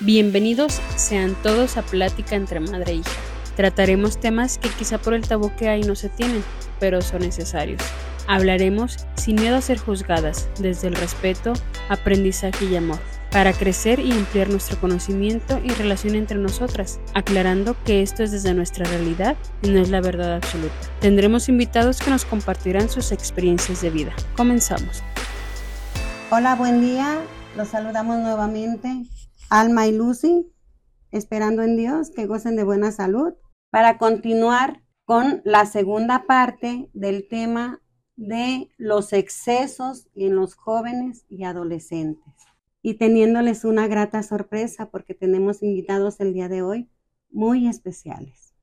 Bienvenidos 0.00 0.80
sean 0.94 1.34
todos 1.42 1.76
a 1.76 1.82
Plática 1.82 2.36
entre 2.36 2.60
Madre 2.60 2.92
e 2.92 2.94
Hija. 2.98 3.10
Trataremos 3.56 4.20
temas 4.20 4.56
que 4.56 4.68
quizá 4.68 4.98
por 4.98 5.12
el 5.12 5.26
tabú 5.26 5.50
que 5.56 5.68
hay 5.68 5.82
no 5.82 5.96
se 5.96 6.08
tienen, 6.08 6.44
pero 6.78 7.02
son 7.02 7.22
necesarios. 7.22 7.82
Hablaremos 8.28 9.08
sin 9.16 9.34
miedo 9.34 9.56
a 9.56 9.60
ser 9.60 9.78
juzgadas, 9.78 10.48
desde 10.60 10.86
el 10.86 10.94
respeto, 10.94 11.52
aprendizaje 11.88 12.66
y 12.66 12.76
amor, 12.76 13.00
para 13.32 13.52
crecer 13.52 13.98
y 13.98 14.12
ampliar 14.12 14.50
nuestro 14.50 14.80
conocimiento 14.80 15.58
y 15.64 15.70
relación 15.70 16.14
entre 16.14 16.38
nosotras, 16.38 17.00
aclarando 17.14 17.74
que 17.84 18.00
esto 18.00 18.22
es 18.22 18.30
desde 18.30 18.54
nuestra 18.54 18.84
realidad 18.84 19.36
y 19.62 19.70
no 19.70 19.80
es 19.80 19.90
la 19.90 20.00
verdad 20.00 20.36
absoluta. 20.36 20.76
Tendremos 21.00 21.48
invitados 21.48 21.98
que 21.98 22.10
nos 22.10 22.24
compartirán 22.24 22.88
sus 22.88 23.10
experiencias 23.10 23.82
de 23.82 23.90
vida. 23.90 24.12
Comenzamos. 24.36 25.02
Hola, 26.30 26.54
buen 26.54 26.82
día. 26.82 27.18
Los 27.56 27.66
saludamos 27.66 28.18
nuevamente. 28.18 29.08
Alma 29.50 29.86
y 29.86 29.92
Lucy, 29.92 30.46
esperando 31.10 31.62
en 31.62 31.76
Dios 31.76 32.10
que 32.10 32.26
gocen 32.26 32.56
de 32.56 32.64
buena 32.64 32.92
salud, 32.92 33.34
para 33.70 33.98
continuar 33.98 34.82
con 35.04 35.40
la 35.44 35.64
segunda 35.64 36.26
parte 36.26 36.90
del 36.92 37.28
tema 37.28 37.80
de 38.16 38.70
los 38.76 39.12
excesos 39.12 40.08
en 40.14 40.36
los 40.36 40.54
jóvenes 40.54 41.24
y 41.28 41.44
adolescentes. 41.44 42.34
Y 42.82 42.94
teniéndoles 42.94 43.64
una 43.64 43.86
grata 43.86 44.22
sorpresa 44.22 44.90
porque 44.90 45.14
tenemos 45.14 45.62
invitados 45.62 46.20
el 46.20 46.34
día 46.34 46.48
de 46.48 46.62
hoy 46.62 46.90
muy 47.30 47.68
especiales. 47.68 48.54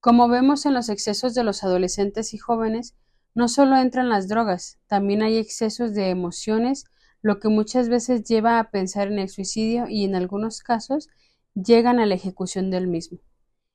Como 0.00 0.28
vemos 0.28 0.66
en 0.66 0.74
los 0.74 0.88
excesos 0.88 1.34
de 1.34 1.44
los 1.44 1.62
adolescentes 1.62 2.34
y 2.34 2.38
jóvenes, 2.38 2.94
no 3.34 3.48
solo 3.48 3.76
entran 3.76 4.08
las 4.08 4.28
drogas, 4.28 4.78
también 4.86 5.22
hay 5.22 5.38
excesos 5.38 5.94
de 5.94 6.10
emociones 6.10 6.84
lo 7.24 7.40
que 7.40 7.48
muchas 7.48 7.88
veces 7.88 8.22
lleva 8.24 8.58
a 8.58 8.70
pensar 8.70 9.08
en 9.08 9.18
el 9.18 9.30
suicidio 9.30 9.88
y 9.88 10.04
en 10.04 10.14
algunos 10.14 10.60
casos 10.60 11.08
llegan 11.54 11.98
a 11.98 12.04
la 12.04 12.14
ejecución 12.14 12.70
del 12.70 12.86
mismo. 12.86 13.18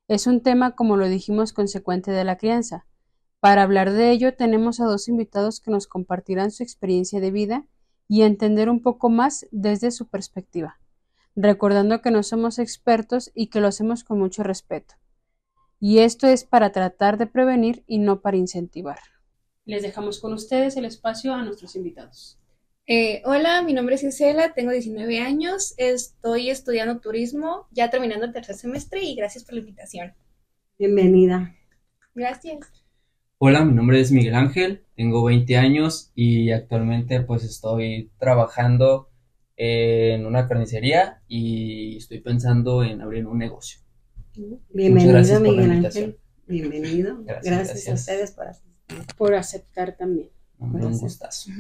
Es 0.08 0.28
un 0.28 0.44
tema, 0.44 0.76
como 0.76 0.98
lo 0.98 1.08
dijimos, 1.08 1.52
consecuente 1.52 2.12
de 2.12 2.24
la 2.24 2.38
crianza. 2.38 2.86
Para 3.40 3.64
hablar 3.64 3.92
de 3.92 4.12
ello 4.12 4.36
tenemos 4.36 4.80
a 4.80 4.86
dos 4.86 5.08
invitados 5.08 5.62
que 5.62 5.72
nos 5.72 5.88
compartirán 5.88 6.52
su 6.52 6.62
experiencia 6.62 7.20
de 7.20 7.32
vida 7.32 7.66
y 8.08 8.22
entender 8.22 8.70
un 8.70 8.84
poco 8.84 9.10
más 9.10 9.48
desde 9.50 9.90
su 9.90 10.10
perspectiva, 10.10 10.80
recordando 11.36 12.04
que 12.04 12.12
no 12.12 12.22
somos 12.22 12.60
expertos 12.60 13.32
y 13.34 13.48
que 13.48 13.62
lo 13.62 13.68
hacemos 13.68 14.04
con 14.04 14.20
mucho 14.20 14.44
respeto. 14.44 14.94
Y 15.80 16.00
esto 16.00 16.28
es 16.28 16.44
para 16.44 16.72
tratar 16.72 17.18
de 17.18 17.26
prevenir 17.26 17.84
y 17.88 17.98
no 17.98 18.22
para 18.22 18.38
incentivar. 18.38 19.00
Les 19.66 19.82
dejamos 19.82 20.20
con 20.20 20.34
ustedes 20.34 20.78
el 20.78 20.86
espacio 20.86 21.34
a 21.34 21.44
nuestros 21.44 21.76
invitados. 21.76 22.40
Eh, 22.92 23.22
hola, 23.24 23.62
mi 23.62 23.74
nombre 23.74 23.94
es 23.94 24.04
Isela, 24.04 24.56
tengo 24.56 24.72
19 24.72 25.20
años, 25.20 25.76
estoy 25.78 26.50
estudiando 26.50 27.00
turismo, 27.00 27.68
ya 27.70 27.92
terminando 27.92 28.26
el 28.26 28.34
tercer 28.34 28.56
semestre 28.56 29.04
y 29.04 29.14
gracias 29.14 29.44
por 29.44 29.54
la 29.54 29.60
invitación. 29.60 30.14
Bienvenida. 30.80 31.56
Gracias. 32.16 32.58
Hola, 33.38 33.64
mi 33.64 33.74
nombre 33.74 34.02
es 34.02 34.12
Miguel 34.12 34.34
Ángel, 34.34 34.86
tengo 34.96 35.24
20 35.24 35.56
años 35.56 36.12
y 36.16 36.50
actualmente 36.50 37.22
pues 37.22 37.44
estoy 37.44 38.10
trabajando 38.18 39.12
en 39.56 40.26
una 40.26 40.48
carnicería 40.48 41.22
y 41.28 41.98
estoy 41.98 42.22
pensando 42.22 42.84
en 42.84 43.04
abrir 43.04 43.28
un 43.28 43.38
negocio. 43.38 43.82
Bienvenido, 44.70 45.40
Miguel 45.42 45.86
Ángel. 45.86 46.18
Bienvenido. 46.48 47.24
Gracias, 47.24 47.88
a 47.88 47.94
ustedes 47.94 48.32
por, 48.32 48.48
por 49.16 49.36
aceptar 49.36 49.96
también. 49.96 50.32
Un 50.58 50.98
gustazo. 50.98 51.52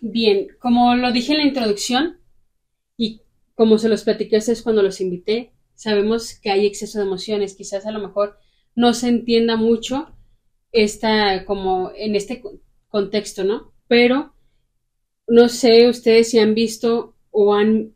Bien, 0.00 0.48
como 0.58 0.94
lo 0.94 1.12
dije 1.12 1.32
en 1.32 1.38
la 1.38 1.46
introducción 1.46 2.18
y 2.96 3.22
como 3.54 3.78
se 3.78 3.88
los 3.88 4.02
platiqué 4.02 4.36
a 4.36 4.38
ustedes 4.38 4.62
cuando 4.62 4.82
los 4.82 5.00
invité, 5.00 5.52
sabemos 5.74 6.34
que 6.40 6.50
hay 6.50 6.66
exceso 6.66 6.98
de 6.98 7.04
emociones, 7.04 7.54
quizás 7.54 7.86
a 7.86 7.92
lo 7.92 8.00
mejor 8.00 8.38
no 8.74 8.94
se 8.94 9.08
entienda 9.08 9.56
mucho 9.56 10.16
esta 10.72 11.44
como 11.44 11.92
en 11.96 12.16
este 12.16 12.42
contexto, 12.88 13.44
¿no? 13.44 13.72
Pero 13.88 14.34
no 15.26 15.48
sé 15.48 15.88
ustedes 15.88 16.30
si 16.30 16.38
han 16.38 16.54
visto 16.54 17.16
o 17.30 17.54
han 17.54 17.94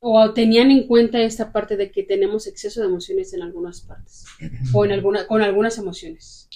o 0.00 0.32
tenían 0.32 0.70
en 0.70 0.86
cuenta 0.86 1.20
esta 1.22 1.52
parte 1.52 1.76
de 1.76 1.90
que 1.90 2.04
tenemos 2.04 2.46
exceso 2.46 2.80
de 2.80 2.86
emociones 2.86 3.32
en 3.32 3.42
algunas 3.42 3.80
partes 3.80 4.24
o 4.72 4.84
en 4.84 4.92
alguna 4.92 5.26
con 5.26 5.42
algunas 5.42 5.78
emociones. 5.78 6.48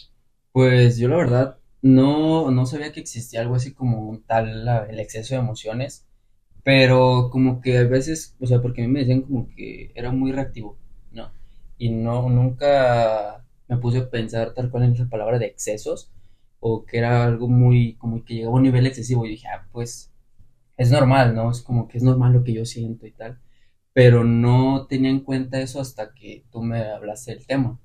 Pues 0.53 0.99
yo 0.99 1.09
la 1.09 1.17
verdad 1.17 1.59
no, 1.83 2.51
no 2.51 2.67
sabía 2.67 2.93
que 2.93 3.01
existía 3.01 3.41
algo 3.41 3.57
así 3.57 3.75
como 3.75 4.19
tal 4.27 4.67
el 4.89 5.01
exceso 5.01 5.35
de 5.35 5.41
emociones, 5.41 6.07
pero 6.65 7.29
como 7.31 7.61
que 7.61 7.79
a 7.79 7.85
veces, 7.85 8.37
o 8.41 8.47
sea, 8.47 8.63
porque 8.63 8.83
a 8.83 8.87
mí 8.87 8.93
me 8.93 9.01
decían 9.01 9.23
como 9.23 9.49
que 9.49 9.93
era 9.95 10.13
muy 10.13 10.33
reactivo, 10.33 10.79
¿no? 11.11 11.33
Y 11.79 11.91
no, 11.91 12.29
nunca 12.31 13.45
me 13.69 13.79
puse 13.79 13.99
a 13.99 14.11
pensar 14.11 14.55
tal 14.55 14.71
cual 14.71 14.85
en 14.85 14.93
esa 14.93 15.09
palabra 15.09 15.39
de 15.39 15.47
excesos, 15.47 16.13
o 16.61 16.85
que 16.85 16.99
era 16.99 17.25
algo 17.25 17.49
muy, 17.49 17.95
como 17.97 18.25
que 18.25 18.35
llegaba 18.35 18.55
a 18.55 18.57
un 18.59 18.63
nivel 18.63 18.87
excesivo, 18.87 19.27
y 19.27 19.31
dije, 19.31 19.49
ah, 19.49 19.67
pues 19.73 20.13
es 20.77 20.91
normal, 20.93 21.35
¿no? 21.35 21.51
Es 21.51 21.61
como 21.63 21.89
que 21.89 21.99
es 21.99 22.05
normal 22.05 22.33
lo 22.33 22.45
que 22.45 22.53
yo 22.53 22.65
siento 22.65 23.07
y 23.07 23.13
tal, 23.13 23.41
pero 23.93 24.23
no 24.25 24.87
tenía 24.87 25.11
en 25.11 25.21
cuenta 25.21 25.61
eso 25.61 25.81
hasta 25.81 26.15
que 26.15 26.45
tú 26.53 26.63
me 26.63 26.81
hablaste 26.83 27.35
del 27.35 27.47
tema. 27.47 27.81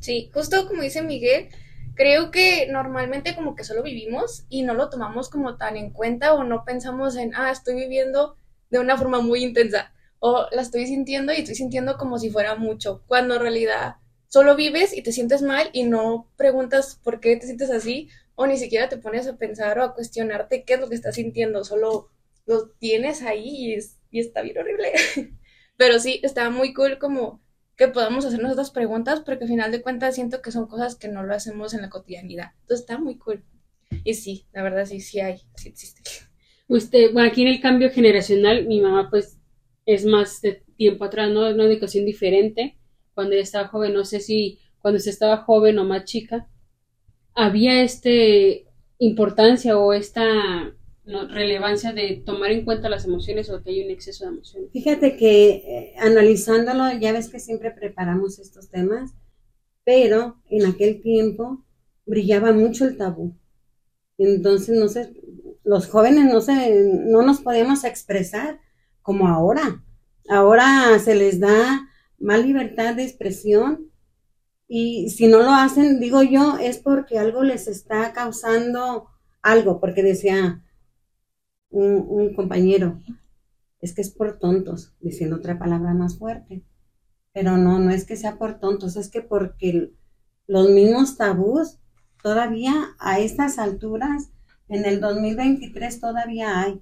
Sí, 0.00 0.30
justo 0.34 0.66
como 0.66 0.82
dice 0.82 1.02
Miguel, 1.02 1.48
creo 1.94 2.30
que 2.30 2.66
normalmente 2.70 3.34
como 3.34 3.54
que 3.54 3.64
solo 3.64 3.82
vivimos 3.82 4.44
y 4.48 4.62
no 4.62 4.74
lo 4.74 4.90
tomamos 4.90 5.28
como 5.28 5.56
tan 5.56 5.76
en 5.76 5.90
cuenta 5.90 6.34
o 6.34 6.44
no 6.44 6.64
pensamos 6.64 7.16
en, 7.16 7.34
ah, 7.34 7.50
estoy 7.50 7.74
viviendo 7.74 8.36
de 8.70 8.78
una 8.78 8.96
forma 8.96 9.20
muy 9.20 9.42
intensa 9.42 9.92
o 10.18 10.46
la 10.50 10.62
estoy 10.62 10.86
sintiendo 10.86 11.32
y 11.32 11.36
estoy 11.36 11.54
sintiendo 11.54 11.96
como 11.98 12.18
si 12.18 12.30
fuera 12.30 12.54
mucho, 12.54 13.02
cuando 13.06 13.34
en 13.34 13.42
realidad 13.42 13.96
solo 14.28 14.56
vives 14.56 14.96
y 14.96 15.02
te 15.02 15.12
sientes 15.12 15.42
mal 15.42 15.70
y 15.72 15.84
no 15.84 16.30
preguntas 16.36 16.98
por 17.04 17.20
qué 17.20 17.36
te 17.36 17.46
sientes 17.46 17.70
así 17.70 18.08
o 18.34 18.46
ni 18.46 18.56
siquiera 18.56 18.88
te 18.88 18.96
pones 18.96 19.26
a 19.26 19.36
pensar 19.36 19.78
o 19.78 19.84
a 19.84 19.94
cuestionarte 19.94 20.64
qué 20.64 20.74
es 20.74 20.80
lo 20.80 20.88
que 20.88 20.94
estás 20.94 21.14
sintiendo, 21.16 21.62
solo 21.62 22.10
lo 22.46 22.70
tienes 22.70 23.22
ahí 23.22 23.76
y, 24.10 24.18
está 24.18 24.42
bien 24.42 24.58
horrible. 24.58 24.92
Pero 25.76 25.98
sí, 25.98 26.20
está 26.22 26.50
muy 26.50 26.72
cool 26.72 26.98
como 26.98 27.40
que 27.76 27.88
podamos 27.88 28.24
hacernos 28.24 28.52
otras 28.52 28.70
preguntas, 28.70 29.20
porque 29.20 29.44
al 29.44 29.50
final 29.50 29.72
de 29.72 29.82
cuentas 29.82 30.14
siento 30.14 30.42
que 30.42 30.52
son 30.52 30.66
cosas 30.66 30.96
que 30.96 31.08
no 31.08 31.22
lo 31.22 31.34
hacemos 31.34 31.74
en 31.74 31.82
la 31.82 31.90
cotidianidad. 31.90 32.52
Entonces 32.60 32.80
está 32.80 32.98
muy 32.98 33.18
cool. 33.18 33.44
Y 34.04 34.14
sí, 34.14 34.46
la 34.52 34.62
verdad 34.62 34.86
sí, 34.86 35.00
sí 35.00 35.20
hay, 35.20 35.38
sí 35.56 35.68
existe. 35.68 36.02
Usted, 36.68 37.12
bueno, 37.12 37.28
aquí 37.28 37.42
en 37.42 37.48
el 37.48 37.60
cambio 37.60 37.90
generacional, 37.90 38.66
mi 38.66 38.80
mamá 38.80 39.08
pues 39.10 39.38
es 39.86 40.04
más 40.04 40.40
de 40.40 40.62
tiempo 40.76 41.04
atrás, 41.04 41.30
¿no? 41.30 41.48
Una 41.48 41.64
educación 41.64 42.04
diferente. 42.04 42.78
Cuando 43.12 43.34
ella 43.34 43.42
estaba 43.42 43.68
joven, 43.68 43.92
no 43.92 44.04
sé 44.04 44.20
si 44.20 44.58
cuando 44.78 44.98
se 45.00 45.10
estaba 45.10 45.38
joven 45.38 45.78
o 45.78 45.84
más 45.84 46.04
chica, 46.04 46.48
había 47.34 47.82
este 47.82 48.66
importancia 48.98 49.78
o 49.78 49.92
esta 49.92 50.24
relevancia 51.04 51.92
de 51.92 52.22
tomar 52.24 52.50
en 52.50 52.64
cuenta 52.64 52.88
las 52.88 53.04
emociones 53.04 53.50
o 53.50 53.62
que 53.62 53.70
hay 53.70 53.84
un 53.84 53.90
exceso 53.90 54.24
de 54.24 54.30
emociones? 54.30 54.70
Fíjate 54.72 55.16
que 55.16 55.50
eh, 55.50 55.94
analizándolo, 55.98 56.92
ya 56.98 57.12
ves 57.12 57.28
que 57.28 57.40
siempre 57.40 57.70
preparamos 57.70 58.38
estos 58.38 58.70
temas, 58.70 59.12
pero 59.84 60.40
en 60.48 60.66
aquel 60.66 61.02
tiempo 61.02 61.64
brillaba 62.06 62.52
mucho 62.52 62.86
el 62.86 62.96
tabú. 62.96 63.36
Entonces, 64.16 64.78
no 64.78 64.88
sé, 64.88 65.12
los 65.64 65.88
jóvenes 65.88 66.32
no, 66.32 66.40
se, 66.40 66.84
no 67.06 67.22
nos 67.22 67.40
podíamos 67.40 67.84
expresar 67.84 68.60
como 69.02 69.28
ahora. 69.28 69.82
Ahora 70.28 70.98
se 70.98 71.14
les 71.14 71.40
da 71.40 71.88
más 72.18 72.44
libertad 72.44 72.94
de 72.94 73.04
expresión 73.04 73.90
y 74.66 75.10
si 75.10 75.26
no 75.26 75.42
lo 75.42 75.50
hacen, 75.52 76.00
digo 76.00 76.22
yo, 76.22 76.56
es 76.58 76.78
porque 76.78 77.18
algo 77.18 77.42
les 77.42 77.68
está 77.68 78.12
causando 78.12 79.08
algo, 79.42 79.78
porque 79.78 80.02
decía, 80.02 80.63
un, 81.74 82.34
compañero, 82.34 83.00
es 83.80 83.92
que 83.94 84.00
es 84.00 84.10
por 84.10 84.38
tontos, 84.38 84.94
diciendo 85.00 85.36
otra 85.36 85.58
palabra 85.58 85.92
más 85.94 86.18
fuerte. 86.18 86.64
Pero 87.32 87.56
no, 87.56 87.78
no 87.78 87.90
es 87.90 88.04
que 88.04 88.16
sea 88.16 88.38
por 88.38 88.60
tontos, 88.60 88.96
es 88.96 89.08
que 89.10 89.20
porque 89.20 89.92
los 90.46 90.70
mismos 90.70 91.16
tabús 91.16 91.78
todavía 92.22 92.94
a 92.98 93.18
estas 93.18 93.58
alturas, 93.58 94.30
en 94.68 94.86
el 94.86 95.00
2023 95.00 96.00
todavía 96.00 96.60
hay. 96.60 96.80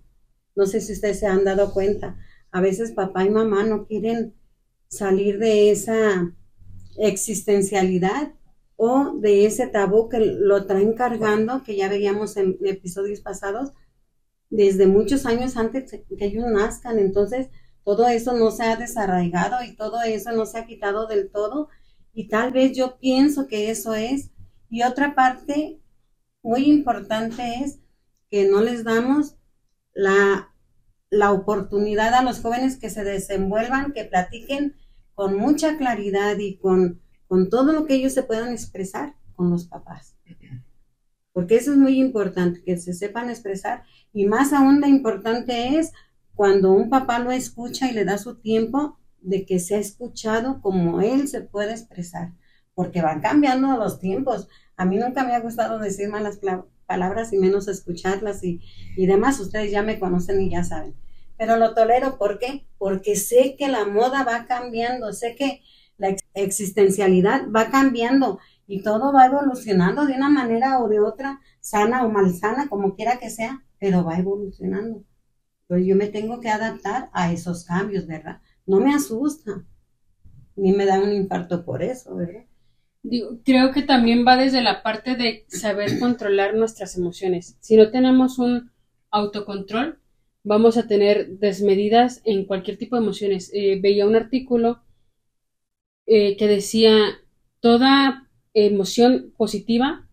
No 0.55 0.67
sé 0.67 0.81
si 0.81 0.93
ustedes 0.93 1.19
se 1.19 1.27
han 1.27 1.45
dado 1.45 1.73
cuenta. 1.73 2.17
A 2.51 2.61
veces 2.61 2.93
papá 2.93 3.25
y 3.25 3.31
mamá 3.31 3.65
no 3.65 3.87
quieren 3.87 4.35
salir 4.89 5.39
de 5.39 5.71
esa 5.71 6.33
existencialidad 6.99 8.35
o 8.77 9.17
de 9.17 9.47
ese 9.47 9.67
tabú 9.67 10.09
que 10.09 10.19
lo 10.19 10.67
traen 10.67 10.93
cargando, 10.93 11.63
que 11.63 11.77
ya 11.77 11.89
veíamos 11.89 12.37
en 12.37 12.59
episodios 12.65 13.21
pasados, 13.21 13.73
desde 14.53 14.87
muchos 14.87 15.25
años 15.25 15.57
antes 15.57 15.91
que 15.91 16.25
ellos 16.25 16.45
nazcan. 16.47 16.99
Entonces, 16.99 17.49
todo 17.85 18.07
eso 18.07 18.35
no 18.35 18.51
se 18.51 18.65
ha 18.65 18.77
desarraigado 18.77 19.65
y 19.65 19.75
todo 19.75 20.03
eso 20.03 20.31
no 20.33 20.45
se 20.45 20.59
ha 20.59 20.67
quitado 20.67 21.07
del 21.07 21.31
todo. 21.31 21.69
Y 22.13 22.29
tal 22.29 22.53
vez 22.53 22.77
yo 22.77 22.99
pienso 22.99 23.47
que 23.47 23.71
eso 23.71 23.95
es. 23.95 24.31
Y 24.69 24.83
otra 24.83 25.15
parte 25.15 25.81
muy 26.43 26.67
importante 26.67 27.43
es 27.65 27.81
que 28.31 28.47
no 28.47 28.61
les 28.61 28.85
damos 28.85 29.37
la, 29.95 30.55
la 31.09 31.33
oportunidad 31.33 32.13
a 32.13 32.23
los 32.23 32.41
jóvenes 32.41 32.77
que 32.77 32.91
se 32.91 33.05
desenvuelvan, 33.05 33.93
que 33.93 34.05
platiquen 34.05 34.77
con 35.15 35.37
mucha 35.39 35.79
claridad 35.79 36.39
y 36.39 36.59
con, 36.59 37.01
con 37.27 37.49
todo 37.49 37.73
lo 37.73 37.87
que 37.87 37.95
ellos 37.95 38.13
se 38.13 38.23
puedan 38.23 38.53
expresar 38.53 39.15
con 39.35 39.51
los 39.51 39.67
papás. 39.67 40.15
Porque 41.33 41.57
eso 41.57 41.71
es 41.73 41.79
muy 41.79 41.99
importante, 41.99 42.63
que 42.63 42.77
se 42.77 42.93
sepan 42.93 43.31
expresar. 43.31 43.85
Y 44.13 44.27
más 44.27 44.53
aún 44.53 44.81
lo 44.81 44.87
importante 44.87 45.79
es 45.79 45.93
cuando 46.35 46.73
un 46.73 46.91
papá 46.91 47.19
lo 47.19 47.31
escucha 47.31 47.91
y 47.91 47.95
le 47.95 48.05
da 48.05 48.19
su 48.19 48.37
tiempo 48.37 48.99
de 49.21 49.47
que 49.47 49.59
se 49.59 49.77
ha 49.77 49.79
escuchado 49.79 50.61
como 50.61 51.01
él 51.01 51.29
se 51.29 51.41
puede 51.41 51.73
expresar. 51.73 52.33
Porque 52.75 53.03
van 53.03 53.21
cambiando 53.21 53.77
los 53.77 54.01
tiempos. 54.01 54.49
A 54.77 54.85
mí 54.85 54.97
nunca 54.97 55.25
me 55.25 55.35
ha 55.35 55.41
gustado 55.41 55.79
decir 55.79 56.09
malas 56.09 56.41
palabras 56.87 57.33
y 57.33 57.39
menos 57.39 57.69
escucharlas 57.69 58.43
y, 58.45 58.61
y 58.97 59.07
demás. 59.07 59.41
Ustedes 59.41 59.71
ya 59.71 59.83
me 59.83 59.99
conocen 59.99 60.41
y 60.41 60.51
ya 60.51 60.65
saben. 60.65 60.95
Pero 61.37 61.57
lo 61.57 61.75
tolero, 61.75 62.19
¿por 62.19 62.39
qué? 62.39 62.67
Porque 62.79 63.17
sé 63.17 63.57
que 63.59 63.69
la 63.69 63.85
moda 63.85 64.25
va 64.25 64.47
cambiando, 64.47 65.13
sé 65.13 65.35
que 65.35 65.63
la 65.97 66.17
existencialidad 66.35 67.49
va 67.51 67.71
cambiando 67.71 68.39
y 68.67 68.83
todo 68.83 69.13
va 69.13 69.27
evolucionando 69.27 70.07
de 70.07 70.15
una 70.15 70.29
manera 70.29 70.81
o 70.81 70.89
de 70.89 71.01
otra, 71.01 71.41
sana 71.61 72.05
o 72.05 72.09
malsana, 72.09 72.69
como 72.69 72.95
quiera 72.95 73.19
que 73.19 73.31
sea, 73.31 73.63
pero 73.83 74.05
va 74.05 74.17
evolucionando. 74.17 75.03
Entonces 75.63 75.89
yo 75.89 75.97
me 75.97 76.07
tengo 76.07 76.39
que 76.39 76.49
adaptar 76.49 77.11
a 77.13 77.33
esos 77.33 77.65
cambios, 77.65 78.07
¿verdad? 78.07 78.41
No 78.65 78.79
me 78.79 78.95
asusta, 78.95 79.65
ni 80.55 80.71
me 80.73 80.87
da 80.87 81.01
un 81.01 81.13
infarto 81.13 81.65
por 81.65 81.83
eso, 81.83 82.15
¿verdad? 82.15 82.45
creo 83.45 83.73
que 83.73 83.83
también 83.83 84.25
va 84.25 84.37
desde 84.37 84.63
la 84.63 84.85
parte 84.85 85.17
de 85.17 85.45
saber 85.49 85.99
controlar 85.99 86.55
nuestras 86.55 86.97
emociones. 86.97 87.57
Si 87.59 87.77
no 87.77 87.91
tenemos 87.91 88.39
un 88.39 88.71
autocontrol, 89.11 89.99
vamos 90.45 90.77
a 90.77 90.87
tener 90.87 91.39
desmedidas 91.41 92.23
en 92.25 92.45
cualquier 92.45 92.79
tipo 92.79 92.95
de 92.95 93.03
emociones. 93.03 93.51
Eh, 93.53 93.81
veía 93.83 94.07
un 94.07 94.15
artículo 94.15 94.85
eh, 96.07 96.37
que 96.37 96.47
decía, 96.47 96.95
toda 97.59 98.29
emoción 98.55 99.33
positiva 99.37 100.07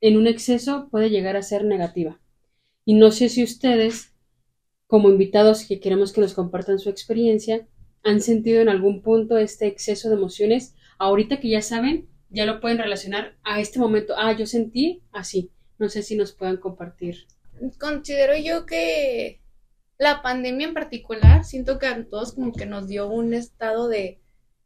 en 0.00 0.16
un 0.16 0.28
exceso 0.28 0.88
puede 0.88 1.10
llegar 1.10 1.36
a 1.36 1.42
ser 1.42 1.64
negativa. 1.64 2.19
Y 2.90 2.94
no 2.94 3.12
sé 3.12 3.28
si 3.28 3.44
ustedes, 3.44 4.16
como 4.88 5.10
invitados 5.10 5.64
que 5.64 5.78
queremos 5.78 6.12
que 6.12 6.20
nos 6.20 6.34
compartan 6.34 6.80
su 6.80 6.90
experiencia, 6.90 7.68
han 8.02 8.20
sentido 8.20 8.60
en 8.60 8.68
algún 8.68 9.00
punto 9.00 9.38
este 9.38 9.68
exceso 9.68 10.08
de 10.08 10.16
emociones. 10.16 10.74
Ahorita 10.98 11.38
que 11.38 11.50
ya 11.50 11.62
saben, 11.62 12.08
ya 12.30 12.46
lo 12.46 12.58
pueden 12.58 12.78
relacionar 12.78 13.36
a 13.44 13.60
este 13.60 13.78
momento. 13.78 14.14
Ah, 14.18 14.32
yo 14.32 14.44
sentí 14.44 15.04
así. 15.12 15.52
No 15.78 15.88
sé 15.88 16.02
si 16.02 16.16
nos 16.16 16.32
puedan 16.32 16.56
compartir. 16.56 17.28
Considero 17.78 18.36
yo 18.36 18.66
que 18.66 19.40
la 19.96 20.20
pandemia 20.20 20.66
en 20.66 20.74
particular, 20.74 21.44
siento 21.44 21.78
que 21.78 21.86
a 21.86 22.04
todos 22.08 22.32
como 22.32 22.52
que 22.52 22.66
nos 22.66 22.88
dio 22.88 23.08
un 23.08 23.34
estado 23.34 23.86
de 23.86 24.20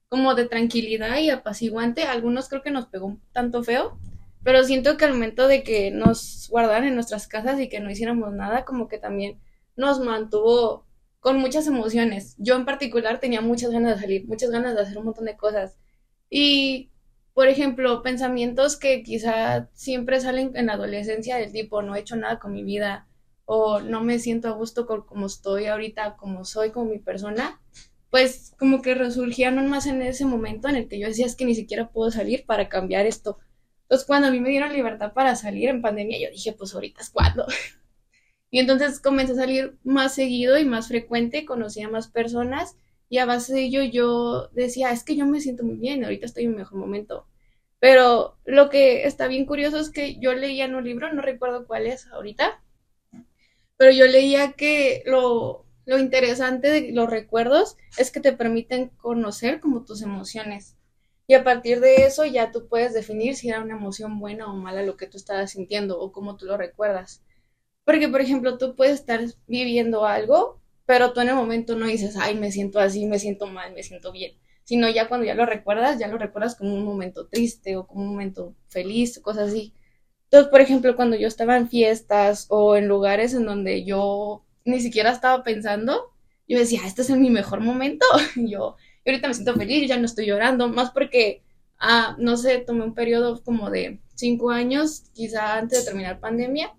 como 0.08 0.34
de 0.34 0.46
tranquilidad 0.46 1.18
y 1.18 1.28
apaciguante. 1.28 2.04
algunos 2.04 2.48
creo 2.48 2.62
que 2.62 2.70
nos 2.70 2.86
pegó 2.86 3.04
un 3.04 3.20
tanto 3.34 3.62
feo, 3.62 3.98
pero 4.44 4.62
siento 4.62 4.96
que 4.96 5.06
al 5.06 5.14
momento 5.14 5.48
de 5.48 5.62
que 5.62 5.90
nos 5.90 6.48
guardaran 6.50 6.84
en 6.84 6.94
nuestras 6.94 7.26
casas 7.26 7.58
y 7.60 7.68
que 7.68 7.80
no 7.80 7.90
hiciéramos 7.90 8.32
nada, 8.32 8.64
como 8.64 8.88
que 8.88 8.98
también 8.98 9.40
nos 9.76 10.00
mantuvo 10.00 10.86
con 11.20 11.38
muchas 11.38 11.66
emociones. 11.66 12.36
Yo 12.38 12.54
en 12.54 12.66
particular 12.66 13.18
tenía 13.18 13.40
muchas 13.40 13.70
ganas 13.70 13.96
de 13.96 14.02
salir, 14.02 14.28
muchas 14.28 14.50
ganas 14.50 14.74
de 14.74 14.82
hacer 14.82 14.98
un 14.98 15.06
montón 15.06 15.24
de 15.24 15.38
cosas. 15.38 15.78
Y, 16.28 16.90
por 17.32 17.48
ejemplo, 17.48 18.02
pensamientos 18.02 18.76
que 18.76 19.02
quizá 19.02 19.70
siempre 19.72 20.20
salen 20.20 20.54
en 20.54 20.66
la 20.66 20.74
adolescencia 20.74 21.36
del 21.36 21.50
tipo, 21.50 21.80
no 21.80 21.96
he 21.96 22.00
hecho 22.00 22.16
nada 22.16 22.38
con 22.38 22.52
mi 22.52 22.62
vida 22.62 23.08
o 23.46 23.80
no 23.80 24.02
me 24.02 24.18
siento 24.18 24.48
a 24.48 24.52
gusto 24.52 24.86
con 24.86 25.06
como 25.06 25.26
estoy 25.26 25.66
ahorita, 25.66 26.16
como 26.16 26.44
soy, 26.44 26.70
como 26.70 26.90
mi 26.90 26.98
persona, 26.98 27.60
pues 28.10 28.54
como 28.58 28.82
que 28.82 28.94
resurgían 28.94 29.68
más 29.68 29.86
en 29.86 30.02
ese 30.02 30.26
momento 30.26 30.68
en 30.68 30.76
el 30.76 30.88
que 30.88 30.98
yo 30.98 31.08
decía 31.08 31.26
es 31.26 31.36
que 31.36 31.46
ni 31.46 31.54
siquiera 31.54 31.90
puedo 31.90 32.10
salir 32.10 32.44
para 32.46 32.68
cambiar 32.68 33.06
esto. 33.06 33.38
Entonces 33.84 34.06
cuando 34.06 34.28
a 34.28 34.30
mí 34.30 34.40
me 34.40 34.50
dieron 34.50 34.72
libertad 34.72 35.12
para 35.12 35.36
salir 35.36 35.68
en 35.68 35.82
pandemia, 35.82 36.18
yo 36.18 36.30
dije, 36.30 36.52
pues 36.52 36.74
ahorita 36.74 37.02
es 37.02 37.10
cuando. 37.10 37.46
y 38.50 38.58
entonces 38.60 39.00
comencé 39.00 39.32
a 39.32 39.36
salir 39.36 39.78
más 39.84 40.14
seguido 40.14 40.58
y 40.58 40.64
más 40.64 40.88
frecuente, 40.88 41.44
conocí 41.44 41.82
a 41.82 41.88
más 41.88 42.08
personas 42.08 42.76
y 43.08 43.18
a 43.18 43.26
base 43.26 43.54
de 43.54 43.62
ello 43.64 43.82
yo 43.82 44.48
decía, 44.52 44.90
es 44.90 45.04
que 45.04 45.16
yo 45.16 45.26
me 45.26 45.40
siento 45.40 45.64
muy 45.64 45.76
bien, 45.76 46.04
ahorita 46.04 46.26
estoy 46.26 46.44
en 46.44 46.52
mi 46.52 46.56
mejor 46.56 46.78
momento. 46.78 47.26
Pero 47.78 48.38
lo 48.44 48.70
que 48.70 49.06
está 49.06 49.28
bien 49.28 49.46
curioso 49.46 49.78
es 49.78 49.90
que 49.90 50.18
yo 50.18 50.34
leía 50.34 50.64
en 50.64 50.74
un 50.74 50.84
libro, 50.84 51.12
no 51.12 51.22
recuerdo 51.22 51.66
cuál 51.66 51.86
es 51.86 52.06
ahorita, 52.08 52.62
pero 53.76 53.90
yo 53.92 54.06
leía 54.06 54.52
que 54.52 55.02
lo, 55.06 55.66
lo 55.84 55.98
interesante 55.98 56.70
de 56.70 56.92
los 56.92 57.10
recuerdos 57.10 57.76
es 57.98 58.10
que 58.10 58.20
te 58.20 58.32
permiten 58.32 58.88
conocer 58.88 59.60
como 59.60 59.84
tus 59.84 60.02
emociones. 60.02 60.73
Y 61.26 61.34
a 61.34 61.44
partir 61.44 61.80
de 61.80 62.04
eso 62.06 62.24
ya 62.26 62.52
tú 62.52 62.68
puedes 62.68 62.92
definir 62.92 63.34
si 63.36 63.48
era 63.48 63.62
una 63.62 63.74
emoción 63.76 64.18
buena 64.18 64.50
o 64.50 64.54
mala 64.56 64.82
lo 64.82 64.96
que 64.96 65.06
tú 65.06 65.16
estabas 65.16 65.52
sintiendo 65.52 65.98
o 65.98 66.12
cómo 66.12 66.36
tú 66.36 66.46
lo 66.46 66.56
recuerdas. 66.56 67.22
Porque, 67.84 68.08
por 68.08 68.20
ejemplo, 68.20 68.58
tú 68.58 68.76
puedes 68.76 68.94
estar 69.00 69.20
viviendo 69.46 70.06
algo, 70.06 70.60
pero 70.86 71.12
tú 71.12 71.20
en 71.20 71.28
el 71.30 71.34
momento 71.34 71.76
no 71.76 71.86
dices, 71.86 72.16
ay, 72.16 72.34
me 72.36 72.52
siento 72.52 72.78
así, 72.80 73.06
me 73.06 73.18
siento 73.18 73.46
mal, 73.46 73.72
me 73.74 73.82
siento 73.82 74.12
bien. 74.12 74.32
Sino 74.64 74.88
ya 74.90 75.08
cuando 75.08 75.26
ya 75.26 75.34
lo 75.34 75.46
recuerdas, 75.46 75.98
ya 75.98 76.08
lo 76.08 76.18
recuerdas 76.18 76.56
como 76.56 76.74
un 76.74 76.84
momento 76.84 77.26
triste 77.28 77.76
o 77.76 77.86
como 77.86 78.02
un 78.02 78.08
momento 78.10 78.54
feliz 78.68 79.18
cosas 79.20 79.48
así. 79.50 79.74
Entonces, 80.24 80.50
por 80.50 80.60
ejemplo, 80.60 80.96
cuando 80.96 81.16
yo 81.16 81.28
estaba 81.28 81.56
en 81.56 81.68
fiestas 81.68 82.46
o 82.50 82.76
en 82.76 82.88
lugares 82.88 83.34
en 83.34 83.46
donde 83.46 83.84
yo 83.84 84.44
ni 84.64 84.80
siquiera 84.80 85.10
estaba 85.10 85.42
pensando, 85.44 86.12
yo 86.48 86.58
decía, 86.58 86.80
este 86.86 87.02
es 87.02 87.10
mi 87.10 87.30
mejor 87.30 87.60
momento. 87.60 88.06
Y 89.04 89.10
ahorita 89.10 89.28
me 89.28 89.34
siento 89.34 89.54
feliz, 89.54 89.88
ya 89.88 89.98
no 89.98 90.06
estoy 90.06 90.26
llorando, 90.26 90.68
más 90.68 90.90
porque, 90.90 91.42
ah, 91.78 92.16
no 92.18 92.36
sé, 92.36 92.58
tomé 92.58 92.84
un 92.84 92.94
periodo 92.94 93.42
como 93.42 93.70
de 93.70 94.00
cinco 94.14 94.50
años, 94.50 95.04
quizá 95.12 95.58
antes 95.58 95.80
de 95.80 95.84
terminar 95.84 96.20
pandemia, 96.20 96.74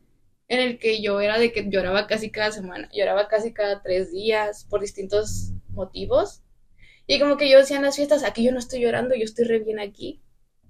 en 0.48 0.60
el 0.60 0.80
que 0.80 1.02
yo 1.02 1.22
era 1.22 1.38
de 1.40 1.52
que 1.52 1.70
lloraba 1.70 2.08
casi 2.08 2.32
cada 2.32 2.52
semana, 2.52 2.90
lloraba 2.94 3.28
casi 3.28 3.54
cada 3.54 3.82
tres 3.82 4.12
días 4.12 4.66
por 4.70 4.82
distintos 4.82 5.52
motivos. 5.70 6.42
Y 7.08 7.20
como 7.20 7.38
que 7.38 7.50
yo 7.50 7.60
decía 7.60 7.78
en 7.78 7.84
las 7.84 7.96
fiestas, 7.96 8.24
aquí 8.24 8.44
yo 8.44 8.52
no 8.52 8.60
estoy 8.60 8.82
llorando, 8.82 9.16
yo 9.16 9.24
estoy 9.24 9.46
re 9.46 9.60
bien 9.60 9.80
aquí. 9.80 10.22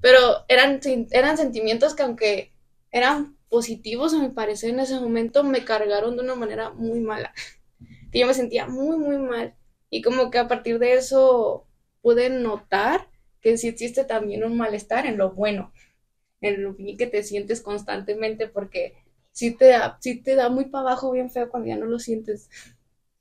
Pero 0.01 0.45
eran, 0.47 0.79
eran 1.11 1.37
sentimientos 1.37 1.95
que 1.95 2.03
aunque 2.03 2.53
eran 2.91 3.37
positivos, 3.49 4.13
a 4.13 4.19
mi 4.19 4.29
parecer, 4.29 4.71
en 4.71 4.79
ese 4.79 4.99
momento 4.99 5.43
me 5.43 5.63
cargaron 5.63 6.15
de 6.15 6.23
una 6.23 6.35
manera 6.35 6.71
muy 6.71 6.99
mala. 6.99 7.33
Que 8.11 8.19
yo 8.19 8.27
me 8.27 8.33
sentía 8.33 8.65
muy, 8.65 8.97
muy 8.97 9.17
mal. 9.17 9.55
Y 9.95 10.01
como 10.01 10.29
que 10.29 10.39
a 10.39 10.49
partir 10.49 10.77
de 10.77 10.95
eso 10.95 11.65
pude 12.01 12.29
notar 12.29 13.07
que 13.39 13.57
sí 13.57 13.69
existe 13.69 14.03
también 14.03 14.43
un 14.43 14.57
malestar 14.57 15.05
en 15.05 15.17
lo 15.17 15.31
bueno, 15.31 15.71
en 16.41 16.63
lo 16.63 16.73
bien 16.73 16.97
que 16.97 17.07
te 17.07 17.23
sientes 17.23 17.61
constantemente, 17.61 18.49
porque 18.49 18.95
sí 19.31 19.55
te 19.55 19.67
da, 19.67 19.97
sí 20.01 20.21
te 20.21 20.35
da 20.35 20.49
muy 20.49 20.65
para 20.65 20.89
abajo 20.89 21.13
bien 21.13 21.31
feo 21.31 21.49
cuando 21.49 21.69
ya 21.69 21.77
no 21.77 21.85
lo 21.85 21.97
sientes. 21.97 22.49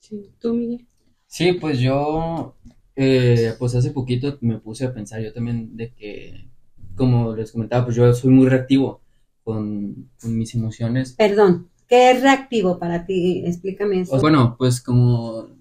Sí, 0.01 0.33
tú, 0.41 0.55
Miguel. 0.55 0.85
Sí, 1.29 1.53
pues 1.53 1.79
yo, 1.79 2.57
eh, 2.97 3.55
pues 3.57 3.77
hace 3.77 3.93
poquito 3.93 4.37
me 4.41 4.59
puse 4.59 4.87
a 4.87 4.93
pensar 4.93 5.23
yo 5.23 5.33
también 5.33 5.77
de 5.77 5.93
que, 5.93 6.49
como 6.97 7.37
les 7.37 7.53
comentaba, 7.53 7.85
pues 7.85 7.95
yo 7.95 8.13
soy 8.15 8.31
muy 8.31 8.49
reactivo 8.49 9.01
con, 9.45 10.11
mis 10.25 10.57
emociones. 10.57 11.13
Perdón, 11.13 11.71
¿qué 11.87 12.11
es 12.11 12.21
reactivo 12.21 12.81
para 12.81 13.07
ti? 13.07 13.45
Explícame 13.47 14.01
eso. 14.01 14.21
Bueno, 14.21 14.57
pues 14.59 14.81
como, 14.81 15.55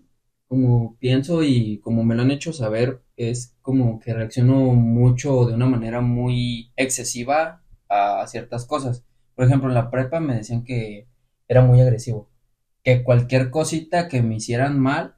como 0.53 0.95
pienso 0.99 1.41
y 1.41 1.79
como 1.79 2.03
me 2.03 2.13
lo 2.13 2.21
han 2.21 2.29
hecho 2.29 2.53
saber, 2.53 3.01
es 3.17 3.55
como 3.63 3.99
que 3.99 4.13
reacciono 4.13 4.55
mucho 4.75 5.45
de 5.45 5.55
una 5.55 5.65
manera 5.65 5.99
muy 5.99 6.71
excesiva 6.75 7.63
a 7.89 8.23
ciertas 8.27 8.65
cosas. 8.67 9.03
Por 9.33 9.45
ejemplo, 9.45 9.69
en 9.69 9.73
la 9.73 9.89
prepa 9.89 10.19
me 10.19 10.35
decían 10.35 10.63
que 10.63 11.07
era 11.47 11.63
muy 11.63 11.81
agresivo, 11.81 12.29
que 12.83 13.03
cualquier 13.03 13.49
cosita 13.49 14.07
que 14.07 14.21
me 14.21 14.35
hicieran 14.35 14.79
mal, 14.79 15.15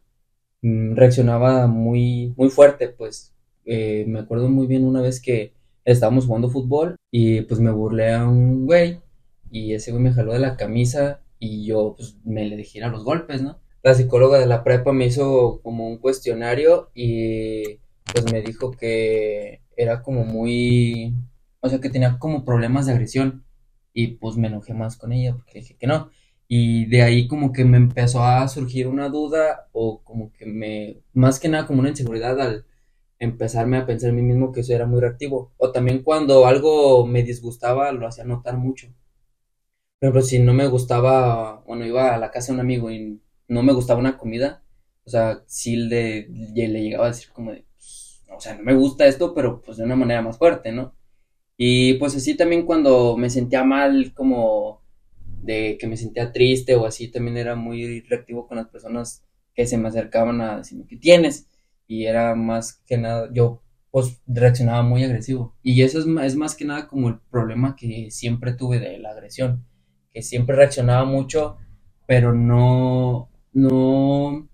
mm, 0.61 0.95
reaccionaba 0.95 1.67
muy, 1.67 2.33
muy 2.37 2.47
fuerte, 2.49 2.87
pues 2.87 3.35
eh, 3.65 4.05
me 4.07 4.19
acuerdo 4.19 4.47
muy 4.47 4.67
bien 4.67 4.85
una 4.85 5.01
vez 5.01 5.21
que 5.21 5.53
estábamos 5.83 6.27
jugando 6.27 6.49
fútbol 6.49 6.95
y 7.11 7.41
pues 7.41 7.59
me 7.59 7.71
burlé 7.71 8.13
a 8.13 8.25
un 8.25 8.65
güey 8.65 9.01
y 9.51 9.73
ese 9.73 9.91
güey 9.91 10.01
me 10.01 10.13
jaló 10.13 10.31
de 10.31 10.39
la 10.39 10.55
camisa 10.55 11.19
y 11.39 11.65
yo 11.65 11.95
pues 11.97 12.15
me 12.23 12.45
le 12.45 12.55
dejé 12.55 12.81
a 12.83 12.87
los 12.87 13.03
golpes, 13.03 13.41
¿no? 13.41 13.59
La 13.85 13.93
psicóloga 13.93 14.39
de 14.39 14.47
la 14.47 14.63
prepa 14.63 14.93
me 14.93 15.05
hizo 15.05 15.61
como 15.61 15.87
un 15.87 15.99
cuestionario 15.99 16.89
y 16.95 17.77
pues 18.11 18.25
me 18.33 18.41
dijo 18.41 18.71
que 18.71 19.61
era 19.77 20.01
como 20.01 20.25
muy, 20.25 21.13
o 21.59 21.69
sea, 21.69 21.79
que 21.79 21.91
tenía 21.91 22.17
como 22.17 22.43
problemas 22.43 22.87
de 22.87 22.93
agresión 22.93 23.45
y 23.93 24.15
pues 24.17 24.37
me 24.37 24.47
enojé 24.47 24.73
más 24.73 24.97
con 24.97 25.11
ella 25.11 25.35
porque 25.35 25.59
dije 25.59 25.75
que 25.77 25.85
no. 25.85 26.09
Y 26.47 26.87
de 26.87 27.03
ahí 27.03 27.27
como 27.27 27.53
que 27.53 27.63
me 27.63 27.77
empezó 27.77 28.23
a 28.23 28.47
surgir 28.47 28.87
una 28.87 29.09
duda 29.09 29.67
o 29.71 30.01
como 30.03 30.31
que 30.33 30.47
me, 30.47 31.03
más 31.13 31.39
que 31.39 31.47
nada 31.47 31.67
como 31.67 31.81
una 31.81 31.89
inseguridad 31.89 32.41
al 32.41 32.65
empezarme 33.19 33.77
a 33.77 33.85
pensar 33.85 34.09
en 34.09 34.15
mí 34.15 34.23
mismo 34.23 34.51
que 34.51 34.61
eso 34.61 34.73
era 34.73 34.87
muy 34.87 34.99
reactivo. 34.99 35.53
O 35.57 35.71
también 35.71 36.01
cuando 36.01 36.47
algo 36.47 37.05
me 37.05 37.21
disgustaba, 37.21 37.91
lo 37.91 38.07
hacía 38.07 38.23
notar 38.23 38.57
mucho. 38.57 38.87
Por 39.99 40.07
ejemplo, 40.07 40.21
si 40.23 40.39
no 40.39 40.53
me 40.53 40.67
gustaba, 40.67 41.61
bueno, 41.67 41.85
iba 41.85 42.15
a 42.15 42.17
la 42.17 42.31
casa 42.31 42.47
de 42.47 42.53
un 42.55 42.59
amigo 42.61 42.89
y 42.91 43.21
no 43.47 43.63
me 43.63 43.73
gustaba 43.73 43.99
una 43.99 44.17
comida, 44.17 44.63
o 45.05 45.09
sea, 45.09 45.43
sí 45.47 45.75
le, 45.75 46.27
le 46.29 46.81
llegaba 46.81 47.05
a 47.05 47.09
decir 47.09 47.29
como 47.31 47.51
de, 47.51 47.65
pues, 47.77 48.23
o 48.35 48.39
sea, 48.39 48.55
no 48.55 48.63
me 48.63 48.73
gusta 48.75 49.05
esto, 49.07 49.33
pero 49.33 49.61
pues 49.61 49.77
de 49.77 49.83
una 49.83 49.95
manera 49.95 50.21
más 50.21 50.37
fuerte, 50.37 50.71
¿no? 50.71 50.95
Y 51.57 51.95
pues 51.95 52.15
así 52.15 52.35
también 52.35 52.65
cuando 52.65 53.17
me 53.17 53.29
sentía 53.29 53.63
mal, 53.63 54.13
como 54.13 54.81
de 55.41 55.77
que 55.79 55.87
me 55.87 55.97
sentía 55.97 56.31
triste 56.31 56.75
o 56.75 56.85
así, 56.85 57.09
también 57.09 57.37
era 57.37 57.55
muy 57.55 58.01
reactivo 58.01 58.47
con 58.47 58.57
las 58.57 58.67
personas 58.67 59.23
que 59.53 59.67
se 59.67 59.77
me 59.77 59.87
acercaban 59.89 60.41
a 60.41 60.57
decirme, 60.57 60.85
¿qué 60.87 60.97
tienes? 60.97 61.47
Y 61.87 62.05
era 62.05 62.35
más 62.35 62.81
que 62.85 62.97
nada, 62.97 63.29
yo 63.33 63.61
pues 63.91 64.21
reaccionaba 64.27 64.81
muy 64.83 65.03
agresivo. 65.05 65.55
Y 65.63 65.81
eso 65.83 65.99
es, 65.99 66.05
es 66.25 66.35
más 66.35 66.55
que 66.55 66.65
nada 66.65 66.87
como 66.87 67.07
el 67.09 67.19
problema 67.31 67.75
que 67.77 68.11
siempre 68.11 68.53
tuve 68.53 68.79
de 68.79 68.97
la 68.99 69.11
agresión, 69.11 69.65
que 70.11 70.21
siempre 70.21 70.55
reaccionaba 70.55 71.05
mucho, 71.05 71.57
pero 72.05 72.33
no, 72.33 73.29
no, 73.55 74.47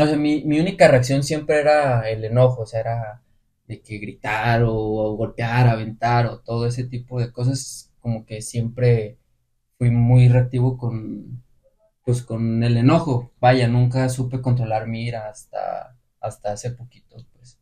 o 0.00 0.06
sea, 0.06 0.16
mi, 0.16 0.42
mi 0.44 0.58
única 0.58 0.88
reacción 0.88 1.22
siempre 1.22 1.60
era 1.60 2.08
el 2.08 2.24
enojo, 2.24 2.62
o 2.62 2.66
sea, 2.66 2.80
era 2.80 3.22
de 3.66 3.82
que 3.82 3.98
gritar 3.98 4.62
o, 4.64 5.16
golpear, 5.16 5.68
aventar 5.68 6.26
o 6.26 6.40
todo 6.40 6.66
ese 6.66 6.84
tipo 6.84 7.20
de 7.20 7.30
cosas, 7.32 7.92
como 8.00 8.24
que 8.24 8.40
siempre 8.42 9.18
fui 9.78 9.90
muy 9.90 10.28
reactivo 10.28 10.78
con, 10.78 11.42
pues 12.04 12.22
con 12.22 12.62
el 12.62 12.76
enojo. 12.76 13.32
Vaya, 13.40 13.68
nunca 13.68 14.08
supe 14.08 14.40
controlar 14.40 14.86
mi 14.88 15.04
ira 15.04 15.28
hasta, 15.28 15.96
hasta 16.20 16.52
hace 16.52 16.70
poquito, 16.70 17.16
pues. 17.34 17.58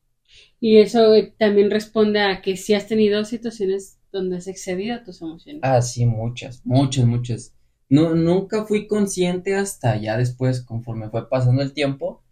Y 0.60 0.78
eso 0.78 1.12
también 1.38 1.70
responde 1.70 2.20
a 2.20 2.42
que 2.42 2.56
si 2.56 2.74
has 2.74 2.86
tenido 2.86 3.24
situaciones 3.24 3.98
donde 4.12 4.36
has 4.36 4.46
excedido 4.46 5.02
tus 5.02 5.20
emociones. 5.22 5.60
Ah, 5.64 5.82
sí, 5.82 6.06
muchas, 6.06 6.64
muchas, 6.64 7.04
muchas. 7.06 7.54
No, 7.90 8.14
nunca 8.14 8.64
fui 8.66 8.86
consciente 8.86 9.56
hasta 9.56 9.96
ya 9.96 10.16
después, 10.16 10.62
conforme 10.62 11.10
fue 11.10 11.28
pasando 11.28 11.60
el 11.60 11.72
tiempo, 11.72 12.22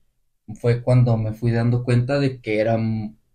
fue 0.54 0.82
cuando 0.82 1.16
me 1.18 1.32
fui 1.34 1.50
dando 1.52 1.84
cuenta 1.84 2.20
de 2.20 2.40
que 2.40 2.60
era 2.60 2.78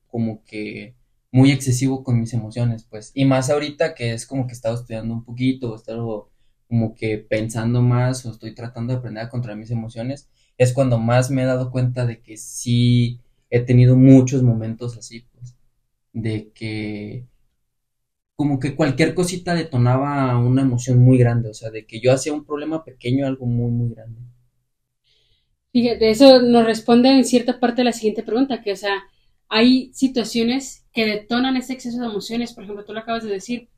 como 0.08 0.44
que 0.46 0.96
muy 1.32 1.52
excesivo 1.52 2.04
con 2.04 2.20
mis 2.20 2.34
emociones, 2.34 2.86
pues. 2.90 3.12
Y 3.14 3.26
más 3.26 3.50
ahorita 3.50 3.94
que 3.96 4.14
es 4.14 4.26
como 4.26 4.48
que 4.48 4.54
he 4.54 4.56
estado 4.56 4.76
estudiando 4.76 5.14
un 5.14 5.26
poquito, 5.26 5.74
he 5.74 5.78
estado 5.78 6.32
como 6.70 6.96
que 6.96 7.18
pensando 7.18 7.82
más 7.82 8.26
o 8.26 8.32
estoy 8.32 8.56
tratando 8.56 8.94
de 8.94 9.00
aprender 9.00 9.26
a 9.26 9.30
controlar 9.30 9.58
mis 9.60 9.72
emociones, 9.72 10.30
es 10.58 10.74
cuando 10.74 11.00
más 11.00 11.30
me 11.30 11.44
he 11.44 11.46
dado 11.46 11.72
cuenta 11.72 12.06
de 12.06 12.22
que 12.22 12.38
sí 12.38 13.20
he 13.50 13.60
tenido 13.62 13.98
muchos 13.98 14.44
momentos 14.44 14.98
así, 14.98 15.28
pues, 15.34 15.58
de 16.14 16.52
que 16.54 17.28
como 18.44 18.60
que 18.60 18.76
cualquier 18.76 19.16
cosita 19.16 19.56
detonaba 19.56 20.38
una 20.38 20.64
emoción 20.64 21.00
muy 21.00 21.18
grande, 21.18 21.48
o 21.48 21.54
sea, 21.54 21.70
de 21.72 21.86
que 21.86 22.02
yo 22.02 22.12
hacía 22.12 22.34
un 22.34 22.44
problema 22.44 22.84
pequeño 22.84 23.26
algo 23.26 23.46
muy, 23.46 23.72
muy 23.72 23.96
grande. 23.96 24.20
Fíjate, 25.72 26.10
eso 26.10 26.42
nos 26.42 26.66
responde 26.66 27.10
en 27.10 27.24
cierta 27.24 27.58
parte 27.62 27.78
de 27.78 27.86
la 27.86 27.94
siguiente 27.94 28.22
pregunta, 28.22 28.62
que, 28.62 28.74
o 28.74 28.76
sea, 28.76 29.02
hay 29.48 29.94
situaciones 29.94 30.86
que 30.92 31.06
detonan 31.06 31.56
ese 31.56 31.72
exceso 31.72 32.02
de 32.02 32.08
emociones, 32.08 32.52
por 32.52 32.66
ejemplo, 32.66 32.84
tú 32.84 32.92
lo 32.92 33.00
acabas 33.00 33.24
de 33.24 33.32
decir, 33.32 33.70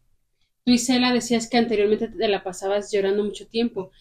tú 0.65 0.71
Isela 0.71 1.13
decías 1.13 1.49
que 1.49 1.57
anteriormente 1.57 2.07
te 2.09 2.27
la 2.27 2.43
pasabas 2.43 2.91
llorando 2.91 3.23
mucho 3.23 3.47
tiempo. 3.47 3.91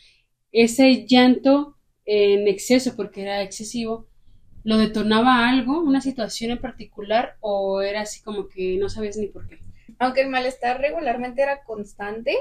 Ese 0.53 1.07
llanto 1.07 1.77
en 2.07 2.49
exceso, 2.49 2.97
porque 2.97 3.23
era 3.23 3.43
excesivo, 3.43 4.09
¿lo 4.65 4.79
detonaba 4.79 5.49
algo, 5.51 5.83
una 5.83 6.01
situación 6.01 6.53
en 6.53 6.61
particular, 6.61 7.37
o 7.41 7.83
era 7.83 8.03
así 8.03 8.23
como 8.23 8.49
que 8.49 8.79
no 8.79 8.89
sabías 8.89 9.19
ni 9.19 9.29
por 9.29 9.49
qué? 9.49 9.64
Aunque 9.99 10.23
el 10.23 10.29
malestar 10.29 10.81
regularmente 10.81 11.43
era 11.43 11.63
constante, 11.65 12.37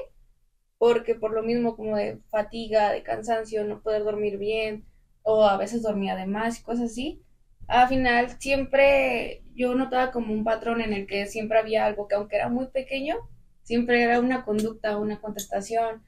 porque 0.78 1.16
por 1.16 1.34
lo 1.34 1.44
mismo 1.44 1.76
como 1.76 1.96
de 1.96 2.20
fatiga, 2.30 2.92
de 2.92 3.04
cansancio, 3.04 3.64
no 3.64 3.82
poder 3.82 4.04
dormir 4.04 4.38
bien, 4.38 4.86
o 5.24 5.46
a 5.46 5.58
veces 5.58 5.82
dormía 5.82 6.16
de 6.16 6.26
más 6.26 6.60
y 6.60 6.64
cosas 6.64 6.92
así, 6.92 7.22
al 7.68 7.88
final 7.88 8.30
siempre 8.40 9.44
yo 9.56 9.76
notaba 9.76 10.12
como 10.12 10.34
un 10.34 10.44
patrón 10.44 10.82
en 10.82 10.94
el 10.94 11.08
que 11.08 11.26
siempre 11.28 11.60
había 11.60 11.86
algo 11.86 12.08
que 12.08 12.16
aunque 12.16 12.36
era 12.36 12.50
muy 12.50 12.68
pequeño, 12.68 13.16
siempre 13.64 14.04
era 14.04 14.20
una 14.20 14.44
conducta, 14.44 14.98
una 14.98 15.22
contestación, 15.22 16.04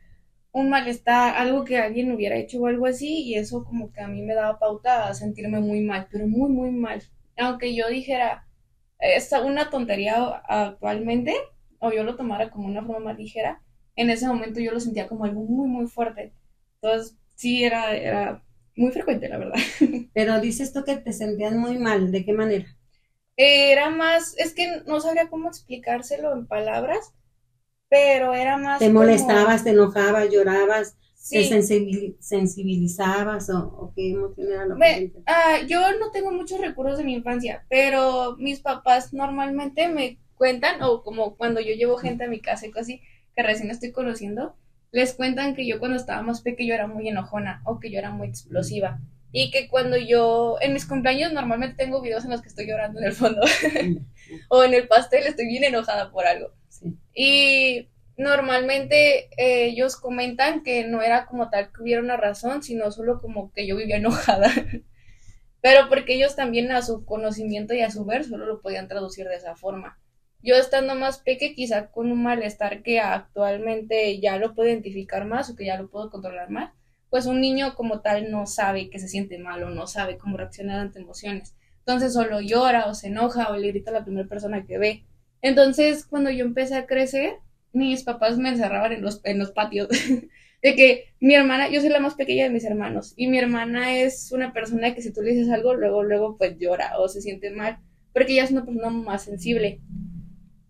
un 0.52 0.70
malestar, 0.70 1.36
algo 1.36 1.66
que 1.66 1.78
alguien 1.78 2.12
hubiera 2.12 2.38
hecho 2.38 2.62
o 2.62 2.68
algo 2.68 2.86
así, 2.86 3.24
y 3.24 3.36
eso 3.36 3.64
como 3.66 3.92
que 3.92 4.02
a 4.02 4.08
mí 4.08 4.22
me 4.22 4.34
daba 4.36 4.60
pauta 4.60 5.08
a 5.08 5.14
sentirme 5.14 5.60
muy 5.60 5.82
mal, 5.82 6.08
pero 6.12 6.28
muy, 6.28 6.50
muy 6.50 6.72
mal. 6.72 7.02
Aunque 7.38 7.76
yo 7.76 7.90
dijera, 7.90 8.45
es 9.00 9.32
una 9.32 9.70
tontería 9.70 10.42
actualmente, 10.48 11.36
o 11.80 11.92
yo 11.92 12.04
lo 12.04 12.16
tomara 12.16 12.50
como 12.50 12.68
una 12.68 12.84
forma 12.84 13.12
más 13.12 13.18
ligera, 13.18 13.62
en 13.96 14.10
ese 14.10 14.28
momento 14.28 14.60
yo 14.60 14.72
lo 14.72 14.80
sentía 14.80 15.08
como 15.08 15.26
algo 15.26 15.42
muy, 15.42 15.68
muy 15.68 15.88
fuerte. 15.88 16.34
Entonces, 16.82 17.18
sí, 17.36 17.64
era, 17.64 17.96
era 17.96 18.44
muy 18.76 18.92
frecuente, 18.92 19.30
la 19.30 19.38
verdad. 19.38 19.60
Pero 20.14 20.40
dices 20.40 20.74
tú 20.74 20.84
que 20.84 20.98
te 20.98 21.14
sentías 21.14 21.54
muy 21.54 21.78
mal, 21.78 22.12
¿de 22.12 22.26
qué 22.26 22.34
manera? 22.34 22.66
Era 23.38 23.90
más, 23.90 24.38
es 24.38 24.54
que 24.54 24.82
no 24.86 25.02
sabría 25.02 25.30
cómo 25.30 25.50
explicárselo 25.50 26.34
en 26.34 26.48
palabras, 26.48 27.14
pero 27.90 28.34
era 28.34 28.56
más... 28.56 28.80
¿Te 28.80 28.90
molestabas, 28.90 29.66
te 29.66 29.72
enojabas, 29.72 30.30
llorabas, 30.30 30.98
te 31.30 32.16
sensibilizabas 32.20 33.50
o, 33.50 33.92
qué 33.96 34.12
emoción 34.12 34.52
era 34.52 34.66
lo 34.66 34.78
que 34.78 35.12
ah, 35.26 35.60
Yo 35.68 35.80
no 36.00 36.12
tengo 36.12 36.32
muchos 36.32 36.60
recuerdos 36.62 36.98
de 37.00 37.04
mi 37.04 37.14
infancia, 37.14 37.66
pero 37.70 38.36
mis 38.38 38.60
papás 38.60 39.14
normalmente 39.14 39.88
me 39.88 40.20
cuentan, 40.36 40.82
o 40.84 41.04
como 41.04 41.36
cuando 41.36 41.62
yo 41.62 41.74
llevo 41.74 41.98
gente 41.98 42.26
a 42.26 42.30
mi 42.30 42.40
casa 42.40 42.68
y 42.68 42.72
cosas 42.72 42.96
que 43.36 43.44
recién 43.44 43.72
estoy 43.72 43.92
conociendo, 43.92 44.56
les 44.92 45.14
cuentan 45.14 45.56
que 45.56 45.68
yo 45.68 45.80
cuando 45.80 45.98
estaba 45.98 46.22
más 46.22 46.42
pequeño 46.42 46.74
era 46.74 46.88
muy 46.88 47.08
enojona 47.08 47.62
o 47.66 47.80
que 47.80 47.92
yo 47.92 48.00
era 48.00 48.12
muy 48.12 48.28
explosiva. 48.28 49.00
Y 49.32 49.52
que 49.52 49.68
cuando 49.68 49.98
yo, 49.98 50.56
en 50.62 50.72
mis 50.72 50.86
cumpleaños 50.86 51.34
normalmente 51.34 51.76
tengo 51.76 52.02
videos 52.02 52.24
en 52.24 52.32
los 52.32 52.42
que 52.42 52.48
estoy 52.48 52.68
llorando 52.68 53.00
en 53.02 53.08
el 53.08 53.12
fondo. 53.12 53.42
o 54.50 54.64
en 54.64 54.74
el 54.74 54.88
pastel 54.88 55.28
estoy 55.28 55.48
bien 55.48 55.66
enojada 55.66 56.12
por 56.12 56.26
algo. 56.26 56.52
Y 57.14 57.90
normalmente 58.18 59.30
eh, 59.38 59.66
ellos 59.66 59.98
comentan 59.98 60.64
que 60.64 60.86
no 60.86 61.02
era 61.02 61.26
como 61.26 61.50
tal 61.50 61.72
que 61.72 61.82
hubiera 61.82 62.02
una 62.02 62.18
razón, 62.18 62.64
sino 62.64 62.92
solo 62.92 63.20
como 63.20 63.52
que 63.52 63.68
yo 63.68 63.76
vivía 63.76 63.98
enojada. 63.98 64.50
Pero 65.62 65.90
porque 65.90 66.14
ellos 66.14 66.36
también 66.36 66.72
a 66.72 66.82
su 66.82 67.06
conocimiento 67.06 67.74
y 67.74 67.82
a 67.82 67.92
su 67.92 68.06
ver 68.06 68.24
solo 68.24 68.46
lo 68.46 68.62
podían 68.62 68.88
traducir 68.88 69.28
de 69.28 69.36
esa 69.36 69.56
forma. 69.56 70.00
Yo 70.44 70.56
estando 70.56 70.94
más 70.94 71.18
peque, 71.18 71.56
quizá 71.56 71.88
con 71.88 72.12
un 72.12 72.22
malestar 72.22 72.84
que 72.84 73.00
actualmente 73.00 74.20
ya 74.20 74.38
lo 74.38 74.54
puedo 74.54 74.70
identificar 74.70 75.26
más 75.26 75.50
o 75.50 75.56
que 75.56 75.66
ya 75.66 75.78
lo 75.78 75.90
puedo 75.90 76.12
controlar 76.12 76.52
más, 76.52 76.72
pues 77.10 77.26
un 77.26 77.42
niño 77.42 77.74
como 77.76 78.02
tal 78.02 78.30
no 78.30 78.46
sabe 78.46 78.90
que 78.92 79.00
se 79.00 79.08
siente 79.08 79.40
mal 79.40 79.64
o 79.64 79.70
no 79.72 79.88
sabe 79.88 80.18
cómo 80.18 80.38
reaccionar 80.38 80.80
ante 80.80 81.00
emociones. 81.00 81.56
Entonces 81.80 82.14
solo 82.14 82.42
llora 82.42 82.88
o 82.88 82.94
se 82.94 83.08
enoja 83.08 83.50
o 83.50 83.58
le 83.58 83.70
grita 83.70 83.90
a 83.90 83.94
la 83.94 84.04
primera 84.04 84.28
persona 84.28 84.66
que 84.66 84.78
ve. 84.78 85.06
Entonces, 85.42 86.06
cuando 86.06 86.30
yo 86.30 86.44
empecé 86.44 86.76
a 86.76 86.88
crecer, 86.88 87.38
mis 87.76 88.04
papás 88.04 88.38
me 88.38 88.50
encerraban 88.50 88.94
en 88.94 89.02
los, 89.02 89.22
en 89.24 89.40
los 89.40 89.52
patios. 89.52 89.90
de 90.62 90.76
que 90.76 91.14
mi 91.20 91.36
hermana, 91.36 91.70
yo 91.70 91.80
soy 91.82 91.90
la 91.90 92.00
más 92.00 92.16
pequeña 92.16 92.46
de 92.46 92.50
mis 92.50 92.64
hermanos, 92.64 93.14
y 93.16 93.28
mi 93.28 93.38
hermana 93.38 93.98
es 93.98 94.32
una 94.32 94.52
persona 94.54 94.96
que 94.96 95.02
si 95.02 95.14
tú 95.14 95.22
le 95.22 95.32
dices 95.32 95.52
algo, 95.52 95.76
luego, 95.76 96.04
luego 96.04 96.38
pues 96.38 96.58
llora 96.58 96.98
o 96.98 97.08
se 97.08 97.22
siente 97.22 97.52
mal, 97.52 97.78
porque 98.14 98.34
ella 98.34 98.46
es 98.46 98.52
una 98.52 98.66
persona 98.66 98.90
más 98.90 99.24
sensible. 99.24 99.80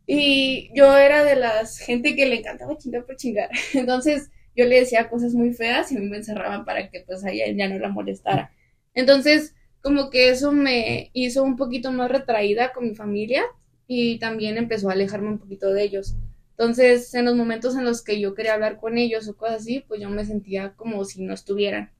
Y 0.07 0.69
yo 0.75 0.97
era 0.97 1.23
de 1.23 1.35
las 1.35 1.79
gente 1.79 2.15
que 2.15 2.25
le 2.25 2.39
encantaba 2.39 2.77
chingar 2.77 3.05
por 3.05 3.15
chingar. 3.15 3.49
Entonces 3.73 4.29
yo 4.55 4.65
le 4.65 4.79
decía 4.79 5.09
cosas 5.09 5.33
muy 5.33 5.53
feas 5.53 5.91
y 5.91 5.97
me 5.97 6.17
encerraban 6.17 6.65
para 6.65 6.89
que 6.89 7.01
pues 7.01 7.23
a 7.23 7.31
ella 7.31 7.45
ya 7.55 7.69
no 7.69 7.79
la 7.79 7.89
molestara. 7.89 8.51
Entonces 8.93 9.55
como 9.81 10.09
que 10.09 10.29
eso 10.29 10.51
me 10.51 11.11
hizo 11.13 11.43
un 11.43 11.55
poquito 11.55 11.91
más 11.91 12.09
retraída 12.09 12.73
con 12.73 12.87
mi 12.87 12.95
familia 12.95 13.43
y 13.87 14.17
también 14.17 14.57
empezó 14.57 14.89
a 14.89 14.93
alejarme 14.93 15.29
un 15.29 15.37
poquito 15.37 15.71
de 15.71 15.83
ellos. 15.83 16.15
Entonces 16.57 17.13
en 17.13 17.25
los 17.25 17.35
momentos 17.35 17.75
en 17.75 17.85
los 17.85 18.03
que 18.03 18.19
yo 18.19 18.33
quería 18.33 18.55
hablar 18.55 18.79
con 18.79 18.97
ellos 18.97 19.27
o 19.27 19.37
cosas 19.37 19.57
así, 19.61 19.81
pues 19.87 20.01
yo 20.01 20.09
me 20.09 20.25
sentía 20.25 20.73
como 20.75 21.05
si 21.05 21.23
no 21.23 21.33
estuvieran. 21.33 21.91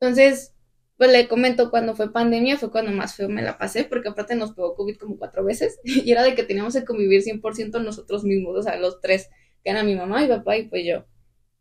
Entonces 0.00 0.54
pues 0.98 1.10
le 1.10 1.26
comento, 1.26 1.70
cuando 1.70 1.96
fue 1.96 2.12
pandemia 2.12 2.58
fue 2.58 2.70
cuando 2.70 2.92
más 2.92 3.16
feo 3.16 3.28
me 3.28 3.42
la 3.42 3.58
pasé, 3.58 3.84
porque 3.84 4.08
aparte 4.10 4.36
nos 4.36 4.52
pegó 4.54 4.76
COVID 4.76 4.96
como 4.98 5.18
cuatro 5.18 5.44
veces, 5.44 5.80
y 5.84 6.10
era 6.12 6.22
de 6.22 6.34
que 6.36 6.44
teníamos 6.44 6.74
que 6.74 6.84
convivir 6.84 7.22
100% 7.22 7.80
nosotros 7.80 8.22
mismos, 8.24 8.56
o 8.58 8.62
sea, 8.62 8.76
los 8.76 9.00
tres, 9.00 9.28
que 9.64 9.70
eran 9.70 9.86
mi 9.86 9.96
mamá, 9.96 10.20
mi 10.20 10.28
papá 10.28 10.56
y 10.56 10.68
pues 10.68 10.84
yo. 10.86 11.06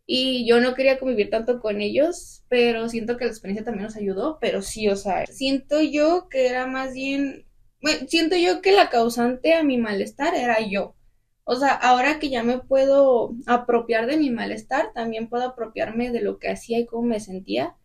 Y 0.07 0.47
yo 0.47 0.61
no 0.61 0.75
quería 0.75 0.99
convivir 0.99 1.29
tanto 1.31 1.59
con 1.61 1.81
ellos, 1.81 2.43
pero 2.49 2.89
siento 2.89 3.17
que 3.17 3.25
la 3.25 3.31
experiencia 3.31 3.65
también 3.65 3.85
nos 3.85 3.97
ayudó, 3.97 4.39
pero 4.41 4.61
sí, 4.61 4.89
o 4.89 4.95
sea, 4.97 5.25
siento 5.27 5.81
yo 5.81 6.27
que 6.29 6.47
era 6.47 6.67
más 6.67 6.93
bien, 6.93 7.45
bueno, 7.81 8.07
siento 8.07 8.35
yo 8.37 8.61
que 8.61 8.73
la 8.73 8.89
causante 8.89 9.53
a 9.55 9.63
mi 9.63 9.77
malestar 9.77 10.35
era 10.35 10.57
yo. 10.67 10.95
O 11.43 11.55
sea, 11.55 11.73
ahora 11.73 12.19
que 12.19 12.29
ya 12.29 12.43
me 12.43 12.59
puedo 12.59 13.35
apropiar 13.47 14.07
de 14.07 14.17
mi 14.17 14.29
malestar, 14.31 14.93
también 14.93 15.29
puedo 15.29 15.43
apropiarme 15.45 16.11
de 16.11 16.21
lo 16.21 16.39
que 16.39 16.49
hacía 16.49 16.79
y 16.79 16.85
cómo 16.85 17.03
me 17.03 17.19
sentía 17.19 17.75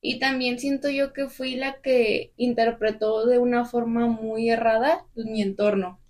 y 0.00 0.18
también 0.20 0.58
siento 0.58 0.88
yo 0.88 1.12
que 1.12 1.28
fui 1.28 1.56
la 1.56 1.80
que 1.82 2.32
interpretó 2.36 3.26
de 3.26 3.38
una 3.38 3.64
forma 3.64 4.06
muy 4.06 4.50
errada 4.50 5.04
mi 5.16 5.42
entorno. 5.42 6.00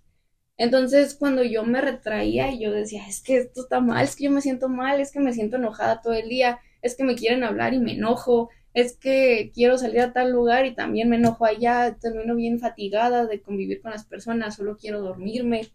Entonces, 0.58 1.14
cuando 1.14 1.42
yo 1.44 1.64
me 1.64 1.80
retraía 1.80 2.52
y 2.52 2.60
yo 2.60 2.72
decía, 2.72 3.06
es 3.08 3.22
que 3.22 3.38
esto 3.38 3.62
está 3.62 3.80
mal, 3.80 4.04
es 4.04 4.16
que 4.16 4.24
yo 4.24 4.30
me 4.30 4.42
siento 4.42 4.68
mal, 4.68 5.00
es 5.00 5.12
que 5.12 5.20
me 5.20 5.32
siento 5.32 5.56
enojada 5.56 6.02
todo 6.02 6.14
el 6.14 6.28
día, 6.28 6.60
es 6.82 6.96
que 6.96 7.04
me 7.04 7.14
quieren 7.16 7.44
hablar 7.44 7.74
y 7.74 7.78
me 7.78 7.92
enojo, 7.92 8.50
es 8.74 8.96
que 8.96 9.50
quiero 9.54 9.78
salir 9.78 10.00
a 10.00 10.12
tal 10.12 10.32
lugar 10.32 10.66
y 10.66 10.74
también 10.74 11.08
me 11.10 11.16
enojo 11.16 11.44
allá, 11.46 11.96
termino 12.00 12.34
bien 12.34 12.58
fatigada 12.60 13.26
de 13.26 13.40
convivir 13.42 13.82
con 13.82 13.92
las 13.92 14.04
personas, 14.04 14.56
solo 14.56 14.76
quiero 14.78 15.00
dormirme. 15.00 15.68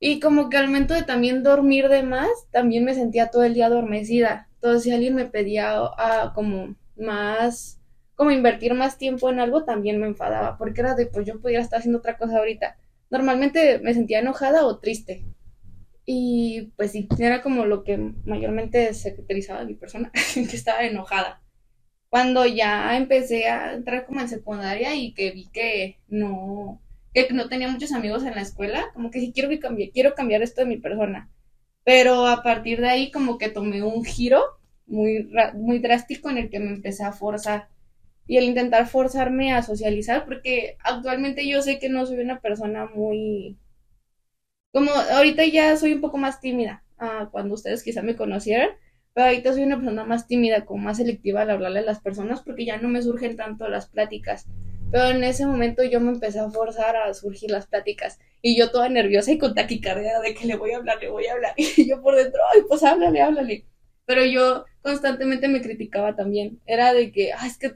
Y 0.00 0.18
como 0.18 0.48
que 0.48 0.56
al 0.56 0.66
momento 0.66 0.94
de 0.94 1.02
también 1.02 1.42
dormir 1.42 1.88
de 1.88 2.02
más, 2.02 2.30
también 2.50 2.84
me 2.84 2.94
sentía 2.94 3.30
todo 3.30 3.44
el 3.44 3.52
día 3.52 3.66
adormecida. 3.66 4.48
Entonces, 4.54 4.82
si 4.82 4.92
alguien 4.92 5.14
me 5.14 5.26
pedía 5.26 5.74
a 5.74 6.32
como 6.34 6.74
más, 6.96 7.80
como 8.14 8.30
invertir 8.30 8.72
más 8.74 8.96
tiempo 8.96 9.30
en 9.30 9.40
algo, 9.40 9.64
también 9.64 10.00
me 10.00 10.06
enfadaba, 10.06 10.56
porque 10.56 10.80
era 10.80 10.94
de, 10.94 11.06
pues 11.06 11.26
yo 11.26 11.40
pudiera 11.40 11.62
estar 11.62 11.80
haciendo 11.80 11.98
otra 11.98 12.16
cosa 12.16 12.38
ahorita. 12.38 12.78
Normalmente 13.10 13.78
me 13.80 13.92
sentía 13.92 14.20
enojada 14.20 14.64
o 14.66 14.78
triste. 14.78 15.26
Y 16.06 16.72
pues 16.76 16.92
sí, 16.92 17.06
era 17.18 17.42
como 17.42 17.66
lo 17.66 17.84
que 17.84 17.98
mayormente 18.24 18.94
se 18.94 19.12
caracterizaba 19.12 19.64
mi 19.64 19.74
persona, 19.74 20.10
que 20.34 20.56
estaba 20.56 20.84
enojada. 20.84 21.42
Cuando 22.08 22.46
ya 22.46 22.96
empecé 22.96 23.48
a 23.48 23.74
entrar 23.74 24.06
como 24.06 24.20
en 24.20 24.28
secundaria 24.28 24.94
y 24.94 25.12
que 25.14 25.30
vi 25.30 25.48
que 25.50 25.98
no, 26.08 26.80
que 27.12 27.28
no 27.32 27.48
tenía 27.48 27.68
muchos 27.68 27.92
amigos 27.92 28.24
en 28.24 28.34
la 28.34 28.42
escuela, 28.42 28.90
como 28.94 29.10
que 29.10 29.20
sí 29.20 29.32
quiero, 29.32 29.50
quiero 29.92 30.14
cambiar 30.14 30.42
esto 30.42 30.60
de 30.62 30.66
mi 30.66 30.76
persona. 30.76 31.28
Pero 31.84 32.26
a 32.26 32.42
partir 32.42 32.80
de 32.80 32.88
ahí 32.88 33.10
como 33.10 33.38
que 33.38 33.48
tomé 33.48 33.82
un 33.82 34.04
giro 34.04 34.42
muy, 34.86 35.30
muy 35.54 35.78
drástico 35.78 36.30
en 36.30 36.38
el 36.38 36.50
que 36.50 36.60
me 36.60 36.70
empecé 36.70 37.04
a 37.04 37.12
forzar. 37.12 37.68
Y 38.26 38.36
el 38.36 38.44
intentar 38.44 38.86
forzarme 38.86 39.52
a 39.52 39.62
socializar, 39.62 40.24
porque 40.24 40.76
actualmente 40.84 41.48
yo 41.48 41.62
sé 41.62 41.78
que 41.78 41.88
no 41.88 42.06
soy 42.06 42.18
una 42.20 42.40
persona 42.40 42.86
muy... 42.86 43.58
Como 44.72 44.92
ahorita 44.92 45.44
ya 45.46 45.76
soy 45.76 45.94
un 45.94 46.00
poco 46.00 46.16
más 46.16 46.40
tímida, 46.40 46.84
ah, 46.98 47.28
cuando 47.32 47.54
ustedes 47.54 47.82
quizá 47.82 48.02
me 48.02 48.14
conocieran, 48.14 48.70
pero 49.14 49.26
ahorita 49.26 49.52
soy 49.52 49.64
una 49.64 49.76
persona 49.76 50.04
más 50.04 50.28
tímida, 50.28 50.64
como 50.64 50.84
más 50.84 50.98
selectiva 50.98 51.42
al 51.42 51.50
hablarle 51.50 51.80
a 51.80 51.82
las 51.82 52.00
personas, 52.00 52.42
porque 52.42 52.64
ya 52.64 52.76
no 52.76 52.88
me 52.88 53.02
surgen 53.02 53.36
tanto 53.36 53.68
las 53.68 53.88
pláticas. 53.88 54.46
Pero 54.90 55.08
en 55.08 55.22
ese 55.24 55.46
momento 55.46 55.84
yo 55.84 56.00
me 56.00 56.10
empecé 56.10 56.40
a 56.40 56.50
forzar 56.50 56.96
a 56.96 57.14
surgir 57.14 57.50
las 57.50 57.66
pláticas. 57.66 58.18
Y 58.42 58.56
yo 58.58 58.70
toda 58.70 58.88
nerviosa 58.88 59.30
y 59.32 59.38
con 59.38 59.54
taquicardia 59.54 60.20
de 60.20 60.34
que 60.34 60.46
le 60.46 60.56
voy 60.56 60.72
a 60.72 60.78
hablar, 60.78 60.98
le 61.00 61.10
voy 61.10 61.26
a 61.26 61.32
hablar. 61.34 61.54
Y 61.56 61.88
yo 61.88 62.02
por 62.02 62.16
dentro, 62.16 62.40
ay, 62.52 62.62
pues 62.68 62.82
háblale, 62.82 63.20
háblale. 63.20 63.64
Pero 64.06 64.24
yo 64.24 64.64
constantemente 64.82 65.46
me 65.46 65.60
criticaba 65.60 66.16
también. 66.16 66.60
Era 66.66 66.92
de 66.92 67.12
que, 67.12 67.32
ay, 67.32 67.48
es 67.48 67.58
que 67.58 67.72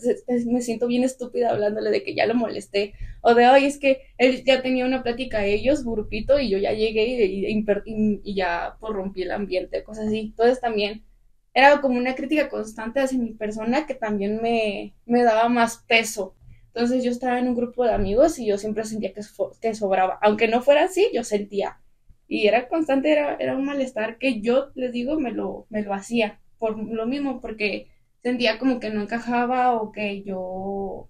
me 0.47 0.63
siento 0.63 0.89
bien 0.89 1.05
estúpida 1.05 1.51
hablándole 1.51 1.91
de 1.91 2.03
que 2.03 2.15
ya 2.15 2.27
lo 2.27 2.35
molesté. 2.35 2.95
O 3.21 3.35
de, 3.35 3.45
ay, 3.45 3.67
es 3.67 3.79
que 3.79 4.03
él 4.19 4.43
ya 4.45 4.61
tenía 4.63 4.85
una 4.85 5.05
plática 5.05 5.39
a 5.39 5.45
ellos, 5.47 5.85
grupito, 5.85 6.41
y 6.41 6.49
yo 6.51 6.59
ya 6.59 6.73
llegué 6.73 7.07
y, 7.07 7.47
y, 7.47 8.21
y 8.25 8.35
ya 8.35 8.77
pues, 8.81 8.93
rompí 8.93 9.23
el 9.23 9.31
ambiente, 9.31 9.85
cosas 9.85 10.09
así. 10.09 10.19
Entonces 10.21 10.61
también 10.61 11.05
era 11.53 11.81
como 11.81 11.97
una 11.99 12.17
crítica 12.17 12.49
constante 12.49 13.01
hacia 13.01 13.19
mi 13.19 13.33
persona 13.35 13.87
que 13.87 13.95
también 13.95 14.43
me, 14.43 14.95
me 15.07 15.23
daba 15.23 15.49
más 15.49 15.85
peso 15.87 16.35
entonces 16.75 17.05
yo 17.05 17.13
estaba 17.13 17.39
en 17.39 17.47
un 17.47 17.55
grupo 17.55 17.85
de 17.85 17.93
amigos 17.93 18.37
y 18.41 18.47
yo 18.47 18.59
siempre 18.59 18.85
sentía 18.85 19.13
que, 19.13 19.21
que 19.61 19.75
sobraba. 19.75 20.19
Aunque 20.21 20.49
no 20.49 20.61
fuera 20.61 20.85
así, 20.85 21.09
yo 21.15 21.23
sentía. 21.23 21.81
Y 22.27 22.49
era 22.49 22.69
constante, 22.69 23.13
era, 23.13 23.37
era 23.37 23.57
un 23.57 23.65
malestar 23.65 24.19
que 24.19 24.41
yo, 24.41 24.73
les 24.75 24.91
digo, 24.93 25.21
me 25.21 25.31
lo, 25.31 25.67
me 25.71 25.83
lo 25.83 25.95
hacía. 25.95 26.41
Por 26.59 26.77
lo 26.77 27.07
mismo, 27.07 27.41
porque 27.41 27.87
sentía 28.25 28.59
como 28.59 28.81
que 28.81 28.91
no 28.91 29.03
encajaba 29.03 29.75
o 29.81 29.93
que 29.93 30.25
yo... 30.25 31.09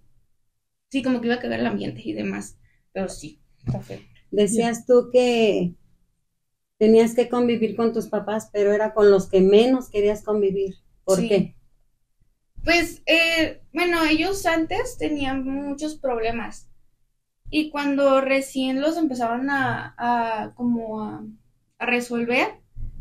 Sí, 0.90 1.02
como 1.02 1.22
que 1.22 1.28
iba 1.28 1.36
a 1.36 1.40
quedar 1.40 1.60
el 1.60 1.66
ambiente 1.66 2.02
y 2.04 2.12
demás. 2.12 2.58
Pero 2.92 3.08
sí, 3.08 3.40
está 3.64 3.80
feo. 3.80 4.00
Decías 4.30 4.84
tú 4.84 5.08
que 5.10 5.74
tenías 6.76 7.14
que 7.14 7.30
convivir 7.30 7.74
con 7.74 7.94
tus 7.94 8.08
papás, 8.08 8.50
pero 8.52 8.74
era 8.74 8.92
con 8.92 9.10
los 9.10 9.30
que 9.30 9.40
menos 9.40 9.88
querías 9.88 10.22
convivir. 10.22 10.74
¿Por 11.04 11.20
qué? 11.20 11.54
Pues, 12.64 13.02
eh, 13.04 13.60
bueno, 13.74 14.04
ellos 14.04 14.46
antes 14.46 14.96
tenían 14.96 15.44
muchos 15.44 15.96
problemas. 15.96 16.68
Y 17.50 17.70
cuando 17.70 18.20
recién 18.22 18.80
los 18.80 18.96
empezaron 18.96 19.50
a, 19.50 19.94
a 19.98 20.54
como 20.54 21.02
a, 21.02 21.24
resolver, 21.78 22.48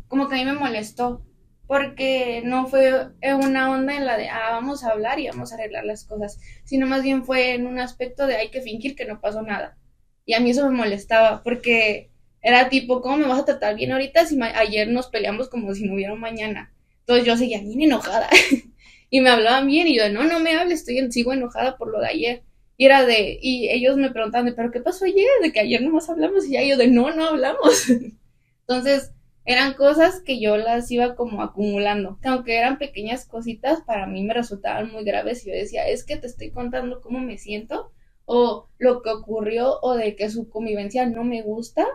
como 0.08 0.28
que 0.28 0.36
a 0.36 0.38
mí 0.38 0.44
me 0.44 0.52
molestó. 0.52 1.24
Porque 1.66 2.42
no 2.44 2.66
fue 2.66 3.08
una 3.42 3.70
onda 3.70 3.96
en 3.96 4.04
la 4.04 4.18
de, 4.18 4.28
ah, 4.28 4.50
vamos 4.50 4.84
a 4.84 4.90
hablar 4.90 5.18
y 5.18 5.28
vamos 5.28 5.50
a 5.50 5.54
arreglar 5.54 5.86
las 5.86 6.04
cosas. 6.04 6.38
Sino 6.64 6.86
más 6.86 7.02
bien 7.02 7.24
fue 7.24 7.54
en 7.54 7.66
un 7.66 7.78
aspecto 7.78 8.26
de 8.26 8.36
hay 8.36 8.50
que 8.50 8.60
fingir 8.60 8.94
que 8.94 9.06
no 9.06 9.20
pasó 9.20 9.42
nada. 9.42 9.78
Y 10.26 10.34
a 10.34 10.40
mí 10.40 10.50
eso 10.50 10.68
me 10.68 10.76
molestaba, 10.76 11.42
porque 11.42 12.10
era 12.42 12.68
tipo, 12.68 13.00
¿cómo 13.00 13.16
me 13.16 13.26
vas 13.26 13.40
a 13.40 13.44
tratar 13.46 13.76
bien 13.76 13.92
ahorita 13.92 14.26
si 14.26 14.38
ayer 14.42 14.88
nos 14.88 15.08
peleamos 15.08 15.48
como 15.48 15.74
si 15.74 15.86
no 15.86 15.94
hubiera 15.94 16.14
mañana? 16.14 16.74
Entonces 17.00 17.24
yo 17.26 17.36
seguía 17.36 17.60
bien 17.60 17.82
enojada. 17.82 18.28
y 19.14 19.20
me 19.20 19.30
hablaban 19.30 19.68
bien 19.68 19.86
y 19.86 19.96
yo, 19.96 20.08
no, 20.08 20.24
no 20.24 20.40
me 20.40 20.56
hables, 20.56 20.80
estoy, 20.80 21.12
sigo 21.12 21.32
enojada 21.32 21.76
por 21.76 21.88
lo 21.88 22.00
de 22.00 22.08
ayer. 22.08 22.42
Y 22.76 22.86
era 22.86 23.06
de, 23.06 23.38
y 23.40 23.68
ellos 23.68 23.96
me 23.96 24.10
preguntaban, 24.10 24.52
pero 24.56 24.72
¿qué 24.72 24.80
pasó 24.80 25.04
ayer? 25.04 25.28
De 25.40 25.52
que 25.52 25.60
ayer 25.60 25.80
no 25.82 25.90
más 25.92 26.10
hablamos 26.10 26.44
y 26.48 26.54
ya 26.54 26.64
yo 26.64 26.76
de, 26.76 26.88
no, 26.88 27.14
no 27.14 27.26
hablamos. 27.26 27.88
Entonces, 28.62 29.12
eran 29.44 29.74
cosas 29.74 30.20
que 30.20 30.40
yo 30.40 30.56
las 30.56 30.90
iba 30.90 31.14
como 31.14 31.42
acumulando, 31.42 32.18
que 32.20 32.26
aunque 32.26 32.58
eran 32.58 32.76
pequeñas 32.76 33.24
cositas, 33.24 33.82
para 33.82 34.08
mí 34.08 34.24
me 34.24 34.34
resultaban 34.34 34.90
muy 34.90 35.04
graves 35.04 35.46
y 35.46 35.50
yo 35.50 35.54
decía, 35.54 35.86
es 35.86 36.02
que 36.02 36.16
te 36.16 36.26
estoy 36.26 36.50
contando 36.50 37.00
cómo 37.00 37.20
me 37.20 37.38
siento 37.38 37.92
o 38.24 38.68
lo 38.78 39.00
que 39.00 39.10
ocurrió 39.10 39.78
o 39.80 39.94
de 39.94 40.16
que 40.16 40.28
su 40.28 40.48
convivencia 40.48 41.06
no 41.06 41.22
me 41.22 41.42
gusta 41.42 41.86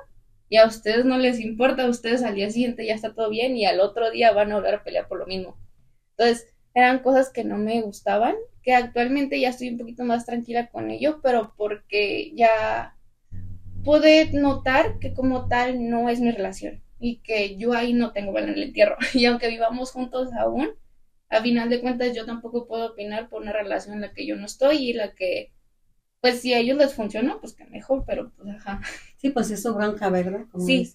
y 0.48 0.56
a 0.56 0.66
ustedes 0.66 1.04
no 1.04 1.18
les 1.18 1.42
importa, 1.42 1.84
a 1.84 1.90
ustedes 1.90 2.24
al 2.24 2.36
día 2.36 2.50
siguiente 2.50 2.86
ya 2.86 2.96
está 2.96 3.14
todo 3.14 3.30
bien 3.30 3.58
y 3.58 3.66
al 3.66 3.82
otro 3.82 4.10
día 4.10 4.32
van 4.32 4.54
a 4.54 4.56
volver 4.56 4.76
a 4.76 4.84
pelear 4.86 5.10
por 5.10 5.20
lo 5.20 5.26
mismo. 5.26 5.58
Entonces, 6.12 6.48
eran 6.80 7.00
cosas 7.00 7.30
que 7.30 7.44
no 7.44 7.58
me 7.58 7.82
gustaban, 7.82 8.36
que 8.64 8.74
actualmente 8.74 9.40
ya 9.40 9.50
estoy 9.50 9.70
un 9.70 9.78
poquito 9.78 10.04
más 10.04 10.26
tranquila 10.26 10.68
con 10.68 10.92
ello, 10.92 11.20
pero 11.22 11.54
porque 11.56 12.32
ya 12.36 12.96
pude 13.84 14.32
notar 14.34 15.00
que 15.00 15.14
como 15.14 15.48
tal 15.48 15.90
no 15.90 16.10
es 16.10 16.20
mi 16.20 16.32
relación 16.32 16.82
y 17.00 17.18
que 17.18 17.56
yo 17.58 17.74
ahí 17.74 17.94
no 17.94 18.12
tengo 18.12 18.32
valor 18.34 18.50
en 18.50 18.56
el 18.56 18.64
entierro. 18.64 18.98
Y 19.14 19.26
aunque 19.26 19.48
vivamos 19.48 19.92
juntos 19.92 20.30
aún, 20.34 20.70
a 21.30 21.42
final 21.42 21.70
de 21.70 21.82
cuentas 21.82 22.16
yo 22.16 22.26
tampoco 22.26 22.68
puedo 22.68 22.88
opinar 22.88 23.30
por 23.30 23.42
una 23.42 23.54
relación 23.54 23.96
en 23.96 24.02
la 24.02 24.14
que 24.14 24.26
yo 24.26 24.36
no 24.36 24.46
estoy 24.46 24.78
y 24.78 24.94
la 24.94 25.14
que, 25.14 25.52
pues 26.22 26.42
si 26.42 26.54
a 26.54 26.60
ellos 26.60 26.78
les 26.78 26.94
funcionó, 26.94 27.40
pues 27.40 27.54
que 27.54 27.66
mejor, 27.66 28.04
pero 28.06 28.32
pues 28.36 28.50
ajá. 28.50 28.82
Sí, 29.18 29.30
pues 29.30 29.52
eso 29.52 29.74
bronca, 29.74 30.10
¿verdad? 30.10 30.46
sí. 30.86 30.94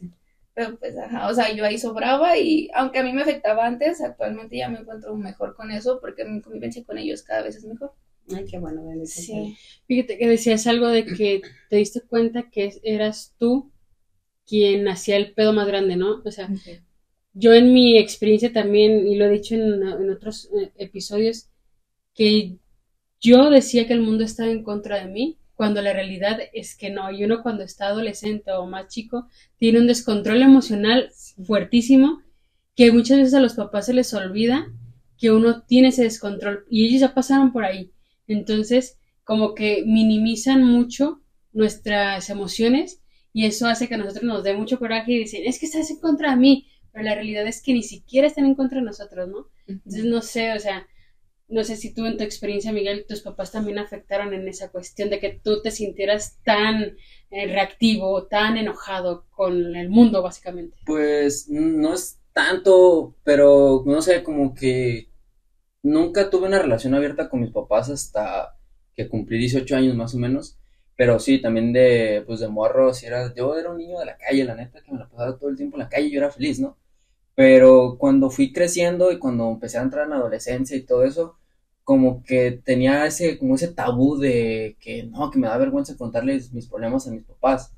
Pero 0.55 0.79
pues, 0.79 0.97
ajá, 0.97 1.29
o 1.29 1.35
sea, 1.35 1.53
yo 1.53 1.65
ahí 1.65 1.79
sobraba 1.79 2.39
y 2.39 2.69
aunque 2.75 3.01
a 3.01 3.03
mí 3.03 3.13
me 3.13 3.23
afectaba 3.23 3.67
antes, 3.67 4.01
actualmente 4.01 4.57
ya 4.57 4.69
me 4.69 4.79
encuentro 4.79 5.17
mejor 5.17 5.57
con 5.57 5.73
eso 5.73 5.99
porque 6.01 6.25
mi 6.25 6.41
convivencia 6.41 6.85
con 6.85 6.97
ellos 6.97 7.23
cada 7.23 7.43
vez 7.43 7.57
es 7.57 7.65
mejor. 7.65 7.93
Ay, 8.33 8.45
qué 8.47 8.59
bueno, 8.59 8.83
Sí. 9.05 9.57
Fíjate 9.87 10.17
que 10.17 10.29
decías 10.29 10.67
algo 10.67 10.89
de 10.89 11.05
que 11.05 11.43
te 11.69 11.77
diste 11.77 12.01
cuenta 12.01 12.49
que 12.51 12.73
eras 12.83 13.35
tú 13.39 13.73
quien 14.47 14.89
hacía 14.89 15.17
el 15.17 15.35
pedo 15.35 15.53
más 15.53 15.67
grande, 15.67 15.97
¿no? 15.97 16.23
O 16.25 16.31
sea, 16.31 16.49
yo 17.33 17.53
en 17.53 17.75
mi 17.75 17.99
experiencia 17.99 18.53
también, 18.53 19.07
y 19.07 19.17
lo 19.17 19.27
he 19.27 19.31
dicho 19.31 19.55
en, 19.57 19.83
en 19.83 20.11
otros 20.11 20.49
eh, 20.57 20.73
episodios, 20.77 21.49
que 22.15 22.59
yo 23.21 23.51
decía 23.51 23.87
que 23.87 23.93
el 23.93 24.03
mundo 24.03 24.25
estaba 24.25 24.51
en 24.51 24.63
contra 24.63 25.05
de 25.05 25.11
mí 25.11 25.39
cuando 25.65 25.81
la 25.81 25.95
realidad 25.95 26.41
es 26.53 26.77
que 26.77 26.91
no. 26.91 27.11
Y 27.11 27.25
uno 27.25 27.43
cuando 27.43 27.63
está 27.63 27.87
adolescente 27.87 28.53
o 28.53 28.67
más 28.67 28.89
chico 28.89 29.29
tiene 29.57 29.79
un 29.79 29.87
descontrol 29.87 30.43
emocional 30.43 31.11
fuertísimo 31.47 32.21
que 32.77 32.93
muchas 32.93 33.17
veces 33.17 33.33
a 33.33 33.41
los 33.41 33.55
papás 33.55 33.87
se 33.87 33.95
les 33.95 34.13
olvida 34.13 34.71
que 35.17 35.31
uno 35.31 35.63
tiene 35.63 35.89
ese 35.89 36.03
descontrol 36.03 36.67
y 36.69 36.85
ellos 36.85 37.01
ya 37.01 37.15
pasaron 37.15 37.51
por 37.51 37.65
ahí. 37.65 37.93
Entonces, 38.27 38.99
como 39.25 39.55
que 39.55 39.85
minimizan 39.87 40.63
mucho 40.63 41.23
nuestras 41.55 42.29
emociones 42.29 43.01
y 43.33 43.47
eso 43.47 43.67
hace 43.67 43.89
que 43.89 43.95
a 43.95 43.97
nosotros 43.97 44.25
nos 44.25 44.45
dé 44.45 44.53
mucho 44.53 44.79
coraje 44.79 45.13
y 45.13 45.19
dicen, 45.21 45.45
es 45.47 45.59
que 45.59 45.65
estás 45.65 45.91
en 45.91 45.99
contra 45.99 46.33
de 46.33 46.37
mí, 46.37 46.69
pero 46.93 47.07
la 47.07 47.15
realidad 47.15 47.47
es 47.47 47.63
que 47.63 47.73
ni 47.73 47.83
siquiera 47.83 48.27
están 48.27 48.45
en 48.45 48.55
contra 48.55 48.81
de 48.81 48.85
nosotros, 48.85 49.31
¿no? 49.31 49.47
Entonces, 49.67 50.05
no 50.05 50.21
sé, 50.21 50.53
o 50.53 50.61
sea, 50.61 50.87
no 51.49 51.65
sé 51.65 51.77
si 51.77 51.95
tú 51.95 52.07
en 52.07 52.17
tu 52.17 52.25
experiencia, 52.25 52.73
Miguel, 52.73 53.05
tus 53.09 53.21
papás 53.21 53.53
también 53.53 53.79
afectaron 53.79 54.33
en 54.33 54.49
esa 54.49 54.71
cuestión 54.71 55.11
de 55.11 55.21
que 55.21 55.41
tú 55.43 55.63
te 55.63 55.71
sintieras 55.71 56.39
tan 56.45 56.97
eh, 57.31 57.47
reactivo, 57.47 58.27
tan 58.27 58.57
enojado 58.57 59.27
con 59.31 59.77
el 59.77 59.89
mundo, 59.91 60.23
básicamente. 60.23 60.77
Pues 60.87 61.49
no 61.49 61.95
es 61.95 62.19
tanto, 62.33 63.15
pero 63.25 63.83
no 63.87 64.03
sé, 64.03 64.23
como 64.23 64.55
que 64.55 65.11
nunca 65.83 66.31
tuve 66.31 66.49
una 66.49 66.61
relación 66.61 66.95
abierta 66.95 67.29
con 67.29 67.41
mis 67.41 67.53
papás 67.53 67.91
hasta 67.91 68.57
que 68.97 69.09
cumplí 69.09 69.39
18 69.39 69.77
años 69.77 69.95
más 69.95 70.15
o 70.15 70.19
menos. 70.19 70.59
Pero 70.97 71.19
sí, 71.19 71.41
también 71.41 71.73
de, 71.73 72.23
pues 72.27 72.41
de 72.41 72.49
morro, 72.49 72.95
si 72.95 73.07
era, 73.07 73.35
yo 73.35 73.59
era 73.59 73.71
un 73.71 73.79
niño 73.79 73.99
de 73.99 74.07
la 74.07 74.17
calle, 74.17 74.45
la 74.45 74.55
neta, 74.55 74.81
que 74.81 74.93
me 74.93 74.99
la 74.99 75.09
pasaba 75.09 75.37
todo 75.37 75.51
el 75.51 75.57
tiempo 75.57 75.77
en 75.77 75.83
la 75.83 75.89
calle 75.89 76.07
y 76.07 76.13
yo 76.13 76.19
era 76.19 76.31
feliz, 76.31 76.61
¿no? 76.61 76.79
Pero 77.35 77.97
cuando 77.99 78.31
fui 78.31 78.53
creciendo 78.53 79.11
y 79.13 79.19
cuando 79.19 79.51
empecé 79.51 79.79
a 79.79 79.83
entrar 79.83 80.07
en 80.07 80.13
adolescencia 80.15 80.77
y 80.77 80.85
todo 80.85 81.05
eso, 81.05 81.37
como 81.85 82.23
que 82.25 82.53
tenía 82.65 83.07
ese, 83.07 83.39
como 83.39 83.57
ese 83.57 83.69
tabú 83.69 84.17
de 84.19 84.77
que 84.81 85.05
no, 85.05 85.31
que 85.31 85.39
me 85.39 85.49
da 85.49 85.59
vergüenza 85.59 85.97
contarles 85.97 86.53
mis 86.53 86.69
problemas 86.69 87.07
a 87.07 87.11
mis 87.11 87.25
papás. 87.25 87.75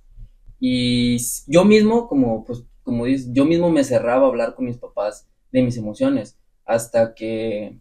Y 0.60 1.18
yo 1.46 1.64
mismo, 1.64 2.08
como, 2.08 2.44
pues, 2.44 2.64
como 2.82 3.04
dices, 3.06 3.28
yo 3.32 3.44
mismo 3.44 3.70
me 3.70 3.84
cerraba 3.84 4.26
a 4.26 4.28
hablar 4.28 4.54
con 4.54 4.66
mis 4.66 4.78
papás 4.78 5.28
de 5.52 5.62
mis 5.62 5.76
emociones. 5.76 6.38
hasta 6.64 7.14
que, 7.14 7.78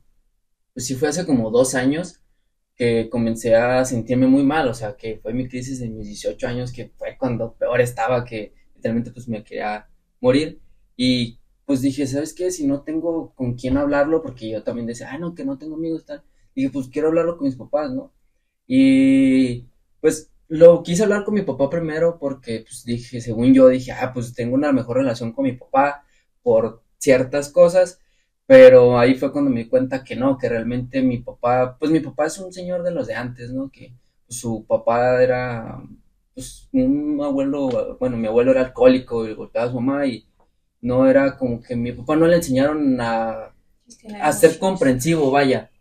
pues 0.73 0.85
sí 0.87 0.95
fue 0.95 1.09
hace 1.09 1.25
como 1.25 1.49
dos 1.51 1.75
años 1.75 2.21
que 2.75 3.09
comencé 3.09 3.55
a 3.55 3.85
sentirme 3.85 4.27
muy 4.27 4.43
mal, 4.43 4.67
o 4.67 4.73
sea, 4.73 4.95
que 4.97 5.17
fue 5.17 5.33
mi 5.33 5.47
crisis 5.47 5.79
de 5.79 5.89
mis 5.89 6.07
18 6.07 6.47
años, 6.47 6.71
que 6.73 6.91
fue 6.97 7.17
cuando 7.17 7.53
peor 7.55 7.81
estaba, 7.81 8.25
que 8.25 8.53
literalmente 8.75 9.11
pues 9.11 9.27
me 9.27 9.43
quería 9.43 9.87
morir. 10.21 10.59
Y 10.97 11.39
pues 11.65 11.81
dije, 11.81 12.07
¿sabes 12.07 12.33
qué? 12.33 12.51
Si 12.51 12.67
no 12.67 12.81
tengo 12.83 13.33
con 13.35 13.55
quién 13.55 13.77
hablarlo, 13.77 14.21
porque 14.21 14.49
yo 14.49 14.63
también 14.63 14.87
decía, 14.87 15.09
ah, 15.11 15.17
no, 15.17 15.35
que 15.35 15.45
no 15.45 15.57
tengo 15.57 15.75
amigos, 15.75 16.05
tal. 16.05 16.23
Dije, 16.55 16.69
pues 16.69 16.87
quiero 16.89 17.09
hablarlo 17.09 17.37
con 17.37 17.47
mis 17.47 17.55
papás, 17.55 17.91
¿no? 17.91 18.13
Y 18.67 19.67
pues 20.01 20.31
lo 20.47 20.83
quise 20.83 21.03
hablar 21.03 21.23
con 21.23 21.33
mi 21.33 21.41
papá 21.41 21.69
primero 21.69 22.17
porque 22.19 22.61
pues 22.67 22.83
dije, 22.85 23.21
según 23.21 23.53
yo 23.53 23.67
dije, 23.69 23.91
ah, 23.91 24.11
pues 24.13 24.33
tengo 24.33 24.55
una 24.55 24.71
mejor 24.71 24.97
relación 24.97 25.33
con 25.33 25.45
mi 25.45 25.53
papá 25.53 26.05
por 26.43 26.83
ciertas 26.97 27.49
cosas, 27.51 27.99
pero 28.45 28.99
ahí 28.99 29.15
fue 29.15 29.31
cuando 29.31 29.49
me 29.51 29.63
di 29.63 29.69
cuenta 29.69 30.03
que 30.03 30.15
no, 30.15 30.37
que 30.37 30.49
realmente 30.49 31.01
mi 31.01 31.19
papá, 31.19 31.77
pues 31.79 31.91
mi 31.91 31.99
papá 31.99 32.27
es 32.27 32.37
un 32.39 32.53
señor 32.53 32.83
de 32.83 32.91
los 32.91 33.07
de 33.07 33.15
antes, 33.15 33.51
¿no? 33.51 33.69
Que 33.71 33.93
pues, 34.27 34.39
su 34.39 34.65
papá 34.67 35.21
era 35.23 35.81
pues 36.33 36.69
un 36.73 37.19
abuelo, 37.23 37.97
bueno, 37.99 38.17
mi 38.17 38.27
abuelo 38.27 38.51
era 38.51 38.61
alcohólico 38.61 39.27
y 39.27 39.33
golpeaba 39.33 39.67
a 39.67 39.71
su 39.71 39.79
mamá 39.79 40.05
y 40.05 40.25
no 40.85 41.09
era 41.09 41.35
como 41.37 41.61
que 41.61 41.75
mi 41.75 41.91
papá 41.91 42.15
no 42.15 42.27
le 42.27 42.35
enseñaron 42.37 43.01
a, 43.01 43.53
a 44.21 44.31
ser 44.33 44.59
comprensivo, 44.59 45.31
vaya. 45.31 45.71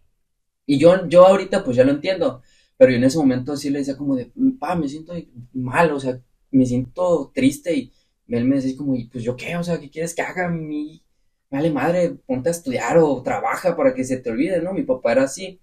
Y 0.66 0.78
yo, 0.78 1.06
yo 1.08 1.26
ahorita 1.26 1.64
pues 1.64 1.76
ya 1.76 1.84
lo 1.84 1.92
entiendo, 1.92 2.42
pero 2.78 2.90
yo 2.90 2.96
en 2.98 3.04
ese 3.04 3.18
momento 3.18 3.56
sí 3.56 3.70
le 3.70 3.80
decía 3.80 3.96
como 3.98 4.16
de, 4.16 4.32
pa, 4.58 4.74
me 4.76 4.88
siento 4.88 5.14
mal, 5.52 5.92
o 5.92 6.00
sea, 6.00 6.20
me 6.50 6.66
siento 6.66 7.30
triste 7.34 7.74
y 7.76 7.92
él 8.28 8.46
me 8.46 8.56
decía 8.56 8.76
como, 8.78 8.96
pues 9.12 9.24
yo 9.24 9.36
qué, 9.36 9.56
o 9.56 9.64
sea, 9.64 9.78
¿qué 9.80 9.90
quieres 9.90 10.14
que 10.14 10.22
haga? 10.22 10.48
Mi, 10.48 11.02
vale 11.50 11.70
madre, 11.70 12.16
ponte 12.26 12.48
a 12.48 12.52
estudiar 12.52 12.98
o 12.98 13.22
trabaja 13.22 13.76
para 13.76 13.94
que 13.94 14.04
se 14.04 14.18
te 14.18 14.30
olvide, 14.30 14.62
¿no? 14.62 14.72
Mi 14.72 14.84
papá 14.84 15.12
era 15.12 15.24
así. 15.24 15.60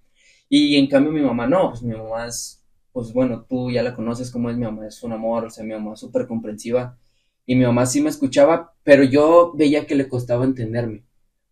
Y 0.50 0.78
en 0.78 0.88
cambio 0.88 1.12
mi 1.12 1.22
mamá 1.22 1.48
no, 1.48 1.70
pues 1.70 1.82
mi 1.84 1.96
mamá 1.96 2.28
es, 2.28 2.64
pues 2.94 3.12
bueno, 3.14 3.46
tú 3.50 3.72
ya 3.72 3.82
la 3.84 3.96
conoces 3.96 4.32
como 4.32 4.50
es 4.52 4.58
mi 4.58 4.66
mamá, 4.66 4.88
es 4.88 5.02
un 5.04 5.14
amor, 5.14 5.46
o 5.46 5.50
sea, 5.50 5.64
mi 5.64 5.74
mamá 5.74 5.94
es 5.94 6.00
súper 6.00 6.28
comprensiva. 6.28 7.00
Y 7.46 7.56
mi 7.56 7.66
mamá 7.66 7.86
sí 7.86 8.02
me 8.02 8.10
escuchaba, 8.10 8.74
pero 8.84 9.04
yo 9.04 9.54
veía 9.56 9.86
que 9.86 9.96
le 9.96 10.08
costaba 10.08 10.46
entenderme. 10.46 11.04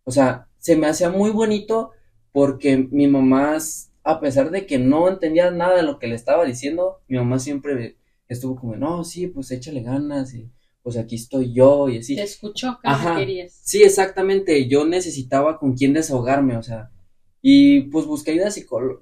O 0.04 0.10
sea, 0.10 0.48
se 0.58 0.76
me 0.76 0.86
hacía 0.86 1.10
muy 1.10 1.30
bonito 1.30 1.90
porque 2.32 2.88
mi 2.90 3.06
mamá 3.06 3.58
a 4.02 4.20
pesar 4.20 4.50
de 4.50 4.66
que 4.66 4.78
no 4.78 5.08
entendía 5.08 5.50
nada 5.50 5.76
de 5.76 5.82
lo 5.82 5.98
que 5.98 6.06
le 6.06 6.14
estaba 6.14 6.44
diciendo, 6.44 7.00
mi 7.08 7.18
mamá 7.18 7.38
siempre 7.38 7.96
estuvo 8.28 8.56
como, 8.56 8.76
no, 8.76 9.04
sí, 9.04 9.26
pues 9.26 9.50
échale 9.50 9.82
ganas 9.82 10.34
y 10.34 10.50
pues 10.82 10.96
aquí 10.96 11.16
estoy 11.16 11.52
yo 11.52 11.88
y 11.88 11.98
así. 11.98 12.16
Te 12.16 12.22
escuchó 12.22 12.78
que 12.82 12.88
querías. 13.16 13.60
Sí, 13.62 13.82
exactamente, 13.82 14.68
yo 14.68 14.86
necesitaba 14.86 15.58
con 15.58 15.74
quién 15.74 15.92
desahogarme, 15.92 16.56
o 16.56 16.62
sea, 16.62 16.90
y 17.42 17.82
pues 17.82 18.06
busqué 18.06 18.32
ayuda 18.32 18.50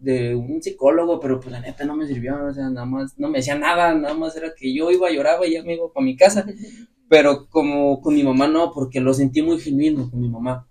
de 0.01 0.35
un 0.37 0.63
psicólogo, 0.63 1.19
pero 1.19 1.41
pues 1.41 1.51
la 1.51 1.61
neta 1.61 1.85
no 1.85 1.97
me 1.97 2.07
sirvió, 2.07 2.47
o 2.47 2.53
sea, 2.53 2.71
nada 2.71 2.87
más, 2.87 3.19
no 3.19 3.29
me 3.29 3.39
decía 3.39 3.59
nada, 3.59 3.95
nada 3.95 4.15
más 4.15 4.37
era 4.37 4.55
que 4.57 4.73
yo 4.73 4.91
iba, 4.91 5.11
lloraba 5.11 5.47
y 5.47 5.55
ya 5.55 5.63
me 5.65 5.75
iba 5.75 5.93
para 5.93 6.05
mi 6.05 6.17
casa, 6.17 6.47
pero 7.09 7.49
como 7.49 8.01
con 8.01 8.15
mi 8.15 8.23
mamá 8.23 8.47
no, 8.47 8.73
porque 8.73 9.01
lo 9.01 9.13
sentí 9.15 9.43
muy 9.43 9.59
genuino 9.59 10.11
con 10.11 10.21
mi 10.21 10.29
mamá. 10.29 10.69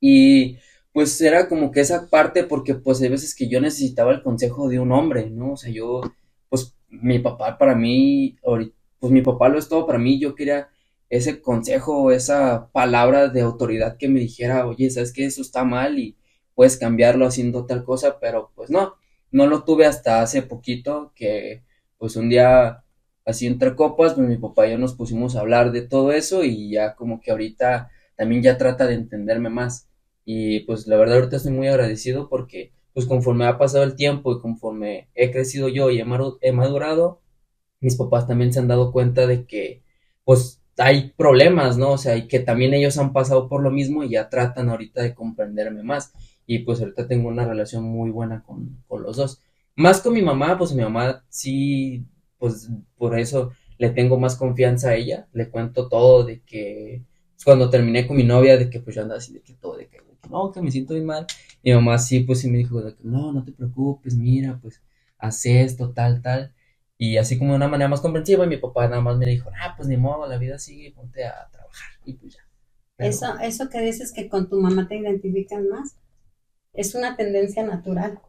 Y 0.00 0.58
pues 0.92 1.20
era 1.20 1.48
como 1.48 1.72
que 1.72 1.80
esa 1.80 2.08
parte 2.10 2.44
porque 2.44 2.74
pues 2.74 3.00
hay 3.02 3.08
veces 3.08 3.34
que 3.34 3.48
yo 3.48 3.60
necesitaba 3.60 4.12
el 4.12 4.22
consejo 4.22 4.68
de 4.68 4.78
un 4.78 4.92
hombre, 4.92 5.30
¿no? 5.30 5.52
O 5.52 5.56
sea, 5.56 5.72
yo, 5.72 6.02
pues 6.48 6.76
mi 6.88 7.18
papá 7.18 7.58
para 7.58 7.74
mí, 7.74 8.36
pues 9.00 9.12
mi 9.12 9.22
papá 9.22 9.48
lo 9.48 9.58
es 9.58 9.68
todo 9.68 9.86
para 9.86 9.98
mí, 9.98 10.20
yo 10.20 10.34
quería 10.34 10.68
ese 11.10 11.40
consejo, 11.42 12.10
esa 12.12 12.70
palabra 12.72 13.28
de 13.28 13.40
autoridad 13.42 13.96
que 13.98 14.08
me 14.08 14.20
dijera, 14.20 14.66
oye, 14.66 14.90
sabes 14.90 15.12
que 15.12 15.24
eso 15.26 15.42
está 15.42 15.64
mal 15.64 15.98
y 15.98 16.16
puedes 16.54 16.76
cambiarlo 16.76 17.26
haciendo 17.26 17.66
tal 17.66 17.84
cosa, 17.84 18.18
pero 18.20 18.52
pues 18.54 18.70
no, 18.70 18.94
no 19.30 19.46
lo 19.46 19.64
tuve 19.64 19.86
hasta 19.86 20.22
hace 20.22 20.42
poquito 20.42 21.12
que 21.14 21.62
pues 21.98 22.16
un 22.16 22.28
día 22.28 22.84
así 23.24 23.46
entre 23.46 23.74
copas, 23.76 24.14
pues 24.14 24.28
mi 24.28 24.36
papá 24.36 24.66
y 24.66 24.72
yo 24.72 24.78
nos 24.78 24.94
pusimos 24.94 25.36
a 25.36 25.40
hablar 25.40 25.72
de 25.72 25.82
todo 25.82 26.12
eso 26.12 26.44
y 26.44 26.70
ya 26.70 26.94
como 26.94 27.20
que 27.20 27.30
ahorita 27.30 27.90
también 28.16 28.42
ya 28.42 28.58
trata 28.58 28.86
de 28.86 28.94
entenderme 28.94 29.50
más 29.50 29.88
y 30.24 30.60
pues 30.60 30.86
la 30.86 30.96
verdad 30.96 31.16
ahorita 31.16 31.36
estoy 31.36 31.52
muy 31.52 31.68
agradecido 31.68 32.28
porque 32.28 32.72
pues 32.92 33.06
conforme 33.06 33.46
ha 33.46 33.58
pasado 33.58 33.84
el 33.84 33.96
tiempo 33.96 34.32
y 34.32 34.40
conforme 34.40 35.08
he 35.14 35.30
crecido 35.32 35.68
yo 35.68 35.90
y 35.90 36.00
he 36.00 36.52
madurado, 36.52 37.20
mis 37.80 37.96
papás 37.96 38.26
también 38.26 38.52
se 38.52 38.60
han 38.60 38.68
dado 38.68 38.92
cuenta 38.92 39.26
de 39.26 39.46
que 39.46 39.82
pues 40.24 40.62
hay 40.78 41.12
problemas, 41.16 41.76
¿no? 41.76 41.92
O 41.92 41.98
sea, 41.98 42.16
y 42.16 42.26
que 42.28 42.40
también 42.40 42.74
ellos 42.74 42.98
han 42.98 43.12
pasado 43.12 43.48
por 43.48 43.62
lo 43.62 43.70
mismo 43.70 44.02
y 44.04 44.10
ya 44.10 44.28
tratan 44.28 44.68
ahorita 44.70 45.02
de 45.02 45.14
comprenderme 45.14 45.82
más. 45.82 46.12
Y 46.46 46.60
pues 46.60 46.80
ahorita 46.80 47.06
tengo 47.06 47.28
una 47.28 47.46
relación 47.46 47.84
muy 47.84 48.10
buena 48.10 48.42
con, 48.42 48.82
con 48.86 49.02
los 49.02 49.16
dos. 49.16 49.42
Más 49.76 50.00
con 50.00 50.14
mi 50.14 50.22
mamá, 50.22 50.58
pues 50.58 50.74
mi 50.74 50.82
mamá 50.82 51.24
sí, 51.28 52.04
pues 52.38 52.70
por 52.96 53.18
eso 53.18 53.52
le 53.78 53.90
tengo 53.90 54.18
más 54.18 54.36
confianza 54.36 54.90
a 54.90 54.94
ella. 54.94 55.28
Le 55.32 55.48
cuento 55.50 55.88
todo 55.88 56.24
de 56.24 56.40
que 56.42 57.02
pues, 57.34 57.44
cuando 57.44 57.70
terminé 57.70 58.06
con 58.06 58.16
mi 58.16 58.24
novia, 58.24 58.56
de 58.56 58.70
que 58.70 58.80
pues 58.80 58.96
yo 58.96 59.02
andaba 59.02 59.18
así, 59.18 59.32
de 59.32 59.40
que 59.40 59.54
todo, 59.54 59.76
de 59.76 59.88
que 59.88 59.98
no, 60.30 60.52
que 60.52 60.62
me 60.62 60.70
siento 60.70 60.94
muy 60.94 61.02
mal. 61.02 61.26
Mi 61.62 61.72
mamá 61.72 61.98
sí, 61.98 62.20
pues 62.20 62.40
sí 62.40 62.50
me 62.50 62.58
dijo, 62.58 62.82
no, 63.02 63.32
no 63.32 63.44
te 63.44 63.52
preocupes, 63.52 64.16
mira, 64.16 64.58
pues 64.60 64.82
haz 65.18 65.46
esto, 65.46 65.92
tal, 65.92 66.22
tal. 66.22 66.54
Y 66.96 67.16
así 67.16 67.38
como 67.38 67.50
de 67.50 67.56
una 67.56 67.68
manera 67.68 67.88
más 67.88 68.00
comprensiva, 68.00 68.44
y 68.44 68.48
mi 68.48 68.56
papá 68.56 68.88
nada 68.88 69.02
más 69.02 69.16
me 69.16 69.26
dijo, 69.26 69.50
ah, 69.60 69.74
pues 69.76 69.88
ni 69.88 69.96
modo, 69.96 70.26
la 70.26 70.38
vida 70.38 70.58
sigue, 70.58 70.92
ponte 70.92 71.24
a 71.24 71.48
trabajar. 71.50 71.90
Y 72.04 72.14
pues 72.14 72.34
ya. 72.34 72.40
Eso, 72.98 73.38
eso 73.42 73.68
que 73.68 73.80
dices 73.80 74.12
que 74.12 74.28
con 74.28 74.48
tu 74.48 74.60
mamá 74.60 74.86
te 74.86 74.96
identificas 74.96 75.62
más, 75.64 75.96
es 76.74 76.94
una 76.94 77.16
tendencia 77.16 77.64
natural. 77.64 78.20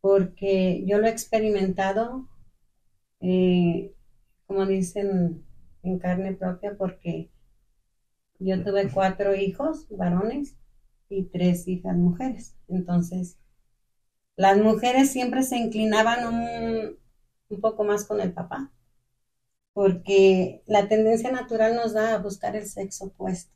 Porque 0.00 0.84
yo 0.86 0.98
lo 0.98 1.06
he 1.06 1.10
experimentado, 1.10 2.26
eh, 3.20 3.94
como 4.46 4.66
dicen, 4.66 5.44
en 5.82 5.98
carne 5.98 6.34
propia, 6.34 6.76
porque 6.76 7.30
yo 8.38 8.62
tuve 8.64 8.90
cuatro 8.90 9.34
hijos 9.34 9.86
varones 9.90 10.56
y 11.10 11.24
tres 11.24 11.68
hijas 11.68 11.96
mujeres. 11.96 12.54
Entonces, 12.68 13.36
las 14.36 14.58
mujeres 14.58 15.10
siempre 15.10 15.42
se 15.42 15.58
inclinaban 15.58 16.26
un, 16.26 16.98
un 17.50 17.60
poco 17.60 17.84
más 17.84 18.04
con 18.04 18.20
el 18.20 18.32
papá, 18.32 18.72
porque 19.74 20.62
la 20.66 20.88
tendencia 20.88 21.30
natural 21.30 21.76
nos 21.76 21.92
da 21.94 22.14
a 22.14 22.18
buscar 22.18 22.56
el 22.56 22.66
sexo 22.66 23.06
opuesto. 23.06 23.55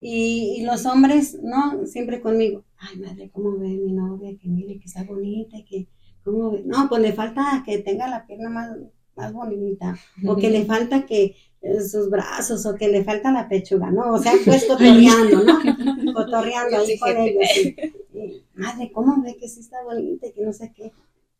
Y, 0.00 0.62
los 0.64 0.84
hombres, 0.86 1.38
no, 1.42 1.86
siempre 1.86 2.20
conmigo, 2.20 2.64
ay 2.78 2.98
madre, 2.98 3.30
¿cómo 3.32 3.58
ve 3.58 3.68
mi 3.68 3.92
novia? 3.92 4.36
Que 4.38 4.48
mire, 4.48 4.78
que 4.78 4.84
está 4.84 5.04
bonita, 5.04 5.56
que, 5.68 5.88
¿cómo 6.22 6.52
ve? 6.52 6.62
No, 6.64 6.88
pues 6.88 7.02
le 7.02 7.12
falta 7.12 7.62
que 7.64 7.78
tenga 7.78 8.06
la 8.08 8.26
pierna 8.26 8.50
más, 8.50 8.76
más 9.16 9.32
bonita, 9.32 9.96
o 10.26 10.36
que 10.36 10.50
le 10.50 10.64
falta 10.66 11.06
que 11.06 11.34
sus 11.80 12.10
brazos 12.10 12.64
o 12.66 12.74
que 12.74 12.88
le 12.88 13.04
falta 13.04 13.32
la 13.32 13.48
pechuga, 13.48 13.90
¿no? 13.90 14.12
O 14.12 14.18
sea, 14.18 14.32
pues 14.44 14.64
cotorreando, 14.64 15.42
¿no? 15.42 16.14
cotorreando 16.14 16.78
ahí 16.78 16.98
con 16.98 17.16
ellos. 17.16 18.44
madre, 18.54 18.90
¿cómo 18.92 19.22
ve 19.22 19.36
que 19.36 19.48
sí 19.48 19.60
está 19.60 19.82
bonita 19.82 20.26
y 20.26 20.32
que 20.32 20.42
no 20.42 20.52
sé 20.52 20.72
qué? 20.74 20.92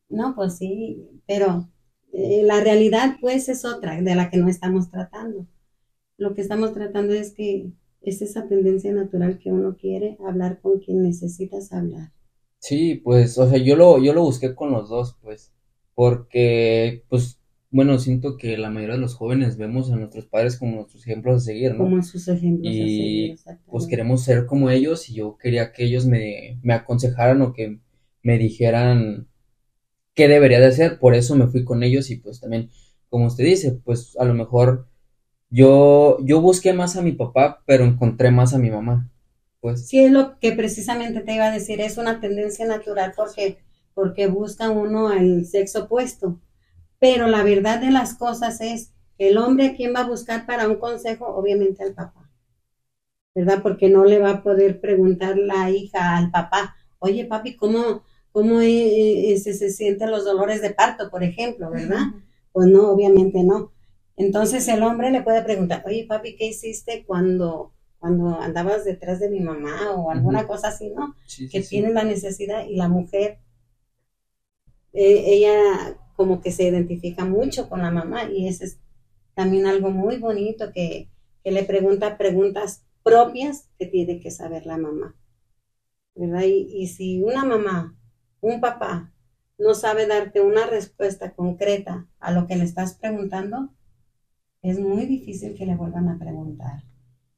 No, 0.08 0.34
pues 0.34 0.58
sí, 0.58 1.04
pero 1.26 1.68
eh, 2.12 2.42
la 2.44 2.60
realidad 2.60 3.16
pues 3.20 3.48
es 3.48 3.64
otra 3.64 4.00
de 4.00 4.14
la 4.14 4.30
que 4.30 4.38
no 4.38 4.48
estamos 4.48 4.90
tratando. 4.90 5.46
Lo 6.16 6.34
que 6.34 6.40
estamos 6.40 6.72
tratando 6.72 7.12
es 7.12 7.32
que 7.32 7.70
es 8.10 8.22
esa 8.22 8.48
tendencia 8.48 8.92
natural 8.92 9.38
que 9.38 9.52
uno 9.52 9.76
quiere 9.76 10.16
hablar 10.26 10.60
con 10.60 10.78
quien 10.78 11.02
necesitas 11.02 11.72
hablar. 11.72 12.12
Sí, 12.58 12.94
pues, 12.96 13.36
o 13.38 13.48
sea, 13.48 13.58
yo 13.58 13.76
lo, 13.76 14.02
yo 14.02 14.12
lo 14.12 14.22
busqué 14.22 14.54
con 14.54 14.72
los 14.72 14.88
dos, 14.88 15.16
pues, 15.22 15.52
porque, 15.94 17.04
pues, 17.08 17.40
bueno, 17.70 17.98
siento 17.98 18.36
que 18.36 18.56
la 18.56 18.70
mayoría 18.70 18.94
de 18.94 19.00
los 19.00 19.14
jóvenes 19.14 19.56
vemos 19.56 19.90
a 19.90 19.96
nuestros 19.96 20.26
padres 20.26 20.56
como 20.56 20.76
nuestros 20.76 21.06
ejemplos 21.06 21.36
a 21.36 21.44
seguir, 21.46 21.72
¿no? 21.72 21.84
Como 21.84 22.02
sus 22.02 22.26
ejemplos 22.28 22.72
y, 22.74 23.36
pues 23.66 23.86
queremos 23.86 24.22
ser 24.22 24.46
como 24.46 24.70
ellos 24.70 25.10
y 25.10 25.14
yo 25.14 25.36
quería 25.36 25.72
que 25.72 25.84
ellos 25.84 26.06
me, 26.06 26.58
me 26.62 26.74
aconsejaran 26.74 27.42
o 27.42 27.52
que 27.52 27.78
me 28.22 28.38
dijeran 28.38 29.28
qué 30.14 30.28
debería 30.28 30.60
de 30.60 30.66
hacer, 30.66 30.98
por 30.98 31.14
eso 31.14 31.36
me 31.36 31.48
fui 31.48 31.64
con 31.64 31.82
ellos 31.82 32.10
y 32.10 32.16
pues 32.16 32.40
también, 32.40 32.70
como 33.10 33.26
usted 33.26 33.44
dice, 33.44 33.72
pues 33.72 34.16
a 34.18 34.24
lo 34.24 34.34
mejor 34.34 34.88
yo, 35.50 36.18
yo 36.22 36.40
busqué 36.40 36.72
más 36.72 36.96
a 36.96 37.02
mi 37.02 37.12
papá, 37.12 37.62
pero 37.66 37.84
encontré 37.84 38.30
más 38.30 38.54
a 38.54 38.58
mi 38.58 38.70
mamá. 38.70 39.10
Pues. 39.60 39.88
Sí, 39.88 39.98
es 39.98 40.12
lo 40.12 40.38
que 40.38 40.52
precisamente 40.52 41.20
te 41.20 41.34
iba 41.34 41.46
a 41.46 41.52
decir, 41.52 41.80
es 41.80 41.98
una 41.98 42.20
tendencia 42.20 42.66
natural 42.66 43.14
porque, 43.16 43.58
porque 43.94 44.26
busca 44.26 44.70
uno 44.70 45.12
el 45.12 45.46
sexo 45.46 45.84
opuesto 45.84 46.38
pero 46.98 47.28
la 47.28 47.42
verdad 47.42 47.80
de 47.80 47.90
las 47.90 48.14
cosas 48.14 48.60
es, 48.60 48.92
el 49.18 49.38
hombre 49.38 49.68
a 49.68 49.74
quien 49.74 49.94
va 49.94 50.00
a 50.00 50.08
buscar 50.08 50.44
para 50.46 50.68
un 50.68 50.76
consejo, 50.76 51.26
obviamente 51.26 51.82
al 51.82 51.94
papá, 51.94 52.30
¿verdad? 53.34 53.62
Porque 53.62 53.88
no 53.88 54.04
le 54.04 54.18
va 54.18 54.30
a 54.30 54.42
poder 54.42 54.80
preguntar 54.80 55.38
la 55.38 55.70
hija 55.70 56.16
al 56.16 56.30
papá, 56.30 56.76
oye 56.98 57.24
papi, 57.24 57.56
¿cómo, 57.56 58.02
cómo 58.32 58.60
se, 58.60 59.38
se 59.38 59.70
sienten 59.70 60.10
los 60.10 60.24
dolores 60.24 60.60
de 60.60 60.70
parto, 60.70 61.10
por 61.10 61.22
ejemplo, 61.22 61.70
¿verdad? 61.70 62.00
Pues 62.52 62.68
no, 62.68 62.90
obviamente 62.90 63.42
no. 63.42 63.72
Entonces 64.16 64.66
el 64.68 64.82
hombre 64.82 65.10
le 65.10 65.22
puede 65.22 65.42
preguntar, 65.42 65.82
oye 65.86 66.06
papi, 66.06 66.36
¿qué 66.36 66.46
hiciste 66.46 67.04
cuando 67.06 67.72
cuando 67.98 68.40
andabas 68.40 68.84
detrás 68.84 69.20
de 69.20 69.28
mi 69.28 69.40
mamá 69.40 69.92
o 69.96 70.10
alguna 70.10 70.46
cosa 70.46 70.68
así, 70.68 70.90
¿no? 70.90 71.16
que 71.50 71.60
tiene 71.62 71.90
la 71.90 72.04
necesidad 72.04 72.66
y 72.66 72.76
la 72.76 72.88
mujer, 72.88 73.38
eh, 74.92 75.24
ella 75.26 75.98
como 76.14 76.40
que 76.40 76.52
se 76.52 76.64
identifica 76.64 77.24
mucho 77.24 77.68
con 77.68 77.82
la 77.82 77.90
mamá 77.90 78.30
y 78.30 78.48
ese 78.48 78.66
es 78.66 78.78
también 79.34 79.66
algo 79.66 79.90
muy 79.90 80.18
bonito 80.18 80.72
que, 80.72 81.10
que 81.42 81.50
le 81.50 81.64
pregunta 81.64 82.16
preguntas 82.16 82.82
propias 83.02 83.68
que 83.78 83.86
tiene 83.86 84.20
que 84.20 84.30
saber 84.30 84.66
la 84.66 84.78
mamá. 84.78 85.16
¿verdad? 86.14 86.42
Y, 86.44 86.68
y, 86.72 86.86
si 86.86 87.20
una 87.20 87.44
mamá, 87.44 87.94
un 88.40 88.60
papá, 88.60 89.12
no 89.58 89.74
sabe 89.74 90.06
darte 90.06 90.40
una 90.40 90.66
respuesta 90.66 91.32
concreta 91.34 92.06
a 92.20 92.30
lo 92.30 92.46
que 92.46 92.56
le 92.56 92.64
estás 92.64 92.94
preguntando, 92.94 93.70
es 94.70 94.78
muy 94.80 95.06
difícil 95.06 95.54
que 95.54 95.66
le 95.66 95.76
vuelvan 95.76 96.08
a 96.08 96.18
preguntar. 96.18 96.82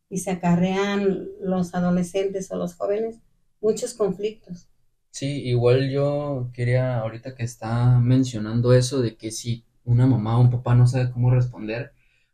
Y 0.08 0.18
se 0.18 0.30
acarrean 0.30 1.26
los 1.40 1.74
adolescentes 1.74 2.50
o 2.50 2.56
los 2.56 2.74
jóvenes 2.74 3.20
muchos 3.60 3.94
conflictos. 3.94 4.68
Sí, 5.10 5.42
igual 5.44 5.90
yo 5.90 6.50
quería, 6.52 7.00
ahorita 7.00 7.34
que 7.34 7.42
está 7.42 7.98
mencionando 7.98 8.72
eso 8.72 9.00
de 9.00 9.16
que 9.16 9.30
si 9.30 9.64
una 9.84 10.06
mamá 10.06 10.38
o 10.38 10.42
un 10.42 10.50
papá 10.50 10.74
no 10.74 10.86
sabe 10.86 11.10
cómo 11.10 11.30
responder, 11.30 11.92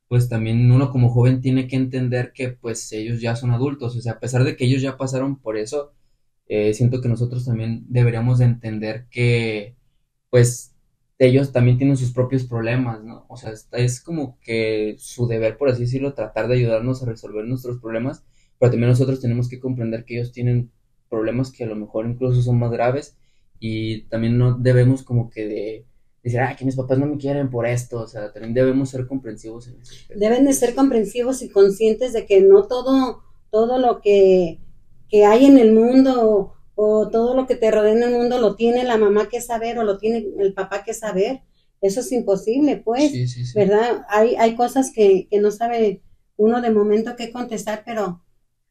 pues 0.09 0.28
también 0.28 0.70
uno 0.70 0.90
como 0.90 1.11
joven 1.11 1.40
tiene 1.40 1.66
que 1.66 1.76
entender 1.76 2.33
que 2.33 2.50
pues 2.50 2.92
ellos 2.92 3.20
ya 3.20 3.37
son 3.37 3.52
adultos, 3.52 3.96
o 3.96 4.00
sea, 4.00 4.14
a 4.14 4.20
pesar 4.20 4.44
de 4.44 4.57
que 4.57 4.66
ellos 4.66 4.83
ya 4.83 4.96
pasaron 4.98 5.38
por 5.40 5.57
eso, 5.57 5.92
eh, 6.46 6.74
siento 6.74 7.00
que 7.00 7.09
nosotros 7.09 7.46
también 7.46 7.85
deberíamos 7.88 8.38
de 8.38 8.46
entender 8.46 9.07
que 9.11 9.76
pues 10.30 10.74
ellos 11.18 11.53
también 11.53 11.79
tienen 11.79 11.96
sus 11.96 12.12
propios 12.12 12.44
problemas, 12.44 13.03
¿no? 13.05 13.24
O 13.29 13.37
sea, 13.37 13.53
es 13.72 14.00
como 14.00 14.38
que 14.40 14.96
su 14.98 15.27
deber, 15.27 15.57
por 15.57 15.68
así 15.68 15.83
decirlo, 15.83 16.14
tratar 16.14 16.48
de 16.48 16.57
ayudarnos 16.57 17.03
a 17.03 17.07
resolver 17.07 17.44
nuestros 17.44 17.79
problemas, 17.79 18.24
pero 18.59 18.72
también 18.72 18.90
nosotros 18.90 19.20
tenemos 19.20 19.48
que 19.48 19.61
comprender 19.61 20.05
que 20.05 20.16
ellos 20.16 20.33
tienen 20.33 20.70
problemas 21.09 21.53
que 21.53 21.64
a 21.64 21.68
lo 21.68 21.77
mejor 21.77 22.07
incluso 22.07 22.42
son 22.42 22.59
más 22.59 22.72
graves 22.72 23.16
y 23.61 24.03
también 24.09 24.38
no 24.38 24.59
debemos 24.59 25.03
como 25.03 25.31
que 25.31 25.46
de 25.46 25.87
decir, 26.22 26.40
ah, 26.40 26.57
que 26.57 26.64
mis 26.64 26.77
papás 26.77 26.98
no 26.98 27.07
me 27.07 27.18
quieren 27.18 27.50
por 27.50 27.66
esto, 27.66 28.00
o 28.00 28.07
sea, 28.07 28.33
también 28.33 28.55
debemos 28.55 28.88
ser 28.90 29.07
comprensivos 29.07 29.68
en 29.68 29.81
eso. 29.81 29.94
Deben 30.16 30.44
de 30.44 30.53
ser 30.53 30.74
comprensivos 30.74 31.42
y 31.42 31.50
conscientes 31.50 32.12
de 32.12 32.27
que 32.27 32.40
no 32.40 32.66
todo, 32.66 33.22
todo 33.50 33.79
lo 33.79 34.00
que 34.00 34.59
que 35.09 35.24
hay 35.24 35.44
en 35.44 35.59
el 35.59 35.72
mundo 35.72 36.54
o, 36.75 37.09
todo 37.09 37.35
lo 37.35 37.47
que 37.47 37.57
te 37.57 37.71
rodea 37.71 37.93
en 37.93 38.03
el 38.03 38.11
mundo 38.11 38.39
lo 38.39 38.57
tiene 38.57 38.85
la 38.85 38.97
mamá 38.97 39.29
que 39.29 39.41
saber 39.41 39.79
o 39.79 39.85
lo 39.85 39.99
tiene 39.99 40.27
el 40.39 40.53
papá 40.55 40.85
que 40.85 40.95
saber. 40.95 41.43
Eso 41.81 42.01
es 42.01 42.13
imposible, 42.13 42.79
pues, 42.79 43.13
¿verdad? 43.55 44.05
Hay, 44.09 44.37
hay 44.37 44.57
cosas 44.57 44.91
que, 44.95 45.29
que 45.31 45.41
no 45.41 45.51
sabe 45.51 46.03
uno 46.37 46.63
de 46.63 46.71
momento 46.71 47.17
qué 47.17 47.31
contestar, 47.31 47.83
pero 47.85 48.23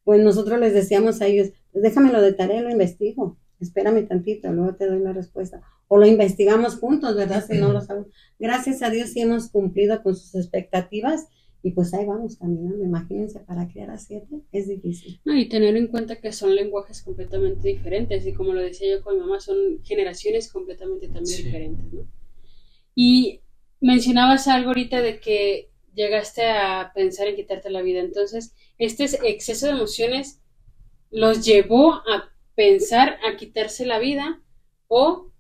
pues 0.04 0.22
nosotros 0.22 0.60
les 0.60 0.74
decíamos 0.74 1.22
a 1.22 1.28
ellos, 1.28 1.50
pues 1.72 1.84
déjamelo 1.84 2.22
de 2.22 2.34
tarea, 2.34 2.62
lo 2.62 2.70
investigo, 2.70 3.38
espérame 3.60 4.08
tantito, 4.08 4.52
luego 4.52 4.76
te 4.76 4.88
doy 4.88 5.00
la 5.00 5.14
respuesta. 5.14 5.62
O 5.88 5.98
lo 5.98 6.08
investigamos 6.08 6.78
juntos, 6.78 7.16
¿verdad? 7.16 7.46
Si 7.46 7.58
no 7.58 7.72
lo 7.72 7.82
sabemos. 7.82 8.10
Gracias 8.40 8.82
a 8.82 8.90
Dios 8.90 9.12
sí 9.12 9.22
hemos 9.22 9.50
cumplido 9.50 10.02
con 10.02 10.16
sus 10.16 10.36
expectativas 10.36 11.28
y 11.66 11.72
pues 11.72 11.94
ahí 11.94 12.06
vamos 12.06 12.36
caminando. 12.36 12.84
Imagínense, 12.84 13.40
para 13.40 13.70
crear 13.70 13.90
a 13.90 13.98
siete 13.98 14.42
es 14.52 14.68
difícil. 14.68 15.22
No, 15.24 15.36
y 15.36 15.48
tener 15.48 15.78
en 15.78 15.88
cuenta 15.88 16.18
que 16.18 16.34
son 16.34 16.54
lenguajes 16.54 17.02
completamente 17.02 17.70
diferentes. 17.70 18.28
Y 18.28 18.34
como 18.34 18.54
lo 18.54 18.62
decía 18.62 18.98
yo 18.98 19.02
con 19.02 19.16
mi 19.16 19.22
mamá, 19.22 19.40
son 19.40 19.82
generaciones 19.84 20.52
completamente 20.52 21.08
también 21.08 21.38
diferentes, 21.38 21.94
¿no? 21.94 22.06
Y 22.94 23.40
mencionabas 23.80 24.50
algo 24.50 24.70
ahorita 24.70 25.02
de 25.02 25.22
que 25.22 25.70
llegaste 25.96 26.44
a 26.44 26.92
pensar 26.94 27.28
en 27.28 27.38
quitarte 27.38 27.70
la 27.70 27.82
vida. 27.82 28.02
Entonces, 28.02 28.54
este 28.78 29.06
exceso 29.24 29.68
de 29.68 29.72
emociones 29.72 30.42
los 31.12 31.46
llevó 31.46 31.94
a 31.94 32.30
pensar 32.56 33.20
a 33.26 33.38
quitarse 33.38 33.86
la 33.86 34.00
vida 34.00 34.42
o 34.90 35.32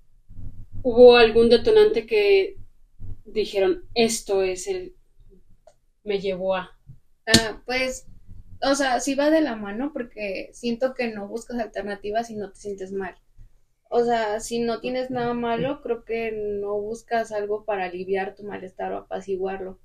hubo 0.83 1.17
algún 1.17 1.49
detonante 1.49 2.05
que 2.05 2.57
dijeron 3.25 3.83
esto 3.93 4.41
es 4.41 4.67
el 4.67 4.95
me 6.03 6.19
llevó 6.19 6.55
a? 6.55 6.71
Ah, 7.27 7.61
pues, 7.65 8.07
o 8.61 8.75
sea, 8.75 8.99
sí 8.99 9.15
va 9.15 9.29
de 9.29 9.41
la 9.41 9.55
mano 9.55 9.91
porque 9.93 10.49
siento 10.53 10.93
que 10.93 11.07
no 11.07 11.27
buscas 11.27 11.59
alternativas 11.59 12.29
y 12.29 12.35
no 12.35 12.51
te 12.51 12.59
sientes 12.59 12.91
mal. 12.91 13.15
O 13.89 14.03
sea, 14.03 14.39
si 14.39 14.59
no 14.59 14.79
tienes 14.79 15.11
nada 15.11 15.33
malo, 15.33 15.81
creo 15.81 16.03
que 16.03 16.31
no 16.31 16.79
buscas 16.79 17.31
algo 17.31 17.65
para 17.65 17.85
aliviar 17.85 18.35
tu 18.35 18.43
malestar 18.43 18.91
o 18.93 18.97
apaciguarlo. 18.97 19.79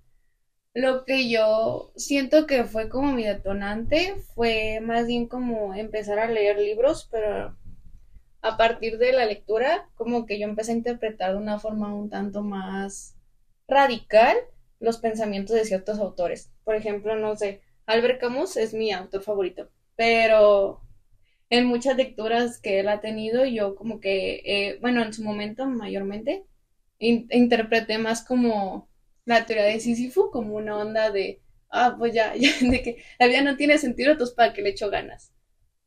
Lo 0.75 1.05
que 1.05 1.29
yo 1.29 1.93
siento 1.97 2.47
que 2.47 2.65
fue 2.65 2.89
como 2.89 3.13
mi 3.13 3.25
detonante 3.25 4.17
fue 4.35 4.81
más 4.81 5.07
bien 5.07 5.27
como 5.29 5.75
empezar 5.75 6.19
a 6.19 6.31
leer 6.31 6.59
libros, 6.59 7.09
pero 7.11 7.57
a 8.43 8.57
partir 8.57 8.99
de 8.99 9.13
la 9.13 9.27
lectura, 9.27 9.89
como 9.97 10.27
que 10.27 10.39
yo 10.39 10.47
empecé 10.47 10.73
a 10.73 10.77
interpretar 10.77 11.33
de 11.33 11.39
una 11.39 11.59
forma 11.59 11.95
un 11.95 12.11
tanto 12.11 12.43
más 12.43 13.17
radical 13.67 14.37
los 14.81 14.99
pensamientos 14.99 15.57
de 15.57 15.65
ciertos 15.65 15.99
autores. 15.99 16.53
Por 16.65 16.75
ejemplo, 16.77 17.17
no 17.17 17.37
sé, 17.37 17.61
Albert 17.87 18.21
Camus 18.21 18.57
es 18.57 18.75
mi 18.75 18.93
autor 18.93 19.23
favorito, 19.23 19.71
pero 19.97 20.83
en 21.51 21.67
muchas 21.67 21.97
lecturas 21.97 22.61
que 22.61 22.81
él 22.81 22.89
ha 22.89 23.01
tenido, 23.01 23.45
yo 23.47 23.75
como 23.75 24.01
que, 24.01 24.43
eh, 24.45 24.79
bueno, 24.81 25.03
en 25.03 25.13
su 25.13 25.23
momento 25.23 25.67
mayormente, 25.67 26.45
interpreté 26.99 27.99
más 27.99 28.25
como 28.25 28.89
la 29.25 29.47
teoría 29.47 29.65
de 29.67 29.81
Sísifo, 29.81 30.31
como 30.31 30.55
una 30.57 30.77
onda 30.79 31.11
de, 31.11 31.41
ah, 31.71 31.97
pues 31.99 32.15
ya, 32.15 32.35
ya, 32.37 32.51
de 32.61 32.83
que 32.83 33.03
la 33.19 33.27
vida 33.27 33.43
no 33.43 33.57
tiene 33.57 33.79
sentido, 33.79 34.13
entonces 34.13 34.35
para 34.37 34.53
que 34.53 34.63
le 34.63 34.71
echo 34.71 34.91
ganas. 34.91 35.33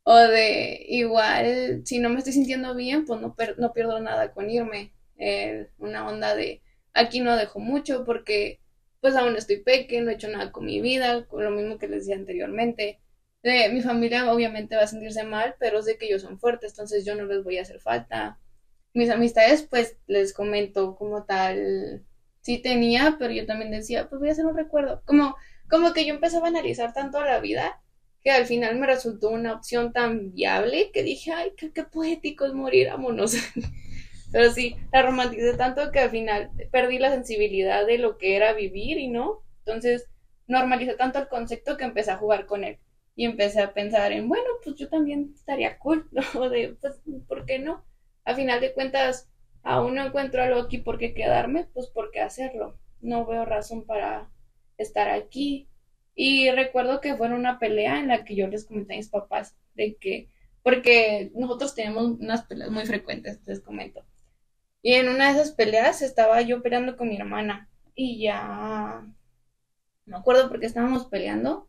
O 0.04 0.16
de, 0.16 0.84
igual, 0.88 1.82
si 1.84 1.98
no 2.00 2.08
me 2.10 2.18
estoy 2.18 2.32
sintiendo 2.32 2.74
bien, 2.74 3.04
pues 3.06 3.20
no, 3.20 3.36
no 3.58 3.72
pierdo 3.72 4.00
nada 4.00 4.32
con 4.32 4.50
irme. 4.50 4.92
Eh, 5.18 5.68
una 5.78 6.08
onda 6.08 6.34
de, 6.34 6.62
aquí 6.94 7.20
no 7.20 7.36
dejo 7.36 7.60
mucho 7.60 8.04
porque 8.04 8.60
pues 9.02 9.16
aún 9.16 9.36
estoy 9.36 9.58
pequeño, 9.58 10.04
no 10.04 10.10
he 10.12 10.14
hecho 10.14 10.28
nada 10.28 10.52
con 10.52 10.64
mi 10.64 10.80
vida, 10.80 11.26
con 11.26 11.44
lo 11.44 11.50
mismo 11.50 11.76
que 11.78 11.88
les 11.88 12.06
decía 12.06 12.16
anteriormente. 12.16 13.00
Eh, 13.42 13.70
mi 13.72 13.82
familia 13.82 14.32
obviamente 14.32 14.76
va 14.76 14.84
a 14.84 14.86
sentirse 14.86 15.24
mal, 15.24 15.56
pero 15.58 15.82
sé 15.82 15.98
que 15.98 16.06
ellos 16.06 16.22
son 16.22 16.38
fuertes, 16.38 16.70
entonces 16.72 17.04
yo 17.04 17.16
no 17.16 17.26
les 17.26 17.42
voy 17.44 17.58
a 17.58 17.62
hacer 17.62 17.80
falta. 17.80 18.38
Mis 18.94 19.10
amistades, 19.10 19.62
pues 19.68 19.98
les 20.06 20.32
comento 20.32 20.94
como 20.96 21.24
tal, 21.24 22.04
sí 22.42 22.58
tenía, 22.58 23.16
pero 23.18 23.32
yo 23.32 23.44
también 23.44 23.72
decía, 23.72 24.08
pues 24.08 24.20
voy 24.20 24.28
a 24.28 24.32
hacer 24.32 24.46
un 24.46 24.56
recuerdo. 24.56 25.02
Como, 25.04 25.36
como 25.68 25.92
que 25.92 26.06
yo 26.06 26.14
empezaba 26.14 26.46
a 26.46 26.50
analizar 26.50 26.92
tanto 26.94 27.20
la 27.24 27.40
vida 27.40 27.82
que 28.22 28.30
al 28.30 28.46
final 28.46 28.78
me 28.78 28.86
resultó 28.86 29.30
una 29.30 29.52
opción 29.54 29.92
tan 29.92 30.32
viable 30.32 30.92
que 30.92 31.02
dije, 31.02 31.32
ay, 31.32 31.54
qué, 31.56 31.72
qué 31.72 31.82
poético 31.82 32.46
es 32.46 32.54
morir, 32.54 32.88
vámonos. 32.88 33.34
Pero 34.32 34.50
sí, 34.50 34.76
la 34.92 35.02
romanticé 35.02 35.56
tanto 35.56 35.92
que 35.92 36.00
al 36.00 36.10
final 36.10 36.50
perdí 36.72 36.98
la 36.98 37.10
sensibilidad 37.10 37.86
de 37.86 37.98
lo 37.98 38.18
que 38.18 38.36
era 38.36 38.54
vivir 38.54 38.98
y 38.98 39.08
no. 39.08 39.42
Entonces, 39.58 40.08
normalicé 40.46 40.94
tanto 40.94 41.18
el 41.18 41.28
concepto 41.28 41.76
que 41.76 41.84
empecé 41.84 42.10
a 42.12 42.16
jugar 42.16 42.46
con 42.46 42.64
él. 42.64 42.78
Y 43.14 43.26
empecé 43.26 43.60
a 43.60 43.74
pensar 43.74 44.10
en, 44.12 44.28
bueno, 44.28 44.48
pues 44.64 44.76
yo 44.76 44.88
también 44.88 45.32
estaría 45.34 45.78
cool, 45.78 46.08
¿no? 46.34 46.48
De, 46.48 46.76
pues, 46.80 47.02
¿por 47.28 47.44
qué 47.46 47.58
no? 47.58 47.84
A 48.24 48.34
final 48.34 48.60
de 48.60 48.72
cuentas, 48.72 49.30
aún 49.62 49.94
no 49.96 50.06
encuentro 50.06 50.42
algo 50.42 50.60
aquí 50.60 50.78
por 50.78 50.98
qué 50.98 51.14
quedarme, 51.14 51.66
pues 51.74 51.88
por 51.88 52.10
qué 52.10 52.20
hacerlo. 52.20 52.78
No 53.00 53.26
veo 53.26 53.44
razón 53.44 53.84
para 53.84 54.30
estar 54.78 55.08
aquí. 55.10 55.68
Y 56.14 56.50
recuerdo 56.50 57.00
que 57.00 57.16
fue 57.16 57.28
una 57.32 57.58
pelea 57.58 57.98
en 57.98 58.08
la 58.08 58.24
que 58.24 58.34
yo 58.34 58.48
les 58.48 58.64
comenté 58.64 58.94
a 58.94 58.96
mis 58.96 59.08
papás 59.08 59.56
de 59.74 59.96
que, 59.96 60.28
porque 60.62 61.30
nosotros 61.34 61.74
tenemos 61.74 62.04
unas 62.20 62.42
peleas 62.44 62.70
muy 62.70 62.86
frecuentes, 62.86 63.40
les 63.46 63.60
comento. 63.60 64.04
Y 64.82 64.94
en 64.94 65.08
una 65.08 65.26
de 65.32 65.40
esas 65.40 65.52
peleas 65.52 66.02
estaba 66.02 66.42
yo 66.42 66.62
peleando 66.62 66.96
con 66.96 67.08
mi 67.08 67.16
hermana 67.16 67.68
y 67.94 68.22
ya 68.22 69.04
no 70.06 70.16
acuerdo 70.16 70.48
por 70.48 70.58
qué 70.60 70.66
estábamos 70.66 71.06
peleando, 71.06 71.68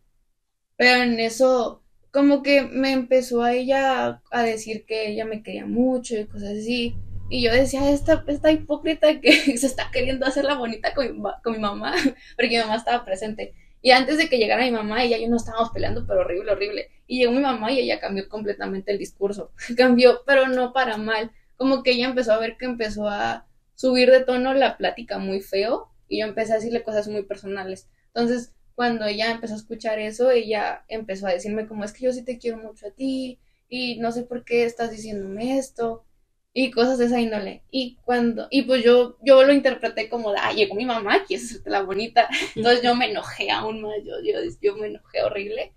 pero 0.76 1.04
en 1.04 1.20
eso 1.20 1.84
como 2.12 2.44
que 2.44 2.62
me 2.64 2.92
empezó 2.92 3.42
a 3.44 3.54
ella 3.54 4.22
a 4.32 4.44
decir 4.44 4.86
que 4.86 5.10
ella 5.10 5.26
me 5.26 5.42
quería 5.44 5.66
mucho 5.66 6.16
y 6.16 6.26
cosas 6.26 6.52
así. 6.52 6.96
Y 7.30 7.42
yo 7.42 7.52
decía, 7.52 7.90
esta, 7.90 8.24
esta 8.28 8.52
hipócrita 8.52 9.20
que 9.20 9.32
se 9.58 9.66
está 9.66 9.90
queriendo 9.92 10.26
hacer 10.26 10.46
la 10.46 10.56
bonita 10.56 10.94
con 10.94 11.12
mi, 11.12 11.24
con 11.44 11.54
mi 11.54 11.60
mamá, 11.60 11.96
porque 12.36 12.50
mi 12.50 12.58
mamá 12.58 12.76
estaba 12.76 13.06
presente. 13.06 13.54
Y 13.82 13.92
antes 13.92 14.18
de 14.18 14.30
que 14.30 14.38
llegara 14.38 14.64
mi 14.64 14.72
mamá, 14.72 15.04
ella 15.04 15.18
y 15.18 15.24
yo 15.24 15.30
no 15.30 15.38
estábamos 15.38 15.72
peleando, 15.72 16.06
pero 16.08 16.22
horrible, 16.22 16.52
horrible. 16.52 16.90
Y 17.08 17.20
llegó 17.20 17.32
mi 17.32 17.42
mamá 17.42 17.72
y 17.72 17.80
ella 17.80 18.00
cambió 18.00 18.30
completamente 18.30 18.92
el 18.92 19.00
discurso. 19.00 19.52
cambió, 19.78 20.22
pero 20.26 20.48
no 20.48 20.72
para 20.72 20.98
mal 20.98 21.32
como 21.64 21.82
que 21.82 21.92
ella 21.92 22.08
empezó 22.08 22.34
a 22.34 22.40
ver 22.40 22.58
que 22.58 22.66
empezó 22.66 23.08
a 23.08 23.48
subir 23.74 24.12
de 24.12 24.20
tono 24.20 24.54
la 24.54 24.76
plática 24.76 25.18
muy 25.18 25.40
feo 25.40 25.88
y 26.10 26.20
yo 26.20 26.26
empecé 26.26 26.52
a 26.52 26.56
decirle 26.56 26.84
cosas 26.84 27.08
muy 27.08 27.24
personales. 27.24 27.88
Entonces, 28.08 28.54
cuando 28.76 29.06
ella 29.06 29.32
empezó 29.32 29.54
a 29.54 29.58
escuchar 29.58 29.98
eso, 29.98 30.30
ella 30.30 30.84
empezó 30.90 31.26
a 31.26 31.32
decirme 31.32 31.66
como 31.66 31.86
es 31.86 31.94
que 31.94 32.04
yo 32.04 32.12
sí 32.12 32.22
te 32.26 32.38
quiero 32.38 32.58
mucho 32.58 32.88
a 32.88 32.92
ti 32.92 33.40
y 33.70 33.98
no 34.00 34.12
sé 34.12 34.24
por 34.24 34.44
qué 34.44 34.66
estás 34.66 34.92
diciéndome 34.92 35.58
esto 35.58 36.04
y 36.52 36.70
cosas 36.70 36.98
de 36.98 37.06
esa 37.06 37.22
índole. 37.22 37.64
Y 37.72 37.96
cuando, 38.04 38.50
y 38.52 38.64
pues 38.64 38.84
yo, 38.84 39.18
yo 39.24 39.42
lo 39.46 39.54
interpreté 39.54 40.10
como 40.10 40.34
de, 40.34 40.40
ah, 40.42 40.52
llegó 40.52 40.76
mi 40.76 40.84
mamá, 40.84 41.24
quieres 41.26 41.46
hacerte 41.46 41.70
la 41.70 41.84
bonita. 41.84 42.28
Entonces 42.58 42.84
yo 42.84 42.94
me 42.94 43.10
enojé 43.10 43.52
aún 43.52 43.84
más, 43.84 43.96
yo, 44.04 44.16
yo, 44.22 44.38
yo 44.62 44.76
me 44.76 44.88
enojé 44.88 45.24
horrible. 45.24 45.72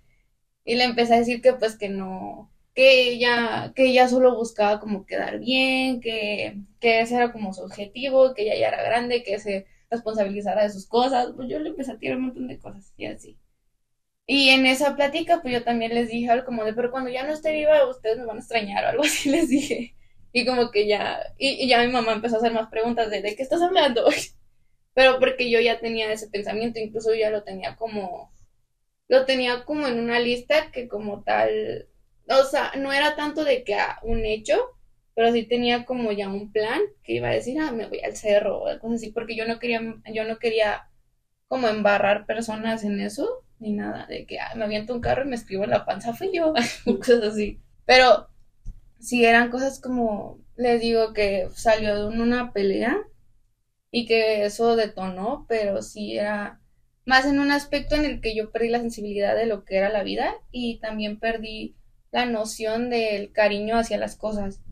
Y 0.64 0.74
le 0.74 0.82
empecé 0.82 1.14
a 1.14 1.18
decir 1.18 1.40
que 1.40 1.52
pues 1.52 1.78
que 1.78 1.88
no, 1.88 2.50
que 2.76 3.10
ella, 3.10 3.72
que 3.74 3.86
ella 3.86 4.08
solo 4.08 4.36
buscaba 4.36 4.80
como 4.80 5.06
quedar 5.06 5.40
bien, 5.40 6.00
que, 6.00 6.58
que 6.80 7.00
ese 7.00 7.16
era 7.16 7.32
como 7.32 7.54
su 7.54 7.62
objetivo, 7.64 8.34
que 8.34 8.42
ella 8.42 8.56
ya 8.56 8.68
era 8.68 8.82
grande, 8.84 9.24
que 9.24 9.38
se 9.40 9.66
responsabilizara 9.90 10.62
de 10.64 10.70
sus 10.70 10.86
cosas. 10.86 11.32
Pues 11.34 11.48
yo 11.48 11.58
le 11.58 11.70
empecé 11.70 11.92
a 11.92 11.98
tirar 11.98 12.18
un 12.18 12.26
montón 12.26 12.48
de 12.48 12.58
cosas 12.58 12.92
y 12.98 13.06
así. 13.06 13.38
Y 14.26 14.50
en 14.50 14.66
esa 14.66 14.96
plática, 14.96 15.40
pues 15.40 15.54
yo 15.54 15.64
también 15.64 15.94
les 15.94 16.10
dije 16.10 16.30
algo 16.30 16.44
como 16.46 16.64
de, 16.64 16.74
pero 16.74 16.90
cuando 16.90 17.10
ya 17.10 17.24
no 17.26 17.32
esté 17.32 17.52
viva, 17.52 17.88
ustedes 17.88 18.18
me 18.18 18.26
van 18.26 18.36
a 18.36 18.40
extrañar 18.40 18.84
o 18.86 18.88
algo 18.88 19.04
así 19.04 19.30
les 19.30 19.48
dije. 19.48 19.96
Y 20.32 20.44
como 20.46 20.70
que 20.70 20.86
ya, 20.86 21.20
y, 21.38 21.66
ya 21.68 21.82
mi 21.84 21.92
mamá 21.92 22.12
empezó 22.12 22.36
a 22.36 22.38
hacer 22.40 22.52
más 22.52 22.68
preguntas 22.68 23.10
de, 23.10 23.22
¿de 23.22 23.36
qué 23.36 23.42
estás 23.42 23.62
hablando? 23.62 24.04
pero 24.94 25.18
porque 25.18 25.50
yo 25.50 25.60
ya 25.60 25.80
tenía 25.80 26.12
ese 26.12 26.28
pensamiento, 26.28 26.78
incluso 26.80 27.14
ya 27.14 27.30
lo 27.30 27.42
tenía 27.42 27.76
como, 27.76 28.32
lo 29.08 29.24
tenía 29.24 29.64
como 29.64 29.86
en 29.86 30.00
una 30.00 30.20
lista 30.20 30.70
que 30.72 30.88
como 30.88 31.22
tal, 31.22 31.88
o 32.28 32.44
sea, 32.44 32.72
no 32.76 32.92
era 32.92 33.16
tanto 33.16 33.44
de 33.44 33.64
que 33.64 33.76
un 34.02 34.24
hecho, 34.24 34.56
pero 35.14 35.32
sí 35.32 35.44
tenía 35.44 35.84
como 35.84 36.12
ya 36.12 36.28
un 36.28 36.52
plan 36.52 36.80
que 37.02 37.14
iba 37.14 37.28
a 37.28 37.32
decir, 37.32 37.58
ah, 37.60 37.72
me 37.72 37.86
voy 37.86 38.00
al 38.00 38.16
cerro 38.16 38.62
o 38.62 38.78
cosas 38.80 38.96
así, 38.96 39.10
porque 39.12 39.36
yo 39.36 39.46
no 39.46 39.58
quería, 39.58 39.80
yo 40.12 40.24
no 40.24 40.38
quería 40.38 40.90
como 41.48 41.68
embarrar 41.68 42.26
personas 42.26 42.84
en 42.84 43.00
eso, 43.00 43.44
ni 43.58 43.72
nada, 43.72 44.06
de 44.06 44.26
que 44.26 44.38
me 44.56 44.64
aviento 44.64 44.94
un 44.94 45.00
carro 45.00 45.24
y 45.24 45.28
me 45.28 45.36
escribo 45.36 45.64
en 45.64 45.70
la 45.70 45.84
panza, 45.86 46.14
fui 46.14 46.30
yo, 46.32 46.52
cosas 46.98 47.22
así. 47.22 47.60
Pero 47.86 48.28
si 48.98 49.24
eran 49.24 49.50
cosas 49.50 49.80
como, 49.80 50.40
les 50.56 50.80
digo 50.80 51.12
que 51.12 51.48
salió 51.54 52.10
de 52.10 52.20
una 52.20 52.52
pelea 52.52 52.98
y 53.90 54.06
que 54.06 54.44
eso 54.44 54.76
detonó, 54.76 55.46
pero 55.48 55.82
sí 55.82 56.18
era 56.18 56.60
más 57.06 57.24
en 57.24 57.38
un 57.38 57.52
aspecto 57.52 57.94
en 57.94 58.04
el 58.04 58.20
que 58.20 58.34
yo 58.34 58.50
perdí 58.50 58.68
la 58.68 58.80
sensibilidad 58.80 59.36
de 59.36 59.46
lo 59.46 59.64
que 59.64 59.76
era 59.76 59.88
la 59.88 60.02
vida 60.02 60.34
y 60.50 60.78
también 60.80 61.18
perdí 61.18 61.76
la 62.16 62.24
noción 62.24 62.88
del 62.88 63.30
cariño 63.30 63.76
hacia 63.76 63.98
las 63.98 64.16
cosas. 64.16 64.62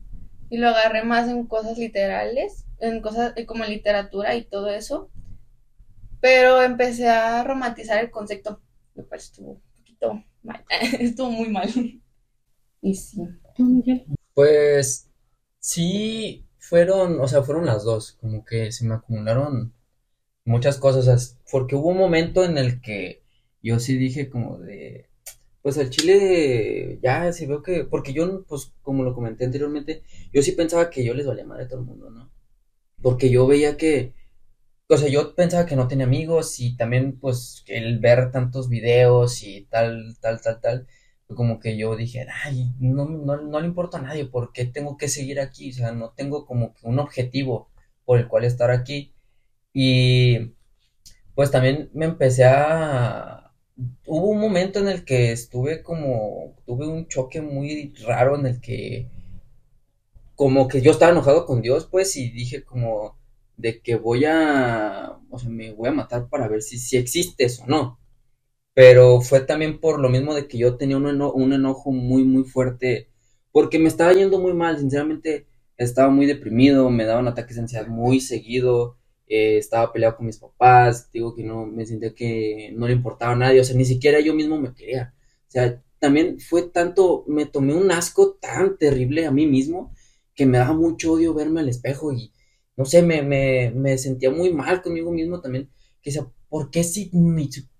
Y 0.48 0.56
lo 0.56 0.68
agarré 0.68 1.04
más 1.04 1.28
en 1.28 1.46
cosas 1.46 1.76
literales, 1.76 2.64
en 2.78 3.02
cosas 3.02 3.34
como 3.46 3.64
literatura 3.64 4.34
y 4.34 4.44
todo 4.44 4.70
eso, 4.70 5.10
pero 6.22 6.62
empecé 6.62 7.06
a 7.10 7.44
romantizar 7.44 8.02
el 8.02 8.10
concepto. 8.10 8.62
Lo 8.94 9.06
cual 9.06 9.20
estuvo 9.20 9.50
un 9.50 9.62
poquito 9.76 10.24
mal, 10.42 10.64
estuvo 10.98 11.30
muy 11.30 11.50
mal. 11.50 11.68
Y 12.80 12.94
sí. 12.94 13.20
Pues 14.32 15.10
sí, 15.58 16.46
fueron, 16.58 17.20
o 17.20 17.28
sea, 17.28 17.42
fueron 17.42 17.66
las 17.66 17.84
dos, 17.84 18.12
como 18.12 18.42
que 18.46 18.72
se 18.72 18.86
me 18.86 18.94
acumularon 18.94 19.74
muchas 20.46 20.78
cosas, 20.78 21.38
porque 21.50 21.76
hubo 21.76 21.90
un 21.90 21.98
momento 21.98 22.42
en 22.42 22.56
el 22.56 22.80
que 22.80 23.22
yo 23.62 23.78
sí 23.80 23.98
dije 23.98 24.30
como 24.30 24.58
de, 24.58 25.10
pues 25.64 25.78
al 25.78 25.90
chile 25.90 27.00
ya 27.02 27.32
se 27.32 27.48
veo 27.48 27.62
que, 27.62 27.84
porque 27.86 28.14
yo, 28.14 28.44
pues 28.46 28.72
como 28.82 29.04
lo 29.04 29.14
comenté 29.14 29.46
anteriormente, 29.46 30.04
yo 30.32 30.42
sí 30.42 30.52
pensaba 30.52 30.90
que 30.90 31.04
yo 31.04 31.14
les 31.14 31.26
valía 31.26 31.46
madre 31.46 31.64
a 31.64 31.68
todo 31.68 31.80
el 31.80 31.86
mundo, 31.86 32.10
¿no? 32.10 32.30
Porque 33.02 33.30
yo 33.30 33.46
veía 33.46 33.76
que, 33.78 34.14
o 34.88 34.96
sea, 34.98 35.08
yo 35.08 35.34
pensaba 35.34 35.66
que 35.66 35.76
no 35.76 35.88
tenía 35.88 36.06
amigos 36.06 36.60
y 36.60 36.76
también 36.76 37.18
pues 37.20 37.64
el 37.68 37.98
ver 38.00 38.30
tantos 38.32 38.68
videos 38.68 39.42
y 39.42 39.62
tal, 39.70 40.16
tal, 40.20 40.40
tal, 40.42 40.60
tal, 40.60 40.86
como 41.28 41.60
que 41.60 41.76
yo 41.78 41.96
dije, 41.96 42.26
ay, 42.44 42.72
no, 42.80 43.06
no, 43.06 43.36
no 43.42 43.60
le 43.60 43.66
importa 43.66 43.98
a 43.98 44.02
nadie, 44.02 44.26
¿por 44.26 44.52
qué 44.52 44.66
tengo 44.66 44.96
que 44.96 45.08
seguir 45.08 45.40
aquí? 45.40 45.70
O 45.70 45.74
sea, 45.74 45.92
no 45.92 46.10
tengo 46.12 46.46
como 46.46 46.74
que 46.74 46.86
un 46.86 46.98
objetivo 46.98 47.70
por 48.04 48.18
el 48.18 48.28
cual 48.28 48.44
estar 48.44 48.70
aquí. 48.70 49.14
Y 49.72 50.52
pues 51.34 51.50
también 51.50 51.90
me 51.94 52.06
empecé 52.06 52.44
a... 52.44 53.43
Hubo 54.06 54.28
un 54.30 54.40
momento 54.40 54.78
en 54.80 54.88
el 54.88 55.04
que 55.04 55.30
estuve 55.32 55.82
como, 55.82 56.56
tuve 56.66 56.86
un 56.88 57.06
choque 57.06 57.40
muy 57.40 57.92
raro 58.04 58.36
en 58.36 58.46
el 58.46 58.60
que 58.60 59.08
como 60.34 60.68
que 60.68 60.80
yo 60.82 60.90
estaba 60.90 61.12
enojado 61.12 61.46
con 61.46 61.62
Dios, 61.62 61.86
pues, 61.90 62.16
y 62.16 62.30
dije 62.30 62.64
como, 62.64 63.16
de 63.56 63.80
que 63.80 63.96
voy 63.96 64.24
a, 64.24 65.18
o 65.30 65.38
sea, 65.38 65.48
me 65.50 65.72
voy 65.72 65.88
a 65.88 65.92
matar 65.92 66.28
para 66.28 66.48
ver 66.48 66.62
si, 66.62 66.78
si 66.78 66.96
existes 66.96 67.60
o 67.60 67.66
no. 67.66 67.98
Pero 68.74 69.20
fue 69.20 69.40
también 69.42 69.80
por 69.80 70.00
lo 70.00 70.08
mismo 70.10 70.34
de 70.34 70.48
que 70.48 70.58
yo 70.58 70.76
tenía 70.76 70.96
un, 70.98 71.06
un 71.22 71.52
enojo 71.52 71.92
muy, 71.92 72.24
muy 72.24 72.44
fuerte, 72.44 73.08
porque 73.52 73.78
me 73.78 73.88
estaba 73.88 74.12
yendo 74.14 74.40
muy 74.40 74.54
mal, 74.54 74.78
sinceramente 74.78 75.46
estaba 75.78 76.10
muy 76.10 76.26
deprimido, 76.26 76.90
me 76.90 77.04
daban 77.06 77.28
ataques 77.28 77.56
de 77.56 77.62
ansiedad 77.62 77.88
muy 77.88 78.20
seguido, 78.20 78.96
eh, 79.34 79.58
estaba 79.58 79.92
peleado 79.92 80.16
con 80.16 80.26
mis 80.26 80.38
papás, 80.38 81.10
digo 81.12 81.34
que 81.34 81.42
no, 81.42 81.66
me 81.66 81.84
sentía 81.86 82.14
que 82.14 82.70
no 82.74 82.86
le 82.86 82.92
importaba 82.94 83.32
a 83.32 83.36
nadie, 83.36 83.60
o 83.60 83.64
sea, 83.64 83.76
ni 83.76 83.84
siquiera 83.84 84.20
yo 84.20 84.34
mismo 84.34 84.60
me 84.60 84.74
quería. 84.74 85.14
O 85.48 85.50
sea, 85.50 85.82
también 85.98 86.38
fue 86.38 86.62
tanto, 86.70 87.24
me 87.26 87.46
tomé 87.46 87.74
un 87.74 87.90
asco 87.90 88.34
tan 88.40 88.78
terrible 88.78 89.26
a 89.26 89.32
mí 89.32 89.46
mismo 89.46 89.92
que 90.34 90.46
me 90.46 90.58
daba 90.58 90.74
mucho 90.74 91.12
odio 91.12 91.34
verme 91.34 91.60
al 91.60 91.68
espejo 91.68 92.12
y, 92.12 92.32
no 92.76 92.84
sé, 92.84 93.02
me, 93.02 93.22
me, 93.22 93.72
me 93.74 93.98
sentía 93.98 94.30
muy 94.30 94.52
mal 94.52 94.82
conmigo 94.82 95.10
mismo 95.10 95.40
también, 95.40 95.70
que 96.02 96.10
decía, 96.10 96.28
¿por 96.48 96.70
qué 96.70 96.84
si, 96.84 97.10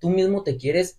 tú 0.01 0.11
mismo 0.11 0.43
te 0.43 0.57
quieres, 0.57 0.99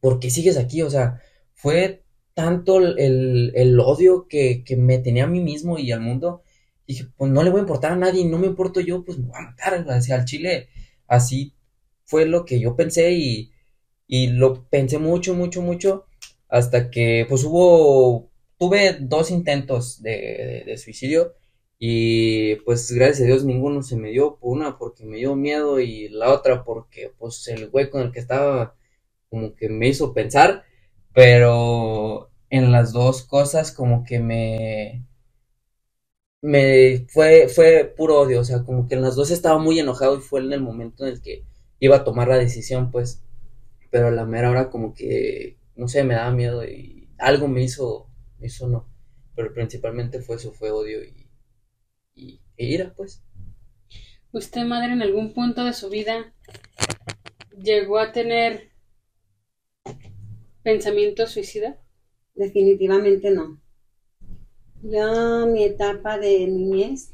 por 0.00 0.18
qué 0.20 0.30
sigues 0.30 0.56
aquí? 0.56 0.82
O 0.82 0.90
sea, 0.90 1.20
fue 1.54 2.02
tanto 2.34 2.78
el, 2.78 3.52
el 3.54 3.80
odio 3.80 4.26
que, 4.28 4.64
que, 4.64 4.76
me 4.76 4.98
tenía 4.98 5.24
a 5.24 5.28
mí 5.28 5.40
mismo 5.40 5.78
y 5.78 5.92
al 5.92 6.00
mundo, 6.00 6.42
dije, 6.88 7.06
pues 7.16 7.30
no 7.30 7.42
le 7.44 7.50
voy 7.50 7.58
a 7.60 7.62
importar 7.62 7.92
a 7.92 7.96
nadie, 7.96 8.24
no 8.24 8.38
me 8.38 8.48
importo 8.48 8.80
yo, 8.80 9.04
pues 9.04 9.18
me 9.18 9.26
voy 9.28 9.36
a 9.38 9.42
matar, 9.42 9.84
hacia 9.90 10.16
al 10.16 10.24
chile, 10.24 10.68
así 11.06 11.54
fue 12.04 12.26
lo 12.26 12.44
que 12.44 12.60
yo 12.60 12.76
pensé 12.76 13.12
y, 13.12 13.52
y 14.06 14.28
lo 14.28 14.64
pensé 14.68 14.98
mucho, 14.98 15.34
mucho, 15.34 15.62
mucho, 15.62 16.06
hasta 16.48 16.90
que 16.90 17.26
pues 17.28 17.44
hubo, 17.44 18.30
tuve 18.58 18.98
dos 19.00 19.30
intentos 19.30 20.02
de, 20.02 20.64
de 20.66 20.78
suicidio, 20.78 21.34
y 21.78 22.56
pues 22.56 22.90
gracias 22.92 23.20
a 23.22 23.26
Dios 23.26 23.44
ninguno 23.44 23.82
se 23.82 23.96
me 23.96 24.10
dio, 24.10 24.38
una 24.40 24.78
porque 24.78 25.04
me 25.04 25.18
dio 25.18 25.36
miedo 25.36 25.80
y 25.80 26.08
la 26.08 26.32
otra 26.32 26.64
porque 26.64 27.12
pues 27.18 27.46
el 27.48 27.70
güey 27.70 27.90
con 27.90 28.02
el 28.02 28.12
que 28.12 28.18
estaba 28.20 28.74
como 29.30 29.54
que 29.54 29.68
me 29.68 29.88
hizo 29.88 30.14
pensar, 30.14 30.64
pero 31.14 32.30
en 32.50 32.72
las 32.72 32.92
dos 32.92 33.22
cosas 33.24 33.72
como 33.72 34.04
que 34.04 34.20
me 34.20 35.06
me 36.42 37.06
fue 37.08 37.48
fue 37.48 37.84
puro 37.96 38.20
odio, 38.20 38.40
o 38.40 38.44
sea, 38.44 38.64
como 38.64 38.88
que 38.88 38.94
en 38.94 39.02
las 39.02 39.16
dos 39.16 39.30
estaba 39.30 39.58
muy 39.58 39.78
enojado 39.78 40.18
y 40.18 40.20
fue 40.20 40.40
en 40.40 40.52
el 40.52 40.60
momento 40.62 41.06
en 41.06 41.14
el 41.14 41.22
que 41.22 41.44
iba 41.80 41.96
a 41.96 42.04
tomar 42.04 42.28
la 42.28 42.38
decisión, 42.38 42.90
pues, 42.90 43.22
pero 43.90 44.08
a 44.08 44.10
la 44.12 44.26
mera 44.26 44.50
hora 44.50 44.70
como 44.70 44.94
que 44.94 45.58
no 45.76 45.88
sé, 45.88 46.04
me 46.04 46.14
daba 46.14 46.32
miedo 46.32 46.64
y 46.64 47.08
algo 47.18 47.48
me 47.48 47.62
hizo 47.62 48.08
me 48.38 48.48
hizo 48.48 48.68
no, 48.68 48.88
pero 49.36 49.52
principalmente 49.54 50.20
fue 50.22 50.36
eso, 50.36 50.52
fue 50.52 50.70
odio 50.70 51.02
y 51.04 51.28
y, 52.14 52.40
e 52.56 52.66
ira, 52.66 52.92
pues. 52.96 53.22
¿Usted, 54.32 54.64
madre, 54.64 54.92
en 54.92 55.02
algún 55.02 55.32
punto 55.32 55.64
de 55.64 55.72
su 55.72 55.88
vida 55.88 56.32
llegó 57.62 57.98
a 57.98 58.12
tener 58.12 58.70
pensamiento 60.62 61.26
suicida? 61.26 61.78
Definitivamente 62.34 63.30
no. 63.30 63.60
Yo 64.82 65.46
mi 65.46 65.62
etapa 65.64 66.18
de 66.18 66.46
niñez 66.48 67.12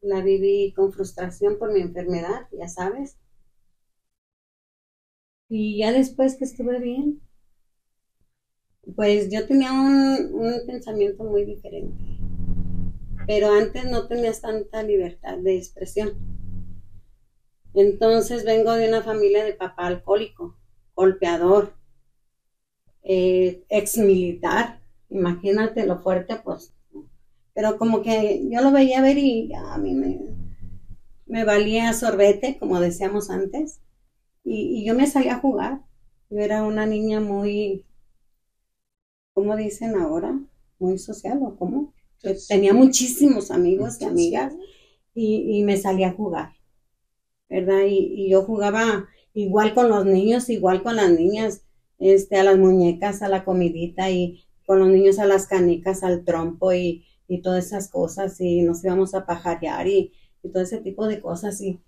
la 0.00 0.22
viví 0.22 0.72
con 0.74 0.92
frustración 0.92 1.58
por 1.58 1.72
mi 1.72 1.80
enfermedad, 1.80 2.48
ya 2.52 2.68
sabes. 2.68 3.16
Y 5.50 5.76
ya 5.76 5.92
después 5.92 6.36
que 6.36 6.46
estuve 6.46 6.78
bien, 6.78 7.20
pues 8.94 9.30
yo 9.30 9.46
tenía 9.46 9.72
un, 9.72 10.34
un 10.34 10.66
pensamiento 10.66 11.24
muy 11.24 11.46
diferente 11.46 12.20
pero 13.26 13.52
antes 13.52 13.84
no 13.84 14.08
tenías 14.08 14.40
tanta 14.40 14.82
libertad 14.82 15.38
de 15.38 15.56
expresión. 15.56 16.14
Entonces 17.74 18.44
vengo 18.44 18.72
de 18.72 18.88
una 18.88 19.02
familia 19.02 19.44
de 19.44 19.52
papá 19.54 19.86
alcohólico, 19.86 20.56
golpeador, 20.94 21.74
eh, 23.02 23.62
ex 23.68 23.98
militar, 23.98 24.80
imagínate 25.10 25.84
lo 25.86 25.98
fuerte, 26.00 26.36
pues. 26.36 26.72
Pero 27.60 27.76
como 27.76 28.00
que 28.00 28.48
yo 28.48 28.62
lo 28.62 28.72
veía 28.72 29.02
ver 29.02 29.18
y 29.18 29.52
a 29.52 29.76
mí 29.76 29.92
me, 29.92 30.18
me 31.26 31.44
valía 31.44 31.92
sorbete, 31.92 32.56
como 32.58 32.80
decíamos 32.80 33.28
antes, 33.28 33.82
y, 34.42 34.78
y 34.80 34.86
yo 34.86 34.94
me 34.94 35.06
salía 35.06 35.34
a 35.34 35.40
jugar. 35.40 35.82
Yo 36.30 36.38
era 36.38 36.62
una 36.62 36.86
niña 36.86 37.20
muy, 37.20 37.84
¿cómo 39.34 39.56
dicen 39.56 39.94
ahora? 39.94 40.40
Muy 40.78 40.98
social 40.98 41.38
o 41.42 41.54
cómo? 41.56 41.92
tenía 42.48 42.72
muchísimos 42.72 43.50
amigos 43.50 44.00
y 44.00 44.06
amigas 44.06 44.54
y, 45.14 45.62
me 45.62 45.76
salía 45.76 46.08
a 46.08 46.14
jugar, 46.14 46.54
¿verdad? 47.50 47.82
Y, 47.86 48.30
yo 48.30 48.40
jugaba 48.40 49.06
igual 49.34 49.74
con 49.74 49.90
los 49.90 50.06
niños, 50.06 50.48
igual 50.48 50.82
con 50.82 50.96
las 50.96 51.10
niñas, 51.10 51.60
este, 51.98 52.38
a 52.38 52.42
las 52.42 52.56
muñecas, 52.56 53.20
a 53.20 53.28
la 53.28 53.44
comidita 53.44 54.08
y 54.08 54.46
con 54.64 54.78
los 54.78 54.88
niños 54.88 55.18
a 55.18 55.26
las 55.26 55.46
canicas, 55.46 56.02
al 56.02 56.24
trompo 56.24 56.72
y, 56.72 57.04
todas 57.38 57.66
esas 57.66 57.88
cosas 57.90 58.40
y 58.40 58.62
nos 58.62 58.84
íbamos 58.84 59.14
a 59.14 59.26
pajarear 59.26 59.86
y, 59.86 60.12
y 60.42 60.48
todo 60.50 60.62
ese 60.62 60.80
tipo 60.80 61.06
de 61.06 61.20
cosas 61.20 61.60
y 61.60 61.80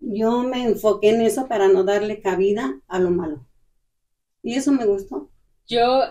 yo 0.00 0.42
me 0.42 0.64
enfoqué 0.64 1.10
en 1.10 1.20
eso 1.20 1.46
para 1.46 1.68
no 1.68 1.84
darle 1.84 2.20
cabida 2.20 2.80
a 2.88 2.98
lo 2.98 3.10
malo. 3.10 3.46
Y 4.42 4.54
eso 4.54 4.72
me 4.72 4.86
gustó. 4.86 5.30
Yo 5.68 6.02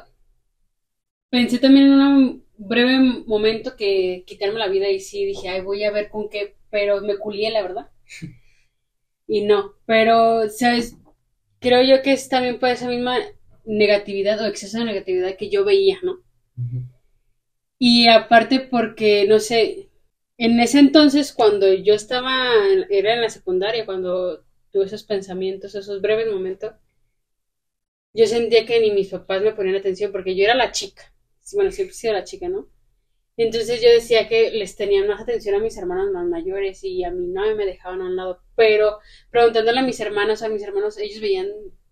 pensé 1.29 1.59
también 1.59 1.87
en 1.87 1.99
un 1.99 2.45
breve 2.57 2.99
momento 3.25 3.75
que 3.75 4.23
quitarme 4.27 4.59
la 4.59 4.67
vida 4.67 4.89
y 4.89 4.99
sí 4.99 5.25
dije, 5.25 5.49
ay, 5.49 5.61
voy 5.61 5.83
a 5.83 5.91
ver 5.91 6.09
con 6.09 6.29
qué, 6.29 6.55
pero 6.69 7.01
me 7.01 7.17
culié, 7.17 7.51
la 7.51 7.61
verdad. 7.61 7.89
Y 9.31 9.41
no, 9.41 9.73
pero, 9.85 10.49
¿sabes? 10.49 10.97
Creo 11.59 11.83
yo 11.83 12.01
que 12.01 12.13
es 12.13 12.29
también 12.29 12.59
por 12.59 12.69
esa 12.69 12.87
misma 12.87 13.15
negatividad 13.63 14.41
o 14.41 14.47
exceso 14.47 14.79
de 14.79 14.85
negatividad 14.85 15.37
que 15.37 15.51
yo 15.51 15.63
veía, 15.63 15.99
¿no? 16.01 16.23
Y 17.79 18.07
aparte 18.09 18.59
porque, 18.59 19.25
no 19.27 19.39
sé, 19.39 19.89
en 20.37 20.59
ese 20.59 20.77
entonces 20.79 21.33
cuando 21.33 21.73
yo 21.73 21.95
estaba, 21.95 22.53
era 22.91 23.15
en 23.15 23.21
la 23.21 23.29
secundaria, 23.29 23.85
cuando 23.87 24.43
tuve 24.71 24.85
esos 24.85 25.03
pensamientos, 25.03 25.73
esos 25.75 25.99
breves 26.01 26.31
momentos, 26.31 26.73
yo 28.13 28.25
sentía 28.27 28.65
que 28.65 28.79
ni 28.79 28.91
mis 28.91 29.09
papás 29.09 29.41
me 29.41 29.53
ponían 29.53 29.75
atención 29.75 30.11
porque 30.11 30.35
yo 30.35 30.43
era 30.43 30.55
la 30.55 30.71
chica. 30.71 31.13
Bueno, 31.53 31.71
siempre 31.71 31.93
he 31.93 31.95
sido 31.95 32.13
la 32.13 32.23
chica, 32.23 32.47
¿no? 32.49 32.67
Entonces 33.37 33.81
yo 33.81 33.89
decía 33.89 34.27
que 34.29 34.51
les 34.51 34.75
tenían 34.77 35.07
más 35.07 35.21
atención 35.21 35.55
a 35.55 35.59
mis 35.59 35.77
hermanos 35.77 36.11
más 36.11 36.27
mayores 36.27 36.83
y 36.83 37.03
a 37.03 37.11
mí 37.11 37.27
no 37.27 37.55
me 37.55 37.65
dejaban 37.65 38.01
a 38.01 38.05
un 38.07 38.15
lado. 38.17 38.41
Pero 38.55 38.99
preguntándole 39.31 39.79
a 39.81 39.83
mis 39.83 39.99
hermanos, 40.01 40.43
a 40.43 40.49
mis 40.49 40.63
hermanos, 40.63 40.97
ellos 40.99 41.21
veían 41.21 41.49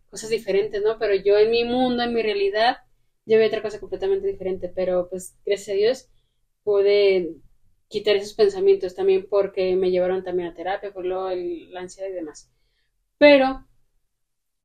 cosas 0.09 0.29
diferentes, 0.31 0.81
¿no? 0.83 0.99
Pero 0.99 1.15
yo 1.15 1.37
en 1.37 1.51
mi 1.51 1.63
mundo, 1.65 2.03
en 2.03 2.13
mi 2.13 2.21
realidad, 2.23 2.77
yo 3.27 3.37
veía 3.37 3.49
otra 3.49 3.61
cosa 3.61 3.79
completamente 3.79 4.27
diferente. 4.27 4.71
Pero 4.73 5.09
pues 5.09 5.37
gracias 5.45 5.69
a 5.69 5.77
Dios 5.77 6.09
pude 6.63 7.35
quitar 7.89 8.15
esos 8.15 8.33
pensamientos 8.33 8.95
también 8.95 9.27
porque 9.29 9.75
me 9.75 9.91
llevaron 9.91 10.23
también 10.23 10.49
a 10.49 10.53
terapia, 10.55 10.93
por 10.93 11.05
lo, 11.05 11.29
la 11.29 11.81
ansiedad 11.81 12.09
y 12.09 12.13
demás. 12.13 12.51
Pero 13.17 13.65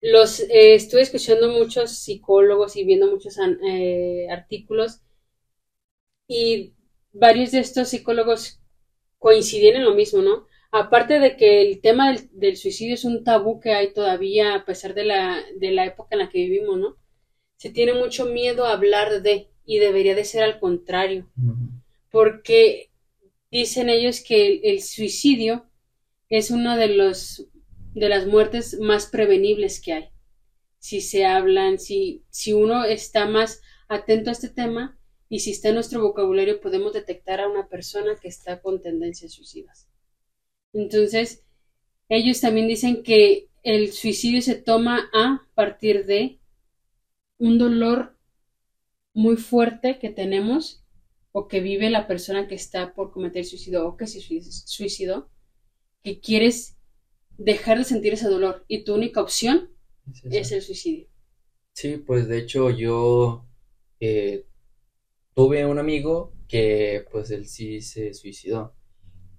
los 0.01 0.41
eh, 0.41 0.75
estuve 0.75 1.03
escuchando 1.03 1.49
muchos 1.49 1.93
psicólogos 1.93 2.77
y 2.77 2.85
viendo 2.85 3.09
muchos 3.09 3.37
eh, 3.39 4.27
artículos 4.31 5.01
y 6.27 6.75
varios 7.13 7.53
de 7.53 7.61
estos 7.61 7.89
psicólogos 7.89 8.61
coinciden 9.19 9.77
en 9.77 9.85
lo 9.85 9.95
mismo, 9.95 10.23
¿no? 10.23 10.47
Aparte 10.73 11.21
de 11.21 11.37
que 11.37 11.63
el 11.63 11.81
tema 11.81 12.17
del, 12.33 12.57
suicidio 12.57 12.95
es 12.95 13.05
un 13.05 13.25
tabú 13.25 13.61
que 13.61 13.73
hay 13.75 13.93
todavía 13.93 14.55
a 14.55 14.65
pesar 14.65 14.95
de 14.95 15.05
la, 15.05 15.43
de 15.57 15.71
la 15.71 15.87
época 15.87 16.09
en 16.13 16.21
la 16.21 16.31
que 16.31 16.39
vivimos, 16.39 16.79
¿no? 16.79 16.97
Se 17.63 17.71
tiene 17.71 17.95
mucho 17.95 18.27
miedo 18.27 18.65
a 18.67 18.73
hablar 18.73 19.23
de 19.23 19.49
y 19.65 19.79
debería 19.79 20.17
de 20.17 20.25
ser 20.25 20.43
al 20.43 20.59
contrario, 20.59 21.31
porque 22.11 22.91
dicen 23.53 23.89
ellos 23.89 24.21
que 24.21 24.63
el 24.65 24.83
suicidio 24.83 25.71
es 26.29 26.51
uno 26.51 26.77
de 26.77 26.89
los 26.89 27.47
de 27.95 28.09
las 28.09 28.27
muertes 28.27 28.81
más 28.81 29.07
prevenibles 29.07 29.81
que 29.81 29.93
hay. 29.93 30.09
Si 30.81 31.01
se 31.01 31.25
hablan, 31.25 31.79
si, 31.79 32.25
si 32.31 32.53
uno 32.53 32.85
está 32.85 33.29
más 33.29 33.61
atento 33.87 34.31
a 34.31 34.33
este 34.33 34.49
tema 34.49 34.99
y 35.29 35.39
si 35.39 35.53
está 35.53 35.69
en 35.69 35.77
nuestro 35.77 36.03
vocabulario 36.03 36.61
podemos 36.61 36.93
detectar 36.93 37.39
a 37.39 37.49
una 37.49 37.69
persona 37.69 38.17
que 38.21 38.27
está 38.27 38.61
con 38.61 38.83
tendencias 38.83 39.35
suicidas. 39.35 39.89
Entonces, 40.73 41.45
ellos 42.09 42.41
también 42.41 42.67
dicen 42.67 43.05
que 43.05 43.51
el 43.63 43.93
suicidio 43.93 44.43
se 44.43 44.57
toma 44.57 45.09
a 45.15 45.47
partir 45.55 46.07
de 46.07 46.42
un 47.43 47.59
dolor 47.59 48.17
muy 49.15 49.37
fuerte 49.37 49.99
que 49.99 50.11
tenemos 50.11 50.85
o 51.33 51.49
que 51.49 51.61
vive 51.61 51.91
la 51.91 52.07
persona 52.07 52.47
que 52.47 52.55
está 52.55 52.95
por 52.95 53.11
cometer 53.11 53.45
suicidio 53.45 53.85
o 53.85 53.97
que 53.97 54.07
se 54.07 54.21
suicidó, 54.21 55.29
que 56.05 56.21
quieres 56.21 56.79
dejar 57.39 57.79
de 57.79 57.85
sentir 57.85 58.13
ese 58.13 58.29
dolor 58.29 58.65
y 58.69 58.85
tu 58.85 58.95
única 58.95 59.21
opción 59.21 59.73
es, 60.31 60.53
el 60.53 60.63
suicidio. 60.63 61.09
Sí, 61.73 61.97
pues 61.97 62.29
de 62.29 62.39
hecho 62.39 62.71
yo 62.71 63.45
eh, 63.99 64.47
tuve 65.35 65.67
un 65.67 65.81
amigo 65.81 66.37
que 66.47 67.05
pues 67.11 67.33
él 67.33 67.49
sí 67.49 67.81
se 67.81 68.15
suicidó 68.15 68.77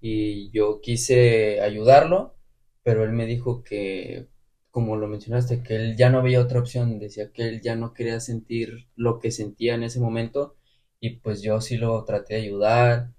y 0.02 0.52
yo 0.52 0.82
quise 0.82 1.62
ayudarlo, 1.62 2.36
pero 2.84 3.06
él 3.06 3.14
me 3.14 3.26
dijo 3.26 3.64
que, 3.64 4.28
como 4.74 4.98
lo 4.98 5.08
mencionaste, 5.10 5.64
que 5.64 5.78
él 5.78 5.98
ya 5.98 6.12
no 6.12 6.20
había 6.20 6.42
otra 6.42 6.60
opción, 6.62 7.00
decía 7.00 7.32
que 7.34 7.50
él 7.50 7.62
ya 7.64 7.78
no 7.78 7.94
quería 7.96 8.22
sentir 8.22 8.90
lo 8.98 9.20
que 9.20 9.32
sentía 9.32 9.76
en 9.76 9.84
ese 9.86 10.02
momento 10.02 10.58
y 11.02 11.12
pues 11.18 11.44
yo 11.44 11.62
sí 11.62 11.78
lo 11.78 12.04
traté 12.06 12.36
de 12.36 12.42
ayudar 12.44 13.12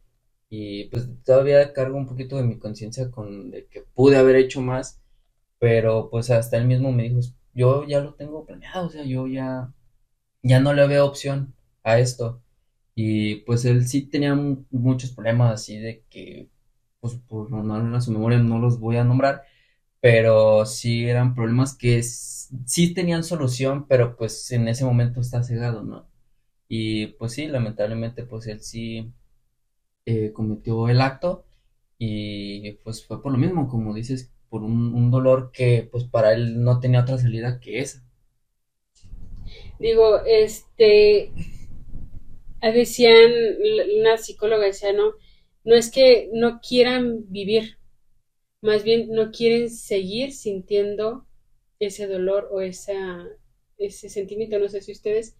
y 0.50 0.86
pues 0.90 1.08
todavía 1.24 1.72
cargo 1.72 1.96
un 1.98 2.06
poquito 2.06 2.36
de 2.36 2.44
mi 2.44 2.58
conciencia 2.58 3.10
con 3.10 3.50
de 3.50 3.66
que 3.68 3.82
pude 3.94 4.16
haber 4.18 4.36
hecho 4.36 4.60
más, 4.62 5.02
pero 5.58 6.10
pues 6.10 6.30
hasta 6.30 6.56
él 6.58 6.66
mismo 6.66 6.92
me 6.92 7.04
dijo, 7.04 7.20
yo 7.54 7.86
ya 7.86 8.00
lo 8.00 8.14
tengo 8.14 8.46
planeado, 8.46 8.86
o 8.88 8.90
sea, 8.90 9.04
yo 9.04 9.26
ya, 9.28 9.72
ya 10.42 10.60
no 10.60 10.72
le 10.74 10.86
veo 10.86 11.06
opción 11.06 11.54
a 11.82 11.98
esto. 11.98 12.42
Y 12.94 13.36
pues 13.46 13.64
él 13.64 13.86
sí 13.88 14.02
tenía 14.08 14.34
muchos 14.70 15.12
problemas 15.12 15.52
así 15.54 15.78
de 15.78 16.04
que, 16.10 16.50
pues 17.00 17.14
por 17.16 17.50
no 17.50 17.96
a 17.96 18.00
su 18.00 18.12
memoria 18.12 18.38
no 18.38 18.58
los 18.58 18.78
voy 18.80 18.96
a 18.96 19.04
nombrar, 19.04 19.42
pero 20.04 20.66
sí 20.66 21.08
eran 21.08 21.34
problemas 21.34 21.74
que 21.74 22.02
sí 22.02 22.92
tenían 22.92 23.24
solución, 23.24 23.86
pero 23.88 24.16
pues 24.18 24.52
en 24.52 24.68
ese 24.68 24.84
momento 24.84 25.22
está 25.22 25.42
cegado, 25.42 25.82
¿no? 25.82 26.06
Y 26.68 27.06
pues 27.16 27.32
sí, 27.32 27.46
lamentablemente 27.46 28.22
pues 28.24 28.46
él 28.48 28.60
sí 28.60 29.10
eh, 30.04 30.30
cometió 30.34 30.90
el 30.90 31.00
acto 31.00 31.46
y 31.96 32.72
pues 32.84 33.06
fue 33.06 33.22
por 33.22 33.32
lo 33.32 33.38
mismo, 33.38 33.66
como 33.66 33.94
dices, 33.94 34.30
por 34.50 34.62
un, 34.62 35.10
dolor 35.10 35.50
que 35.52 35.88
pues 35.90 36.04
para 36.04 36.34
él 36.34 36.62
no 36.62 36.80
tenía 36.80 37.00
otra 37.00 37.16
salida 37.16 37.58
que 37.58 37.78
esa. 37.78 38.04
Digo, 39.78 40.20
este, 40.26 41.32
decían, 42.60 43.32
una 44.00 44.18
psicóloga 44.18 44.66
decía, 44.66 44.92
no, 44.92 45.12
no 45.64 45.74
es 45.74 45.90
que 45.90 46.28
no 46.34 46.60
quieran 46.60 47.24
vivir, 47.30 47.78
más 48.64 48.82
bien 48.82 49.10
no 49.10 49.30
quieren 49.30 49.70
seguir 49.70 50.32
sintiendo 50.32 51.26
ese 51.78 52.06
dolor 52.06 52.48
o 52.50 52.62
esa, 52.62 53.28
ese 53.78 54.08
sentimiento, 54.08 54.58
no 54.58 54.68
sé 54.70 54.80
si 54.80 54.92
ustedes 54.92 55.36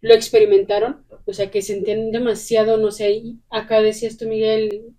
lo 0.00 0.14
experimentaron, 0.14 1.04
o 1.26 1.32
sea, 1.34 1.50
que 1.50 1.62
sentían 1.62 2.10
demasiado, 2.12 2.78
no 2.78 2.90
sé, 2.90 3.22
acá 3.50 3.82
decías 3.82 4.16
tú, 4.16 4.26
Miguel, 4.26 4.94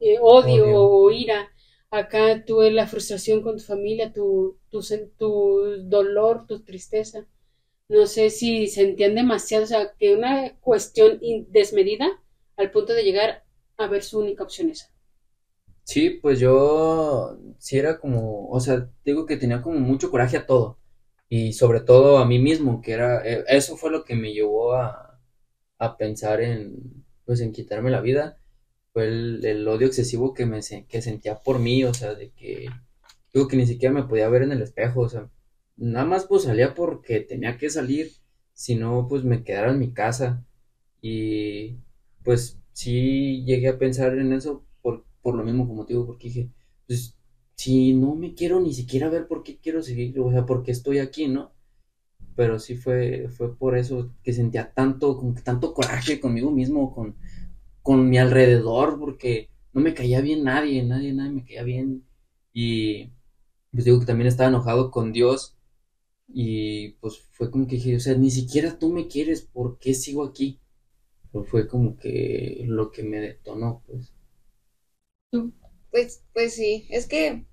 eh, 0.00 0.18
odio, 0.20 0.66
o 0.84 1.10
ira, 1.10 1.50
acá 1.90 2.44
tuve 2.44 2.70
la 2.70 2.86
frustración 2.86 3.42
con 3.42 3.56
tu 3.56 3.64
familia, 3.64 4.12
tu, 4.12 4.58
tu, 4.70 4.80
tu 5.18 5.30
dolor, 5.84 6.46
tu 6.46 6.62
tristeza. 6.62 7.26
No 7.88 8.06
sé 8.06 8.30
si 8.30 8.68
sentían 8.68 9.14
demasiado, 9.14 9.64
o 9.64 9.68
sea, 9.68 9.92
que 9.98 10.14
una 10.14 10.58
cuestión 10.60 11.20
desmedida 11.48 12.22
al 12.58 12.70
punto 12.70 12.92
de 12.94 13.04
llegar 13.04 13.44
a 13.78 13.86
ver 13.88 14.02
su 14.02 14.20
única 14.20 14.44
opción 14.44 14.70
esa. 14.70 14.91
Sí, 15.84 16.10
pues 16.10 16.38
yo 16.40 17.38
sí 17.58 17.78
era 17.78 17.98
como, 17.98 18.48
o 18.48 18.60
sea, 18.60 18.88
digo 19.04 19.26
que 19.26 19.36
tenía 19.36 19.62
como 19.62 19.80
mucho 19.80 20.10
coraje 20.10 20.36
a 20.36 20.46
todo. 20.46 20.78
Y 21.28 21.52
sobre 21.54 21.80
todo 21.80 22.18
a 22.18 22.26
mí 22.26 22.38
mismo, 22.38 22.80
que 22.82 22.92
era, 22.92 23.26
eh, 23.26 23.44
eso 23.48 23.76
fue 23.76 23.90
lo 23.90 24.04
que 24.04 24.14
me 24.14 24.32
llevó 24.32 24.74
a, 24.74 25.20
a 25.78 25.96
pensar 25.96 26.40
en, 26.42 27.04
pues 27.24 27.40
en 27.40 27.52
quitarme 27.52 27.90
la 27.90 28.00
vida, 28.00 28.38
fue 28.92 29.06
el, 29.08 29.66
odio 29.68 29.86
excesivo 29.88 30.34
que 30.34 30.46
me 30.46 30.60
que 30.88 31.02
sentía 31.02 31.40
por 31.40 31.58
mí, 31.58 31.84
o 31.84 31.94
sea, 31.94 32.14
de 32.14 32.30
que, 32.32 32.68
digo 33.32 33.48
que 33.48 33.56
ni 33.56 33.66
siquiera 33.66 33.94
me 33.94 34.04
podía 34.04 34.28
ver 34.28 34.42
en 34.42 34.52
el 34.52 34.62
espejo, 34.62 35.00
o 35.02 35.08
sea, 35.08 35.30
nada 35.76 36.06
más 36.06 36.26
pues 36.26 36.44
salía 36.44 36.74
porque 36.74 37.20
tenía 37.20 37.58
que 37.58 37.70
salir, 37.70 38.12
si 38.54 38.74
no 38.76 39.06
pues 39.08 39.24
me 39.24 39.44
quedara 39.44 39.70
en 39.72 39.78
mi 39.80 39.92
casa. 39.92 40.44
Y 41.02 41.78
pues 42.24 42.58
sí 42.72 43.44
llegué 43.44 43.68
a 43.68 43.78
pensar 43.78 44.18
en 44.18 44.32
eso 44.32 44.64
por, 45.22 45.34
lo 45.36 45.44
mismo 45.44 45.66
como 45.66 45.86
te 45.86 45.94
digo, 45.94 46.06
porque 46.06 46.28
dije, 46.28 46.50
pues 46.86 47.16
si 47.56 47.94
no 47.94 48.14
me 48.14 48.34
quiero 48.34 48.60
ni 48.60 48.72
siquiera 48.74 49.08
ver 49.08 49.28
por 49.28 49.42
qué 49.42 49.58
quiero 49.58 49.82
seguir, 49.82 50.18
o 50.20 50.30
sea, 50.30 50.46
por 50.46 50.62
qué 50.62 50.72
estoy 50.72 50.98
aquí, 50.98 51.28
¿no? 51.28 51.52
Pero 52.36 52.58
sí 52.58 52.76
fue, 52.76 53.28
fue 53.28 53.56
por 53.56 53.76
eso 53.76 54.14
que 54.22 54.32
sentía 54.32 54.72
tanto, 54.72 55.16
como 55.16 55.34
que 55.34 55.42
tanto 55.42 55.74
coraje 55.74 56.20
conmigo 56.20 56.50
mismo, 56.50 56.94
con, 56.94 57.16
con 57.82 58.08
mi 58.08 58.18
alrededor, 58.18 58.98
porque 58.98 59.50
no 59.72 59.80
me 59.80 59.94
caía 59.94 60.20
bien 60.20 60.44
nadie, 60.44 60.82
nadie, 60.82 61.12
nadie 61.12 61.30
me 61.32 61.44
caía 61.44 61.62
bien. 61.62 62.04
Y 62.52 63.12
pues 63.70 63.84
digo 63.84 64.00
que 64.00 64.06
también 64.06 64.28
estaba 64.28 64.48
enojado 64.48 64.90
con 64.90 65.12
Dios. 65.12 65.56
Y 66.28 66.90
pues 67.00 67.20
fue 67.32 67.50
como 67.50 67.66
que 67.66 67.76
dije, 67.76 67.96
o 67.96 68.00
sea, 68.00 68.16
ni 68.16 68.30
siquiera 68.30 68.78
tú 68.78 68.92
me 68.92 69.08
quieres, 69.08 69.42
¿por 69.42 69.78
qué 69.78 69.94
sigo 69.94 70.24
aquí? 70.24 70.60
Pero 71.32 71.44
fue 71.44 71.68
como 71.68 71.96
que 71.96 72.64
lo 72.66 72.90
que 72.90 73.02
me 73.02 73.20
detonó, 73.20 73.82
pues. 73.86 74.12
Pues, 75.90 76.24
pues 76.32 76.54
sí, 76.54 76.86
es 76.90 77.06
que 77.06 77.44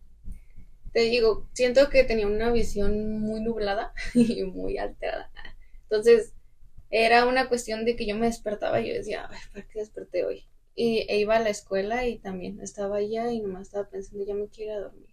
te 0.94 1.02
digo, 1.02 1.48
siento 1.54 1.90
que 1.90 2.04
tenía 2.04 2.28
una 2.28 2.52
visión 2.52 3.20
muy 3.20 3.42
nublada 3.42 3.94
y 4.14 4.44
muy 4.44 4.78
alterada. 4.78 5.32
Entonces, 5.84 6.34
era 6.90 7.26
una 7.28 7.50
cuestión 7.50 7.86
de 7.86 7.96
que 7.96 8.08
yo 8.08 8.16
me 8.18 8.28
despertaba 8.28 8.82
y 8.82 8.90
yo 8.90 8.94
decía, 8.96 9.28
Ay, 9.32 9.40
¿para 9.54 9.68
qué 9.68 9.80
desperté 9.80 10.26
hoy? 10.26 10.48
Y 10.76 11.06
e 11.10 11.20
iba 11.20 11.36
a 11.38 11.40
la 11.42 11.50
escuela 11.50 12.08
y 12.08 12.20
también 12.20 12.62
estaba 12.62 12.98
allá 12.98 13.32
y 13.32 13.42
nomás 13.42 13.64
estaba 13.68 13.90
pensando, 13.90 14.26
ya 14.26 14.36
me 14.36 14.50
quiero 14.50 14.82
dormir. 14.82 15.10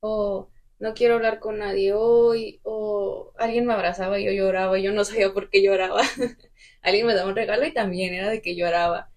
O 0.00 0.50
no 0.80 0.94
quiero 0.94 1.16
hablar 1.16 1.40
con 1.40 1.58
nadie 1.58 1.92
hoy, 1.94 2.60
o 2.64 3.32
alguien 3.38 3.66
me 3.66 3.74
abrazaba 3.74 4.20
y 4.20 4.26
yo 4.26 4.32
lloraba 4.32 4.78
y 4.78 4.84
yo 4.84 4.92
no 4.92 5.04
sabía 5.04 5.32
por 5.32 5.50
qué 5.50 5.62
lloraba. 5.62 6.02
alguien 6.82 7.06
me 7.06 7.14
daba 7.14 7.30
un 7.30 7.36
regalo 7.36 7.66
y 7.66 7.74
también 7.74 8.14
era 8.14 8.30
de 8.30 8.42
que 8.42 8.56
lloraba. 8.56 9.10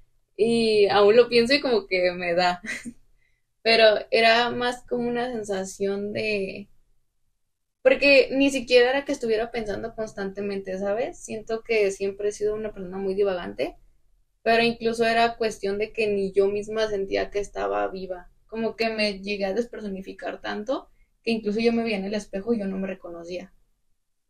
Y 0.44 0.88
aún 0.88 1.16
lo 1.16 1.30
pienso 1.30 1.54
y 1.54 1.62
como 1.62 1.86
que 1.86 2.12
me 2.14 2.34
da. 2.34 2.62
Pero 3.62 3.86
era 4.10 4.50
más 4.50 4.84
como 4.88 5.08
una 5.08 5.32
sensación 5.32 6.14
de... 6.14 6.68
Porque 7.84 8.30
ni 8.32 8.50
siquiera 8.50 8.90
era 8.90 9.06
que 9.06 9.12
estuviera 9.12 9.52
pensando 9.52 9.94
constantemente, 9.94 10.80
¿sabes? 10.80 11.20
Siento 11.20 11.62
que 11.64 11.92
siempre 11.92 12.30
he 12.30 12.32
sido 12.32 12.56
una 12.56 12.74
persona 12.74 12.98
muy 12.98 13.14
divagante, 13.14 13.78
pero 14.42 14.64
incluso 14.64 15.06
era 15.06 15.38
cuestión 15.38 15.78
de 15.78 15.94
que 15.94 16.08
ni 16.08 16.32
yo 16.32 16.48
misma 16.48 16.88
sentía 16.90 17.30
que 17.30 17.40
estaba 17.40 17.88
viva. 17.90 18.32
Como 18.48 18.76
que 18.76 18.90
me 18.90 19.20
llegué 19.20 19.46
a 19.46 19.54
despersonificar 19.54 20.42
tanto 20.42 20.90
que 21.24 21.30
incluso 21.32 21.60
yo 21.60 21.72
me 21.72 21.84
veía 21.84 21.98
en 21.98 22.06
el 22.06 22.16
espejo 22.16 22.54
y 22.54 22.60
yo 22.60 22.66
no 22.66 22.80
me 22.80 22.88
reconocía. 22.88 23.54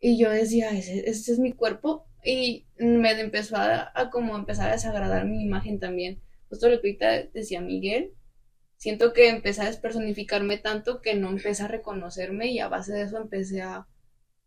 Y 0.02 0.18
yo 0.18 0.30
decía, 0.30 0.72
ese, 0.72 1.10
es 1.10 1.40
mi 1.40 1.54
cuerpo. 1.54 2.06
Y 2.24 2.66
me 2.78 3.12
empezó 3.20 3.58
a, 3.58 3.92
como 4.12 4.36
empezar 4.36 4.70
a 4.70 4.74
desagradar 4.74 5.26
mi 5.26 5.44
imagen 5.44 5.80
también. 5.80 6.22
Justo 6.50 6.70
lo 6.70 6.82
que 6.82 6.90
ahorita 6.90 7.24
decía 7.34 7.62
Miguel, 7.62 8.14
siento 8.78 9.14
que 9.14 9.30
empecé 9.30 9.62
a 9.64 9.66
despersonificarme 9.68 10.58
tanto 10.58 11.02
que 11.02 11.16
no 11.16 11.30
empecé 11.30 11.64
a 11.64 11.68
reconocerme 11.70 12.48
y 12.52 12.60
a 12.60 12.70
base 12.70 12.94
de 12.94 13.04
eso 13.04 13.18
empecé 13.18 13.62
a, 13.64 13.88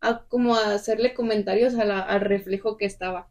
a 0.01 0.25
como 0.27 0.55
a 0.55 0.73
hacerle 0.75 1.13
comentarios 1.15 1.75
al 1.75 2.21
reflejo 2.21 2.77
que 2.77 2.85
estaba. 2.85 3.29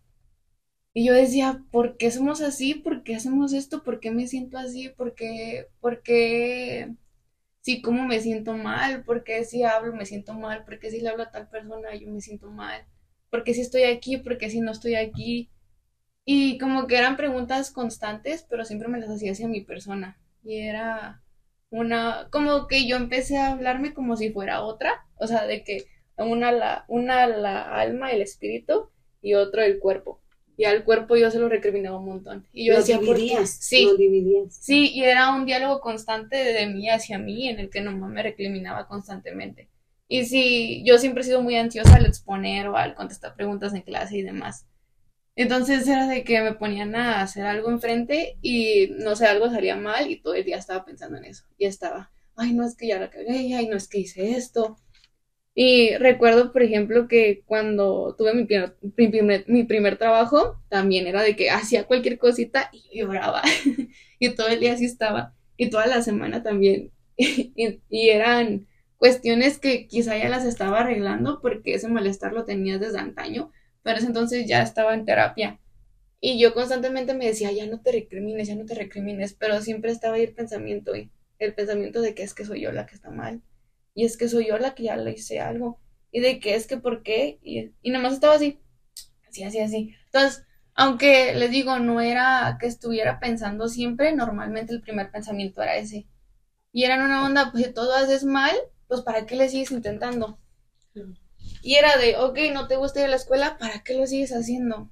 Y 0.95 1.05
yo 1.07 1.12
decía, 1.12 1.62
¿por 1.72 1.97
qué 1.97 2.11
somos 2.11 2.40
así? 2.40 2.74
¿Por 2.74 3.03
qué 3.03 3.16
hacemos 3.16 3.53
esto? 3.53 3.82
¿Por 3.82 4.01
qué 4.01 4.11
me 4.12 4.28
siento 4.28 4.59
así? 4.59 4.88
¿Por 4.90 5.14
qué, 5.14 5.66
por 5.80 6.03
qué 6.03 6.95
sí, 7.62 7.82
cómo 7.82 8.07
me 8.07 8.20
siento 8.20 8.55
mal, 8.57 9.05
porque 9.05 9.45
si 9.45 9.64
hablo 9.64 9.95
me 9.95 10.07
siento 10.07 10.34
mal, 10.34 10.64
porque 10.64 10.90
si 10.90 11.01
le 11.01 11.11
hablo 11.11 11.24
a 11.24 11.30
tal 11.32 11.49
persona 11.51 11.95
yo 11.97 12.09
me 12.11 12.20
siento 12.20 12.51
mal, 12.51 12.86
porque 13.35 13.53
si 13.53 13.62
estoy 13.62 13.82
aquí, 13.82 14.18
porque 14.18 14.49
si 14.49 14.61
no 14.61 14.70
estoy 14.70 14.95
aquí. 14.95 15.51
Y 16.24 16.57
como 16.57 16.87
que 16.87 16.97
eran 16.97 17.16
preguntas 17.16 17.72
constantes, 17.72 18.47
pero 18.49 18.64
siempre 18.64 18.87
me 18.87 19.01
las 19.01 19.11
hacía 19.11 19.32
hacia 19.32 19.49
mi 19.49 19.61
persona. 19.61 20.20
Y 20.45 20.59
era 20.59 21.20
una, 21.68 22.28
como 22.30 22.68
que 22.68 22.87
yo 22.87 22.95
empecé 22.95 23.37
a 23.37 23.51
hablarme 23.51 23.93
como 23.93 24.16
si 24.16 24.30
fuera 24.30 24.62
otra, 24.62 25.05
o 25.16 25.26
sea, 25.26 25.47
de 25.49 25.64
que 25.64 25.85
una 26.16 26.53
la, 26.53 26.85
una 26.87 27.26
la 27.26 27.74
alma, 27.74 28.12
el 28.12 28.22
espíritu 28.22 28.89
y 29.20 29.35
otro 29.35 29.62
el 29.62 29.80
cuerpo 29.80 30.20
y 30.57 30.66
al 30.66 30.85
cuerpo 30.85 31.16
yo 31.16 31.28
se 31.32 31.41
lo 31.41 31.49
recriminaba 31.49 31.99
un 31.99 32.07
montón. 32.07 32.47
Y 32.53 32.66
yo 32.66 32.76
decía, 32.76 33.01
¿por 33.01 33.16
qué? 33.16 33.45
Sí, 33.49 33.91
sí, 34.49 34.93
y 34.95 35.03
era 35.03 35.35
un 35.35 35.45
diálogo 35.45 35.80
constante 35.80 36.37
de 36.37 36.68
mí 36.68 36.89
hacia 36.89 37.18
mí 37.18 37.49
en 37.49 37.59
el 37.59 37.68
que 37.68 37.80
nomás 37.80 38.12
me 38.12 38.22
recriminaba 38.22 38.87
constantemente. 38.87 39.70
Y 40.09 40.24
sí, 40.26 40.82
yo 40.86 40.98
siempre 40.98 41.22
he 41.22 41.24
sido 41.26 41.42
muy 41.42 41.57
ansiosa 41.57 41.96
al 41.96 42.07
exponer 42.07 42.68
o 42.68 42.76
al 42.76 42.94
contestar 42.94 43.34
preguntas 43.34 43.74
en 43.74 43.82
clase 43.82 44.18
y 44.18 44.22
demás. 44.22 44.66
Entonces 45.36 45.88
era 45.88 46.07
de 46.07 46.24
que 46.24 46.40
me 46.42 46.55
ponían 46.55 46.94
a 46.94 47.22
hacer 47.22 47.46
algo 47.46 47.70
enfrente 47.70 48.38
y 48.42 48.88
no 48.98 49.16
sé, 49.16 49.26
algo 49.26 49.50
salía 49.50 49.76
mal 49.76 50.11
y 50.11 50.20
todo 50.20 50.34
el 50.34 50.44
día 50.44 50.59
estaba 50.59 50.84
pensando 50.84 51.18
en 51.18 51.24
eso. 51.24 51.44
Y 51.59 51.66
estaba, 51.66 52.12
ay, 52.36 52.52
no 52.55 52.64
es 52.64 52.76
que 52.76 52.88
ya 52.88 53.00
la 53.00 53.11
cagué, 53.11 53.55
ay, 53.55 53.66
no 53.68 53.76
es 53.76 53.88
que 53.88 53.98
hice 53.98 54.32
esto, 54.36 54.76
y 55.55 55.96
recuerdo, 55.98 56.52
por 56.52 56.62
ejemplo, 56.64 57.07
que 57.07 57.44
cuando 57.46 58.16
tuve 58.18 58.34
mi 58.34 58.44
primer, 58.44 59.44
mi 59.46 59.62
primer, 59.64 59.96
trabajo, 59.96 60.61
también 60.68 61.07
era 61.07 61.22
de 61.22 61.36
que 61.36 61.50
hacía 61.50 61.84
cualquier 61.86 62.18
cosita 62.18 62.70
y 62.72 62.98
lloraba. 62.98 63.42
y 64.18 64.34
todo 64.34 64.48
el 64.48 64.61
día 64.61 64.72
así 64.72 64.84
estaba. 64.84 65.34
Y 65.57 65.70
toda 65.70 65.86
la 65.86 66.02
semana 66.02 66.42
también. 66.42 66.90
y, 67.16 68.09
eran 68.09 68.66
cuestiones 69.05 69.59
que 69.59 69.86
quizá 69.86 70.16
ya 70.16 70.30
las 70.30 70.46
estaba 70.46 70.80
arreglando 70.80 71.40
porque 71.42 71.74
ese 71.74 71.88
malestar 71.88 72.32
lo 72.32 72.46
tenía 72.46 72.78
desde 72.78 72.98
antaño, 73.00 73.52
pero 73.82 73.98
ese 73.98 74.07
entonces 74.07 74.46
ya 74.48 74.62
estaba 74.62 74.94
en 74.94 75.05
terapia. 75.05 75.61
Y 76.20 76.38
yo 76.40 76.55
constantemente 76.55 77.12
me 77.12 77.26
decía, 77.26 77.52
ya 77.52 77.66
no 77.66 77.82
te 77.82 77.92
recrimines, 77.92 78.48
ya 78.48 78.55
no 78.55 78.64
te 78.64 78.74
recrimines, 78.74 79.34
pero 79.34 79.61
siempre 79.61 79.92
estaba 79.92 80.14
ahí 80.16 80.22
el 80.22 80.32
pensamiento, 80.32 80.94
el 80.94 81.55
pensamiento 81.55 82.00
de 82.00 82.14
que 82.14 82.22
es 82.22 82.32
que 82.32 82.46
soy 82.46 82.62
yo 82.62 82.72
la 82.72 82.86
que 82.86 82.94
está 82.94 83.11
mal 83.11 83.42
y 83.92 84.07
es 84.07 84.16
que 84.16 84.26
soy 84.26 84.46
yo 84.46 84.57
la 84.57 84.74
que 84.74 84.84
ya 84.84 84.96
le 84.96 85.12
hice 85.12 85.38
algo, 85.38 85.78
y 86.11 86.20
de 86.20 86.40
que 86.40 86.55
es 86.55 86.66
que 86.66 86.78
por 86.78 87.02
qué, 87.02 87.38
y, 87.42 87.72
y 87.82 87.90
nada 87.90 88.05
más 88.05 88.14
estaba 88.14 88.36
así, 88.36 88.59
así, 89.28 89.44
así, 89.44 89.61
así. 89.61 89.94
Entonces, 90.07 90.46
aunque 90.74 91.34
les 91.34 91.50
digo, 91.50 91.78
no 91.78 92.00
era 92.00 92.57
que 92.59 92.68
estuviera 92.68 93.20
pensando 93.20 93.68
siempre, 93.68 94.16
normalmente 94.16 94.72
el 94.72 94.80
primer 94.80 95.11
pensamiento 95.11 95.62
era 95.62 95.76
ese. 95.76 96.07
Y 96.72 96.84
era 96.84 97.05
una 97.05 97.26
onda, 97.26 97.52
pues 97.52 97.74
todo 97.74 97.94
haces 97.94 98.24
mal, 98.24 98.55
pues 98.89 99.03
¿para 99.03 99.26
qué 99.26 99.37
le 99.37 99.49
sigues 99.49 99.70
intentando? 99.70 100.39
Y 101.62 101.74
era 101.74 101.97
de, 101.97 102.16
ok, 102.16 102.39
no 102.53 102.68
te 102.68 102.76
gusta 102.76 103.01
ir 103.01 103.07
a 103.07 103.11
la 103.11 103.16
escuela, 103.16 103.59
¿para 103.59 103.82
qué 103.82 103.95
lo 103.95 104.07
sigues 104.07 104.32
haciendo? 104.32 104.91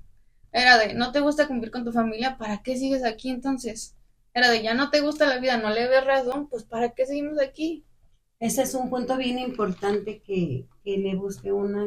Era 0.53 0.79
de, 0.79 0.95
no 0.95 1.13
te 1.13 1.21
gusta 1.21 1.49
cumplir 1.49 1.71
con 1.71 1.85
tu 1.85 1.93
familia, 1.93 2.37
¿para 2.39 2.63
qué 2.63 2.77
sigues 2.77 3.05
aquí 3.05 3.31
entonces? 3.31 3.97
Era 4.35 4.51
de, 4.51 4.63
ya 4.63 4.75
no 4.75 4.91
te 4.91 5.01
gusta 5.01 5.27
la 5.27 5.39
vida, 5.39 5.59
no 5.59 5.71
le 5.71 5.89
ves 5.89 6.05
razón, 6.05 6.49
pues 6.49 6.65
¿para 6.65 6.95
qué 6.95 7.07
seguimos 7.07 7.39
aquí? 7.41 7.85
Ese 8.39 8.63
es 8.63 8.75
un 8.75 8.91
punto 8.91 9.17
bien 9.17 9.39
importante 9.39 10.21
que, 10.21 10.67
le 10.85 11.15
busque 11.15 11.53
una, 11.53 11.87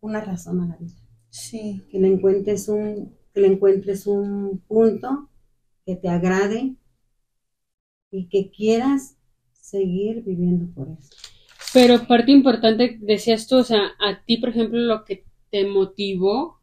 una 0.00 0.20
razón 0.20 0.60
a 0.60 0.66
la 0.66 0.76
vida. 0.76 0.94
Sí. 1.30 1.86
Que 1.90 1.98
le 1.98 2.08
encuentres 2.08 2.68
un, 2.68 3.16
que 3.32 3.40
le 3.40 3.48
encuentres 3.48 4.06
un 4.06 4.62
punto 4.66 5.30
que 5.86 5.96
te 5.96 6.08
agrade 6.08 6.74
y 8.10 8.28
que 8.28 8.50
quieras 8.50 9.17
seguir 9.70 10.22
viviendo 10.22 10.72
por 10.74 10.88
eso. 10.88 11.10
Pero 11.72 12.06
parte 12.06 12.32
importante, 12.32 12.98
decías 13.00 13.46
tú, 13.46 13.56
o 13.58 13.64
sea, 13.64 13.92
a 13.98 14.24
ti, 14.24 14.38
por 14.38 14.50
ejemplo, 14.50 14.78
lo 14.78 15.04
que 15.04 15.24
te 15.50 15.66
motivó 15.66 16.60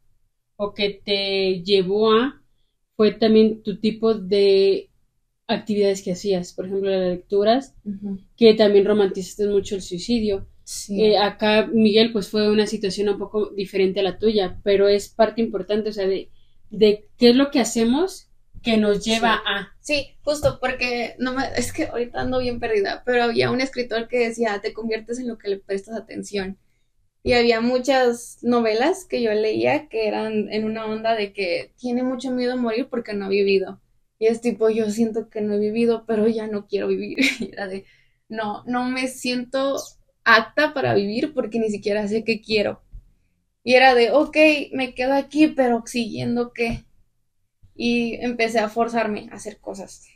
o 0.55 0.73
que 0.73 1.01
te 1.03 1.61
llevó 1.63 2.11
a 2.11 2.41
fue 2.95 3.11
también 3.11 3.61
tu 3.61 3.79
tipo 3.79 4.13
de 4.13 4.89
actividades 5.47 6.01
que 6.01 6.13
hacías, 6.13 6.53
por 6.53 6.65
ejemplo, 6.65 6.89
las 6.89 7.09
lecturas, 7.11 7.75
que 8.35 8.53
también 8.53 8.85
romantizaste 8.85 9.47
mucho 9.47 9.75
el 9.75 9.81
suicidio. 9.81 10.47
Eh, 10.89 11.17
acá, 11.17 11.69
Miguel, 11.71 12.11
pues 12.11 12.29
fue 12.29 12.49
una 12.49 12.65
situación 12.65 13.09
un 13.09 13.19
poco 13.19 13.51
diferente 13.51 13.99
a 13.99 14.03
la 14.03 14.17
tuya, 14.17 14.59
pero 14.63 14.87
es 14.87 15.09
parte 15.09 15.41
importante, 15.41 15.89
o 15.89 15.93
sea, 15.93 16.07
de, 16.07 16.31
de 16.71 17.07
qué 17.17 17.29
es 17.29 17.35
lo 17.35 17.51
que 17.51 17.59
hacemos 17.59 18.24
que 18.65 18.77
nos 18.77 19.05
lleva 19.05 19.35
a. 19.45 19.73
Sí, 19.79 20.17
justo, 20.23 20.57
porque 20.59 21.15
no 21.19 21.33
me, 21.33 21.43
es 21.55 21.71
que 21.71 21.85
ahorita 21.85 22.21
ando 22.21 22.39
bien 22.39 22.59
perdida, 22.59 23.03
pero 23.05 23.23
había 23.23 23.51
un 23.51 23.61
escritor 23.61 24.07
que 24.07 24.27
decía, 24.27 24.59
te 24.61 24.73
conviertes 24.73 25.19
en 25.19 25.27
lo 25.27 25.37
que 25.37 25.49
le 25.49 25.59
prestas 25.59 25.95
atención. 25.95 26.57
Y 27.23 27.33
había 27.33 27.61
muchas 27.61 28.39
novelas 28.41 29.05
que 29.05 29.21
yo 29.21 29.31
leía 29.33 29.87
que 29.87 30.07
eran 30.07 30.51
en 30.51 30.65
una 30.65 30.85
onda 30.85 31.15
de 31.15 31.33
que 31.33 31.73
tiene 31.77 32.03
mucho 32.03 32.31
miedo 32.31 32.53
a 32.53 32.57
morir 32.57 32.87
porque 32.89 33.13
no 33.13 33.25
ha 33.25 33.29
vivido. 33.29 33.81
Y 34.19 34.27
es 34.27 34.41
tipo, 34.41 34.69
yo 34.69 34.89
siento 34.89 35.29
que 35.29 35.41
no 35.41 35.53
he 35.53 35.59
vivido, 35.59 36.05
pero 36.07 36.27
ya 36.27 36.47
no 36.47 36.67
quiero 36.67 36.87
vivir. 36.87 37.17
era 37.51 37.67
de, 37.67 37.85
no, 38.29 38.63
no 38.65 38.89
me 38.89 39.07
siento 39.07 39.77
apta 40.23 40.73
para 40.73 40.95
vivir 40.95 41.33
porque 41.33 41.59
ni 41.59 41.69
siquiera 41.69 42.07
sé 42.07 42.23
qué 42.23 42.41
quiero. 42.41 42.81
Y 43.63 43.75
era 43.75 43.95
de, 43.95 44.11
ok, 44.11 44.37
me 44.73 44.93
quedo 44.95 45.13
aquí, 45.13 45.47
pero 45.47 45.83
siguiendo 45.85 46.51
qué. 46.53 46.85
Y 47.75 48.15
empecé 48.23 48.59
a 48.59 48.69
forzarme 48.69 49.27
a 49.31 49.35
hacer 49.35 49.59
cosas. 49.59 50.07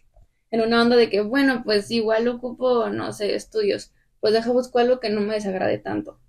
En 0.49 0.61
una 0.61 0.81
onda 0.81 0.95
de 0.95 1.09
que, 1.09 1.21
bueno, 1.21 1.61
pues 1.63 1.91
igual 1.91 2.27
ocupo, 2.27 2.89
no 2.89 3.13
sé, 3.13 3.35
estudios. 3.35 3.93
Pues 4.19 4.33
deja 4.33 4.51
buscar 4.51 4.83
algo 4.83 4.99
que 4.99 5.09
no 5.09 5.21
me 5.21 5.35
desagrade 5.35 5.77
tanto. 5.77 6.19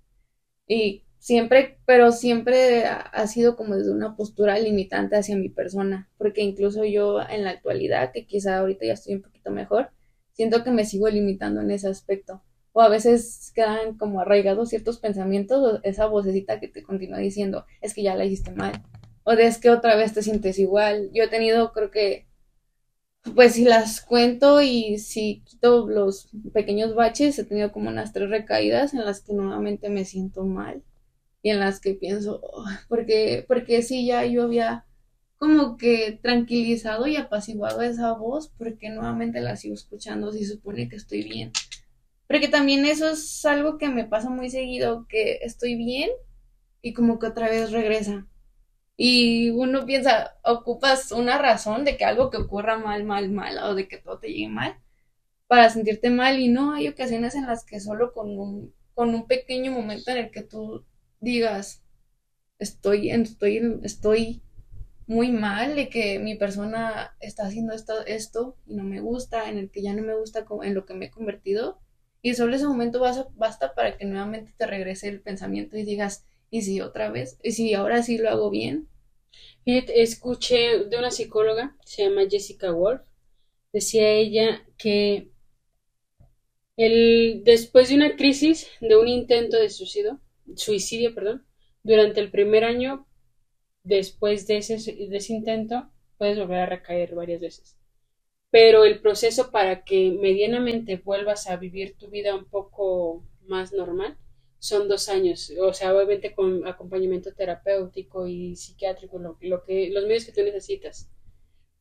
Y 0.67 1.05
siempre, 1.17 1.77
pero 1.85 2.11
siempre 2.11 2.85
ha 2.85 3.27
sido 3.27 3.55
como 3.55 3.75
desde 3.75 3.91
una 3.91 4.15
postura 4.15 4.57
limitante 4.59 5.15
hacia 5.15 5.37
mi 5.37 5.49
persona, 5.49 6.09
porque 6.17 6.41
incluso 6.41 6.83
yo 6.83 7.21
en 7.21 7.43
la 7.43 7.51
actualidad, 7.51 8.11
que 8.11 8.25
quizá 8.25 8.57
ahorita 8.57 8.85
ya 8.85 8.93
estoy 8.93 9.15
un 9.15 9.21
poquito 9.21 9.51
mejor, 9.51 9.91
siento 10.33 10.63
que 10.63 10.71
me 10.71 10.85
sigo 10.85 11.09
limitando 11.09 11.61
en 11.61 11.71
ese 11.71 11.87
aspecto. 11.87 12.41
O 12.73 12.81
a 12.81 12.89
veces 12.89 13.51
quedan 13.53 13.97
como 13.97 14.21
arraigados 14.21 14.69
ciertos 14.69 14.97
pensamientos, 14.99 15.79
esa 15.83 16.05
vocecita 16.07 16.59
que 16.59 16.69
te 16.69 16.83
continúa 16.83 17.19
diciendo, 17.19 17.65
es 17.81 17.93
que 17.93 18.01
ya 18.01 18.15
la 18.15 18.25
hiciste 18.25 18.51
mal, 18.51 18.81
o 19.23 19.31
es 19.33 19.57
que 19.57 19.69
otra 19.69 19.95
vez 19.95 20.13
te 20.13 20.23
sientes 20.23 20.59
igual. 20.59 21.09
Yo 21.13 21.23
he 21.23 21.27
tenido, 21.27 21.71
creo 21.73 21.91
que, 21.91 22.27
pues 23.35 23.53
si 23.53 23.63
las 23.65 24.01
cuento 24.01 24.61
y 24.61 24.97
si 24.99 25.43
quito 25.45 25.87
los 25.87 26.29
pequeños 26.53 26.95
baches, 26.95 27.37
he 27.39 27.43
tenido 27.45 27.71
como 27.71 27.89
unas 27.89 28.13
tres 28.13 28.29
recaídas 28.29 28.93
en 28.93 29.05
las 29.05 29.21
que 29.21 29.33
nuevamente 29.33 29.89
me 29.89 30.05
siento 30.05 30.43
mal 30.43 30.83
y 31.43 31.49
en 31.51 31.59
las 31.59 31.79
que 31.79 31.93
pienso, 31.95 32.39
oh, 32.43 32.65
porque, 32.87 33.45
porque 33.47 33.81
sí, 33.81 34.05
ya 34.05 34.25
yo 34.25 34.43
había 34.43 34.85
como 35.37 35.77
que 35.77 36.19
tranquilizado 36.21 37.07
y 37.07 37.15
apaciguado 37.15 37.81
esa 37.81 38.13
voz, 38.13 38.51
porque 38.57 38.89
nuevamente 38.89 39.41
la 39.41 39.55
sigo 39.55 39.73
escuchando 39.73 40.31
si 40.31 40.45
supone 40.45 40.87
que 40.87 40.97
estoy 40.97 41.23
bien. 41.23 41.51
Porque 42.27 42.47
también 42.47 42.85
eso 42.85 43.09
es 43.09 43.43
algo 43.45 43.77
que 43.77 43.89
me 43.89 44.05
pasa 44.05 44.29
muy 44.29 44.49
seguido, 44.51 45.07
que 45.09 45.39
estoy 45.41 45.75
bien 45.75 46.11
y 46.81 46.93
como 46.93 47.19
que 47.19 47.27
otra 47.27 47.49
vez 47.49 47.71
regresa. 47.71 48.27
Y 49.09 49.49
uno 49.51 49.85
piensa, 49.85 50.37
ocupas 50.43 51.11
una 51.11 51.37
razón 51.37 51.85
de 51.85 51.97
que 51.97 52.05
algo 52.05 52.29
que 52.29 52.37
ocurra 52.37 52.77
mal, 52.77 53.03
mal, 53.03 53.29
mal, 53.31 53.57
o 53.59 53.75
de 53.75 53.87
que 53.87 53.97
todo 53.97 54.19
te 54.19 54.27
llegue 54.29 54.49
mal, 54.49 54.75
para 55.47 55.69
sentirte 55.69 56.09
mal. 56.09 56.39
Y 56.39 56.49
no, 56.49 56.73
hay 56.73 56.87
ocasiones 56.87 57.35
en 57.35 57.47
las 57.47 57.65
que 57.65 57.79
solo 57.79 58.13
con 58.13 58.37
un 58.39 58.73
con 58.95 59.15
un 59.15 59.27
pequeño 59.27 59.71
momento 59.71 60.11
en 60.11 60.17
el 60.17 60.31
que 60.31 60.43
tú 60.43 60.85
digas, 61.21 61.83
estoy, 62.59 63.11
estoy, 63.11 63.79
estoy 63.83 64.41
muy 65.07 65.31
mal 65.31 65.75
de 65.75 65.89
que 65.89 66.19
mi 66.19 66.35
persona 66.35 67.15
está 67.19 67.45
haciendo 67.47 67.73
esto, 67.73 68.05
esto 68.05 68.57
y 68.65 68.75
no 68.75 68.83
me 68.83 69.01
gusta, 69.01 69.49
en 69.49 69.57
el 69.57 69.71
que 69.71 69.81
ya 69.81 69.93
no 69.93 70.03
me 70.03 70.15
gusta 70.15 70.45
en 70.63 70.73
lo 70.73 70.85
que 70.85 70.93
me 70.93 71.05
he 71.07 71.11
convertido. 71.11 71.79
Y 72.21 72.35
solo 72.35 72.55
ese 72.55 72.67
momento 72.67 73.01
basta 73.35 73.73
para 73.75 73.97
que 73.97 74.05
nuevamente 74.05 74.53
te 74.57 74.67
regrese 74.67 75.09
el 75.09 75.21
pensamiento 75.21 75.77
y 75.77 75.83
digas, 75.83 76.25
¿y 76.51 76.61
si 76.63 76.81
otra 76.81 77.09
vez? 77.11 77.37
¿Y 77.43 77.51
si 77.53 77.73
ahora 77.73 78.03
sí 78.03 78.17
lo 78.17 78.29
hago 78.29 78.49
bien? 78.51 78.87
Escuché 79.65 80.85
de 80.85 80.97
una 80.97 81.11
psicóloga, 81.11 81.75
se 81.85 82.03
llama 82.03 82.27
Jessica 82.29 82.71
Wolf, 82.71 83.01
decía 83.71 84.09
ella 84.09 84.65
que 84.77 85.31
el, 86.77 87.41
después 87.43 87.89
de 87.89 87.95
una 87.95 88.15
crisis, 88.15 88.67
de 88.81 88.97
un 88.97 89.07
intento 89.07 89.57
de 89.57 89.69
suicidio, 89.69 90.19
suicidio, 90.55 91.13
perdón, 91.13 91.45
durante 91.83 92.19
el 92.19 92.31
primer 92.31 92.63
año, 92.63 93.07
después 93.83 94.47
de 94.47 94.57
ese, 94.57 94.77
de 94.77 95.17
ese 95.17 95.33
intento, 95.33 95.89
puedes 96.17 96.37
volver 96.37 96.59
a 96.59 96.65
recaer 96.65 97.15
varias 97.15 97.41
veces. 97.41 97.77
Pero 98.49 98.83
el 98.83 98.99
proceso 98.99 99.51
para 99.51 99.83
que 99.83 100.11
medianamente 100.19 100.97
vuelvas 100.97 101.47
a 101.47 101.55
vivir 101.55 101.95
tu 101.97 102.09
vida 102.09 102.35
un 102.35 102.45
poco 102.45 103.23
más 103.47 103.73
normal 103.73 104.17
son 104.61 104.87
dos 104.87 105.09
años, 105.09 105.51
o 105.59 105.73
sea, 105.73 105.91
obviamente 105.91 106.35
con 106.35 106.67
acompañamiento 106.67 107.33
terapéutico 107.33 108.27
y 108.27 108.55
psiquiátrico, 108.55 109.17
lo, 109.17 109.35
lo 109.41 109.63
que, 109.63 109.89
los 109.89 110.03
medios 110.03 110.23
que 110.23 110.33
tú 110.33 110.43
necesitas. 110.43 111.09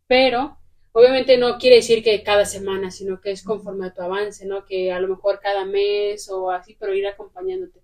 Pero 0.06 0.56
obviamente 0.92 1.36
no 1.36 1.58
quiere 1.58 1.76
decir 1.76 2.02
que 2.02 2.22
cada 2.22 2.46
semana, 2.46 2.90
sino 2.90 3.20
que 3.20 3.32
es 3.32 3.42
conforme 3.42 3.86
a 3.86 3.92
tu 3.92 4.00
avance, 4.00 4.46
¿no? 4.46 4.64
Que 4.64 4.92
a 4.92 4.98
lo 4.98 5.08
mejor 5.08 5.40
cada 5.40 5.66
mes 5.66 6.30
o 6.30 6.50
así, 6.50 6.74
pero 6.80 6.94
ir 6.94 7.06
acompañándote. 7.06 7.82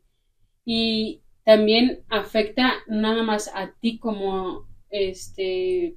Y 0.64 1.20
también 1.44 2.02
afecta 2.08 2.76
nada 2.86 3.22
más 3.22 3.50
a 3.54 3.74
ti 3.78 3.98
como 3.98 4.66
este 4.88 5.94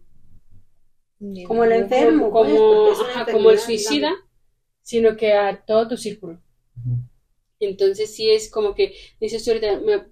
como 1.48 1.64
el 1.64 1.72
enfermo, 1.72 2.32
como, 2.32 2.88
pues, 2.88 3.32
como 3.32 3.50
el 3.50 3.60
suicida, 3.60 4.12
sino 4.82 5.16
que 5.16 5.32
a 5.32 5.64
todo 5.66 5.88
tu 5.88 5.96
círculo. 5.96 6.42
Entonces 7.60 8.16
sí 8.16 8.30
es 8.30 8.50
como 8.50 8.76
que 8.76 8.94
dices 9.20 9.48
ahorita, 9.48 9.80
me, 9.82 10.04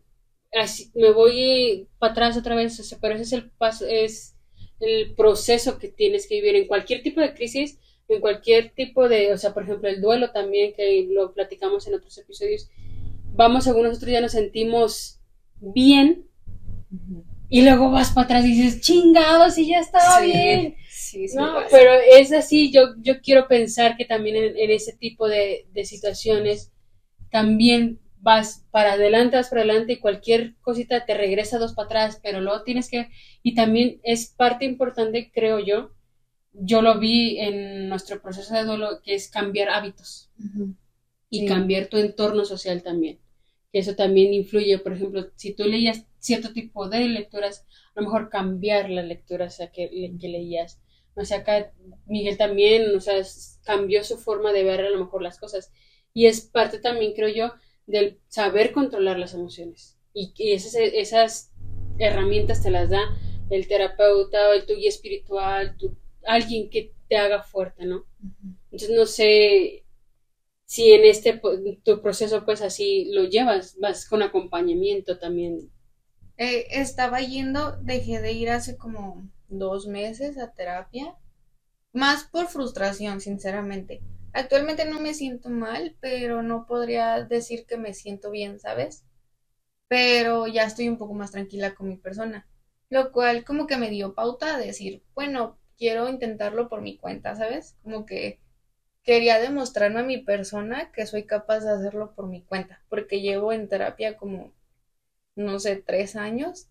me 0.96 1.12
voy 1.12 1.88
para 2.00 2.12
atrás 2.12 2.38
otra 2.38 2.56
vez, 2.56 2.98
pero 3.02 3.16
ese 3.16 3.24
es 3.24 3.34
el 3.34 3.50
paso, 3.52 3.86
es 3.86 4.36
el 4.80 5.16
proceso 5.16 5.78
que 5.80 5.88
tienes 5.88 6.28
que 6.28 6.36
vivir 6.36 6.56
en 6.56 6.68
cualquier 6.68 7.02
tipo 7.02 7.22
de 7.22 7.34
crisis, 7.34 7.80
en 8.08 8.22
cualquier 8.22 8.74
tipo 8.74 9.10
de, 9.10 9.34
o 9.34 9.38
sea, 9.38 9.54
por 9.54 9.64
ejemplo, 9.64 9.90
el 9.90 10.02
duelo 10.02 10.32
también, 10.32 10.74
que 10.74 11.08
lo 11.10 11.34
platicamos 11.34 11.88
en 11.88 11.96
otros 11.96 12.18
episodios, 12.18 12.70
vamos, 13.34 13.64
según 13.64 13.84
nosotros 13.84 14.12
ya 14.12 14.22
nos 14.22 14.32
sentimos 14.32 15.20
bien, 15.60 16.28
y 17.50 17.62
luego 17.62 17.92
vas 17.92 18.12
para 18.12 18.26
atrás 18.26 18.46
y 18.46 18.50
dices, 18.50 18.82
chingados, 18.82 19.58
y 19.58 19.70
ya 19.70 19.80
estaba 19.80 20.22
bien. 20.22 20.76
Sí, 20.90 21.28
sí, 21.28 21.38
no, 21.38 21.60
pero 21.72 21.92
es 21.94 22.32
así, 22.34 22.72
yo, 22.72 22.96
yo 23.00 23.22
quiero 23.22 23.48
pensar 23.48 23.96
que 23.96 24.06
también 24.06 24.36
en, 24.36 24.72
ese 24.72 24.94
tipo 24.94 25.28
de, 25.28 25.68
de 25.72 25.86
situaciones 25.86 26.72
también 27.30 28.00
vas 28.20 28.66
para 28.72 28.94
adelante, 28.94 29.38
vas 29.38 29.50
para 29.50 29.62
adelante 29.62 29.94
y 29.94 30.00
cualquier 30.00 30.56
cosita 30.62 31.06
te 31.06 31.14
regresa 31.14 31.60
dos 31.60 31.74
para 31.74 31.86
atrás, 31.86 32.20
pero 32.22 32.42
luego 32.42 32.64
tienes 32.64 32.90
que, 32.90 33.10
y 33.44 33.56
también 33.56 34.00
es 34.04 34.28
parte 34.28 34.66
importante, 34.66 35.32
creo 35.34 35.60
yo, 35.60 35.92
yo 36.54 36.82
lo 36.82 37.00
vi 37.00 37.40
en 37.40 37.90
nuestro 37.90 38.22
proceso 38.22 38.54
de 38.54 38.64
duelo, 38.64 39.02
que 39.04 39.16
es 39.16 39.30
cambiar 39.30 39.70
hábitos 39.70 40.32
y 41.30 41.46
cambiar 41.46 41.88
tu 41.88 41.98
entorno 41.98 42.46
social 42.46 42.82
también. 42.82 43.20
Que 43.72 43.80
eso 43.80 43.96
también 43.96 44.34
influye, 44.34 44.80
por 44.80 44.94
ejemplo, 44.94 45.28
si 45.36 45.54
tú 45.54 45.66
leías 45.66 46.06
cierto 46.20 46.54
tipo 46.54 46.90
de 46.90 47.08
lecturas, 47.08 47.66
a 47.96 48.02
lo 48.02 48.08
mejor 48.08 48.30
cambiar 48.30 48.90
las 48.90 49.06
lecturas 49.06 49.60
que, 49.74 50.16
que 50.20 50.28
leías. 50.28 50.82
O 51.16 51.26
sea, 51.26 51.40
acá 51.40 51.72
Miguel 52.06 52.38
también, 52.38 52.96
o 52.96 53.02
sea, 53.02 53.22
cambió 53.64 54.04
su 54.04 54.18
forma 54.18 54.52
de 54.52 54.64
ver 54.64 54.82
a 54.82 54.90
lo 54.90 55.00
mejor 55.00 55.22
las 55.22 55.40
cosas 55.40 55.72
y 56.18 56.26
es 56.26 56.42
parte 56.42 56.80
también, 56.80 57.14
creo 57.14 57.30
yo, 57.30 57.54
del 57.86 58.20
saber 58.28 58.72
controlar 58.72 59.20
las 59.20 59.36
emociones. 59.36 60.00
Y, 60.16 60.34
esas, 60.52 60.74
esas, 60.74 61.52
herramientas 62.00 62.64
te 62.64 62.72
las 62.72 62.90
da 62.90 63.04
el 63.52 63.68
terapeuta 63.68 64.50
o 64.50 64.54
el 64.54 64.66
tu 64.66 64.74
guía 64.74 64.90
espiritual, 64.90 65.78
tu, 65.78 65.96
alguien 66.26 66.72
que 66.72 66.92
te 67.08 67.18
haga 67.18 67.44
fuerte, 67.44 67.86
¿no? 67.86 68.08
Entonces 68.72 68.90
no 68.98 69.06
sé 69.06 69.86
si 70.66 70.92
en 70.92 71.06
este 71.06 71.40
tu 71.84 72.02
proceso 72.02 72.46
pues 72.46 72.64
así 72.64 73.12
lo 73.14 73.26
llevas, 73.26 73.78
vas 73.80 74.10
con 74.10 74.24
acompañamiento 74.24 75.20
también. 75.20 75.70
Eh, 76.38 76.66
estaba 76.72 77.22
yendo, 77.22 77.78
dejé 77.84 78.22
de 78.22 78.32
ir 78.32 78.50
hace 78.50 78.76
como 78.76 79.30
dos 79.50 79.86
meses 79.86 80.40
a 80.40 80.52
terapia, 80.52 81.16
más 81.94 82.24
por 82.24 82.48
frustración, 82.48 83.22
sinceramente. 83.22 84.02
Actualmente 84.38 84.86
no 84.86 85.02
me 85.02 85.14
siento 85.14 85.50
mal, 85.50 85.98
pero 86.00 86.44
no 86.44 86.66
podría 86.66 87.24
decir 87.26 87.66
que 87.66 87.76
me 87.78 87.94
siento 87.94 88.32
bien, 88.32 88.60
¿sabes? 88.60 89.04
Pero 89.90 90.48
ya 90.48 90.66
estoy 90.66 90.90
un 90.90 90.98
poco 90.98 91.14
más 91.14 91.32
tranquila 91.32 91.76
con 91.76 91.90
mi 91.90 91.98
persona, 91.98 92.48
lo 92.90 93.12
cual 93.12 93.46
como 93.46 93.68
que 93.68 93.78
me 93.78 93.90
dio 93.90 94.16
pauta 94.16 94.56
a 94.56 94.60
decir, 94.60 95.04
bueno, 95.16 95.58
quiero 95.78 96.10
intentarlo 96.10 96.70
por 96.70 96.82
mi 96.82 96.98
cuenta, 96.98 97.36
¿sabes? 97.36 97.76
Como 97.84 98.06
que 98.06 98.40
quería 99.04 99.40
demostrarme 99.40 100.02
a 100.02 100.04
mi 100.04 100.20
persona 100.20 100.92
que 100.92 101.06
soy 101.08 101.26
capaz 101.26 101.62
de 101.62 101.72
hacerlo 101.72 102.14
por 102.16 102.28
mi 102.28 102.44
cuenta, 102.44 102.84
porque 102.90 103.22
llevo 103.22 103.54
en 103.54 103.70
terapia 103.70 104.18
como, 104.18 104.54
no 105.36 105.60
sé, 105.60 105.78
tres 105.78 106.16
años 106.16 106.70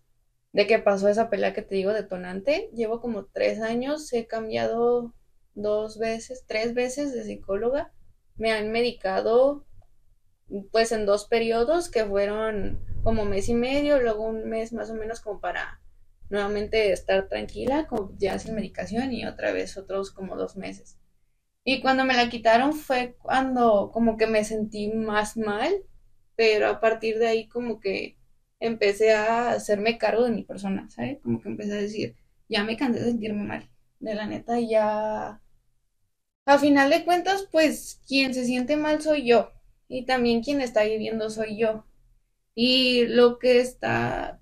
de 0.53 0.67
que 0.67 0.79
pasó 0.79 1.09
esa 1.09 1.29
pelea 1.29 1.53
que 1.53 1.61
te 1.63 1.75
digo 1.75 1.93
detonante. 1.93 2.69
Llevo 2.73 3.01
como 3.01 3.25
tres 3.25 3.61
años, 3.61 4.11
he 4.13 4.27
cambiado 4.27 5.13
dos 5.57 5.97
veces, 5.97 6.45
tres 6.47 6.73
veces 6.73 7.13
de 7.13 7.23
psicóloga. 7.23 7.91
Me 8.37 8.51
han 8.51 8.71
medicado 8.71 9.65
pues 10.71 10.91
en 10.91 11.05
dos 11.05 11.25
periodos 11.25 11.89
que 11.89 12.05
fueron 12.05 12.79
como 13.03 13.25
mes 13.25 13.49
y 13.49 13.53
medio, 13.53 13.99
luego 13.99 14.23
un 14.23 14.49
mes 14.49 14.71
más 14.71 14.89
o 14.89 14.95
menos 14.95 15.19
como 15.19 15.41
para 15.41 15.81
nuevamente 16.29 16.91
estar 16.91 17.27
tranquila, 17.27 17.87
como 17.87 18.13
ya 18.17 18.37
sin 18.39 18.55
medicación 18.55 19.11
y 19.11 19.25
otra 19.25 19.51
vez 19.51 19.77
otros 19.77 20.11
como 20.11 20.35
dos 20.35 20.55
meses. 20.57 20.97
Y 21.63 21.81
cuando 21.81 22.05
me 22.05 22.15
la 22.15 22.29
quitaron 22.29 22.73
fue 22.73 23.15
cuando 23.21 23.91
como 23.93 24.17
que 24.17 24.27
me 24.27 24.43
sentí 24.43 24.89
más 24.89 25.37
mal, 25.37 25.73
pero 26.35 26.67
a 26.67 26.79
partir 26.79 27.17
de 27.17 27.27
ahí 27.27 27.47
como 27.47 27.79
que 27.79 28.17
empecé 28.59 29.13
a 29.13 29.51
hacerme 29.51 29.97
cargo 29.97 30.23
de 30.23 30.31
mi 30.31 30.43
persona, 30.43 30.89
¿sabes? 30.89 31.19
Como 31.21 31.41
que 31.41 31.49
empecé 31.49 31.73
a 31.73 31.81
decir, 31.81 32.15
ya 32.47 32.63
me 32.63 32.77
cansé 32.77 32.99
de 32.99 33.11
sentirme 33.11 33.43
mal, 33.43 33.69
de 33.99 34.15
la 34.15 34.27
neta 34.27 34.59
ya 34.59 35.41
a 36.47 36.57
final 36.59 36.89
de 36.89 37.05
cuentas, 37.05 37.47
pues 37.51 38.01
quien 38.07 38.33
se 38.33 38.45
siente 38.45 38.77
mal 38.77 39.01
soy 39.01 39.27
yo 39.27 39.51
y 39.89 40.05
también 40.05 40.41
quien 40.43 40.61
está 40.61 40.83
viviendo 40.85 41.29
soy 41.29 41.57
yo. 41.59 41.85
Y 42.55 43.05
lo 43.07 43.39
que 43.39 43.59
está, 43.61 44.41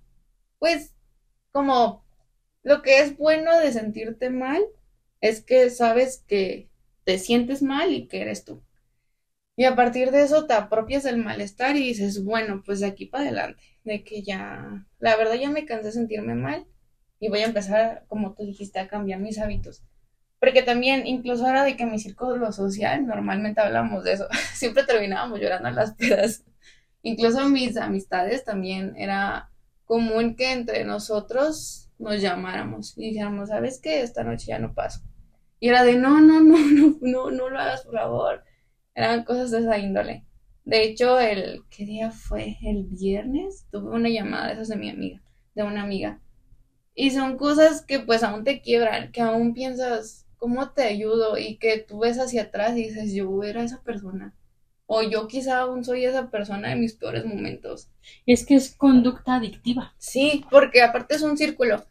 pues, 0.59 0.95
como 1.51 2.05
lo 2.63 2.81
que 2.83 2.99
es 3.01 3.17
bueno 3.17 3.59
de 3.59 3.73
sentirte 3.73 4.29
mal 4.29 4.63
es 5.21 5.41
que 5.41 5.69
sabes 5.71 6.23
que 6.27 6.69
te 7.05 7.19
sientes 7.19 7.61
mal 7.63 7.93
y 7.93 8.07
que 8.07 8.21
eres 8.21 8.45
tú. 8.45 8.63
Y 9.57 9.65
a 9.65 9.75
partir 9.75 10.11
de 10.11 10.23
eso 10.23 10.47
te 10.47 10.53
apropias 10.53 11.03
del 11.03 11.17
malestar 11.17 11.75
y 11.77 11.87
dices, 11.87 12.23
bueno, 12.23 12.63
pues 12.65 12.79
de 12.81 12.87
aquí 12.87 13.05
para 13.05 13.25
adelante, 13.25 13.63
de 13.83 14.03
que 14.03 14.21
ya, 14.23 14.85
la 14.99 15.15
verdad 15.17 15.35
ya 15.35 15.49
me 15.49 15.65
cansé 15.65 15.87
de 15.87 15.91
sentirme 15.93 16.35
mal 16.35 16.67
y 17.19 17.29
voy 17.29 17.39
a 17.41 17.45
empezar, 17.45 18.05
como 18.07 18.33
tú 18.35 18.45
dijiste, 18.45 18.79
a 18.79 18.87
cambiar 18.87 19.19
mis 19.19 19.39
hábitos. 19.39 19.83
Porque 20.45 20.61
también, 20.61 21.07
incluso 21.07 21.43
ahora 21.43 21.63
de 21.63 21.75
que 21.75 21.87
mi 21.87 21.97
círculo 21.97 22.51
social, 22.51 23.07
normalmente 23.07 23.61
hablamos 23.61 24.03
de 24.03 24.13
eso, 24.13 24.27
siempre 24.53 24.83
terminábamos 24.83 25.39
llorando 25.39 25.69
en 25.69 25.75
las 25.75 25.95
pedas. 25.95 26.43
Incluso 27.01 27.49
mis 27.49 27.77
amistades 27.77 28.43
también 28.43 28.93
era 28.95 29.49
común 29.85 30.35
que 30.35 30.51
entre 30.51 30.85
nosotros 30.85 31.89
nos 31.97 32.21
llamáramos 32.21 32.95
y 32.95 33.09
dijéramos, 33.09 33.49
¿sabes 33.49 33.79
qué? 33.81 34.01
Esta 34.01 34.23
noche 34.23 34.45
ya 34.49 34.59
no 34.59 34.75
paso. 34.75 35.01
Y 35.59 35.69
era 35.69 35.83
de, 35.83 35.95
no, 35.95 36.21
no, 36.21 36.39
no, 36.41 36.57
no, 36.59 36.97
no, 37.01 37.31
no 37.31 37.49
lo 37.49 37.59
hagas, 37.59 37.81
por 37.81 37.95
favor. 37.95 38.43
Eran 38.93 39.23
cosas 39.23 39.49
de 39.49 39.61
esa 39.61 39.79
índole. 39.79 40.25
De 40.63 40.83
hecho, 40.83 41.19
el, 41.19 41.63
¿qué 41.71 41.85
día 41.85 42.11
fue? 42.11 42.57
El 42.61 42.83
viernes 42.83 43.65
tuve 43.71 43.89
una 43.89 44.09
llamada 44.09 44.49
de 44.49 44.53
esas 44.53 44.67
de 44.67 44.75
mi 44.75 44.91
amiga, 44.91 45.23
de 45.55 45.63
una 45.63 45.81
amiga. 45.81 46.21
Y 46.93 47.09
son 47.09 47.35
cosas 47.35 47.83
que 47.83 47.97
pues 47.97 48.21
aún 48.21 48.43
te 48.43 48.61
quiebran, 48.61 49.11
que 49.11 49.21
aún 49.21 49.55
piensas, 49.55 50.24
¿cómo 50.37 50.71
te 50.71 50.83
ayudo? 50.83 51.37
Y 51.37 51.57
que 51.57 51.79
tú 51.79 51.99
ves 51.99 52.19
hacia 52.19 52.43
atrás 52.43 52.71
y 52.77 52.83
dices, 52.87 53.13
yo 53.13 53.43
era 53.43 53.63
esa 53.63 53.81
persona. 53.83 54.35
O 54.87 55.01
yo 55.01 55.27
quizá 55.27 55.59
aún 55.59 55.83
soy 55.83 56.05
esa 56.05 56.29
persona 56.29 56.71
en 56.71 56.79
mis 56.79 56.93
peores 56.93 57.25
momentos. 57.25 57.89
Es 58.25 58.45
que 58.45 58.55
es 58.55 58.75
conducta 58.75 59.35
adictiva. 59.35 59.93
Sí, 59.97 60.45
porque 60.51 60.81
aparte 60.83 61.15
es 61.15 61.21
un 61.23 61.37
círculo 61.37 61.85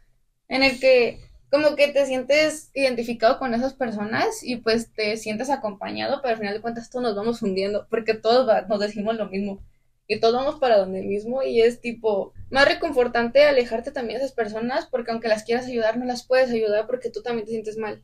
en 0.48 0.62
el 0.62 0.78
que 0.80 1.20
como 1.50 1.76
que 1.76 1.88
te 1.88 2.04
sientes 2.06 2.70
identificado 2.74 3.38
con 3.38 3.54
esas 3.54 3.74
personas 3.74 4.42
y 4.42 4.56
pues 4.56 4.92
te 4.92 5.16
sientes 5.16 5.50
acompañado, 5.50 6.20
pero 6.20 6.32
al 6.32 6.38
final 6.38 6.54
de 6.54 6.60
cuentas 6.60 6.90
todos 6.90 7.04
nos 7.04 7.16
vamos 7.16 7.42
hundiendo 7.42 7.86
porque 7.88 8.14
todos 8.14 8.48
nos 8.68 8.80
decimos 8.80 9.16
lo 9.16 9.28
mismo. 9.28 9.62
y 10.06 10.20
todos 10.20 10.34
vamos 10.34 10.56
para 10.60 10.78
donde 10.78 11.02
mismo 11.02 11.42
y 11.42 11.60
es 11.62 11.80
tipo 11.80 12.32
más 12.50 12.66
reconfortante 12.68 13.44
alejarte 13.46 13.90
también 13.90 14.18
de 14.18 14.24
esas 14.26 14.36
personas 14.36 14.86
porque 14.86 15.10
aunque 15.12 15.28
las 15.28 15.44
quieras 15.44 15.66
ayudar 15.66 15.96
no 15.98 16.04
las 16.04 16.26
puedes 16.26 16.50
ayudar 16.50 16.86
porque 16.86 17.10
tú 17.10 17.22
también 17.22 17.46
te 17.46 17.52
sientes 17.52 17.78
mal 17.78 18.02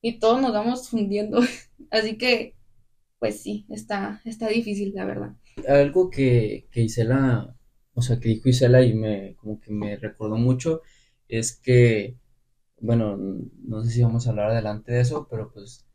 y 0.00 0.18
todos 0.18 0.40
nos 0.40 0.52
vamos 0.52 0.88
fundiendo 0.88 1.40
así 1.90 2.16
que 2.16 2.54
pues 3.18 3.40
sí 3.42 3.66
está 3.70 4.20
está 4.24 4.48
difícil 4.48 4.92
la 4.94 5.04
verdad 5.04 5.36
algo 5.68 6.10
que, 6.10 6.68
que 6.70 6.82
Isela 6.82 7.56
o 7.94 8.02
sea 8.02 8.20
que 8.20 8.28
dijo 8.28 8.48
Isela 8.48 8.82
y 8.82 8.94
me 8.94 9.34
como 9.36 9.60
que 9.60 9.72
me 9.72 9.96
recordó 9.96 10.36
mucho 10.36 10.82
es 11.28 11.56
que 11.56 12.16
bueno 12.80 13.16
no 13.16 13.82
sé 13.84 13.90
si 13.90 14.02
vamos 14.02 14.26
a 14.26 14.30
hablar 14.30 14.50
adelante 14.50 14.92
de 14.92 15.00
eso 15.00 15.26
pero 15.30 15.52
pues 15.52 15.86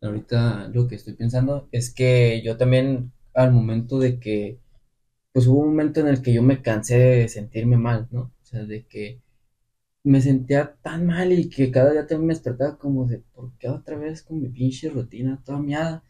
ahorita 0.00 0.68
lo 0.68 0.86
que 0.86 0.94
estoy 0.94 1.14
pensando 1.14 1.68
es 1.72 1.92
que 1.92 2.42
yo 2.44 2.56
también 2.56 3.12
al 3.34 3.52
momento 3.52 3.98
de 3.98 4.18
que 4.18 4.58
pues 5.32 5.46
hubo 5.46 5.60
un 5.60 5.68
momento 5.68 6.00
en 6.00 6.08
el 6.08 6.22
que 6.22 6.32
yo 6.32 6.42
me 6.42 6.62
cansé 6.62 6.98
de 6.98 7.28
sentirme 7.28 7.76
mal, 7.76 8.08
¿no? 8.10 8.32
O 8.42 8.44
sea, 8.44 8.64
de 8.64 8.86
que 8.86 9.20
me 10.04 10.20
sentía 10.20 10.76
tan 10.82 11.06
mal 11.06 11.32
y 11.32 11.48
que 11.50 11.70
cada 11.70 11.92
día 11.92 12.06
también 12.06 12.28
me 12.28 12.34
despertaba 12.34 12.78
como 12.78 13.06
de, 13.06 13.18
¿por 13.34 13.52
qué 13.58 13.68
otra 13.68 13.96
vez 13.96 14.22
con 14.22 14.40
mi 14.40 14.48
pinche 14.48 14.90
rutina 14.90 15.42
toda 15.44 15.58
miada? 15.58 16.02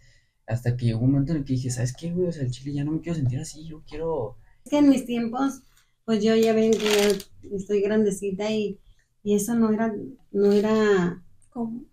Hasta 0.46 0.76
que 0.76 0.86
llegó 0.86 1.00
un 1.00 1.12
momento 1.12 1.32
en 1.32 1.38
el 1.38 1.44
que 1.44 1.54
dije, 1.54 1.70
¿sabes 1.70 1.94
qué, 1.94 2.12
güey? 2.12 2.28
O 2.28 2.32
sea, 2.32 2.44
el 2.44 2.50
chile 2.50 2.72
ya 2.74 2.84
no 2.84 2.92
me 2.92 3.00
quiero 3.00 3.18
sentir 3.18 3.40
así, 3.40 3.66
yo 3.66 3.82
quiero... 3.88 4.36
Es 4.64 4.70
que 4.70 4.78
en 4.78 4.88
mis 4.88 5.04
tiempos, 5.06 5.62
pues 6.04 6.22
yo 6.22 6.34
ya 6.36 6.52
ven 6.52 6.72
que 6.72 7.18
estoy 7.54 7.80
grandecita 7.82 8.50
y, 8.50 8.78
y 9.22 9.34
eso 9.34 9.54
no 9.54 9.72
era, 9.72 9.94
no 10.30 10.52
era 10.52 11.22
como, 11.50 11.84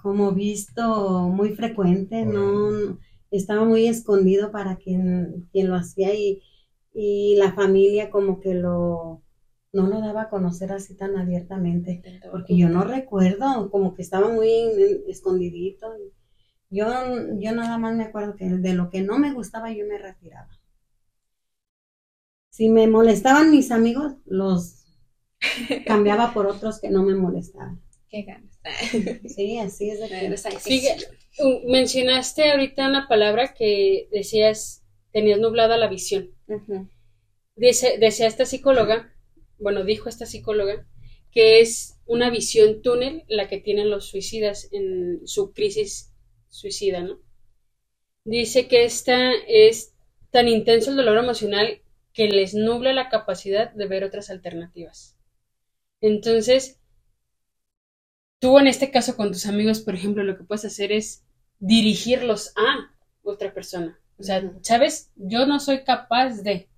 como 0.00 0.32
visto 0.32 1.28
muy 1.28 1.54
frecuente, 1.54 2.24
no, 2.24 2.70
no, 2.70 2.98
estaba 3.30 3.64
muy 3.64 3.86
escondido 3.86 4.52
para 4.52 4.76
quien, 4.76 5.48
quien 5.52 5.68
lo 5.68 5.76
hacía 5.76 6.14
y 6.14 6.42
y 6.94 7.36
la 7.36 7.52
familia 7.52 8.10
como 8.10 8.40
que 8.40 8.54
lo 8.54 9.22
no 9.74 9.88
lo 9.88 10.00
daba 10.00 10.22
a 10.22 10.28
conocer 10.30 10.72
así 10.72 10.96
tan 10.96 11.16
abiertamente, 11.16 12.00
porque 12.30 12.56
yo 12.56 12.68
no 12.68 12.84
recuerdo, 12.84 13.70
como 13.70 13.94
que 13.94 14.02
estaba 14.02 14.28
muy 14.28 14.48
escondidito. 15.08 15.92
Yo, 16.70 16.86
yo 17.38 17.52
nada 17.52 17.76
más 17.76 17.94
me 17.94 18.04
acuerdo 18.04 18.36
que 18.36 18.48
de 18.48 18.74
lo 18.74 18.88
que 18.88 19.02
no 19.02 19.18
me 19.18 19.32
gustaba 19.32 19.72
yo 19.72 19.84
me 19.86 19.98
retiraba. 19.98 20.48
Si 22.50 22.68
me 22.68 22.86
molestaban 22.86 23.50
mis 23.50 23.72
amigos, 23.72 24.14
los 24.26 24.84
cambiaba 25.86 26.32
por 26.32 26.46
otros 26.46 26.80
que 26.80 26.90
no 26.90 27.02
me 27.02 27.16
molestaban. 27.16 27.82
Qué 28.08 28.22
ganas. 28.22 28.60
Sí, 29.26 29.58
así 29.58 29.90
es 29.90 30.00
de 30.00 30.08
que... 30.08 30.96
mencionaste 31.66 32.52
ahorita 32.52 32.88
una 32.88 33.08
palabra 33.08 33.54
que 33.54 34.08
decías 34.12 34.84
tenías 35.12 35.40
nublada 35.40 35.76
la 35.76 35.88
visión. 35.88 36.30
Dice, 37.56 37.98
decía 37.98 38.28
esta 38.28 38.46
psicóloga, 38.46 39.13
bueno, 39.58 39.84
dijo 39.84 40.08
esta 40.08 40.26
psicóloga, 40.26 40.86
que 41.30 41.60
es 41.60 41.98
una 42.06 42.30
visión 42.30 42.82
túnel 42.82 43.24
la 43.28 43.48
que 43.48 43.58
tienen 43.58 43.90
los 43.90 44.06
suicidas 44.06 44.68
en 44.72 45.26
su 45.26 45.52
crisis 45.52 46.12
suicida, 46.48 47.00
¿no? 47.00 47.18
Dice 48.24 48.68
que 48.68 48.84
esta 48.84 49.32
es 49.48 49.94
tan 50.30 50.48
intenso 50.48 50.90
el 50.90 50.96
dolor 50.96 51.18
emocional 51.18 51.82
que 52.12 52.28
les 52.28 52.54
nubla 52.54 52.92
la 52.92 53.08
capacidad 53.08 53.72
de 53.72 53.86
ver 53.86 54.04
otras 54.04 54.30
alternativas. 54.30 55.16
Entonces, 56.00 56.80
tú 58.38 58.58
en 58.58 58.68
este 58.68 58.90
caso 58.90 59.16
con 59.16 59.32
tus 59.32 59.46
amigos, 59.46 59.80
por 59.80 59.94
ejemplo, 59.94 60.22
lo 60.22 60.36
que 60.36 60.44
puedes 60.44 60.64
hacer 60.64 60.92
es 60.92 61.24
dirigirlos 61.58 62.52
a 62.56 62.94
otra 63.22 63.52
persona. 63.52 63.98
O 64.18 64.22
sea, 64.22 64.52
¿sabes? 64.62 65.10
Yo 65.16 65.46
no 65.46 65.58
soy 65.58 65.82
capaz 65.82 66.42
de, 66.42 66.68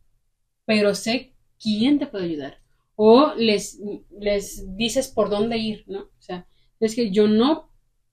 pero 0.64 0.94
sé 0.94 1.34
quién 1.60 1.98
te 1.98 2.06
puede 2.06 2.24
ayudar. 2.24 2.60
O 2.96 3.34
les, 3.36 3.78
les 4.18 4.76
dices 4.76 5.08
por 5.08 5.30
dónde 5.30 5.58
ir, 5.58 5.84
¿no? 5.86 6.00
O 6.00 6.22
sea, 6.22 6.46
es 6.80 6.94
que 6.94 7.10
yo 7.10 7.28
no 7.28 7.70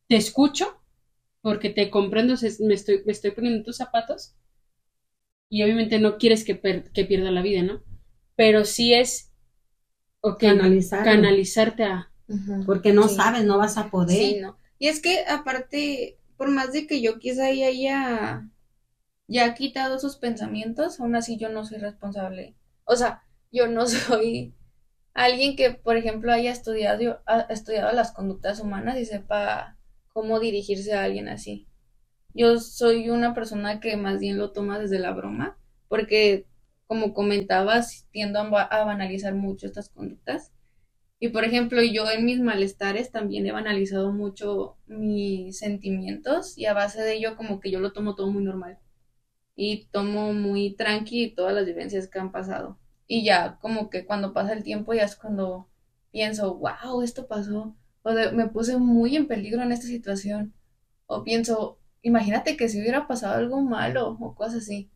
te 0.07 0.17
escucho 0.17 0.81
porque 1.41 1.69
te 1.69 1.89
comprendo, 1.89 2.35
me 2.59 2.73
estoy, 2.73 3.03
me 3.05 3.11
estoy 3.11 3.31
poniendo 3.31 3.59
en 3.59 3.65
tus 3.65 3.77
zapatos 3.77 4.35
y 5.49 5.63
obviamente 5.63 5.99
no 5.99 6.17
quieres 6.17 6.43
que, 6.43 6.59
que 6.93 7.05
pierda 7.05 7.31
la 7.31 7.41
vida, 7.41 7.61
¿no? 7.63 7.83
Pero 8.35 8.65
sí 8.65 8.93
es 8.93 9.31
canalizarte 10.39 11.83
a... 11.83 12.09
Porque 12.65 12.93
no 12.93 13.07
sabes, 13.07 13.43
no 13.43 13.57
vas 13.57 13.77
a 13.77 13.91
poder. 13.91 14.17
Sí, 14.17 14.39
¿no? 14.39 14.57
Y 14.79 14.87
es 14.87 15.01
que 15.01 15.25
aparte, 15.27 16.17
por 16.37 16.49
más 16.49 16.73
de 16.73 16.87
que 16.87 17.01
yo 17.01 17.19
quizá 17.19 17.45
haya 17.45 18.49
ya 19.27 19.45
ha 19.45 19.53
quitado 19.53 19.99
sus 19.99 20.17
pensamientos, 20.17 20.99
aún 20.99 21.15
así 21.15 21.37
yo 21.37 21.49
no 21.49 21.65
soy 21.65 21.77
responsable. 21.77 22.55
O 22.85 22.95
sea, 22.95 23.23
yo 23.51 23.67
no 23.67 23.85
soy 23.87 24.53
alguien 25.13 25.55
que, 25.55 25.71
por 25.71 25.97
ejemplo, 25.97 26.31
haya 26.31 26.51
estudiado, 26.51 27.21
las 27.93 28.11
conductas 28.13 28.59
humanas 28.59 28.97
y 28.99 29.05
sepa 29.05 29.77
cómo 30.09 30.39
dirigirse 30.39 30.93
a 30.93 31.03
alguien 31.03 31.27
así. 31.29 31.67
Yo 32.33 32.59
soy 32.59 33.09
una 33.09 33.33
persona 33.33 33.79
que 33.79 33.97
más 33.97 34.19
bien 34.19 34.37
lo 34.37 34.51
toma 34.53 34.79
desde 34.79 34.99
la 34.99 35.13
broma, 35.13 35.57
porque, 35.87 36.47
como 36.87 37.13
comentabas, 37.13 38.07
tiendo 38.11 38.39
a, 38.39 38.63
a 38.63 38.85
banalizar 38.85 39.35
mucho 39.35 39.67
estas 39.67 39.89
conductas. 39.89 40.51
Y 41.19 41.29
por 41.29 41.43
ejemplo, 41.45 41.81
yo 41.81 42.09
en 42.11 42.25
mis 42.25 42.39
malestares 42.39 43.11
también 43.11 43.47
he 43.47 43.51
banalizado 43.51 44.11
mucho 44.11 44.77
mis 44.87 45.57
sentimientos 45.59 46.57
y 46.57 46.65
a 46.67 46.73
base 46.73 47.01
de 47.01 47.15
ello 47.15 47.35
como 47.37 47.59
que 47.59 47.71
yo 47.71 47.79
lo 47.79 47.93
tomo 47.93 48.15
todo 48.15 48.29
muy 48.31 48.43
normal 48.43 48.79
y 49.55 49.87
tomo 49.91 50.33
muy 50.33 50.75
tranqui 50.75 51.33
todas 51.35 51.53
las 51.55 51.65
vivencias 51.65 52.07
que 52.09 52.19
han 52.19 52.31
pasado. 52.31 52.79
Y 53.07 53.23
ya 53.25 53.57
como 53.61 53.89
que 53.89 54.05
cuando 54.05 54.33
pasa 54.33 54.53
el 54.53 54.63
tiempo 54.63 54.93
ya 54.93 55.03
es 55.03 55.15
cuando 55.15 55.69
pienso, 56.11 56.55
wow, 56.55 57.01
esto 57.01 57.27
pasó, 57.27 57.75
o 58.03 58.11
me 58.33 58.47
puse 58.47 58.77
muy 58.77 59.15
en 59.15 59.27
peligro 59.27 59.61
en 59.63 59.71
esta 59.71 59.87
situación, 59.87 60.53
o 61.07 61.23
pienso, 61.23 61.79
imagínate 62.01 62.57
que 62.57 62.69
si 62.69 62.79
hubiera 62.81 63.07
pasado 63.07 63.35
algo 63.35 63.61
malo 63.61 64.17
o 64.19 64.35
cosas 64.35 64.63
así. 64.63 64.91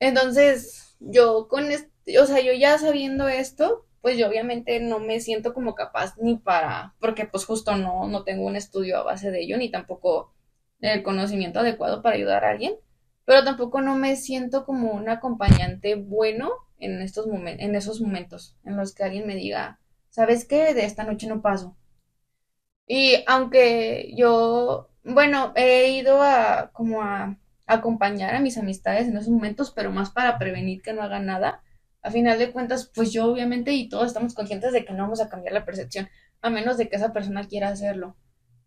Entonces, 0.00 0.96
yo 1.00 1.48
con 1.48 1.64
o 1.64 2.26
sea, 2.26 2.40
yo 2.40 2.52
ya 2.52 2.78
sabiendo 2.78 3.28
esto, 3.28 3.86
pues 4.02 4.18
yo 4.18 4.28
obviamente 4.28 4.80
no 4.80 4.98
me 5.00 5.20
siento 5.20 5.54
como 5.54 5.74
capaz 5.74 6.14
ni 6.18 6.36
para, 6.36 6.94
porque 7.00 7.26
pues 7.26 7.44
justo 7.46 7.76
no, 7.76 8.06
no 8.08 8.24
tengo 8.24 8.46
un 8.46 8.56
estudio 8.56 8.98
a 8.98 9.02
base 9.02 9.30
de 9.30 9.42
ello, 9.42 9.56
ni 9.56 9.70
tampoco 9.70 10.34
el 10.80 11.02
conocimiento 11.02 11.60
adecuado 11.60 12.02
para 12.02 12.16
ayudar 12.16 12.44
a 12.44 12.50
alguien 12.50 12.76
pero 13.24 13.44
tampoco 13.44 13.80
no 13.80 13.96
me 13.96 14.16
siento 14.16 14.64
como 14.64 14.92
un 14.92 15.08
acompañante 15.08 15.94
bueno 15.94 16.50
en 16.78 17.00
estos 17.00 17.26
momentos, 17.26 17.64
en 17.64 17.74
esos 17.74 18.00
momentos 18.00 18.56
en 18.64 18.76
los 18.76 18.94
que 18.94 19.04
alguien 19.04 19.26
me 19.26 19.36
diga, 19.36 19.80
¿sabes 20.10 20.44
qué? 20.44 20.74
De 20.74 20.84
esta 20.84 21.04
noche 21.04 21.26
no 21.26 21.42
paso. 21.42 21.76
Y 22.86 23.24
aunque 23.26 24.12
yo, 24.16 24.90
bueno, 25.04 25.52
he 25.56 25.90
ido 25.92 26.22
a 26.22 26.70
como 26.72 27.02
a 27.02 27.38
acompañar 27.66 28.34
a 28.34 28.40
mis 28.40 28.58
amistades 28.58 29.08
en 29.08 29.16
esos 29.16 29.30
momentos, 29.30 29.70
pero 29.70 29.90
más 29.90 30.10
para 30.10 30.38
prevenir 30.38 30.82
que 30.82 30.92
no 30.92 31.02
hagan 31.02 31.26
nada. 31.26 31.62
A 32.02 32.10
final 32.10 32.38
de 32.38 32.52
cuentas, 32.52 32.90
pues 32.94 33.12
yo 33.12 33.24
obviamente 33.26 33.72
y 33.72 33.88
todos 33.88 34.06
estamos 34.06 34.34
conscientes 34.34 34.72
de 34.72 34.84
que 34.84 34.92
no 34.92 35.04
vamos 35.04 35.20
a 35.20 35.28
cambiar 35.28 35.54
la 35.54 35.64
percepción, 35.64 36.08
a 36.42 36.50
menos 36.50 36.76
de 36.76 36.88
que 36.88 36.96
esa 36.96 37.12
persona 37.12 37.48
quiera 37.48 37.68
hacerlo. 37.68 38.16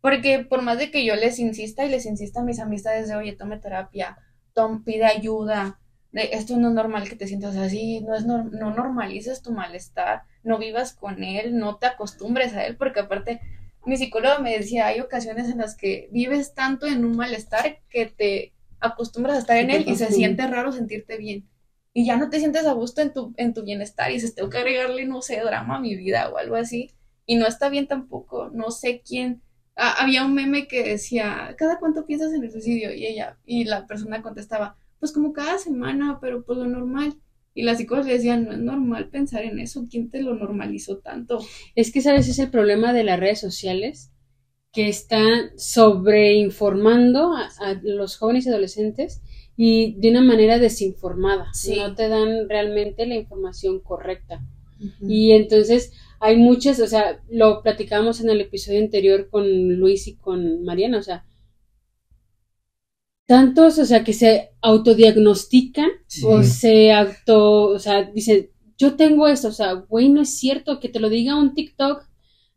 Porque 0.02 0.40
por 0.40 0.64
más 0.64 0.80
de 0.80 0.90
que 0.90 1.06
yo 1.06 1.16
les 1.16 1.38
insista 1.38 1.86
y 1.86 1.90
les 1.90 2.06
insista 2.06 2.42
a 2.42 2.44
mis 2.44 2.60
amistades 2.60 3.08
de, 3.08 3.16
oye, 3.16 3.34
tome 3.34 3.60
terapia, 3.60 4.18
pide 4.84 5.06
ayuda, 5.06 5.80
de 6.12 6.30
esto 6.34 6.58
no 6.58 6.70
es 6.70 6.74
normal 6.74 7.10
que 7.10 7.16
te 7.16 7.28
sientas 7.28 7.56
así, 7.58 8.02
no, 8.02 8.16
es 8.16 8.26
no, 8.26 8.44
normalices 8.44 9.42
tu 9.42 9.52
malestar, 9.52 10.24
no 10.44 10.58
vivas 10.58 10.94
con 10.94 11.24
él, 11.24 11.58
no 11.58 11.78
te 11.78 11.88
acostumbres 11.88 12.54
a 12.54 12.66
él, 12.66 12.78
porque 12.78 13.02
aparte 13.02 13.42
mi 13.86 13.98
psicólogo 13.98 14.42
me 14.42 14.58
decía, 14.58 14.88
hay 14.88 15.00
ocasiones 15.00 15.50
en 15.50 15.60
las 15.60 15.76
que 15.76 16.10
vives 16.12 16.54
tanto 16.54 16.88
en 16.88 17.06
un 17.06 17.16
malestar 17.16 17.80
que 17.90 18.06
te 18.06 18.54
acostumbras 18.80 19.38
a 19.38 19.40
estar 19.40 19.58
en 19.58 19.70
él 19.70 19.86
y 19.88 19.96
se 19.96 20.12
siente 20.12 20.46
raro 20.48 20.72
sentirte 20.72 21.18
bien. 21.18 21.48
Y 21.94 22.06
ya 22.06 22.16
no 22.16 22.30
te 22.30 22.40
sientes 22.40 22.66
a 22.66 22.74
gusto 22.74 23.02
en 23.02 23.12
tu, 23.12 23.34
en 23.38 23.54
tu 23.54 23.64
bienestar 23.64 24.12
y 24.12 24.16
dices, 24.16 24.36
tengo 24.36 24.50
que 24.50 24.60
agregarle, 24.60 25.06
no 25.06 25.22
sé, 25.22 25.40
drama 25.40 25.78
a 25.78 25.80
mi 25.80 25.96
vida 25.96 26.30
o 26.30 26.38
algo 26.38 26.56
así. 26.56 26.92
Y 27.26 27.38
no 27.38 27.48
está 27.48 27.70
bien 27.70 27.88
tampoco, 27.88 28.50
no 28.54 28.72
sé 28.72 29.02
quién 29.02 29.42
Ah, 29.80 29.94
había 30.00 30.26
un 30.26 30.34
meme 30.34 30.68
que 30.68 30.84
decía, 30.84 31.56
¿cada 31.56 31.78
cuánto 31.78 32.04
piensas 32.04 32.34
en 32.34 32.44
el 32.44 32.52
suicidio? 32.52 32.92
Y 32.94 33.06
ella, 33.06 33.38
y 33.46 33.64
la 33.66 33.86
persona 33.86 34.24
contestaba, 34.24 34.76
pues 35.00 35.12
como 35.12 35.34
cada 35.34 35.58
semana, 35.58 36.20
pero 36.22 36.44
pues 36.44 36.58
lo 36.58 36.66
normal. 36.66 37.16
Y 37.54 37.64
las 37.64 37.78
psicólogas 37.78 38.08
le 38.08 38.14
decían, 38.14 38.46
no 38.46 38.52
es 38.52 38.60
normal 38.60 39.10
pensar 39.10 39.44
en 39.44 39.60
eso, 39.60 39.88
¿quién 39.90 40.10
te 40.10 40.22
lo 40.22 40.36
normalizó 40.36 41.00
tanto? 41.00 41.40
Es 41.76 41.92
que, 41.92 42.02
¿sabes? 42.02 42.28
Es 42.28 42.38
el 42.40 42.52
problema 42.52 42.94
de 42.94 43.04
las 43.04 43.20
redes 43.20 43.40
sociales, 43.40 44.12
que 44.72 44.88
están 44.88 45.58
sobreinformando 45.58 47.34
a, 47.36 47.50
a 47.60 47.80
los 47.82 48.18
jóvenes 48.18 48.46
y 48.46 48.50
adolescentes 48.50 49.24
y 49.56 50.00
de 50.00 50.12
una 50.12 50.22
manera 50.22 50.60
desinformada. 50.60 51.48
No 51.76 51.96
te 51.96 52.08
dan 52.08 52.48
realmente 52.48 53.08
la 53.08 53.16
información 53.16 53.80
correcta. 53.80 54.46
Y 55.02 55.32
entonces 55.32 55.94
hay 56.20 56.38
muchas, 56.38 56.80
o 56.80 56.86
sea, 56.86 57.24
lo 57.30 57.64
platicábamos 57.64 58.22
en 58.22 58.30
el 58.30 58.40
episodio 58.42 58.80
anterior 58.80 59.30
con 59.30 59.74
Luis 59.80 60.08
y 60.08 60.16
con 60.16 60.64
Mariana, 60.64 61.00
o 61.00 61.04
sea, 61.04 61.26
tantos, 63.28 63.78
o 63.78 63.86
sea, 63.86 64.04
que 64.04 64.14
se 64.14 64.50
autodiagnostican 64.62 65.90
Sí. 66.08 66.24
o 66.26 66.42
se 66.44 66.92
auto, 66.92 67.64
o 67.70 67.80
sea, 67.80 68.04
dicen, 68.12 68.50
yo 68.78 68.96
tengo 68.96 69.28
esto, 69.28 69.50
o 69.50 69.52
sea, 69.52 69.74
güey, 69.74 70.10
no 70.10 70.22
es 70.22 70.38
cierto 70.38 70.80
que 70.80 70.90
te 70.90 71.00
lo 71.00 71.10
diga 71.10 71.36
un 71.40 71.54
TikTok, 71.54 72.04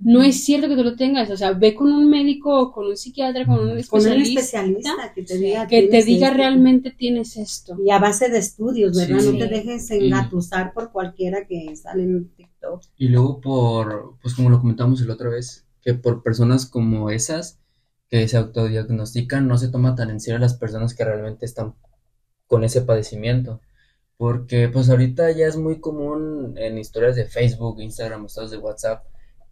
no 0.02 0.22
es 0.22 0.44
cierto 0.44 0.68
que 0.68 0.76
tú 0.76 0.82
lo 0.84 0.96
tengas, 0.96 1.30
o 1.30 1.36
sea, 1.36 1.52
ve 1.52 1.74
con 1.74 1.92
un 1.92 2.08
médico 2.08 2.58
o 2.58 2.72
con 2.72 2.86
un 2.86 2.96
psiquiatra, 2.96 3.44
con 3.44 3.54
un 3.56 3.60
Con 3.60 3.70
un 3.72 3.78
especialista, 3.78 4.40
especialista 4.40 5.12
que 5.14 5.22
te 5.22 5.36
diga. 5.38 5.66
que 5.66 5.82
te 5.82 5.88
"Tienes 5.88 6.06
diga 6.06 6.26
esto". 6.28 6.36
realmente 6.38 6.90
tienes 6.90 7.36
esto. 7.36 7.76
Y 7.84 7.90
a 7.90 7.98
base 7.98 8.30
de 8.30 8.38
estudios, 8.38 8.96
¿verdad? 8.96 9.18
Sí. 9.20 9.32
No 9.32 9.38
te 9.38 9.46
dejes 9.48 9.90
engatusar 9.90 10.72
por 10.72 10.90
cualquiera 10.90 11.46
que 11.46 11.76
sale 11.76 12.04
en 12.04 12.28
TikTok. 12.34 12.80
Y 12.96 13.08
luego 13.08 13.40
por, 13.42 14.14
pues 14.22 14.34
como 14.34 14.48
lo 14.48 14.58
comentamos 14.60 15.00
la 15.02 15.14
otra 15.14 15.28
vez, 15.28 15.66
que 15.82 15.92
por 15.94 16.22
personas 16.22 16.64
como 16.64 17.10
esas 17.10 17.59
que 18.10 18.26
se 18.28 18.36
autodiagnostican, 18.36 19.46
no 19.46 19.56
se 19.56 19.68
toma 19.68 19.94
tan 19.94 20.10
en 20.10 20.20
serio 20.20 20.38
las 20.38 20.54
personas 20.54 20.94
que 20.94 21.04
realmente 21.04 21.46
están 21.46 21.74
con 22.46 22.64
ese 22.64 22.82
padecimiento. 22.82 23.60
Porque 24.16 24.68
pues 24.68 24.90
ahorita 24.90 25.30
ya 25.30 25.46
es 25.46 25.56
muy 25.56 25.80
común 25.80 26.54
en 26.58 26.76
historias 26.76 27.16
de 27.16 27.24
Facebook, 27.24 27.80
Instagram, 27.80 28.26
estados 28.26 28.50
de 28.50 28.58
WhatsApp, 28.58 29.04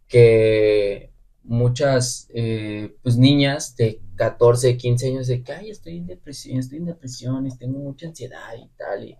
que 0.07 1.11
muchas 1.43 2.27
eh, 2.33 2.95
pues 3.01 3.17
niñas 3.17 3.75
de 3.75 4.01
14, 4.15 4.77
15 4.77 5.07
años 5.07 5.27
de 5.27 5.41
que, 5.41 5.53
ay, 5.53 5.71
estoy 5.71 5.97
en 5.97 6.07
depresión, 6.07 6.59
estoy 6.59 6.79
en 6.79 6.85
depresión 6.85 7.47
tengo 7.57 7.79
mucha 7.79 8.07
ansiedad 8.07 8.53
y 8.55 8.69
tal, 8.77 9.05
y 9.05 9.17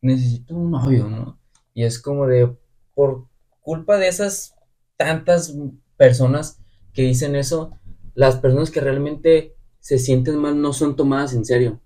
necesito 0.00 0.54
un 0.54 0.70
novio, 0.70 1.08
¿no? 1.08 1.40
Y 1.74 1.84
es 1.84 1.98
como 1.98 2.26
de, 2.26 2.54
por 2.94 3.26
culpa 3.60 3.96
de 3.96 4.08
esas 4.08 4.54
tantas 4.96 5.54
personas 5.96 6.58
que 6.92 7.02
dicen 7.02 7.34
eso, 7.36 7.77
las 8.18 8.36
personas 8.36 8.70
que 8.70 8.80
realmente 8.80 9.54
se 9.80 9.98
sienten 9.98 10.38
mal 10.38 10.60
no 10.60 10.72
son 10.72 10.96
tomadas 10.96 11.34
en 11.34 11.44
serio. 11.44 11.80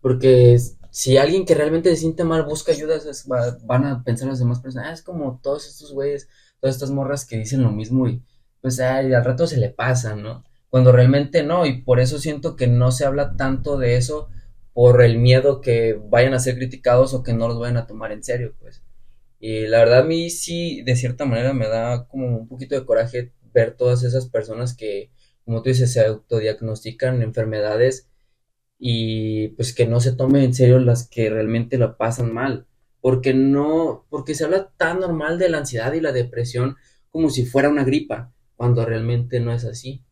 Porque 0.00 0.58
si 0.90 1.16
alguien 1.16 1.44
que 1.46 1.54
realmente 1.54 1.90
se 1.90 1.96
siente 1.96 2.24
mal 2.24 2.44
busca 2.44 2.72
ayuda, 2.72 2.96
es- 2.96 3.26
va- 3.30 3.58
van 3.64 3.84
a 3.86 4.04
pensar 4.04 4.28
las 4.28 4.38
demás 4.38 4.60
personas, 4.60 4.88
ah, 4.88 4.92
es 4.94 5.02
como 5.02 5.40
todos 5.42 5.66
estos 5.68 5.92
güeyes, 5.92 6.28
todas 6.60 6.76
estas 6.76 6.90
morras 6.90 7.24
que 7.26 7.38
dicen 7.38 7.62
lo 7.62 7.70
mismo 7.72 8.08
y 8.08 8.22
pues 8.60 8.78
ay, 8.80 9.12
al 9.12 9.24
rato 9.24 9.46
se 9.46 9.58
le 9.58 9.70
pasa, 9.70 10.14
¿no? 10.16 10.44
Cuando 10.70 10.92
realmente 10.92 11.42
no, 11.42 11.66
y 11.66 11.82
por 11.82 12.00
eso 12.00 12.18
siento 12.18 12.56
que 12.56 12.66
no 12.68 12.92
se 12.92 13.04
habla 13.04 13.36
tanto 13.36 13.76
de 13.78 13.96
eso 13.96 14.28
por 14.72 15.02
el 15.02 15.18
miedo 15.18 15.60
que 15.60 16.00
vayan 16.10 16.34
a 16.34 16.38
ser 16.40 16.56
criticados 16.56 17.12
o 17.14 17.22
que 17.22 17.34
no 17.34 17.48
los 17.48 17.58
vayan 17.58 17.76
a 17.78 17.86
tomar 17.86 18.12
en 18.12 18.22
serio, 18.24 18.54
pues. 18.60 18.82
Y 19.40 19.66
la 19.66 19.78
verdad 19.78 20.00
a 20.00 20.04
mí 20.04 20.30
sí, 20.30 20.82
de 20.82 20.96
cierta 20.96 21.24
manera 21.24 21.52
me 21.52 21.68
da 21.68 22.06
como 22.08 22.28
un 22.38 22.48
poquito 22.48 22.74
de 22.76 22.84
coraje 22.86 23.32
ver 23.52 23.76
todas 23.76 24.02
esas 24.04 24.26
personas 24.28 24.74
que, 24.76 25.10
como 25.44 25.62
tú 25.62 25.70
dices, 25.70 25.92
se 25.92 26.04
autodiagnostican 26.04 27.22
enfermedades 27.22 28.08
y 28.78 29.48
pues 29.48 29.74
que 29.74 29.86
no 29.86 30.00
se 30.00 30.12
tomen 30.12 30.42
en 30.42 30.54
serio 30.54 30.78
las 30.78 31.08
que 31.08 31.30
realmente 31.30 31.78
la 31.78 31.96
pasan 31.96 32.32
mal, 32.32 32.66
porque 33.00 33.34
no, 33.34 34.06
porque 34.10 34.34
se 34.34 34.44
habla 34.44 34.72
tan 34.76 35.00
normal 35.00 35.38
de 35.38 35.48
la 35.48 35.58
ansiedad 35.58 35.92
y 35.92 36.00
la 36.00 36.12
depresión 36.12 36.76
como 37.10 37.30
si 37.30 37.44
fuera 37.44 37.68
una 37.68 37.84
gripa, 37.84 38.32
cuando 38.56 38.84
realmente 38.84 39.40
no 39.40 39.52
es 39.52 39.64
así. 39.64 40.02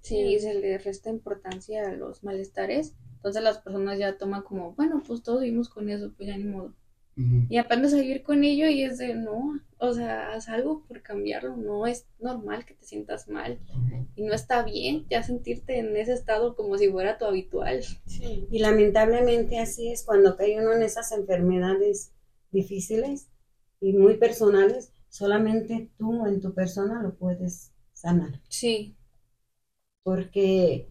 Sí, 0.00 0.38
se 0.38 0.54
le 0.54 0.78
resta 0.78 1.10
importancia 1.10 1.88
a 1.88 1.92
los 1.92 2.24
malestares. 2.24 2.94
Entonces 3.16 3.42
las 3.42 3.58
personas 3.58 3.98
ya 3.98 4.16
toman 4.16 4.42
como, 4.42 4.74
bueno, 4.74 5.02
pues 5.06 5.22
todos 5.22 5.42
vivimos 5.42 5.68
con 5.68 5.90
eso, 5.90 6.12
pues 6.16 6.28
ya 6.28 6.36
ni 6.36 6.44
modo. 6.44 6.74
Y 7.48 7.56
aprendes 7.56 7.94
a 7.94 7.98
vivir 7.98 8.22
con 8.22 8.44
ello 8.44 8.68
y 8.68 8.82
es 8.82 8.98
de, 8.98 9.14
no, 9.14 9.58
o 9.78 9.94
sea, 9.94 10.34
haz 10.34 10.50
algo 10.50 10.84
por 10.86 11.00
cambiarlo. 11.00 11.56
No 11.56 11.86
es 11.86 12.04
normal 12.20 12.66
que 12.66 12.74
te 12.74 12.84
sientas 12.84 13.26
mal. 13.28 13.58
Y 14.14 14.22
no 14.22 14.34
está 14.34 14.62
bien 14.62 15.06
ya 15.08 15.22
sentirte 15.22 15.78
en 15.78 15.96
ese 15.96 16.12
estado 16.12 16.54
como 16.54 16.76
si 16.76 16.90
fuera 16.90 17.16
tu 17.16 17.24
habitual. 17.24 17.82
Y 18.50 18.58
lamentablemente 18.58 19.58
así 19.58 19.90
es 19.90 20.04
cuando 20.04 20.36
cae 20.36 20.60
uno 20.60 20.74
en 20.74 20.82
esas 20.82 21.10
enfermedades 21.12 22.12
difíciles 22.50 23.28
y 23.80 23.94
muy 23.94 24.18
personales, 24.18 24.92
solamente 25.08 25.90
tú 25.96 26.26
en 26.26 26.40
tu 26.42 26.52
persona 26.52 27.02
lo 27.02 27.14
puedes 27.14 27.72
sanar. 27.94 28.42
Sí, 28.48 28.94
Porque 30.02 30.88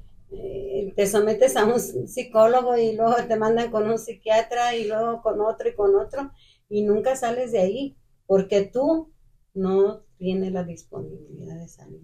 te 0.96 1.08
sometes 1.08 1.56
a 1.56 1.66
un 1.66 1.80
psicólogo 1.80 2.78
y 2.78 2.96
luego 2.96 3.16
te 3.28 3.36
mandan 3.38 3.72
con 3.72 3.90
un 3.90 3.98
psiquiatra 4.00 4.76
y 4.76 4.86
luego 4.88 5.22
con 5.22 5.42
otro 5.42 5.70
y 5.70 5.76
con 5.76 5.96
otro 5.96 6.32
y 6.70 6.84
nunca 6.84 7.16
sales 7.16 7.52
de 7.52 7.60
ahí 7.60 7.98
porque 8.28 8.64
tú 8.64 9.12
no 9.54 10.04
tienes 10.18 10.52
la 10.52 10.64
disponibilidad 10.64 11.56
de 11.60 11.68
salir. 11.68 12.02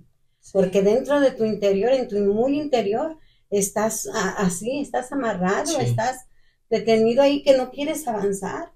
Porque 0.52 0.82
dentro 0.82 1.20
de 1.20 1.32
tu 1.32 1.46
interior, 1.46 1.92
en 1.94 2.08
tu 2.08 2.18
muy 2.20 2.60
interior, 2.60 3.18
estás 3.50 4.08
así, 4.38 4.80
estás 4.82 5.12
amarrado, 5.12 5.66
Sí. 5.68 5.82
estás 5.82 6.26
detenido 6.70 7.22
ahí 7.22 7.44
que 7.44 7.58
no 7.58 7.70
quieres 7.72 8.08
avanzar. 8.08 8.72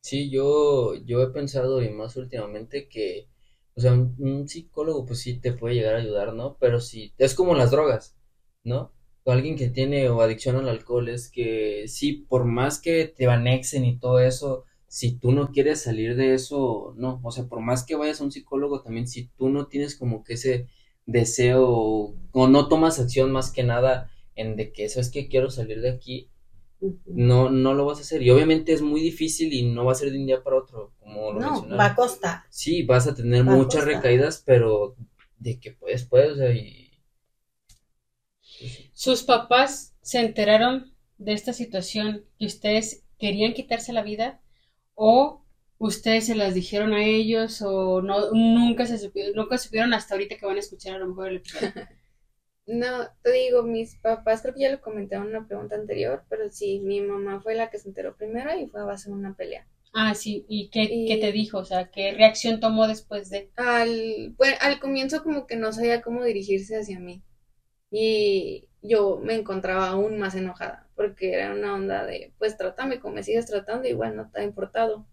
Sí, 0.00 0.30
yo, 0.30 0.94
yo 1.04 1.22
he 1.22 1.28
pensado 1.30 1.82
y 1.82 1.90
más 1.90 2.16
últimamente 2.16 2.88
que, 2.88 3.28
o 3.74 3.80
sea, 3.80 3.92
un, 3.92 4.14
un 4.18 4.48
psicólogo 4.48 5.04
pues 5.06 5.20
sí 5.20 5.40
te 5.40 5.52
puede 5.52 5.74
llegar 5.74 5.94
a 5.94 5.98
ayudar, 5.98 6.32
¿no? 6.34 6.56
Pero 6.58 6.80
si, 6.80 7.12
es 7.18 7.34
como 7.34 7.54
las 7.54 7.70
drogas, 7.70 8.16
¿no? 8.64 8.92
Alguien 9.26 9.56
que 9.56 9.68
tiene 9.68 10.08
o 10.08 10.20
adicción 10.22 10.56
al 10.56 10.68
alcohol 10.68 11.08
es 11.08 11.30
que 11.30 11.84
sí, 11.86 12.24
por 12.28 12.44
más 12.44 12.80
que 12.80 13.06
te 13.06 13.26
anexen 13.26 13.84
y 13.84 13.98
todo 13.98 14.20
eso, 14.20 14.64
si 14.88 15.12
tú 15.18 15.32
no 15.32 15.52
quieres 15.52 15.82
salir 15.82 16.16
de 16.16 16.34
eso, 16.34 16.94
no, 16.96 17.20
o 17.22 17.30
sea, 17.30 17.44
por 17.46 17.60
más 17.60 17.84
que 17.84 17.96
vayas 17.96 18.20
a 18.20 18.24
un 18.24 18.32
psicólogo 18.32 18.82
también, 18.82 19.06
si 19.06 19.28
tú 19.28 19.50
no 19.50 19.66
tienes 19.66 19.96
como 19.96 20.24
que 20.24 20.34
ese 20.34 20.66
deseo 21.06 21.68
o 22.32 22.48
no 22.48 22.68
tomas 22.68 22.98
acción 22.98 23.30
más 23.30 23.52
que 23.52 23.62
nada 23.62 24.10
en 24.34 24.56
de 24.56 24.72
que, 24.72 24.88
¿sabes 24.88 25.10
que 25.10 25.28
Quiero 25.28 25.50
salir 25.50 25.80
de 25.80 25.90
aquí 25.90 26.30
no, 27.06 27.50
no 27.50 27.74
lo 27.74 27.84
vas 27.84 27.98
a 27.98 28.02
hacer. 28.02 28.22
Y 28.22 28.30
obviamente 28.30 28.72
es 28.72 28.82
muy 28.82 29.00
difícil 29.00 29.52
y 29.52 29.70
no 29.70 29.84
va 29.84 29.92
a 29.92 29.96
ser 29.96 30.10
de 30.10 30.18
un 30.18 30.26
día 30.26 30.42
para 30.42 30.56
otro, 30.56 30.92
como 30.98 31.32
lo 31.32 31.40
No, 31.40 31.68
va 31.76 31.86
a 31.86 31.94
costar. 31.94 32.42
Sí, 32.48 32.82
vas 32.82 33.06
a 33.06 33.14
tener 33.14 33.46
va 33.46 33.54
muchas 33.54 33.84
recaídas, 33.84 34.42
pero 34.44 34.96
de 35.38 35.60
que 35.60 35.72
puedes, 35.72 36.04
puedes, 36.04 36.32
o 36.32 36.36
sea, 36.36 36.52
y... 36.52 36.88
¿Sus 39.02 39.22
papás 39.22 39.94
se 40.02 40.20
enteraron 40.20 40.92
de 41.16 41.32
esta 41.32 41.54
situación 41.54 42.26
que 42.38 42.44
ustedes 42.44 43.02
querían 43.18 43.54
quitarse 43.54 43.94
la 43.94 44.02
vida 44.02 44.42
o 44.94 45.42
ustedes 45.78 46.26
se 46.26 46.34
las 46.34 46.52
dijeron 46.52 46.92
a 46.92 47.02
ellos 47.06 47.62
o 47.62 48.02
no 48.02 48.30
nunca 48.32 48.84
se 48.84 48.98
supieron, 48.98 49.32
nunca 49.34 49.56
supieron 49.56 49.94
hasta 49.94 50.12
ahorita 50.12 50.36
que 50.36 50.44
van 50.44 50.56
a 50.56 50.60
escuchar 50.60 50.96
a 50.96 50.98
lo 50.98 51.06
mejor 51.08 51.28
el 51.28 51.36
episodio? 51.36 51.72
No, 52.66 53.08
te 53.22 53.32
digo, 53.32 53.62
mis 53.62 53.96
papás, 53.96 54.42
creo 54.42 54.54
que 54.54 54.60
ya 54.60 54.70
lo 54.70 54.80
comenté 54.80 55.16
en 55.16 55.22
una 55.22 55.46
pregunta 55.46 55.76
anterior, 55.76 56.24
pero 56.28 56.50
sí, 56.50 56.80
mi 56.80 57.00
mamá 57.00 57.40
fue 57.40 57.54
la 57.54 57.70
que 57.70 57.78
se 57.78 57.88
enteró 57.88 58.14
primero 58.16 58.54
y 58.58 58.66
fue 58.66 58.80
a 58.82 58.84
base 58.84 59.08
de 59.08 59.16
una 59.16 59.34
pelea. 59.34 59.66
Ah, 59.92 60.14
sí, 60.14 60.44
¿y 60.48 60.68
qué, 60.68 60.82
Y- 60.82 61.06
qué 61.08 61.16
te 61.16 61.32
dijo? 61.32 61.58
O 61.58 61.64
sea, 61.64 61.90
¿qué 61.90 62.12
reacción 62.12 62.60
tomó 62.60 62.86
después 62.86 63.30
de? 63.30 63.50
Al, 63.56 64.34
pues, 64.36 64.54
al 64.60 64.78
comienzo 64.78 65.22
como 65.22 65.46
que 65.46 65.56
no 65.56 65.72
sabía 65.72 66.02
cómo 66.02 66.22
dirigirse 66.22 66.76
hacia 66.78 67.00
mí 67.00 67.22
y 67.90 68.69
yo 68.82 69.20
me 69.22 69.34
encontraba 69.34 69.88
aún 69.88 70.18
más 70.18 70.34
enojada 70.34 70.86
porque 70.94 71.32
era 71.34 71.52
una 71.52 71.74
onda 71.74 72.04
de, 72.06 72.32
pues 72.38 72.56
trátame 72.56 73.00
como 73.00 73.14
me 73.16 73.22
sigues 73.22 73.46
tratando 73.46 73.88
bueno, 73.96 74.24
no 74.24 74.30
te 74.30 74.40
ha 74.40 74.44
importado. 74.44 75.06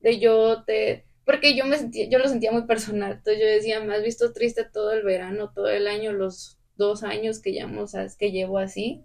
De 0.00 0.18
yo 0.18 0.64
te, 0.64 1.04
porque 1.24 1.56
yo 1.56 1.64
me 1.64 1.78
sentía, 1.78 2.08
yo 2.08 2.18
lo 2.18 2.28
sentía 2.28 2.52
muy 2.52 2.66
personal, 2.66 3.12
entonces 3.12 3.40
yo 3.40 3.46
decía, 3.46 3.80
me 3.80 3.94
has 3.94 4.02
visto 4.02 4.32
triste 4.32 4.64
todo 4.64 4.92
el 4.92 5.04
verano, 5.04 5.52
todo 5.54 5.68
el 5.68 5.86
año, 5.86 6.12
los 6.12 6.58
dos 6.76 7.04
años 7.04 7.40
que 7.40 7.54
sabes, 7.86 8.16
que 8.16 8.32
llevo 8.32 8.58
así 8.58 9.04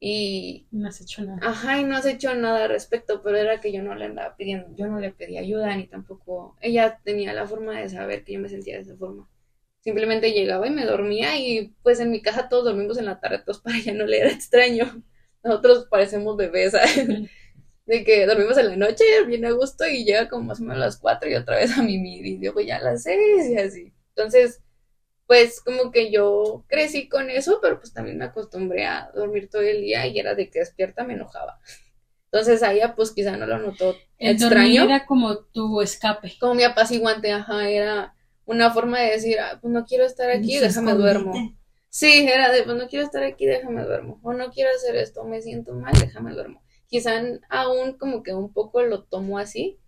y 0.00 0.66
No 0.70 0.88
has 0.88 1.00
hecho 1.00 1.22
nada. 1.24 1.38
Ajá, 1.42 1.80
y 1.80 1.84
no 1.84 1.96
has 1.96 2.04
hecho 2.04 2.34
nada 2.34 2.64
al 2.64 2.68
respecto, 2.70 3.22
pero 3.22 3.38
era 3.38 3.60
que 3.60 3.72
yo 3.72 3.82
no 3.82 3.94
le 3.94 4.04
andaba 4.04 4.36
pidiendo, 4.36 4.68
yo 4.76 4.86
no 4.86 5.00
le 5.00 5.12
pedí 5.12 5.38
ayuda, 5.38 5.74
ni 5.76 5.86
tampoco, 5.86 6.56
ella 6.60 7.00
tenía 7.02 7.32
la 7.32 7.46
forma 7.46 7.80
de 7.80 7.88
saber 7.88 8.24
que 8.24 8.34
yo 8.34 8.40
me 8.40 8.50
sentía 8.50 8.76
de 8.76 8.82
esa 8.82 8.96
forma. 8.96 9.26
Simplemente 9.84 10.32
llegaba 10.32 10.66
y 10.66 10.70
me 10.70 10.86
dormía 10.86 11.38
y 11.38 11.74
pues 11.82 12.00
en 12.00 12.10
mi 12.10 12.22
casa 12.22 12.48
todos 12.48 12.64
dormimos 12.64 12.96
en 12.96 13.04
la 13.04 13.20
tarde, 13.20 13.36
entonces 13.36 13.62
para 13.62 13.76
ella 13.76 13.92
no 13.92 14.06
le 14.06 14.18
era 14.18 14.30
extraño. 14.30 15.04
Nosotros 15.42 15.86
parecemos 15.90 16.38
bebés, 16.38 16.72
¿sabes? 16.72 17.06
De 17.84 18.02
que 18.02 18.26
dormimos 18.26 18.56
en 18.56 18.70
la 18.70 18.76
noche, 18.76 19.04
bien 19.26 19.44
a 19.44 19.50
gusto, 19.50 19.86
y 19.86 20.06
llega 20.06 20.30
como 20.30 20.44
más 20.44 20.58
o 20.58 20.62
menos 20.62 20.78
a 20.78 20.86
las 20.86 20.96
cuatro 20.96 21.28
y 21.28 21.34
otra 21.34 21.56
vez 21.56 21.76
a 21.76 21.82
mimir, 21.82 22.24
y 22.24 22.38
luego 22.38 22.62
ya 22.62 22.78
a 22.78 22.82
las 22.82 23.02
seis 23.02 23.46
y 23.50 23.58
así. 23.58 23.92
Entonces, 24.16 24.62
pues 25.26 25.60
como 25.60 25.90
que 25.90 26.10
yo 26.10 26.64
crecí 26.66 27.08
con 27.08 27.28
eso, 27.28 27.58
pero 27.60 27.78
pues 27.78 27.92
también 27.92 28.16
me 28.16 28.24
acostumbré 28.24 28.86
a 28.86 29.10
dormir 29.14 29.50
todo 29.50 29.62
el 29.62 29.82
día 29.82 30.06
y 30.06 30.18
era 30.18 30.34
de 30.34 30.48
que 30.48 30.60
despierta 30.60 31.04
me 31.04 31.14
enojaba. 31.14 31.58
Entonces 32.26 32.62
a 32.62 32.72
ella 32.72 32.94
pues 32.94 33.12
quizá 33.12 33.36
no 33.36 33.46
lo 33.46 33.58
notó 33.58 33.96
El 34.18 34.38
dormir 34.38 34.58
extraño, 34.58 34.84
era 34.84 35.06
como 35.06 35.38
tu 35.38 35.80
escape. 35.80 36.32
como 36.40 36.54
mi 36.54 36.64
apaciguante, 36.64 37.30
ajá, 37.32 37.68
era 37.68 38.14
una 38.46 38.72
forma 38.72 39.00
de 39.00 39.12
decir, 39.12 39.38
ah, 39.40 39.58
pues 39.60 39.72
no 39.72 39.84
quiero 39.84 40.04
estar 40.04 40.30
aquí, 40.30 40.58
déjame 40.58 40.92
escondite. 40.92 40.98
duermo. 40.98 41.56
Sí, 41.88 42.26
era 42.28 42.50
de, 42.52 42.64
pues 42.64 42.76
no 42.76 42.88
quiero 42.88 43.04
estar 43.04 43.22
aquí, 43.22 43.46
déjame 43.46 43.84
duermo. 43.84 44.18
O 44.22 44.32
no 44.32 44.50
quiero 44.50 44.70
hacer 44.74 44.96
esto, 44.96 45.24
me 45.24 45.40
siento 45.42 45.74
mal, 45.74 45.92
déjame 45.98 46.32
duermo. 46.32 46.62
Quizá 46.88 47.12
aún 47.48 47.96
como 47.98 48.22
que 48.22 48.34
un 48.34 48.52
poco 48.52 48.82
lo 48.82 49.04
tomo 49.04 49.38
así, 49.38 49.78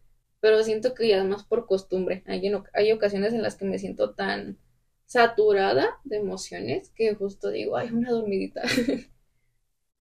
pero 0.40 0.62
siento 0.62 0.94
que 0.94 1.08
ya 1.08 1.18
es 1.18 1.24
más 1.24 1.44
por 1.44 1.66
costumbre. 1.66 2.22
Hay, 2.26 2.46
en 2.46 2.62
hay 2.74 2.92
ocasiones 2.92 3.32
en 3.32 3.42
las 3.42 3.56
que 3.56 3.64
me 3.64 3.78
siento 3.78 4.14
tan 4.14 4.58
saturada 5.06 5.98
de 6.04 6.18
emociones 6.18 6.90
que 6.94 7.14
justo 7.14 7.50
digo, 7.50 7.76
ay, 7.76 7.90
una 7.90 8.10
dormidita. 8.10 8.62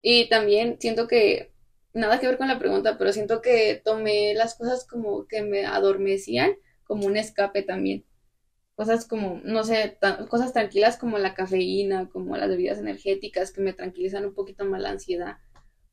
Y 0.07 0.29
también 0.29 0.77
siento 0.79 1.07
que, 1.07 1.51
nada 1.91 2.19
que 2.19 2.27
ver 2.27 2.37
con 2.37 2.47
la 2.47 2.59
pregunta, 2.59 2.95
pero 2.99 3.11
siento 3.11 3.41
que 3.41 3.81
tomé 3.83 4.35
las 4.35 4.53
cosas 4.53 4.85
como 4.85 5.27
que 5.27 5.41
me 5.41 5.65
adormecían 5.65 6.51
como 6.83 7.07
un 7.07 7.17
escape 7.17 7.63
también. 7.63 8.05
Cosas 8.75 9.07
como, 9.07 9.39
no 9.43 9.63
sé, 9.63 9.97
cosas 10.29 10.51
tranquilas 10.51 10.97
como 10.97 11.17
la 11.17 11.33
cafeína, 11.33 12.09
como 12.09 12.35
las 12.35 12.49
bebidas 12.49 12.77
energéticas 12.77 13.51
que 13.51 13.61
me 13.61 13.73
tranquilizan 13.73 14.25
un 14.25 14.33
poquito 14.33 14.65
más 14.65 14.81
la 14.81 14.89
ansiedad. 14.89 15.37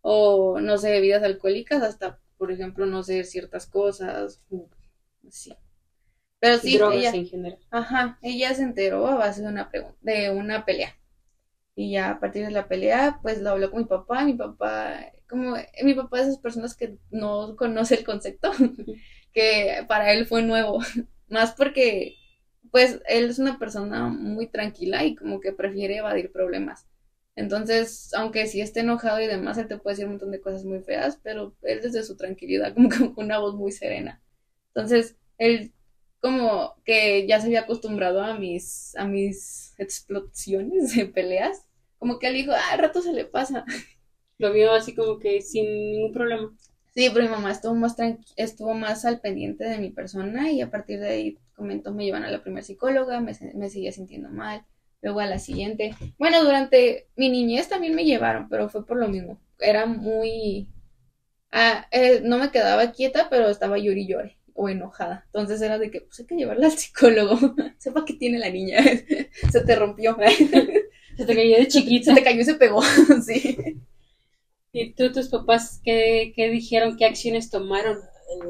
O, 0.00 0.58
no 0.60 0.78
sé, 0.78 0.90
bebidas 0.90 1.22
alcohólicas, 1.22 1.82
hasta, 1.82 2.18
por 2.38 2.50
ejemplo, 2.50 2.86
no 2.86 3.04
sé, 3.04 3.22
ciertas 3.24 3.66
cosas. 3.66 4.42
Sí. 5.30 5.54
Pero 6.40 6.58
sí, 6.58 6.74
ella, 6.74 7.10
en 7.10 7.26
general. 7.28 7.58
Ajá, 7.70 8.18
ella 8.20 8.52
se 8.52 8.64
enteró 8.64 9.06
a 9.06 9.14
base 9.14 9.42
de 9.42 9.48
una, 9.48 9.70
de 10.00 10.30
una 10.30 10.64
pelea. 10.64 10.92
Y 11.74 11.92
ya 11.92 12.10
a 12.10 12.20
partir 12.20 12.44
de 12.44 12.50
la 12.50 12.68
pelea, 12.68 13.20
pues 13.22 13.40
lo 13.40 13.50
habló 13.50 13.70
con 13.70 13.80
mi 13.80 13.86
papá. 13.86 14.24
Mi 14.24 14.34
papá, 14.34 15.12
como 15.28 15.54
mi 15.82 15.94
papá 15.94 16.18
es 16.18 16.26
de 16.26 16.32
esas 16.32 16.42
personas 16.42 16.76
que 16.76 16.98
no 17.10 17.56
conoce 17.56 17.94
el 17.94 18.04
concepto, 18.04 18.50
que 19.32 19.84
para 19.88 20.12
él 20.12 20.26
fue 20.26 20.42
nuevo. 20.42 20.80
Más 21.28 21.52
porque, 21.52 22.16
pues, 22.72 23.00
él 23.06 23.26
es 23.26 23.38
una 23.38 23.58
persona 23.58 24.08
muy 24.08 24.48
tranquila 24.48 25.04
y 25.04 25.14
como 25.14 25.40
que 25.40 25.52
prefiere 25.52 25.98
evadir 25.98 26.32
problemas. 26.32 26.86
Entonces, 27.36 28.12
aunque 28.14 28.46
sí 28.46 28.60
esté 28.60 28.80
enojado 28.80 29.20
y 29.20 29.26
demás, 29.26 29.58
él 29.58 29.68
te 29.68 29.78
puede 29.78 29.94
decir 29.94 30.06
un 30.06 30.12
montón 30.12 30.32
de 30.32 30.40
cosas 30.40 30.64
muy 30.64 30.80
feas, 30.80 31.18
pero 31.22 31.54
él 31.62 31.80
desde 31.82 32.02
su 32.02 32.16
tranquilidad, 32.16 32.74
como 32.96 33.14
con 33.14 33.24
una 33.26 33.38
voz 33.38 33.54
muy 33.54 33.72
serena. 33.72 34.20
Entonces, 34.74 35.16
él 35.38 35.72
como 36.20 36.76
que 36.84 37.26
ya 37.26 37.40
se 37.40 37.48
había 37.48 37.62
acostumbrado 37.62 38.22
a 38.22 38.38
mis, 38.38 38.96
a 38.96 39.06
mis 39.06 39.74
explosiones 39.78 40.94
de 40.96 41.06
peleas. 41.06 41.66
Como 41.98 42.18
que 42.18 42.28
él 42.28 42.34
dijo, 42.34 42.52
ah, 42.52 42.72
al 42.72 42.78
rato 42.78 43.02
se 43.02 43.12
le 43.12 43.24
pasa. 43.24 43.64
Lo 44.38 44.52
vio 44.52 44.72
así 44.72 44.94
como 44.94 45.18
que 45.18 45.42
sin 45.42 45.66
ningún 45.66 46.12
problema. 46.12 46.56
Sí, 46.94 47.08
pero 47.12 47.24
mi 47.24 47.30
mamá 47.30 47.50
estuvo 47.52 47.74
más 47.74 47.96
estuvo 48.36 48.74
más 48.74 49.04
al 49.04 49.20
pendiente 49.20 49.64
de 49.64 49.78
mi 49.78 49.90
persona 49.90 50.50
y 50.52 50.60
a 50.60 50.70
partir 50.70 51.00
de 51.00 51.08
ahí 51.08 51.38
comentó, 51.54 51.92
me 51.92 52.04
llevan 52.04 52.24
a 52.24 52.30
la 52.30 52.42
primera 52.42 52.64
psicóloga, 52.64 53.20
me, 53.20 53.34
seguía 53.34 53.92
sintiendo 53.92 54.28
mal, 54.30 54.64
luego 55.00 55.20
a 55.20 55.26
la 55.26 55.38
siguiente. 55.38 55.94
Bueno, 56.18 56.44
durante 56.44 57.08
mi 57.16 57.28
niñez 57.28 57.68
también 57.68 57.94
me 57.94 58.04
llevaron, 58.04 58.48
pero 58.48 58.68
fue 58.68 58.86
por 58.86 58.96
lo 58.96 59.08
mismo. 59.08 59.40
Era 59.58 59.86
muy... 59.86 60.68
Ah, 61.50 61.86
eh, 61.90 62.20
no 62.24 62.38
me 62.38 62.50
quedaba 62.50 62.92
quieta, 62.92 63.28
pero 63.28 63.48
estaba 63.48 63.78
llori 63.78 64.06
llore 64.06 64.38
o 64.54 64.68
enojada. 64.68 65.24
Entonces 65.26 65.60
era 65.62 65.78
de 65.78 65.90
que, 65.90 66.02
pues 66.02 66.20
hay 66.20 66.26
que 66.26 66.36
llevarla 66.36 66.66
al 66.66 66.72
psicólogo. 66.72 67.54
Sepa 67.78 68.04
que 68.04 68.14
tiene 68.14 68.38
la 68.38 68.50
niña. 68.50 68.78
se 69.52 69.60
te 69.60 69.76
rompió. 69.76 70.16
se 71.16 71.24
te 71.26 71.34
cayó 71.34 71.56
de 71.56 71.68
chiquita. 71.68 72.12
Se 72.12 72.14
te 72.14 72.24
cayó 72.24 72.40
y 72.40 72.44
se 72.44 72.54
pegó. 72.54 72.82
sí. 73.24 73.56
¿Y 74.72 74.94
tú, 74.94 75.12
tus 75.12 75.28
papás, 75.28 75.80
qué, 75.84 76.32
qué 76.34 76.48
dijeron? 76.48 76.96
¿Qué 76.96 77.04
acciones 77.04 77.50
tomaron? 77.50 77.98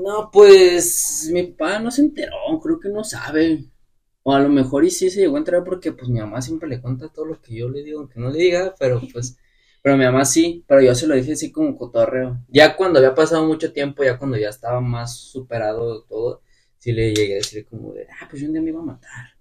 No, 0.02 0.30
pues 0.32 1.28
mi 1.32 1.44
papá 1.44 1.78
no 1.78 1.90
se 1.90 2.02
enteró, 2.02 2.36
creo 2.62 2.80
que 2.80 2.88
no 2.88 3.04
sabe. 3.04 3.64
O 4.22 4.32
a 4.34 4.40
lo 4.40 4.48
mejor 4.48 4.84
y 4.84 4.90
sí 4.90 5.10
se 5.10 5.20
llegó 5.20 5.36
a 5.36 5.38
enterar 5.40 5.64
porque 5.64 5.92
pues 5.92 6.08
mi 6.08 6.20
mamá 6.20 6.40
siempre 6.42 6.68
le 6.68 6.80
cuenta 6.80 7.08
todo 7.08 7.26
lo 7.26 7.40
que 7.40 7.56
yo 7.56 7.68
le 7.68 7.82
digo, 7.82 8.00
aunque 8.00 8.20
no 8.20 8.30
le 8.30 8.38
diga, 8.38 8.74
pero 8.78 9.00
pues 9.12 9.36
pero 9.82 9.96
mi 9.96 10.04
mamá 10.04 10.24
sí, 10.24 10.64
pero 10.68 10.80
yo 10.82 10.94
se 10.94 11.06
lo 11.08 11.14
dije 11.16 11.32
así 11.32 11.50
como 11.50 11.76
cotorreo. 11.76 12.38
Ya 12.48 12.76
cuando 12.76 12.98
había 13.00 13.14
pasado 13.16 13.44
mucho 13.46 13.72
tiempo, 13.72 14.04
ya 14.04 14.16
cuando 14.18 14.36
ya 14.38 14.48
estaba 14.48 14.80
más 14.80 15.16
superado 15.18 16.04
todo, 16.04 16.42
sí 16.78 16.92
le 16.92 17.12
llegué 17.14 17.34
a 17.34 17.36
decir 17.36 17.66
como 17.66 17.92
de, 17.92 18.06
ah, 18.20 18.28
pues 18.30 18.42
yo 18.42 18.46
un 18.48 18.52
día 18.54 18.62
me 18.62 18.70
iba 18.70 18.80
a 18.80 18.84
matar. 18.84 19.36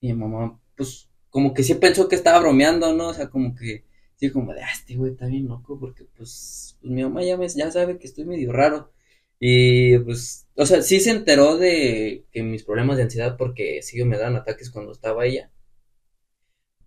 Y 0.00 0.12
mi 0.12 0.18
mamá, 0.20 0.60
pues, 0.76 1.08
como 1.30 1.54
que 1.54 1.62
sí 1.62 1.74
pensó 1.74 2.08
que 2.08 2.16
estaba 2.16 2.40
bromeando, 2.40 2.94
¿no? 2.94 3.08
O 3.08 3.14
sea, 3.14 3.28
como 3.30 3.54
que, 3.54 3.84
sí, 4.16 4.30
como 4.30 4.52
de, 4.54 4.62
ah, 4.62 4.68
este 4.72 4.96
güey 4.96 5.12
está 5.12 5.26
bien 5.26 5.48
loco, 5.48 5.78
porque 5.78 6.04
pues, 6.16 6.76
pues 6.80 6.92
mi 6.92 7.02
mamá 7.02 7.22
ya, 7.24 7.36
me, 7.36 7.48
ya 7.48 7.70
sabe 7.70 7.98
que 7.98 8.06
estoy 8.06 8.24
medio 8.24 8.52
raro. 8.52 8.92
Y 9.40 9.98
pues, 10.00 10.46
o 10.56 10.66
sea, 10.66 10.82
sí 10.82 11.00
se 11.00 11.10
enteró 11.10 11.56
de 11.58 12.26
que 12.32 12.42
mis 12.42 12.64
problemas 12.64 12.96
de 12.96 13.04
ansiedad, 13.04 13.36
porque 13.36 13.82
sí 13.82 14.02
me 14.04 14.18
dan 14.18 14.36
ataques 14.36 14.70
cuando 14.70 14.92
estaba 14.92 15.26
ella. 15.26 15.50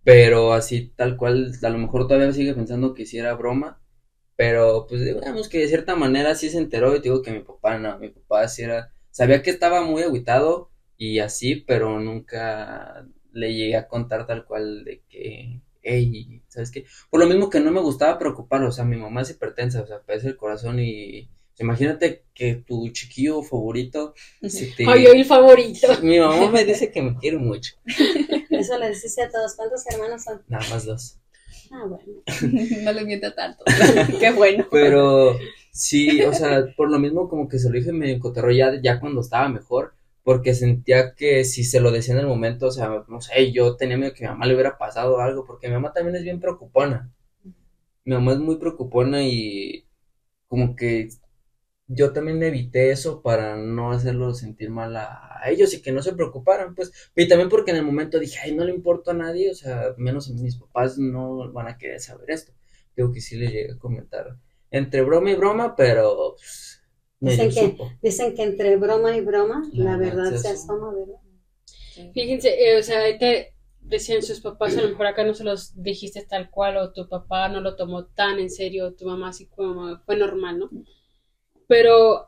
Pero 0.04 0.52
así 0.52 0.88
tal 0.96 1.16
cual, 1.16 1.52
a 1.62 1.68
lo 1.68 1.78
mejor 1.78 2.06
todavía 2.08 2.32
sigue 2.32 2.54
pensando 2.54 2.94
que 2.94 3.06
sí 3.06 3.18
era 3.18 3.34
broma, 3.34 3.80
pero 4.36 4.86
pues 4.88 5.04
digamos 5.04 5.48
que 5.48 5.58
de 5.60 5.68
cierta 5.68 5.96
manera 5.96 6.34
sí 6.34 6.50
se 6.50 6.58
enteró 6.58 6.96
y 6.96 7.00
digo 7.00 7.22
que 7.22 7.32
mi 7.32 7.40
papá 7.40 7.78
no, 7.78 7.98
mi 7.98 8.10
papá 8.10 8.48
sí 8.48 8.62
era, 8.62 8.92
sabía 9.10 9.42
que 9.42 9.50
estaba 9.50 9.82
muy 9.84 10.02
aguitado 10.02 10.70
y 10.96 11.20
así, 11.20 11.56
pero 11.56 12.00
nunca 12.00 13.06
le 13.32 13.54
llegué 13.54 13.76
a 13.76 13.88
contar 13.88 14.26
tal 14.26 14.44
cual 14.46 14.84
de 14.84 15.02
que, 15.08 15.60
hey, 15.82 16.42
¿sabes 16.48 16.70
qué? 16.72 16.86
Por 17.10 17.20
lo 17.20 17.26
mismo 17.26 17.50
que 17.50 17.60
no 17.60 17.70
me 17.72 17.80
gustaba 17.80 18.18
preocupar, 18.18 18.62
o 18.64 18.72
sea, 18.72 18.84
mi 18.84 18.96
mamá 18.96 19.22
es 19.22 19.30
hipertensa, 19.30 19.82
o 19.82 19.86
sea, 19.86 20.02
parece 20.02 20.28
el 20.28 20.36
corazón 20.36 20.80
y 20.80 21.30
imagínate 21.58 22.24
que 22.34 22.56
tu 22.56 22.88
chiquillo 22.90 23.42
favorito 23.42 24.14
se 24.42 24.66
te... 24.66 24.84
Ay, 24.88 25.06
el 25.06 25.24
favorito. 25.24 25.88
Mi 26.02 26.18
mamá 26.18 26.50
me 26.50 26.64
dice 26.64 26.90
que 26.90 27.02
me 27.02 27.16
quiere 27.16 27.38
mucho. 27.38 27.74
Eso 28.50 28.78
le 28.78 28.88
decís 28.88 29.18
a 29.18 29.30
todos. 29.30 29.54
¿Cuántos 29.56 29.86
hermanos 29.86 30.24
son? 30.24 30.42
Nada 30.48 30.68
más 30.70 30.84
dos. 30.84 31.18
Ah, 31.70 31.86
bueno. 31.86 32.22
no 32.82 32.92
le 32.92 33.04
mienta 33.04 33.34
tanto. 33.34 33.64
Qué 34.20 34.30
bueno. 34.32 34.66
Pero 34.70 35.38
sí, 35.70 36.22
o 36.22 36.32
sea, 36.32 36.66
por 36.76 36.90
lo 36.90 36.98
mismo 36.98 37.28
como 37.28 37.48
que 37.48 37.58
se 37.58 37.68
lo 37.68 37.74
dije 37.76 37.92
medio 37.92 38.20
coterro 38.20 38.52
ya, 38.52 38.80
ya 38.82 39.00
cuando 39.00 39.20
estaba 39.20 39.48
mejor, 39.48 39.94
porque 40.22 40.54
sentía 40.54 41.14
que 41.14 41.44
si 41.44 41.64
se 41.64 41.80
lo 41.80 41.90
decía 41.90 42.14
en 42.14 42.20
el 42.20 42.26
momento, 42.26 42.66
o 42.66 42.70
sea, 42.70 43.04
no 43.08 43.20
sé, 43.20 43.52
yo 43.52 43.76
tenía 43.76 43.96
miedo 43.96 44.12
que 44.12 44.24
a 44.24 44.28
mi 44.28 44.34
mamá 44.34 44.46
le 44.46 44.54
hubiera 44.54 44.76
pasado 44.76 45.20
algo, 45.20 45.46
porque 45.46 45.68
mi 45.68 45.74
mamá 45.74 45.92
también 45.92 46.16
es 46.16 46.22
bien 46.22 46.40
preocupona. 46.40 47.10
Mi 48.04 48.14
mamá 48.14 48.32
es 48.32 48.38
muy 48.38 48.56
preocupona 48.56 49.22
y 49.22 49.86
como 50.48 50.76
que 50.76 51.08
yo 51.94 52.12
también 52.12 52.42
evité 52.42 52.90
eso 52.90 53.22
para 53.22 53.56
no 53.56 53.92
hacerlo 53.92 54.34
sentir 54.34 54.70
mal 54.70 54.96
a, 54.96 55.28
ellos 55.44 55.74
y 55.74 55.82
que 55.82 55.90
no 55.90 56.02
se 56.02 56.12
preocuparan, 56.12 56.74
pues, 56.76 56.92
y 57.16 57.26
también 57.26 57.48
porque 57.48 57.72
en 57.72 57.78
el 57.78 57.84
momento 57.84 58.20
dije, 58.20 58.38
ay, 58.44 58.54
no 58.54 58.64
le 58.64 58.72
importa 58.72 59.10
a 59.10 59.14
nadie, 59.14 59.50
o 59.50 59.54
sea, 59.54 59.92
menos 59.96 60.30
a 60.30 60.34
mis 60.34 60.56
papás 60.56 60.98
no 60.98 61.52
van 61.52 61.66
a 61.66 61.76
querer 61.76 61.98
saber 62.00 62.30
esto. 62.30 62.52
Digo 62.96 63.10
que 63.12 63.20
sí 63.20 63.36
le 63.36 63.48
llegué 63.48 63.72
a 63.72 63.78
comentar 63.78 64.36
entre 64.70 65.02
broma 65.02 65.32
y 65.32 65.34
broma, 65.34 65.74
pero 65.74 66.36
pues, 66.38 66.80
dicen, 67.18 67.50
que, 67.50 67.76
dicen 68.02 68.34
que 68.36 68.44
entre 68.44 68.76
broma 68.76 69.16
y 69.16 69.20
broma 69.20 69.68
la, 69.72 69.96
verdad 69.96 70.32
se 70.36 70.48
asoma, 70.48 70.94
¿verdad? 70.94 72.12
Fíjense, 72.14 72.48
eh, 72.48 72.78
o 72.78 72.82
sea, 72.82 73.18
te 73.18 73.54
decían 73.80 74.22
sus 74.22 74.40
papás, 74.40 74.76
a 74.76 74.82
lo 74.82 74.88
mejor 74.88 75.06
acá 75.06 75.24
no 75.24 75.34
se 75.34 75.44
los 75.44 75.82
dijiste 75.82 76.24
tal 76.24 76.50
cual, 76.50 76.76
o 76.76 76.92
tu 76.92 77.08
papá 77.08 77.48
no 77.48 77.60
lo 77.60 77.74
tomó 77.74 78.06
tan 78.06 78.38
en 78.38 78.48
serio, 78.48 78.94
tu 78.94 79.06
mamá 79.06 79.30
así 79.30 79.46
como 79.46 79.98
fue 80.06 80.16
normal, 80.16 80.58
¿no? 80.60 80.70
Pero 81.72 82.26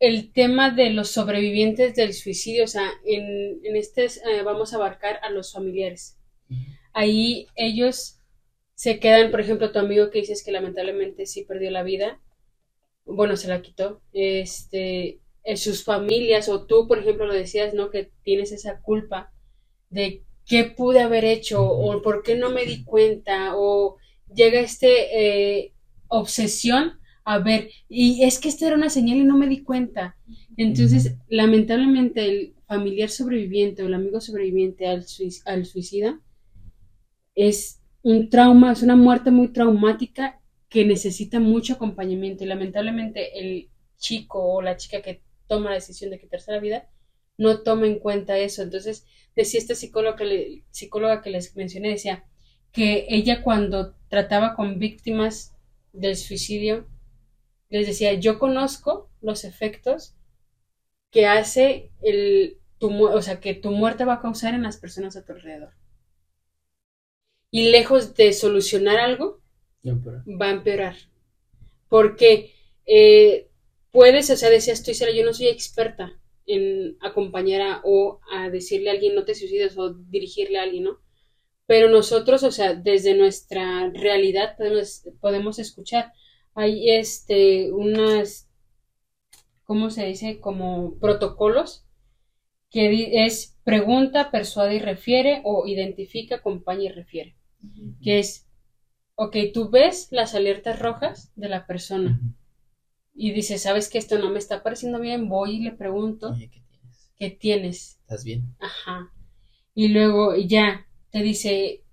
el 0.00 0.32
tema 0.32 0.70
de 0.70 0.90
los 0.90 1.10
sobrevivientes 1.10 1.94
del 1.94 2.14
suicidio, 2.14 2.64
o 2.64 2.66
sea, 2.66 2.90
en, 3.06 3.60
en 3.62 3.76
este 3.76 4.06
eh, 4.06 4.42
vamos 4.44 4.72
a 4.72 4.76
abarcar 4.76 5.20
a 5.22 5.30
los 5.30 5.52
familiares. 5.52 6.18
Ahí 6.92 7.46
ellos 7.54 8.18
se 8.74 8.98
quedan, 8.98 9.30
por 9.30 9.40
ejemplo, 9.40 9.70
tu 9.70 9.78
amigo 9.78 10.10
que 10.10 10.18
dices 10.18 10.42
que 10.44 10.50
lamentablemente 10.50 11.26
sí 11.26 11.44
perdió 11.44 11.70
la 11.70 11.84
vida, 11.84 12.20
bueno, 13.04 13.36
se 13.36 13.46
la 13.46 13.62
quitó, 13.62 14.02
este, 14.12 15.20
en 15.44 15.56
sus 15.56 15.84
familias, 15.84 16.48
o 16.48 16.66
tú, 16.66 16.88
por 16.88 16.98
ejemplo, 16.98 17.26
lo 17.26 17.34
decías, 17.34 17.74
¿no? 17.74 17.88
Que 17.90 18.10
tienes 18.24 18.50
esa 18.50 18.80
culpa 18.80 19.32
de 19.90 20.24
qué 20.44 20.64
pude 20.64 20.98
haber 20.98 21.24
hecho, 21.24 21.64
o 21.64 22.02
por 22.02 22.24
qué 22.24 22.34
no 22.34 22.50
me 22.50 22.64
di 22.64 22.82
cuenta, 22.82 23.52
o 23.54 23.96
llega 24.34 24.58
este 24.58 25.60
eh, 25.60 25.72
obsesión 26.08 26.98
a 27.24 27.38
ver, 27.38 27.70
y 27.88 28.24
es 28.24 28.38
que 28.38 28.48
esta 28.48 28.66
era 28.66 28.76
una 28.76 28.90
señal 28.90 29.18
y 29.18 29.24
no 29.24 29.36
me 29.36 29.48
di 29.48 29.62
cuenta. 29.62 30.16
Entonces, 30.56 31.16
lamentablemente, 31.28 32.24
el 32.28 32.54
familiar 32.66 33.10
sobreviviente 33.10 33.82
o 33.82 33.86
el 33.86 33.94
amigo 33.94 34.20
sobreviviente 34.20 34.86
al, 34.86 35.04
al 35.44 35.66
suicida 35.66 36.20
es 37.34 37.80
un 38.02 38.28
trauma, 38.28 38.72
es 38.72 38.82
una 38.82 38.96
muerte 38.96 39.30
muy 39.30 39.48
traumática 39.48 40.40
que 40.68 40.84
necesita 40.84 41.38
mucho 41.38 41.74
acompañamiento 41.74 42.44
y 42.44 42.48
lamentablemente 42.48 43.38
el 43.38 43.68
chico 43.98 44.42
o 44.42 44.62
la 44.62 44.76
chica 44.76 45.02
que 45.02 45.22
toma 45.46 45.70
la 45.70 45.76
decisión 45.76 46.10
de 46.10 46.18
quitarse 46.18 46.50
la 46.50 46.60
vida 46.60 46.88
no 47.38 47.62
toma 47.62 47.86
en 47.86 47.98
cuenta 47.98 48.38
eso. 48.38 48.62
Entonces, 48.62 49.06
decía 49.36 49.60
esta 49.60 49.74
psicóloga 49.74 50.16
que, 50.16 50.64
psicóloga 50.70 51.22
que 51.22 51.30
les 51.30 51.54
mencioné, 51.56 51.90
decía 51.90 52.24
que 52.72 53.06
ella 53.08 53.42
cuando 53.42 53.94
trataba 54.08 54.54
con 54.54 54.78
víctimas 54.78 55.54
del 55.92 56.16
suicidio, 56.16 56.86
les 57.78 57.86
decía, 57.86 58.14
yo 58.14 58.38
conozco 58.38 59.10
los 59.20 59.44
efectos 59.44 60.14
que 61.10 61.26
hace 61.26 61.90
el, 62.02 62.58
tu, 62.78 63.06
o 63.06 63.22
sea, 63.22 63.40
que 63.40 63.54
tu 63.54 63.70
muerte 63.70 64.04
va 64.04 64.14
a 64.14 64.22
causar 64.22 64.54
en 64.54 64.62
las 64.62 64.76
personas 64.76 65.16
a 65.16 65.24
tu 65.24 65.32
alrededor. 65.32 65.72
Y 67.50 67.70
lejos 67.70 68.14
de 68.14 68.32
solucionar 68.32 68.98
algo, 68.98 69.40
va 69.84 70.46
a 70.46 70.52
empeorar. 70.52 70.96
Porque 71.88 72.54
eh, 72.86 73.48
puedes, 73.90 74.30
o 74.30 74.36
sea, 74.36 74.48
decía, 74.48 74.72
estoy 74.72 74.94
yo 74.94 75.24
no 75.24 75.34
soy 75.34 75.48
experta 75.48 76.18
en 76.46 76.96
acompañar 77.00 77.60
a, 77.60 77.80
o 77.84 78.20
a 78.32 78.48
decirle 78.48 78.90
a 78.90 78.92
alguien 78.92 79.14
no 79.14 79.24
te 79.24 79.34
suicides 79.34 79.76
o 79.76 79.92
dirigirle 79.94 80.58
a 80.58 80.62
alguien, 80.62 80.84
¿no? 80.84 81.02
pero 81.66 81.88
nosotros, 81.88 82.42
o 82.42 82.50
sea, 82.50 82.74
desde 82.74 83.14
nuestra 83.14 83.88
realidad 83.94 84.56
podemos, 84.58 85.04
podemos 85.20 85.58
escuchar. 85.58 86.12
Hay 86.54 86.90
este, 86.90 87.72
unas, 87.72 88.48
¿cómo 89.64 89.90
se 89.90 90.06
dice? 90.06 90.40
Como 90.40 90.94
protocolos, 90.98 91.84
que 92.70 93.26
es 93.26 93.58
pregunta, 93.64 94.30
persuade 94.30 94.76
y 94.76 94.80
refiere, 94.80 95.42
o 95.44 95.66
identifica, 95.66 96.36
acompaña 96.36 96.84
y 96.84 96.88
refiere. 96.90 97.36
Que 98.02 98.18
es, 98.20 98.46
ok, 99.16 99.36
tú 99.54 99.70
ves 99.70 100.08
las 100.12 100.34
alertas 100.34 100.78
rojas 100.80 101.32
de 101.36 101.48
la 101.48 101.66
persona 101.66 102.20
y 103.14 103.32
dices, 103.32 103.62
¿sabes 103.62 103.88
que 103.90 103.98
esto 103.98 104.18
no 104.18 104.30
me 104.30 104.38
está 104.38 104.62
pareciendo 104.62 105.00
bien? 105.00 105.28
Voy 105.28 105.56
y 105.56 105.60
le 105.60 105.72
pregunto, 105.72 106.30
Oye, 106.30 106.50
¿qué 106.50 106.60
tienes? 106.60 107.12
¿qué 107.18 107.30
tienes? 107.30 107.98
¿Estás 108.02 108.24
bien? 108.24 108.54
Ajá. 108.58 109.12
Y 109.74 109.88
luego 109.88 110.34
ya 110.36 110.86
te 111.10 111.22
dice, 111.22 111.84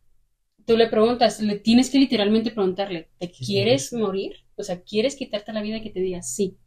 tú 0.65 0.77
le 0.77 0.87
preguntas, 0.87 1.41
le 1.41 1.59
tienes 1.59 1.89
que 1.89 1.99
literalmente 1.99 2.51
preguntarle, 2.51 3.09
¿te 3.19 3.31
¿Quieres 3.31 3.47
quieres 3.47 3.93
morir? 3.93 4.35
O 4.59 4.63
sea, 4.63 4.81
¿quieres 4.81 5.15
quitarte 5.15 5.53
la 5.53 5.61
vida 5.61 5.81
que 5.81 5.89
te 5.89 6.01
diga 6.01 6.21
sí? 6.21 6.57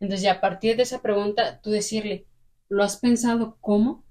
Entonces 0.00 0.22
ya 0.22 0.34
a 0.34 0.40
partir 0.40 0.76
de 0.76 0.84
esa 0.84 1.02
pregunta, 1.02 1.60
tú 1.60 1.70
decirle, 1.70 2.26
¿lo 2.68 2.82
has 2.82 2.96
pensado 2.96 3.58
cómo? 3.60 4.04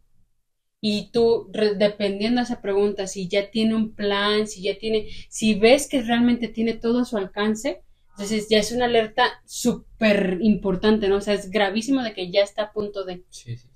Y 0.82 1.12
tú, 1.12 1.50
dependiendo 1.78 2.42
de 2.42 2.44
esa 2.44 2.62
pregunta, 2.62 3.08
si 3.08 3.30
ya 3.30 3.50
tiene 3.50 3.76
un 3.76 3.96
plan, 3.96 4.48
si 4.48 4.62
ya 4.62 4.78
tiene, 4.78 5.08
si 5.30 5.56
ves 5.56 5.88
que 5.88 6.02
realmente 6.02 6.50
tiene 6.50 6.74
todo 6.74 7.00
a 7.00 7.06
su 7.06 7.16
alcance, 7.16 7.84
entonces 8.10 8.48
ya 8.50 8.60
es 8.60 8.74
una 8.74 8.86
alerta 8.86 9.24
súper 9.46 10.40
importante, 10.42 11.08
¿no? 11.08 11.18
O 11.18 11.22
sea, 11.22 11.34
es 11.34 11.50
gravísimo 11.50 12.04
de 12.04 12.14
que 12.14 12.32
ya 12.32 12.42
está 12.42 12.64
a 12.64 12.74
punto 12.74 13.06
de... 13.06 13.24
Sí, 13.30 13.56
sí. 13.56 13.70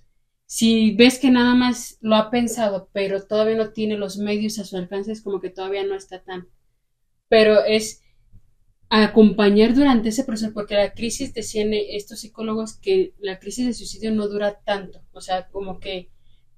Si 0.45 0.95
ves 0.95 1.19
que 1.19 1.31
nada 1.31 1.55
más 1.55 1.97
lo 2.01 2.15
ha 2.15 2.29
pensado, 2.29 2.89
pero 2.93 3.25
todavía 3.25 3.55
no 3.55 3.71
tiene 3.71 3.97
los 3.97 4.17
medios 4.17 4.59
a 4.59 4.65
su 4.65 4.77
alcance, 4.77 5.11
es 5.11 5.21
como 5.21 5.39
que 5.39 5.49
todavía 5.49 5.83
no 5.83 5.95
está 5.95 6.23
tan. 6.23 6.47
Pero 7.29 7.63
es 7.63 8.01
acompañar 8.89 9.73
durante 9.75 10.09
ese 10.09 10.23
proceso, 10.23 10.53
porque 10.53 10.75
la 10.75 10.93
crisis, 10.93 11.33
decían 11.33 11.71
estos 11.73 12.21
psicólogos 12.21 12.77
que 12.77 13.13
la 13.19 13.39
crisis 13.39 13.65
de 13.67 13.73
suicidio 13.73 14.11
no 14.11 14.27
dura 14.27 14.59
tanto. 14.65 15.01
O 15.11 15.21
sea, 15.21 15.47
como 15.49 15.79
que 15.79 16.09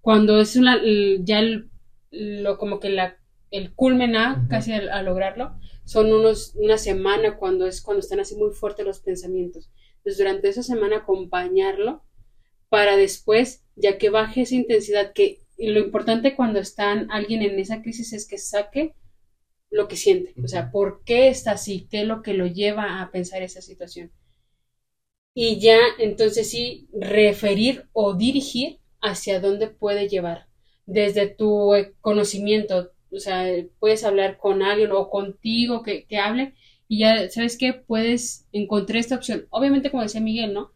cuando 0.01 0.39
es 0.39 0.55
una, 0.55 0.79
ya 1.21 1.39
el- 1.39 1.69
lo, 2.11 2.57
como 2.57 2.79
que 2.79 2.89
la, 2.89 3.17
el 3.51 3.73
culmen 3.73 4.15
a, 4.15 4.47
casi 4.49 4.73
a, 4.73 4.77
a 4.95 5.03
lograrlo, 5.03 5.55
son 5.85 6.13
unos, 6.13 6.53
una 6.55 6.77
semana 6.77 7.37
cuando 7.37 7.65
es 7.67 7.81
cuando 7.81 7.99
están 8.01 8.19
así 8.19 8.35
muy 8.35 8.51
fuertes 8.51 8.85
los 8.85 8.99
pensamientos. 8.99 9.71
Entonces, 9.97 10.17
durante 10.19 10.49
esa 10.49 10.63
semana 10.63 10.97
acompañarlo 10.97 12.03
para 12.69 12.97
después, 12.97 13.63
ya 13.75 13.97
que 13.97 14.09
baje 14.09 14.41
esa 14.41 14.55
intensidad, 14.55 15.13
que 15.13 15.41
lo 15.57 15.79
importante 15.79 16.35
cuando 16.35 16.59
están 16.59 17.09
alguien 17.11 17.41
en 17.41 17.59
esa 17.59 17.81
crisis 17.81 18.13
es 18.13 18.27
que 18.27 18.37
saque 18.37 18.93
lo 19.71 19.87
que 19.87 19.95
siente, 19.95 20.33
o 20.43 20.47
sea, 20.47 20.71
por 20.71 21.03
qué 21.03 21.27
está 21.29 21.51
así, 21.51 21.87
qué 21.89 22.01
es 22.01 22.07
lo 22.07 22.21
que 22.21 22.33
lo 22.33 22.47
lleva 22.47 23.01
a 23.01 23.11
pensar 23.11 23.41
esa 23.43 23.61
situación. 23.61 24.11
Y 25.33 25.59
ya 25.59 25.79
entonces 25.99 26.49
sí, 26.51 26.87
referir 26.93 27.87
o 27.93 28.13
dirigir 28.13 28.79
hacia 29.01 29.39
dónde 29.39 29.67
puede 29.67 30.07
llevar. 30.07 30.47
Desde 30.85 31.27
tu 31.27 31.71
conocimiento, 32.01 32.91
o 33.11 33.19
sea, 33.19 33.45
puedes 33.79 34.03
hablar 34.03 34.37
con 34.37 34.61
alguien 34.63 34.91
o 34.91 35.09
contigo 35.09 35.83
que, 35.83 36.05
que 36.05 36.17
hable 36.17 36.53
y 36.87 36.99
ya, 36.99 37.29
¿sabes 37.29 37.57
qué? 37.57 37.73
Puedes 37.73 38.47
encontrar 38.51 38.97
esta 38.99 39.15
opción. 39.15 39.47
Obviamente, 39.51 39.91
como 39.91 40.03
decía 40.03 40.21
Miguel, 40.21 40.53
¿no? 40.53 40.71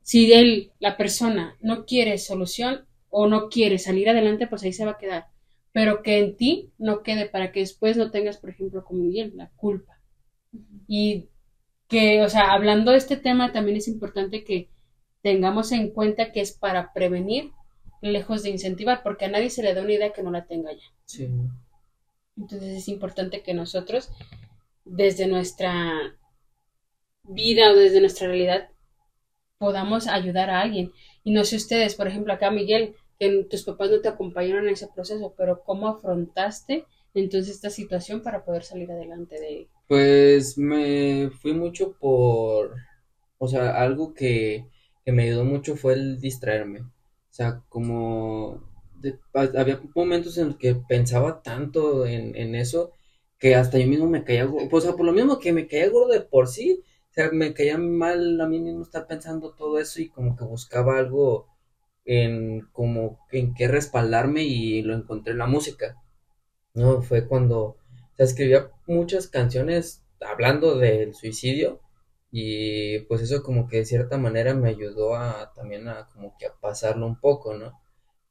Si 0.00 0.32
él, 0.32 0.72
la 0.78 0.96
persona, 0.96 1.58
no 1.60 1.84
quiere 1.84 2.16
solución 2.16 2.86
o 3.10 3.26
no 3.26 3.50
quiere 3.50 3.78
salir 3.78 4.08
adelante, 4.08 4.46
pues 4.46 4.62
ahí 4.62 4.72
se 4.72 4.86
va 4.86 4.92
a 4.92 4.98
quedar. 4.98 5.26
Pero 5.76 6.02
que 6.02 6.20
en 6.20 6.36
ti 6.38 6.72
no 6.78 7.02
quede 7.02 7.28
para 7.28 7.52
que 7.52 7.60
después 7.60 7.98
no 7.98 8.10
tengas, 8.10 8.38
por 8.38 8.48
ejemplo, 8.48 8.82
como 8.82 9.02
Miguel, 9.02 9.34
la 9.36 9.50
culpa. 9.56 10.00
Y 10.88 11.28
que, 11.86 12.22
o 12.22 12.30
sea, 12.30 12.54
hablando 12.54 12.92
de 12.92 12.96
este 12.96 13.18
tema, 13.18 13.52
también 13.52 13.76
es 13.76 13.86
importante 13.86 14.42
que 14.42 14.70
tengamos 15.20 15.72
en 15.72 15.90
cuenta 15.90 16.32
que 16.32 16.40
es 16.40 16.52
para 16.52 16.94
prevenir, 16.94 17.52
lejos 18.00 18.42
de 18.42 18.48
incentivar, 18.48 19.02
porque 19.02 19.26
a 19.26 19.28
nadie 19.28 19.50
se 19.50 19.62
le 19.62 19.74
da 19.74 19.82
una 19.82 19.92
idea 19.92 20.14
que 20.14 20.22
no 20.22 20.30
la 20.30 20.46
tenga 20.46 20.72
ya. 20.72 20.94
Sí. 21.04 21.28
Entonces 22.38 22.74
es 22.74 22.88
importante 22.88 23.42
que 23.42 23.52
nosotros, 23.52 24.08
desde 24.86 25.26
nuestra 25.26 25.92
vida 27.22 27.70
o 27.70 27.76
desde 27.76 28.00
nuestra 28.00 28.28
realidad, 28.28 28.70
podamos 29.58 30.06
ayudar 30.06 30.48
a 30.48 30.62
alguien. 30.62 30.90
Y 31.22 31.32
no 31.32 31.44
sé 31.44 31.56
ustedes, 31.56 31.96
por 31.96 32.08
ejemplo, 32.08 32.32
acá 32.32 32.50
Miguel, 32.50 32.94
que 33.18 33.44
tus 33.50 33.64
papás 33.64 33.90
no 33.90 34.00
te 34.00 34.08
acompañaron 34.08 34.66
en 34.66 34.74
ese 34.74 34.88
proceso, 34.88 35.34
pero 35.36 35.62
¿cómo 35.64 35.88
afrontaste 35.88 36.86
entonces 37.14 37.54
esta 37.56 37.70
situación 37.70 38.22
para 38.22 38.44
poder 38.44 38.62
salir 38.64 38.90
adelante 38.92 39.40
de 39.40 39.68
Pues 39.88 40.58
me 40.58 41.30
fui 41.30 41.52
mucho 41.54 41.92
por, 41.98 42.74
o 43.38 43.48
sea, 43.48 43.80
algo 43.82 44.14
que, 44.14 44.66
que 45.04 45.12
me 45.12 45.24
ayudó 45.24 45.44
mucho 45.44 45.76
fue 45.76 45.94
el 45.94 46.20
distraerme. 46.20 46.80
O 46.82 46.90
sea, 47.30 47.62
como 47.68 48.62
había 49.34 49.80
momentos 49.94 50.38
en 50.38 50.48
los 50.48 50.56
que 50.56 50.74
pensaba 50.74 51.42
tanto 51.42 52.06
en, 52.06 52.34
en 52.36 52.54
eso 52.54 52.92
que 53.38 53.54
hasta 53.54 53.78
yo 53.78 53.86
mismo 53.86 54.08
me 54.08 54.24
caía 54.24 54.44
gordo. 54.46 54.68
O 54.72 54.80
sea, 54.80 54.92
por 54.94 55.06
lo 55.06 55.12
mismo 55.12 55.38
que 55.38 55.52
me 55.52 55.66
caía 55.68 55.90
gordo 55.90 56.12
de 56.12 56.20
por 56.22 56.48
sí, 56.48 56.82
o 57.10 57.14
sea, 57.14 57.30
me 57.32 57.54
caía 57.54 57.78
mal 57.78 58.40
a 58.40 58.48
mí 58.48 58.60
mismo 58.60 58.82
estar 58.82 59.06
pensando 59.06 59.54
todo 59.54 59.78
eso 59.78 60.00
y 60.02 60.08
como 60.08 60.36
que 60.36 60.44
buscaba 60.44 60.98
algo 60.98 61.46
en 62.06 62.62
como 62.72 63.20
en 63.32 63.54
qué 63.54 63.68
respaldarme 63.68 64.44
y 64.44 64.82
lo 64.82 64.94
encontré 64.94 65.32
en 65.32 65.38
la 65.38 65.46
música. 65.46 65.96
No, 66.74 67.02
fue 67.02 67.26
cuando, 67.28 67.60
o 67.62 67.78
sea, 68.16 68.26
escribía 68.26 68.70
muchas 68.86 69.28
canciones 69.28 70.04
hablando 70.20 70.76
del 70.78 71.14
suicidio 71.14 71.80
y 72.30 73.00
pues 73.02 73.22
eso 73.22 73.42
como 73.42 73.66
que 73.68 73.78
de 73.78 73.86
cierta 73.86 74.18
manera 74.18 74.54
me 74.54 74.70
ayudó 74.70 75.16
a 75.16 75.52
también 75.54 75.88
a 75.88 76.08
como 76.08 76.36
que 76.38 76.46
a 76.46 76.54
pasarlo 76.60 77.06
un 77.06 77.20
poco, 77.20 77.54
¿no? 77.54 77.80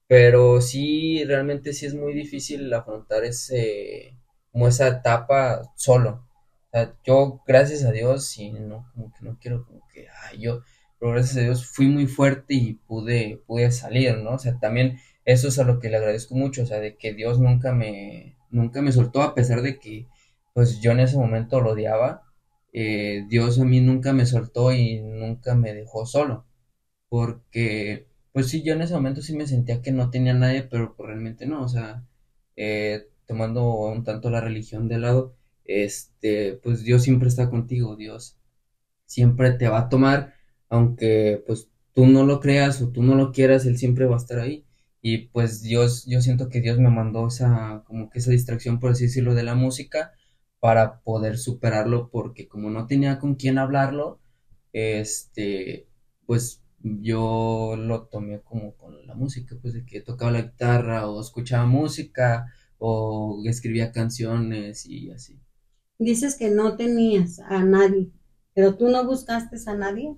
Pero 0.07 0.61
sí, 0.61 1.23
realmente 1.26 1.73
sí 1.73 1.86
es 1.86 1.95
muy 1.95 2.13
difícil 2.13 2.71
afrontar 2.73 3.23
ese, 3.26 4.17
como 4.51 4.67
esa 4.67 4.88
etapa 4.88 5.63
solo. 5.76 6.28
O 6.67 6.71
sea, 6.71 6.95
yo, 7.03 7.41
gracias 7.47 7.84
a 7.86 7.91
Dios, 7.91 8.38
y 8.38 8.51
no, 8.51 8.91
como 8.93 9.11
que 9.13 9.26
no 9.26 9.38
quiero 9.41 9.65
como 9.65 9.82
que, 9.93 10.07
ay, 10.30 10.39
yo, 10.39 10.61
pero 10.99 11.11
gracias 11.11 11.37
a 11.37 11.41
Dios 11.41 11.65
fui 11.65 11.87
muy 11.87 12.07
fuerte 12.07 12.53
y 12.55 12.73
pude, 12.73 13.41
pude 13.47 13.71
salir, 13.71 14.17
¿no? 14.17 14.31
O 14.31 14.39
sea, 14.39 14.57
también 14.59 14.97
eso 15.25 15.47
es 15.47 15.59
a 15.59 15.63
lo 15.63 15.79
que 15.79 15.89
le 15.89 15.97
agradezco 15.97 16.35
mucho, 16.35 16.63
o 16.63 16.65
sea, 16.65 16.79
de 16.79 16.97
que 16.97 17.13
Dios 17.13 17.39
nunca 17.39 17.73
me, 17.73 18.37
nunca 18.49 18.81
me 18.81 18.91
soltó, 18.91 19.21
a 19.21 19.35
pesar 19.35 19.61
de 19.61 19.79
que, 19.79 20.07
pues 20.53 20.79
yo 20.81 20.91
en 20.91 20.99
ese 21.01 21.17
momento 21.17 21.61
lo 21.61 21.71
odiaba, 21.71 22.23
eh, 22.73 23.25
Dios 23.29 23.59
a 23.59 23.65
mí 23.65 23.81
nunca 23.81 24.13
me 24.13 24.25
soltó 24.25 24.73
y 24.73 25.01
nunca 25.01 25.55
me 25.55 25.74
dejó 25.74 26.05
solo, 26.05 26.45
porque, 27.09 28.07
pues 28.33 28.49
sí, 28.49 28.63
yo 28.63 28.74
en 28.74 28.82
ese 28.82 28.93
momento 28.95 29.21
sí 29.21 29.36
me 29.36 29.47
sentía 29.47 29.82
que 29.82 29.91
no 29.91 30.09
tenía 30.09 30.33
nadie, 30.33 30.63
pero 30.63 30.95
pues, 30.95 31.07
realmente 31.07 31.45
no, 31.47 31.63
o 31.63 31.70
sea, 31.70 32.03
eh, 32.55 33.07
tomando 33.28 33.63
un 33.65 34.03
tanto 34.03 34.29
la 34.29 34.41
religión 34.41 34.87
de 34.87 34.99
lado, 34.99 35.36
este, 35.65 36.59
pues 36.63 36.83
Dios 36.83 37.03
siempre 37.03 37.28
está 37.29 37.49
contigo, 37.49 37.95
Dios 37.95 38.37
siempre 39.05 39.51
te 39.53 39.67
va 39.67 39.79
a 39.82 39.89
tomar, 39.89 40.36
aunque 40.70 41.43
pues 41.46 41.70
tú 41.93 42.05
no 42.08 42.25
lo 42.25 42.39
creas 42.39 42.82
o 42.82 42.89
tú 42.89 43.04
no 43.04 43.16
lo 43.16 43.32
quieras, 43.32 43.66
Él 43.66 43.78
siempre 43.78 44.05
va 44.05 44.16
a 44.16 44.20
estar 44.20 44.39
ahí. 44.39 44.66
Y 45.01 45.28
pues 45.28 45.62
Dios, 45.62 46.05
yo 46.08 46.21
siento 46.21 46.50
que 46.50 46.62
Dios 46.62 46.79
me 46.79 46.89
mandó 46.89 47.28
esa, 47.28 47.83
como 47.87 48.09
que 48.09 48.20
esa 48.20 48.32
distracción, 48.32 48.79
por 48.79 48.92
así 48.92 49.05
decirlo, 49.05 49.36
de 49.36 49.43
la 49.43 49.55
música 49.55 50.13
para 50.59 51.01
poder 51.01 51.37
superarlo, 51.37 52.09
porque 52.09 52.47
como 52.47 52.70
no 52.71 52.87
tenía 52.87 53.20
con 53.20 53.36
quién 53.36 53.59
hablarlo, 53.59 54.20
este, 54.74 55.87
pues 56.25 56.63
yo 56.82 57.75
lo 57.78 58.04
tomé 58.08 58.42
como 58.42 58.75
con 58.75 59.05
la 59.08 59.16
música, 59.16 59.55
pues 59.62 59.74
de 59.74 59.86
que 59.86 60.01
tocaba 60.01 60.32
la 60.32 60.42
guitarra 60.42 61.08
o 61.08 61.21
escuchaba 61.21 61.66
música 61.66 62.47
o 62.78 63.42
escribía 63.46 63.92
canciones 63.92 64.86
y 64.86 65.12
así. 65.12 65.39
Dices 65.97 66.36
que 66.36 66.50
no 66.50 66.75
tenías 66.75 67.39
a 67.39 67.63
nadie, 67.63 68.12
pero 68.54 68.75
tú 68.75 68.89
no 68.89 69.05
buscaste 69.05 69.58
a 69.67 69.75
nadie. 69.75 70.16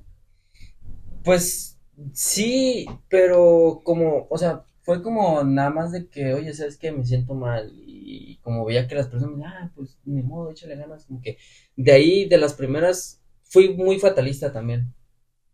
Pues 1.27 1.77
sí, 2.13 2.85
pero 3.09 3.81
como, 3.83 4.27
o 4.29 4.37
sea, 4.37 4.63
fue 4.83 5.03
como 5.03 5.43
nada 5.43 5.69
más 5.71 5.91
de 5.91 6.07
que, 6.07 6.33
oye, 6.33 6.53
¿sabes 6.53 6.77
qué? 6.77 6.89
Me 6.93 7.03
siento 7.03 7.33
mal. 7.33 7.69
Y 7.85 8.37
como 8.43 8.63
veía 8.63 8.87
que 8.87 8.95
las 8.95 9.07
personas 9.07 9.51
ah, 9.53 9.69
pues 9.75 9.97
ni 10.05 10.23
modo, 10.23 10.51
échale 10.51 10.77
ganas. 10.77 11.03
Como 11.03 11.21
que 11.21 11.37
de 11.75 11.91
ahí, 11.91 12.29
de 12.29 12.37
las 12.37 12.53
primeras, 12.53 13.21
fui 13.43 13.73
muy 13.75 13.99
fatalista 13.99 14.53
también. 14.53 14.93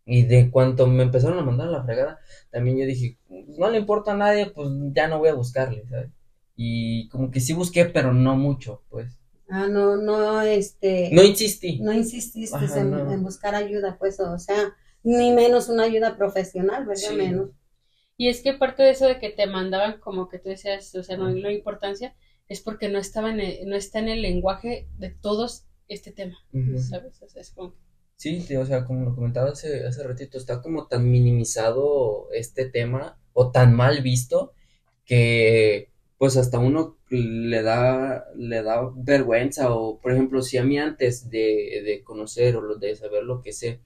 Y 0.06 0.22
de 0.22 0.52
cuanto 0.52 0.86
me 0.86 1.02
empezaron 1.02 1.40
a 1.40 1.44
mandar 1.44 1.70
a 1.70 1.72
la 1.72 1.84
fregada, 1.84 2.20
también 2.52 2.78
yo 2.78 2.86
dije, 2.86 3.18
no 3.58 3.68
le 3.72 3.80
importa 3.80 4.12
a 4.12 4.18
nadie, 4.18 4.52
pues 4.52 4.70
ya 4.94 5.08
no 5.08 5.18
voy 5.18 5.30
a 5.30 5.34
buscarle, 5.34 5.88
¿sabes? 5.90 6.12
Y 6.56 7.10
como 7.10 7.32
que 7.32 7.40
sí 7.40 7.54
busqué, 7.54 7.86
pero 7.86 8.14
no 8.14 8.36
mucho, 8.36 8.84
pues. 8.92 9.18
Ah, 9.50 9.68
no, 9.68 9.98
no, 9.98 10.40
este, 10.44 11.10
No 11.12 11.24
insistí. 11.24 11.80
no 11.80 11.94
insististe 11.94 12.56
Ajá, 12.56 12.80
en, 12.80 12.92
no. 12.92 13.12
en 13.12 13.24
buscar 13.24 13.56
ayuda, 13.56 13.98
pues, 13.98 14.20
o 14.20 14.38
sea, 14.38 14.76
ni 15.04 15.32
menos 15.32 15.70
una 15.70 15.84
ayuda 15.84 16.18
profesional, 16.18 16.86
¿verdad? 16.86 17.10
Sí. 17.10 17.16
Menos. 17.16 17.50
Y 18.18 18.30
es 18.30 18.42
que 18.42 18.54
parte 18.54 18.84
de 18.84 18.92
eso 18.92 19.08
de 19.08 19.20
que 19.20 19.30
te 19.30 19.48
mandaban 19.48 20.00
como 20.00 20.30
que 20.30 20.40
tú 20.40 20.50
decías, 20.50 20.94
o 20.96 21.04
sea, 21.04 21.18
no 21.18 21.28
hay 21.28 21.42
la 21.42 21.52
importancia, 21.52 22.16
es 22.48 22.62
porque 22.62 22.90
no 22.90 23.00
estaba 23.00 23.32
en 23.32 23.40
el- 23.40 23.68
no 23.68 23.76
está 23.76 24.00
en 24.00 24.10
el 24.10 24.22
lenguaje 24.22 24.88
de 24.98 25.10
todos 25.12 25.66
este 25.88 26.12
tema. 26.12 26.38
¿sabes? 26.78 27.22
O 27.22 27.28
sea, 27.30 27.42
es 27.42 27.52
como 27.52 27.76
Sí, 28.16 28.56
o 28.56 28.66
sea, 28.66 28.86
como 28.86 29.04
lo 29.06 29.16
comentaba 29.16 29.50
hace, 29.50 29.86
hace 29.86 30.04
ratito, 30.04 30.38
está 30.38 30.62
como 30.62 30.88
tan 30.88 31.10
minimizado 31.12 32.30
este 32.32 32.66
tema 32.70 33.20
o 33.34 33.52
tan 33.52 33.76
mal 33.76 34.02
visto 34.02 34.54
que 35.06 35.90
pues 36.18 36.38
hasta 36.38 36.60
uno 36.60 36.98
le 37.10 37.62
da, 37.64 38.26
le 38.36 38.64
da 38.64 38.90
vergüenza 38.96 39.74
o 39.74 40.00
por 40.00 40.14
ejemplo, 40.14 40.42
si 40.42 40.58
a 40.58 40.64
mí 40.64 40.80
antes 40.80 41.30
de, 41.30 41.82
de 41.86 42.02
conocer 42.04 42.56
o 42.56 42.62
lo- 42.62 42.78
de 42.78 42.96
saber 42.96 43.24
lo 43.24 43.42
que 43.42 43.52
sé, 43.52 43.82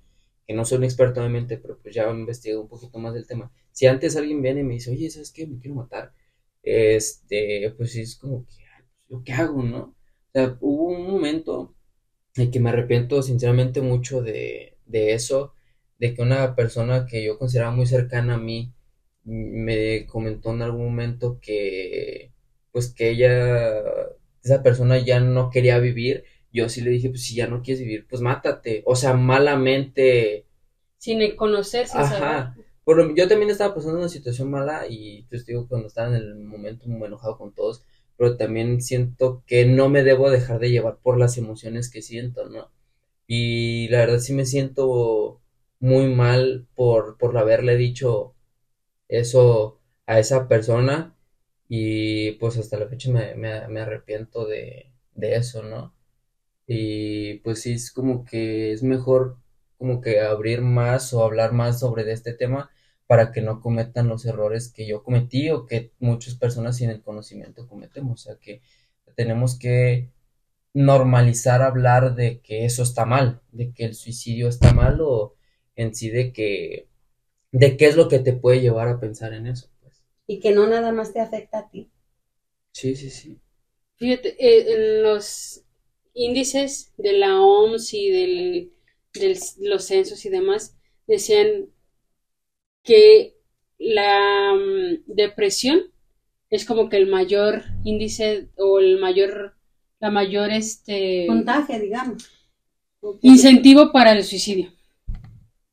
que 0.48 0.53
no 0.53 0.65
soy 0.65 0.78
un 0.80 0.84
experto 0.86 1.19
obviamente, 1.22 1.57
pero 1.57 1.78
pues 1.82 1.94
ya 1.95 2.03
he 2.10 2.11
investigado 2.11 2.61
un 2.61 2.68
poquito 2.69 2.98
más 2.99 3.14
del 3.14 3.28
tema, 3.28 3.52
si 3.72 3.86
antes 3.88 4.15
alguien 4.15 4.41
viene 4.41 4.61
y 4.61 4.64
me 4.64 4.74
dice, 4.76 4.91
oye, 4.91 5.10
¿sabes 5.10 5.32
qué? 5.32 5.45
Me 5.48 5.60
quiero 5.60 5.76
matar, 5.76 6.14
este, 6.64 7.74
pues 7.78 7.95
es 7.95 8.15
como 8.18 8.45
que, 8.45 8.53
pues, 8.56 8.90
¿yo 9.10 9.24
qué 9.24 9.34
hago, 9.34 9.64
no? 9.64 9.80
O 9.80 9.95
sea, 10.34 10.57
hubo 10.61 10.86
un 10.90 11.07
momento 11.07 11.76
y 12.36 12.52
que 12.52 12.60
me 12.60 12.69
arrepiento 12.69 13.22
sinceramente 13.24 13.82
mucho 13.82 14.22
de, 14.22 14.78
de 14.86 15.14
eso, 15.14 15.53
de 15.99 16.14
que 16.14 16.22
una 16.22 16.56
persona 16.56 17.06
que 17.07 17.24
yo 17.26 17.38
consideraba 17.40 17.76
muy 17.76 17.88
cercana 17.88 18.36
a 18.36 18.38
mí 18.38 18.74
me 19.26 20.06
comentó 20.07 20.52
en 20.53 20.61
algún 20.61 20.86
momento 20.86 21.40
que 21.41 22.32
pues 22.72 22.94
que 22.94 23.10
ella, 23.10 23.82
esa 24.44 24.64
persona 24.64 24.99
ya 24.99 25.19
no 25.19 25.49
quería 25.49 25.80
vivir. 25.80 26.24
Yo 26.58 26.70
sí 26.70 26.82
le 26.82 26.92
dije, 26.92 27.10
pues 27.10 27.24
si 27.24 27.36
ya 27.36 27.48
no 27.48 27.62
quieres 27.64 27.82
vivir, 27.84 28.08
pues 28.10 28.22
mátate. 28.22 28.84
O 28.86 28.96
sea, 28.96 29.14
malamente, 29.16 30.46
sin 31.00 31.36
conocer, 31.36 31.88
sin 31.88 32.04
saber. 32.06 32.46
ajá. 32.46 32.56
Por 32.84 32.98
lo- 32.98 33.16
yo 33.16 33.28
también 33.28 33.50
estaba 33.52 33.76
pasando 33.76 34.00
una 34.00 34.10
situación 34.10 34.50
mala 34.52 34.86
y 34.90 35.24
te 35.24 35.38
digo 35.44 35.68
cuando 35.68 35.88
estaba 35.88 36.10
en 36.10 36.16
el 36.16 36.36
momento 36.36 36.88
muy 36.88 37.08
enojado 37.08 37.38
con 37.38 37.54
todos, 37.54 37.84
pero 38.18 38.38
también 38.38 38.82
siento 38.82 39.44
que 39.46 39.66
no 39.66 39.90
me 39.90 40.04
debo 40.04 40.30
dejar 40.30 40.60
de 40.60 40.72
llevar 40.72 40.98
por 41.04 41.18
las 41.20 41.38
emociones 41.38 41.90
que 41.90 42.02
siento, 42.02 42.48
¿no? 42.50 42.72
Y 43.28 43.90
la 43.90 44.00
verdad 44.00 44.20
sí 44.20 44.34
me 44.34 44.46
siento 44.46 45.42
muy 45.80 46.08
mal 46.16 46.68
por, 46.76 47.18
por 47.18 47.38
haberle 47.38 47.78
dicho 47.78 48.36
eso 49.10 49.82
a 50.08 50.20
esa 50.20 50.48
persona 50.50 51.16
y 51.70 52.34
pues 52.34 52.58
hasta 52.60 52.80
la 52.80 52.88
fecha 52.90 53.12
me, 53.12 53.36
me, 53.36 53.68
me 53.70 53.82
arrepiento 53.82 54.46
de, 54.48 54.92
de 55.16 55.36
eso, 55.38 55.64
¿no? 55.64 55.94
Y 56.68 57.35
pues 57.39 57.61
sí, 57.61 57.73
es 57.73 57.91
como 57.91 58.26
que 58.26 58.72
es 58.73 58.84
mejor 58.84 59.38
como 59.77 60.02
que 60.02 60.19
abrir 60.22 60.61
más 60.61 61.14
o 61.14 61.23
hablar 61.23 61.53
más 61.53 61.80
sobre 61.80 62.03
de 62.03 62.14
este 62.14 62.34
tema 62.34 62.69
para 63.07 63.31
que 63.31 63.41
no 63.41 63.61
cometan 63.61 64.10
los 64.10 64.26
errores 64.26 64.72
que 64.72 64.85
yo 64.88 65.03
cometí 65.03 65.49
o 65.49 65.65
que 65.65 65.94
muchas 65.99 66.35
personas 66.35 66.77
sin 66.77 66.89
el 66.89 67.02
conocimiento 67.02 67.68
cometemos. 67.68 68.22
O 68.22 68.30
sea 68.31 68.39
que 68.39 68.61
tenemos 69.15 69.57
que 69.57 70.10
normalizar 70.73 71.61
hablar 71.61 72.15
de 72.15 72.41
que 72.41 72.65
eso 72.65 72.84
está 72.84 73.06
mal, 73.06 73.41
de 73.52 73.73
que 73.73 73.85
el 73.85 73.95
suicidio 73.95 74.49
está 74.49 74.73
mal 74.73 74.99
o 75.02 75.35
en 75.76 75.95
sí 75.95 76.10
de 76.10 76.34
que 76.34 76.88
de 77.52 77.77
qué 77.77 77.85
es 77.88 77.95
lo 77.95 78.10
que 78.10 78.19
te 78.19 78.34
puede 78.34 78.61
llevar 78.61 78.88
a 78.89 78.99
pensar 78.99 79.34
en 79.34 79.48
eso, 79.48 79.69
pues. 79.81 80.03
Y 80.27 80.39
que 80.39 80.52
no 80.52 80.68
nada 80.68 80.91
más 80.91 81.14
te 81.14 81.22
afecta 81.22 81.60
a 81.60 81.69
ti. 81.69 81.89
Sí, 82.73 82.95
sí, 82.95 83.10
sí. 83.10 83.39
Fíjate, 83.95 84.35
eh, 84.39 84.73
en 84.73 85.03
los 85.03 85.64
índices 86.18 86.94
de 86.98 87.14
la 87.14 87.41
OMS 87.41 87.94
y 87.94 88.10
del, 88.11 88.73
del- 89.14 89.39
los 89.61 89.85
censos 89.85 90.26
y 90.26 90.30
demás 90.30 90.76
decían 91.07 91.69
que 92.84 93.35
la 93.77 94.53
mm, 94.53 95.03
depresión 95.14 95.91
es 96.49 96.65
como 96.65 96.89
que 96.89 96.98
el 96.98 97.07
mayor 97.07 97.64
índice 97.84 98.49
o 98.57 98.80
el 98.80 98.99
mayor, 98.99 99.56
la 99.99 100.11
mayor 100.11 100.52
este 100.52 101.27
Contagia, 101.27 101.80
digamos. 101.80 102.30
incentivo 103.22 103.91
para 103.91 104.11
el 104.14 104.23
suicidio. 104.23 104.72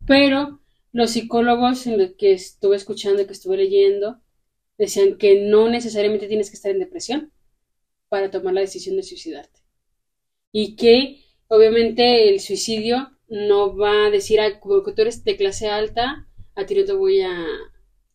Pero 0.06 0.60
los 0.92 1.10
psicólogos 1.10 1.86
en 1.86 1.98
los 1.98 2.12
que 2.16 2.32
estuve 2.32 2.76
escuchando, 2.76 3.26
que 3.26 3.32
estuve 3.32 3.56
leyendo, 3.58 4.20
decían 4.78 5.18
que 5.18 5.42
no 5.42 5.68
necesariamente 5.68 6.28
tienes 6.28 6.50
que 6.50 6.56
estar 6.56 6.72
en 6.72 6.80
depresión 6.80 7.32
para 8.10 8.30
tomar 8.30 8.54
la 8.54 8.62
decisión 8.62 8.96
de 8.96 9.04
suicidarte. 9.04 9.60
Y 10.54 10.76
que 10.76 10.96
obviamente 11.48 12.28
el 12.30 12.38
suicidio 12.40 13.10
no 13.28 13.76
va 13.76 14.06
a 14.06 14.10
decir, 14.10 14.40
"Ah, 14.40 14.60
como 14.60 14.82
que 14.84 14.92
tú 14.92 15.02
eres 15.02 15.24
de 15.24 15.36
clase 15.36 15.68
alta, 15.68 16.28
a 16.54 16.64
ti 16.66 16.74
no 16.76 16.84
te 16.84 16.92
voy 16.94 17.20
a, 17.22 17.32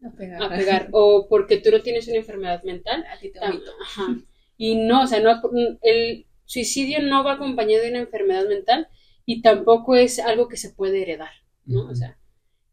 A 0.05 0.11
pegar. 0.17 0.41
a 0.43 0.49
pegar. 0.49 0.87
O 0.91 1.27
porque 1.29 1.57
tú 1.57 1.71
no 1.71 1.81
tienes 1.81 2.07
una 2.07 2.17
enfermedad 2.17 2.63
mental, 2.63 3.05
A 3.13 3.19
ti 3.19 3.31
te 3.31 3.39
ajá. 3.39 4.07
Y 4.57 4.75
no, 4.75 5.03
o 5.03 5.07
sea, 5.07 5.19
no, 5.19 5.41
el 5.81 6.25
suicidio 6.45 7.01
no 7.01 7.23
va 7.25 7.33
acompañado 7.33 7.83
de 7.83 7.89
una 7.91 7.99
enfermedad 7.99 8.47
mental 8.47 8.87
y 9.25 9.41
tampoco 9.41 9.95
es 9.95 10.19
algo 10.19 10.47
que 10.47 10.57
se 10.57 10.69
puede 10.71 11.01
heredar, 11.01 11.31
¿no? 11.65 11.87
O 11.89 11.95
sea, 11.95 12.17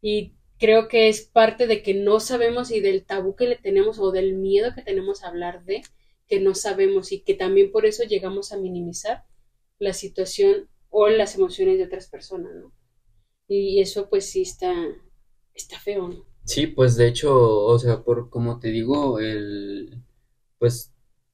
y 0.01 0.33
creo 0.59 0.87
que 0.87 1.09
es 1.09 1.21
parte 1.23 1.67
de 1.67 1.83
que 1.83 1.93
no 1.93 2.19
sabemos 2.19 2.71
y 2.71 2.79
del 2.79 3.05
tabú 3.05 3.35
que 3.35 3.47
le 3.47 3.57
tenemos 3.57 3.99
o 3.99 4.11
del 4.11 4.33
miedo 4.35 4.73
que 4.73 4.81
tenemos 4.81 5.23
a 5.23 5.27
hablar 5.29 5.65
de 5.65 5.83
que 6.27 6.39
no 6.39 6.55
sabemos 6.55 7.11
y 7.11 7.21
que 7.21 7.35
también 7.35 7.71
por 7.71 7.85
eso 7.85 8.03
llegamos 8.03 8.51
a 8.51 8.57
minimizar 8.57 9.23
la 9.79 9.93
situación 9.93 10.69
o 10.89 11.07
las 11.09 11.35
emociones 11.35 11.77
de 11.77 11.85
otras 11.85 12.07
personas, 12.07 12.53
¿no? 12.55 12.73
Y 13.47 13.81
eso 13.81 14.09
pues 14.09 14.29
sí 14.29 14.41
está, 14.41 14.73
está 15.53 15.79
feo, 15.79 16.07
¿no? 16.09 16.25
Sí, 16.43 16.67
pues 16.67 16.95
de 16.95 17.07
hecho, 17.07 17.65
o 17.65 17.77
sea, 17.79 18.03
por 18.03 18.29
como 18.29 18.59
te 18.59 18.69
digo, 18.69 19.19
el 19.19 20.03
pues 20.59 20.93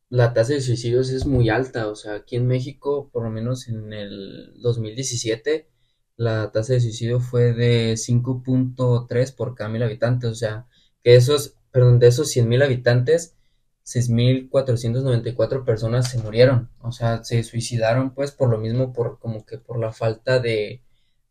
la 0.09 0.33
tasa 0.33 0.53
de 0.53 0.61
suicidios 0.61 1.09
es 1.09 1.25
muy 1.25 1.49
alta, 1.49 1.87
o 1.87 1.95
sea, 1.95 2.15
aquí 2.15 2.35
en 2.35 2.47
México, 2.47 3.09
por 3.11 3.23
lo 3.23 3.29
menos 3.31 3.67
en 3.67 3.93
el 3.93 4.53
2017, 4.61 5.69
la 6.17 6.51
tasa 6.51 6.73
de 6.73 6.81
suicidio 6.81 7.19
fue 7.19 7.53
de 7.53 7.95
5.3 7.97 9.35
por 9.35 9.55
cada 9.55 9.69
mil 9.69 9.83
habitantes, 9.83 10.29
o 10.29 10.35
sea, 10.35 10.67
que 11.03 11.15
esos, 11.15 11.55
perdón, 11.71 11.99
de 11.99 12.07
esos 12.07 12.29
100 12.29 12.47
mil 12.47 12.61
habitantes, 12.61 13.35
6.494 13.85 15.65
personas 15.65 16.09
se 16.09 16.17
murieron, 16.19 16.69
o 16.81 16.91
sea, 16.91 17.23
se 17.23 17.43
suicidaron 17.43 18.13
pues 18.13 18.31
por 18.31 18.49
lo 18.49 18.57
mismo, 18.57 18.93
por 18.93 19.19
como 19.19 19.45
que 19.45 19.57
por 19.57 19.79
la 19.79 19.91
falta 19.91 20.39
de, 20.39 20.83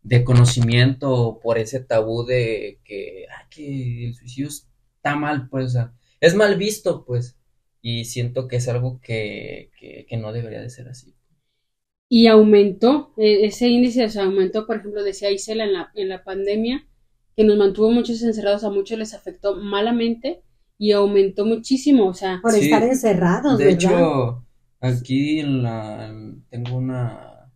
de 0.03 0.25
conocimiento, 0.25 1.41
por 1.43 1.59
ese 1.59 1.81
tabú 1.81 2.25
de 2.25 2.81
que, 2.85 3.27
ah, 3.31 3.49
que 3.51 4.07
el 4.07 4.15
suicidio 4.15 4.49
está 4.49 5.17
mal, 5.17 5.49
pues, 5.49 5.67
o 5.67 5.71
sea, 5.71 5.95
es 6.21 6.35
mal 6.35 6.57
visto, 6.57 7.05
pues, 7.05 7.39
y 7.81 8.05
siento 8.05 8.49
que 8.49 8.57
es 8.57 8.69
algo 8.69 9.01
que, 9.01 9.71
que, 9.79 10.17
no 10.17 10.33
debería 10.33 10.61
de 10.61 10.71
ser 10.71 10.89
así. 10.89 11.15
y 12.09 12.27
aumentó, 12.27 13.13
eh, 13.17 13.47
ese 13.47 13.69
índice 13.69 14.05
o 14.05 14.11
sea, 14.11 14.25
aumentó, 14.25 14.67
por 14.67 14.77
ejemplo, 14.77 15.03
decía 15.03 15.31
Isela 15.31 15.65
en 15.65 15.73
la, 15.73 15.91
en 15.95 16.09
la 16.09 16.25
pandemia, 16.25 16.87
que 17.37 17.45
nos 17.45 17.57
mantuvo 17.57 17.91
muchos 17.91 18.23
encerrados, 18.23 18.65
a 18.65 18.71
muchos 18.71 18.99
les 18.99 19.15
afectó 19.15 19.57
malamente 19.57 20.43
y 20.83 20.91
aumentó 20.91 21.45
muchísimo, 21.47 22.09
o 22.09 22.15
sea, 22.15 22.41
Por 22.43 22.51
Sí. 22.53 22.65
estar 22.65 22.83
encerrados, 22.83 23.57
De 23.57 23.67
¿verdad? 23.67 23.79
hecho, 23.79 24.45
aquí 24.81 25.39
en 25.39 25.63
la, 25.63 26.09
en- 26.09 26.43
tengo 26.51 26.77
una, 26.77 27.53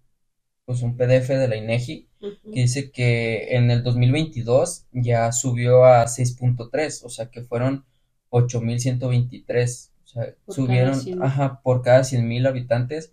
pues 0.64 0.82
un 0.82 0.96
PDF 0.96 1.36
de 1.36 1.48
la 1.48 1.56
INEGI 1.56 2.08
ujú, 2.20 2.52
que 2.52 2.60
dice 2.60 2.92
que 2.92 3.56
en 3.56 3.72
el 3.72 3.82
2022 3.82 4.86
ya 4.92 5.32
subió 5.32 5.84
a 5.86 6.06
6.3, 6.06 7.02
o 7.04 7.08
sea 7.08 7.28
que 7.30 7.42
fueron 7.42 7.84
8.123, 8.30 9.90
o 10.04 10.06
sea, 10.06 10.32
Por 10.44 10.54
subieron, 10.54 10.90
cada 10.92 11.02
100. 11.02 11.20
ajá, 11.22 11.60
por 11.64 11.82
cada 11.82 12.04
100.000 12.04 12.46
habitantes, 12.46 13.12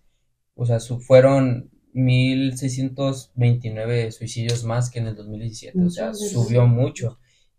o 0.55 0.67
sea, 0.67 0.79
su- 0.79 0.99
fueron 0.99 1.71
1.629 1.95 4.11
suicidios 4.11 4.63
más 4.63 4.89
que 4.89 4.99
en 4.99 5.07
el 5.07 5.15
2017, 5.15 5.83
o 5.83 5.89
sea, 5.89 6.13
subió 6.13 6.65
mucho 6.67 7.17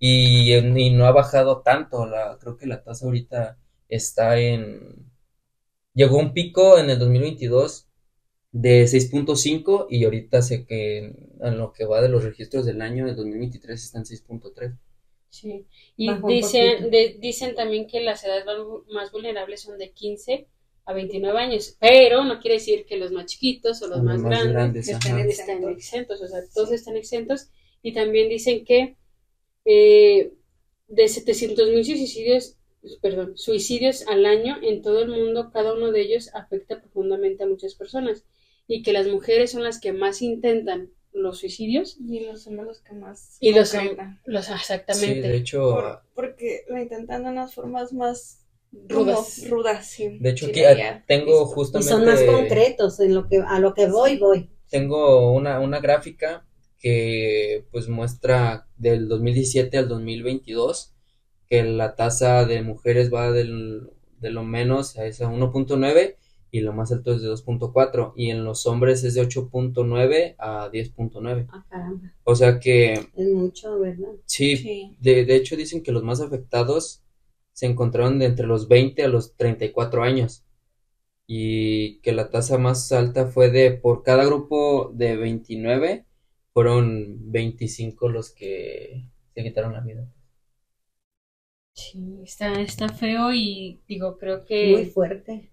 y, 0.08 0.54
y 0.54 0.90
no 0.90 1.06
ha 1.06 1.12
bajado 1.12 1.62
tanto, 1.62 2.06
la, 2.06 2.38
creo 2.40 2.56
que 2.58 2.66
la 2.66 2.82
tasa 2.84 3.06
ahorita 3.06 3.58
está 3.88 4.38
en, 4.40 5.10
llegó 5.94 6.18
a 6.20 6.22
un 6.24 6.34
pico 6.34 6.78
en 6.78 6.90
el 6.90 6.98
2022 6.98 7.88
de 8.52 8.86
6.5 8.88 9.86
y 9.90 10.04
ahorita 10.04 10.42
sé 10.42 10.66
que 10.66 10.98
en, 10.98 11.32
en 11.42 11.58
lo 11.58 11.72
que 11.72 11.86
va 11.86 12.02
de 12.02 12.08
los 12.10 12.24
registros 12.24 12.66
del 12.66 12.82
año 12.82 13.06
del 13.06 13.16
2023 13.16 13.82
está 13.84 13.98
en 13.98 14.06
6.3. 14.06 14.74
sí. 15.30 15.66
Y 15.96 16.22
dicen, 16.22 16.90
de- 16.90 17.16
dicen 17.20 17.54
también 17.54 17.86
que 17.86 18.00
las 18.00 18.24
edades 18.24 18.44
más 18.46 18.56
vu- 18.58 18.84
más 18.92 19.10
vulnerables 19.12 19.62
son 19.62 19.78
de 19.78 19.92
15 19.92 20.48
a 20.86 20.92
29 20.92 21.38
años, 21.40 21.76
pero 21.80 22.24
no 22.24 22.40
quiere 22.40 22.56
decir 22.56 22.84
que 22.86 22.96
los 22.96 23.10
más 23.12 23.26
chiquitos 23.26 23.82
o 23.82 23.88
los 23.88 24.02
Los 24.02 24.04
más 24.04 24.22
más 24.22 24.42
grandes 24.42 24.88
grandes, 24.88 24.88
están 24.88 25.68
exentos, 25.68 26.20
o 26.22 26.28
sea, 26.28 26.40
todos 26.54 26.72
están 26.72 26.96
exentos. 26.96 27.48
Y 27.82 27.92
también 27.92 28.28
dicen 28.28 28.64
que 28.64 28.96
eh, 29.64 30.32
de 30.88 31.08
700 31.08 31.68
mil 31.70 31.84
suicidios, 31.84 32.56
perdón, 33.00 33.36
suicidios 33.36 34.06
al 34.08 34.26
año 34.26 34.58
en 34.62 34.82
todo 34.82 35.02
el 35.02 35.08
mundo, 35.08 35.50
cada 35.52 35.72
uno 35.74 35.90
de 35.92 36.02
ellos 36.02 36.30
afecta 36.34 36.80
profundamente 36.80 37.44
a 37.44 37.46
muchas 37.46 37.74
personas 37.74 38.24
y 38.66 38.82
que 38.82 38.92
las 38.92 39.06
mujeres 39.08 39.50
son 39.52 39.62
las 39.62 39.80
que 39.80 39.92
más 39.92 40.22
intentan 40.22 40.90
los 41.12 41.38
suicidios. 41.38 41.96
Y 42.08 42.20
los 42.20 42.42
son 42.42 42.56
los 42.56 42.80
que 42.80 42.92
más. 42.94 43.36
Y 43.40 43.52
los, 43.52 43.72
los 44.24 44.46
Sí, 44.46 44.52
exactamente. 44.52 45.28
de 45.28 45.36
hecho, 45.36 45.70
Por- 45.70 46.02
porque 46.14 46.64
lo 46.68 46.78
intentan 46.80 47.24
de 47.24 47.30
unas 47.30 47.54
formas 47.54 47.92
más 47.92 48.40
Rudas. 48.88 49.36
como 49.40 49.56
rudas, 49.56 49.86
sí. 49.86 50.18
de 50.18 50.30
hecho 50.30 50.46
Sí, 50.46 50.64
aquí 50.64 50.80
ah, 50.82 51.04
tengo 51.06 51.44
visto. 51.44 51.52
Y 51.52 51.54
justamente 51.54 51.88
son 51.88 52.04
más 52.04 52.22
concretos 52.22 52.98
en 53.00 53.14
lo 53.14 53.28
que 53.28 53.36
a 53.46 53.60
lo 53.60 53.72
que 53.72 53.86
voy, 53.86 54.18
voy. 54.18 54.50
tengo 54.68 55.32
una, 55.32 55.60
una 55.60 55.78
gráfica 55.80 56.44
que 56.84 57.64
pues 57.72 57.88
muestra 57.88 58.68
del 58.76 59.08
2017 59.08 59.78
al 59.78 59.88
2022 59.88 60.92
que 61.48 61.62
la 61.64 61.94
tasa 61.96 62.44
de 62.44 62.60
mujeres 62.60 63.10
va 63.10 63.32
del, 63.32 63.88
de 64.20 64.28
lo 64.30 64.42
menos 64.44 64.98
a 64.98 65.06
esa 65.06 65.30
1.9 65.30 66.16
y 66.50 66.60
lo 66.60 66.74
más 66.74 66.92
alto 66.92 67.14
es 67.14 67.22
de 67.22 67.30
2.4 67.30 68.12
y 68.16 68.28
en 68.28 68.44
los 68.44 68.66
hombres 68.66 69.02
es 69.02 69.14
de 69.14 69.22
8.9 69.22 70.34
a 70.36 70.70
10.9. 70.70 71.46
Ah, 71.50 71.64
caramba, 71.70 72.12
O 72.24 72.36
sea 72.36 72.60
que 72.60 72.92
es 72.92 73.28
mucho, 73.32 73.80
¿verdad? 73.80 74.10
sí, 74.26 74.58
Sí. 74.58 74.96
de, 75.00 75.24
de 75.24 75.36
hecho 75.36 75.56
dicen 75.56 75.82
que 75.82 75.90
los 75.90 76.02
más 76.02 76.20
afectados 76.20 77.02
se 77.54 77.64
encontraron 77.64 78.18
de 78.18 78.26
entre 78.26 78.46
los 78.46 78.68
20 78.68 79.02
a 79.04 79.08
los 79.08 79.36
34 79.36 80.02
años 80.02 80.44
y 81.26 82.00
que 82.00 82.12
la 82.12 82.28
tasa 82.28 82.58
más 82.58 82.92
alta 82.92 83.26
fue 83.26 83.50
de 83.50 83.70
por 83.70 84.02
cada 84.02 84.26
grupo 84.26 84.90
de 84.94 85.16
29 85.16 86.04
fueron 86.54 87.32
25 87.32 88.08
los 88.08 88.30
que 88.32 89.04
se 89.34 89.42
quitaron 89.44 89.74
la 89.74 89.80
vida. 89.82 90.08
Sí, 91.72 92.20
está, 92.24 92.60
está 92.60 92.88
feo 92.88 93.32
y 93.32 93.80
digo, 93.86 94.18
creo 94.18 94.44
Muy 94.62 94.84
que 94.84 94.84
fuerte. 94.84 95.52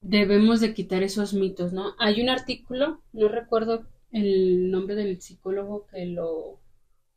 debemos 0.00 0.60
de 0.60 0.74
quitar 0.74 1.02
esos 1.02 1.34
mitos, 1.34 1.72
¿no? 1.72 1.94
Hay 1.98 2.20
un 2.22 2.28
artículo, 2.28 3.02
no 3.12 3.28
recuerdo 3.28 3.86
el 4.12 4.70
nombre 4.70 4.94
del 4.94 5.20
psicólogo 5.20 5.86
que 5.86 6.06
lo, 6.06 6.60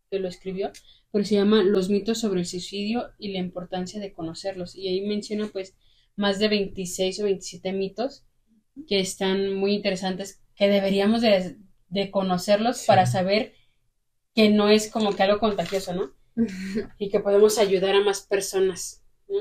que 0.10 0.20
lo 0.20 0.28
escribió, 0.28 0.72
pero 1.12 1.26
se 1.26 1.36
llama 1.36 1.64
Los 1.64 1.90
mitos 1.90 2.20
sobre 2.20 2.40
el 2.42 2.46
suicidio 2.48 3.12
y 3.20 3.34
la 3.34 3.40
importancia 3.40 4.00
de 4.00 4.14
conocerlos. 4.14 4.76
Y 4.76 4.88
ahí 4.88 5.02
menciona 5.06 5.48
pues 5.48 5.76
más 6.16 6.40
de 6.40 6.48
26 6.50 7.20
o 7.22 7.24
27 7.26 7.74
mitos 7.74 8.26
que 8.88 9.00
están 9.00 9.54
muy 9.56 9.74
interesantes, 9.76 10.42
que 10.56 10.68
deberíamos 10.70 11.22
de, 11.22 11.58
de 11.90 12.12
conocerlos 12.12 12.78
Sí. 12.78 12.88
para 12.88 13.06
saber 13.06 13.54
que 14.36 14.50
no 14.50 14.70
es 14.70 14.90
como 14.92 15.16
que 15.16 15.24
algo 15.24 15.40
contagioso, 15.40 15.94
¿no? 15.94 16.12
y 17.00 17.10
que 17.10 17.20
podemos 17.20 17.58
ayudar 17.58 17.96
a 17.96 18.02
más 18.04 18.22
personas. 18.22 19.04
¿no? 19.28 19.38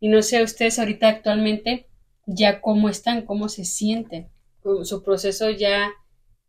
Y 0.00 0.08
no 0.08 0.22
sé 0.22 0.42
ustedes 0.42 0.78
ahorita 0.78 1.08
actualmente 1.08 1.88
ya 2.26 2.60
cómo 2.60 2.88
están, 2.88 3.24
cómo 3.24 3.48
se 3.48 3.64
sienten, 3.64 4.28
su 4.84 5.02
proceso 5.02 5.50
ya, 5.50 5.90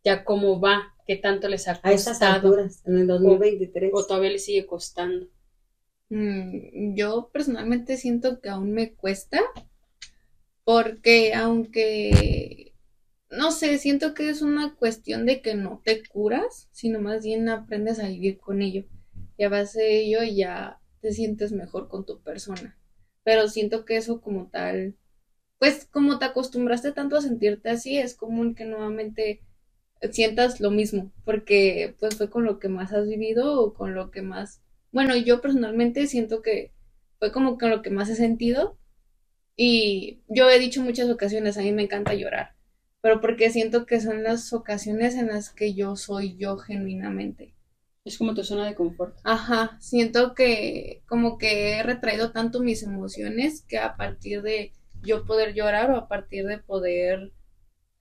ya 0.04 0.24
cómo 0.26 0.60
va, 0.60 0.94
qué 1.08 1.16
tanto 1.16 1.48
les 1.48 1.68
ha 1.68 1.80
A 1.84 1.92
esas 1.92 2.20
costado 2.20 2.36
alturas, 2.50 2.84
en 2.86 2.98
el 3.00 3.08
2023. 3.08 3.92
o 3.94 4.06
todavía 4.06 4.32
les 4.32 4.46
sigue 4.46 4.66
costando. 4.66 5.28
Mm, 6.10 6.96
Yo 6.96 7.30
personalmente 7.32 7.96
siento 7.98 8.42
que 8.42 8.50
aún 8.50 8.72
me 8.74 8.94
cuesta, 8.94 9.40
porque 10.64 11.34
aunque, 11.34 12.69
no 13.30 13.52
sé, 13.52 13.78
siento 13.78 14.14
que 14.14 14.30
es 14.30 14.42
una 14.42 14.76
cuestión 14.76 15.26
de 15.26 15.42
que 15.42 15.56
no 15.56 15.82
te 15.84 16.04
curas, 16.08 16.68
sino 16.72 17.00
más 17.00 17.24
bien 17.24 17.50
aprendes 17.50 18.00
a 18.00 18.08
vivir 18.08 18.40
con 18.40 18.62
ello. 18.62 18.86
Y 19.38 19.44
a 19.44 19.50
base 19.50 19.82
de 19.82 20.02
ello 20.02 20.20
ya 20.24 20.80
te 21.02 21.12
sientes 21.14 21.52
mejor 21.52 21.88
con 21.88 22.06
tu 22.06 22.22
persona. 22.22 22.78
Pero 23.24 23.48
siento 23.48 23.86
que 23.86 23.98
eso 23.98 24.22
como 24.22 24.48
tal, 24.48 24.96
pues 25.60 25.86
como 25.86 26.20
te 26.20 26.26
acostumbraste 26.26 26.92
tanto 26.92 27.18
a 27.18 27.22
sentirte 27.22 27.70
así, 27.70 27.98
es 27.98 28.16
común 28.16 28.56
que 28.56 28.66
nuevamente 28.66 29.42
sientas 30.12 30.60
lo 30.60 30.72
mismo, 30.72 31.12
porque 31.26 31.96
pues 32.00 32.16
fue 32.16 32.30
con 32.30 32.46
lo 32.46 32.60
que 32.60 32.70
más 32.70 32.94
has 32.94 33.08
vivido 33.08 33.62
o 33.62 33.74
con 33.74 33.94
lo 33.96 34.12
que 34.12 34.22
más 34.22 34.62
bueno, 34.92 35.16
yo 35.16 35.42
personalmente 35.42 36.08
siento 36.08 36.42
que 36.42 36.72
fue 37.20 37.32
como 37.32 37.58
con 37.58 37.70
lo 37.70 37.82
que 37.82 37.90
más 37.92 38.10
he 38.10 38.16
sentido 38.16 38.78
y 39.56 40.22
yo 40.28 40.50
he 40.50 40.60
dicho 40.60 40.82
muchas 40.82 41.10
ocasiones, 41.10 41.58
a 41.58 41.62
mí 41.62 41.72
me 41.72 41.84
encanta 41.84 42.14
llorar, 42.14 42.56
pero 43.02 43.22
porque 43.22 43.50
siento 43.50 43.86
que 43.86 44.02
son 44.02 44.24
las 44.24 44.52
ocasiones 44.54 45.16
en 45.16 45.28
las 45.28 45.50
que 45.50 45.74
yo 45.74 45.96
soy 45.96 46.36
yo 46.38 46.58
genuinamente. 46.58 47.56
Es 48.06 48.18
como 48.18 48.34
tu 48.34 48.44
zona 48.44 48.66
de 48.66 48.76
confort. 48.76 49.18
Ajá, 49.24 49.78
siento 49.80 50.34
que 50.34 51.04
como 51.08 51.38
que 51.38 51.74
he 51.74 51.84
retraído 51.84 52.32
tanto 52.32 52.60
mis 52.62 52.84
emociones 52.84 53.64
que 53.68 53.78
a 53.78 53.96
partir 53.98 54.42
de 54.42 54.74
yo 55.02 55.26
poder 55.26 55.54
llorar 55.54 55.92
o 55.92 55.98
a 55.98 56.08
partir 56.08 56.46
de 56.46 56.58
poder 56.58 57.34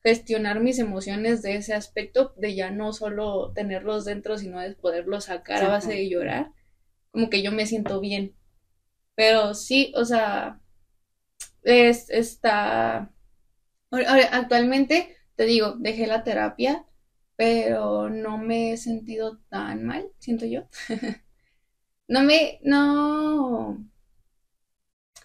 gestionar 0.03 0.61
mis 0.61 0.79
emociones 0.79 1.43
de 1.43 1.57
ese 1.57 1.75
aspecto, 1.75 2.33
de 2.37 2.55
ya 2.55 2.71
no 2.71 2.93
solo 2.93 3.53
tenerlos 3.53 4.05
dentro, 4.05 4.39
sino 4.39 4.61
de 4.61 4.75
poderlos 4.75 5.25
sacar 5.25 5.63
a 5.63 5.69
base 5.69 5.93
de 5.93 6.09
llorar, 6.09 6.53
como 7.11 7.29
que 7.31 7.43
yo 7.43 7.53
me 7.53 7.67
siento 7.67 8.01
bien. 8.01 8.35
Pero 9.15 9.55
sí, 9.55 9.93
o 9.97 10.05
sea, 10.05 10.61
es, 11.63 12.09
está... 12.11 13.13
ahora- 13.91 14.29
Actualmente, 14.33 15.17
te 15.37 15.45
digo, 15.45 15.75
dejé 15.79 16.07
la 16.07 16.25
terapia, 16.25 16.87
pero 17.37 18.11
no 18.11 18.39
me 18.39 18.73
he 18.73 18.77
sentido 18.77 19.39
tan 19.49 19.85
mal, 19.85 20.11
siento 20.19 20.47
yo. 20.47 20.69
No 22.09 22.23
me, 22.25 22.59
no... 22.65 23.79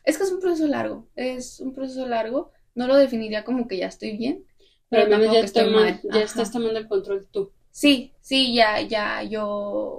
Es 0.05 0.17
que 0.17 0.23
es 0.23 0.31
un 0.31 0.39
proceso 0.39 0.67
largo, 0.67 1.09
es 1.15 1.59
un 1.59 1.73
proceso 1.73 2.07
largo, 2.07 2.51
no 2.75 2.87
lo 2.87 2.95
definiría 2.95 3.43
como 3.43 3.67
que 3.67 3.77
ya 3.77 3.87
estoy 3.87 4.15
bien, 4.17 4.45
Pero 4.89 5.03
pero 5.05 5.09
tampoco 5.09 5.33
ya, 5.33 5.39
estoy 5.41 5.69
mal. 5.71 5.99
ya 6.03 6.09
Ajá. 6.09 6.23
estás 6.23 6.51
tomando 6.51 6.79
el 6.79 6.87
control 6.87 7.27
tú. 7.31 7.51
Sí, 7.71 8.13
sí, 8.21 8.53
ya, 8.53 8.81
ya 8.81 9.23
yo 9.23 9.45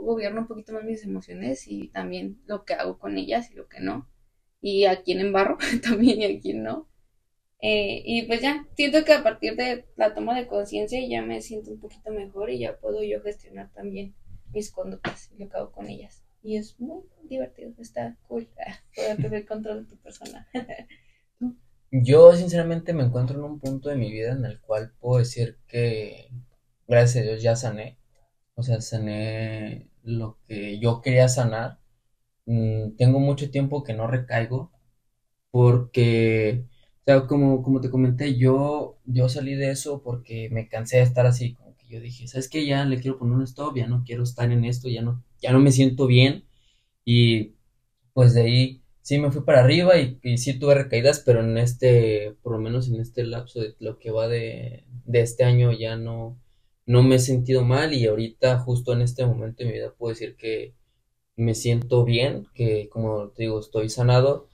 gobierno 0.03 0.43
un 0.43 0.47
poquito 0.47 0.73
más 0.73 0.85
mis 0.85 1.05
emociones 1.05 1.67
y 1.69 1.89
también 1.89 2.41
lo 2.47 2.65
que 2.65 2.75
hago 2.75 2.99
con 2.99 3.19
ellas 3.19 3.51
y 3.51 3.55
lo 3.55 3.69
que 3.69 3.81
no. 3.81 4.09
Y 4.61 4.85
a 4.87 5.03
quién 5.03 5.21
embarro 5.21 5.59
también 5.83 6.21
y 6.23 6.25
a 6.37 6.41
quién 6.41 6.63
no. 6.63 6.89
Eh, 7.67 8.03
y 8.05 8.27
pues 8.27 8.43
ya, 8.43 8.67
siento 8.77 9.07
que 9.07 9.15
a 9.15 9.23
partir 9.23 9.57
de 9.57 9.87
la 9.97 10.13
toma 10.13 10.39
de 10.39 10.47
conciencia 10.47 11.01
ya 11.09 11.23
me 11.23 11.41
siento 11.41 11.71
un 11.71 11.81
poquito 11.81 12.11
mejor 12.11 12.51
y 12.51 12.59
ya 12.59 12.77
puedo 12.77 13.03
yo 13.03 13.23
gestionar 13.23 13.73
también 13.73 14.15
mis 14.53 14.71
conductas 14.71 15.31
y 15.33 15.43
lo 15.43 15.49
que 15.49 15.57
hago 15.57 15.73
con 15.73 15.89
ellas. 15.89 16.23
Y 16.43 16.59
es 16.59 16.79
muy 16.79 17.05
divertido, 17.23 17.73
está 17.79 18.19
cool 18.29 18.51
ah, 18.67 18.79
poder 18.95 19.17
tener 19.17 19.47
control 19.47 19.85
de 19.85 19.89
tu 19.89 19.97
persona. 19.97 20.47
Yo 21.91 22.35
sinceramente 22.35 22.93
me 22.93 23.05
encuentro 23.05 23.39
en 23.39 23.45
un 23.45 23.59
punto 23.59 23.89
de 23.89 23.97
mi 23.97 24.13
vida 24.13 24.33
en 24.33 24.45
el 24.45 24.61
cual 24.61 24.93
puedo 25.01 25.21
decir 25.21 25.57
que 25.67 26.29
gracias 26.87 27.25
a 27.25 27.29
Dios 27.29 27.43
ya 27.43 27.57
sané. 27.57 27.99
O 28.57 28.63
sea, 28.63 28.83
sané 28.83 29.89
lo 30.03 30.39
que 30.47 30.79
yo 30.81 31.01
quería 31.01 31.29
sanar. 31.29 31.79
Mm, 32.45 32.97
tengo 32.97 33.21
mucho 33.21 33.51
tiempo 33.51 33.85
que 33.85 33.95
no 33.95 34.07
recaigo 34.07 34.71
porque, 35.51 36.67
o 37.05 37.07
sea, 37.07 37.27
como, 37.27 37.63
como 37.63 37.81
te 37.83 37.91
comenté, 37.91 38.37
yo, 38.39 38.99
yo 39.05 39.29
salí 39.29 39.55
de 39.55 39.71
eso 39.71 40.03
porque 40.03 40.49
me 40.51 40.69
cansé 40.69 40.97
de 40.99 41.03
estar 41.03 41.27
así, 41.27 41.53
como 41.55 41.77
que 41.77 41.87
yo 41.89 42.01
dije, 42.01 42.27
¿sabes 42.29 42.49
qué? 42.49 42.65
Ya 42.67 42.85
le 42.87 42.99
quiero 42.99 43.19
poner 43.19 43.37
un 43.37 43.43
stop, 43.43 43.77
ya 43.77 43.87
no 43.87 44.05
quiero 44.05 44.23
estar 44.23 44.51
en 44.51 44.65
esto, 44.65 44.89
ya 44.89 45.03
no, 45.03 45.23
ya 45.43 45.53
no 45.53 45.61
me 45.61 45.71
siento 45.71 46.07
bien. 46.07 46.45
Y 47.05 47.57
pues 48.15 48.35
de 48.35 48.43
ahí 48.43 48.83
sí 49.03 49.19
me 49.19 49.31
fui 49.31 49.43
para 49.43 49.61
arriba 49.63 49.99
y, 49.99 50.19
y 50.23 50.39
sí 50.39 50.59
tuve 50.59 50.75
recaídas, 50.77 51.21
pero 51.21 51.41
en 51.41 51.59
este, 51.59 52.37
por 52.43 52.53
lo 52.53 52.59
menos 52.59 52.89
en 52.89 53.01
este 53.01 53.25
lapso 53.25 53.61
de 53.61 53.75
lo 53.81 53.99
que 53.99 54.11
va 54.11 54.27
de, 54.29 54.87
de 55.05 55.21
este 55.21 55.45
año 55.45 55.73
ya 55.73 55.97
no, 55.97 56.41
no 56.87 57.03
me 57.03 57.17
he 57.17 57.19
sentido 57.19 57.65
mal 57.65 57.93
y 57.93 58.07
ahorita 58.07 58.59
justo 58.61 58.95
en 58.95 59.03
este 59.03 59.27
momento 59.27 59.59
de 59.63 59.67
mi 59.67 59.73
vida 59.75 59.93
puedo 59.95 60.15
decir 60.15 60.37
que 60.37 60.75
me 61.37 61.55
siento 61.55 62.05
bien, 62.05 62.47
que 62.55 62.89
como 62.89 63.29
te 63.31 63.45
digo, 63.45 63.61
estoy 63.61 63.91
sanado 63.91 64.49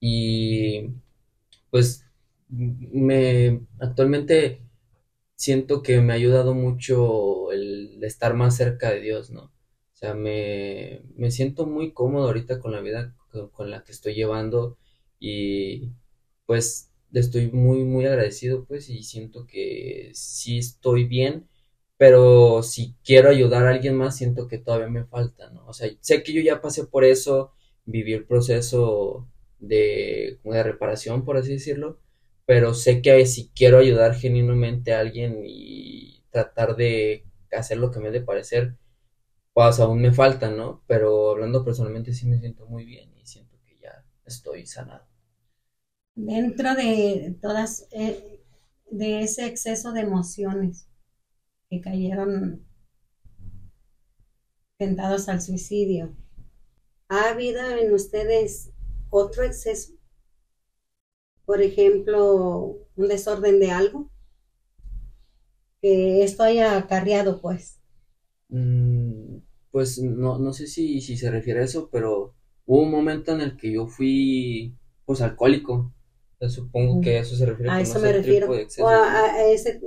y 0.00 0.90
pues 1.70 2.04
me 2.48 3.62
actualmente 3.78 4.62
siento 5.36 5.82
que 5.82 6.00
me 6.00 6.12
ha 6.12 6.16
ayudado 6.16 6.54
mucho 6.54 7.52
el 7.52 8.02
estar 8.04 8.34
más 8.34 8.56
cerca 8.56 8.90
de 8.90 9.00
Dios, 9.00 9.30
¿no? 9.30 9.44
O 9.44 9.96
sea, 10.00 10.14
me, 10.14 11.02
me 11.16 11.30
siento 11.30 11.66
muy 11.66 11.92
cómodo 11.92 12.26
ahorita 12.26 12.60
con 12.60 12.72
la 12.72 12.80
vida 12.80 13.14
con, 13.52 13.70
la 13.70 13.84
que 13.84 13.92
estoy 13.92 14.14
llevando 14.14 14.78
y 15.18 15.92
pues 16.46 16.90
estoy 17.12 17.50
muy, 17.52 17.84
muy 17.84 18.06
agradecido 18.06 18.64
pues 18.66 18.88
y 18.90 19.02
siento 19.02 19.46
que 19.46 20.10
sí 20.14 20.58
estoy 20.58 21.04
bien, 21.04 21.48
pero 21.96 22.62
si 22.62 22.96
quiero 23.04 23.30
ayudar 23.30 23.66
a 23.66 23.70
alguien 23.70 23.96
más 23.96 24.16
siento 24.16 24.48
que 24.48 24.58
todavía 24.58 24.88
me 24.88 25.04
falta, 25.04 25.50
¿no? 25.50 25.66
O 25.66 25.72
sea, 25.74 25.90
sé 26.00 26.22
que 26.22 26.32
yo 26.32 26.42
ya 26.42 26.60
pasé 26.60 26.86
por 26.86 27.04
eso, 27.04 27.52
viví 27.84 28.12
el 28.12 28.26
proceso 28.26 29.28
de, 29.60 30.38
como 30.42 30.54
de 30.54 30.62
reparación, 30.62 31.24
por 31.24 31.36
así 31.36 31.52
decirlo, 31.52 32.00
pero 32.46 32.74
sé 32.74 33.02
que 33.02 33.24
si 33.26 33.50
quiero 33.50 33.78
ayudar 33.78 34.14
genuinamente 34.14 34.92
a 34.92 35.00
alguien 35.00 35.42
y 35.44 36.24
tratar 36.30 36.76
de 36.76 37.24
hacer 37.52 37.78
lo 37.78 37.90
que 37.90 38.00
me 38.00 38.10
dé 38.10 38.20
parecer, 38.20 38.76
pues 39.52 39.80
aún 39.80 40.00
me 40.00 40.12
falta, 40.12 40.50
¿no? 40.50 40.82
Pero 40.86 41.30
hablando 41.30 41.64
personalmente 41.64 42.12
sí 42.12 42.26
me 42.26 42.38
siento 42.38 42.66
muy 42.66 42.84
bien 42.84 43.12
y 43.16 43.26
siento 43.26 43.56
que 43.64 43.78
ya 43.80 44.04
estoy 44.24 44.66
sanado. 44.66 45.06
Dentro 46.14 46.74
de 46.74 47.36
todas, 47.40 47.86
eh, 47.92 48.42
de 48.90 49.22
ese 49.22 49.46
exceso 49.46 49.92
de 49.92 50.00
emociones, 50.00 50.88
que 51.68 51.80
cayeron 51.80 52.66
tentados 54.76 55.28
al 55.28 55.40
suicidio. 55.40 56.16
¿Ha 57.08 57.30
habido 57.30 57.60
en 57.76 57.92
ustedes 57.92 58.72
otro 59.10 59.44
exceso? 59.44 59.92
Por 61.44 61.60
ejemplo, 61.60 62.78
un 62.96 63.08
desorden 63.08 63.60
de 63.60 63.70
algo 63.70 64.08
que 65.82 66.24
esto 66.24 66.42
haya 66.42 66.78
acarreado, 66.78 67.40
pues. 67.42 67.78
Mm, 68.48 69.38
pues 69.70 69.98
no, 70.02 70.38
no 70.38 70.52
sé 70.52 70.66
si, 70.66 71.00
si 71.00 71.16
se 71.16 71.30
refiere 71.30 71.60
a 71.60 71.64
eso, 71.64 71.88
pero 71.90 72.34
hubo 72.66 72.82
un 72.82 72.90
momento 72.90 73.32
en 73.32 73.40
el 73.40 73.56
que 73.56 73.72
yo 73.72 73.86
fui, 73.86 74.76
pues, 75.04 75.20
alcohólico. 75.20 75.92
Supongo 76.48 77.00
que 77.02 77.18
eso 77.18 77.36
se 77.36 77.44
refiere 77.46 77.70
A 77.70 77.80
eso 77.80 77.98
ese 77.98 77.98
me 77.98 78.12
refiero. 78.12 78.46
tipo 78.46 78.54
de 78.54 78.62
O 78.78 78.88
excesos. 78.88 78.88
a, 78.88 79.24
a 79.34 79.44
ese 79.46 79.80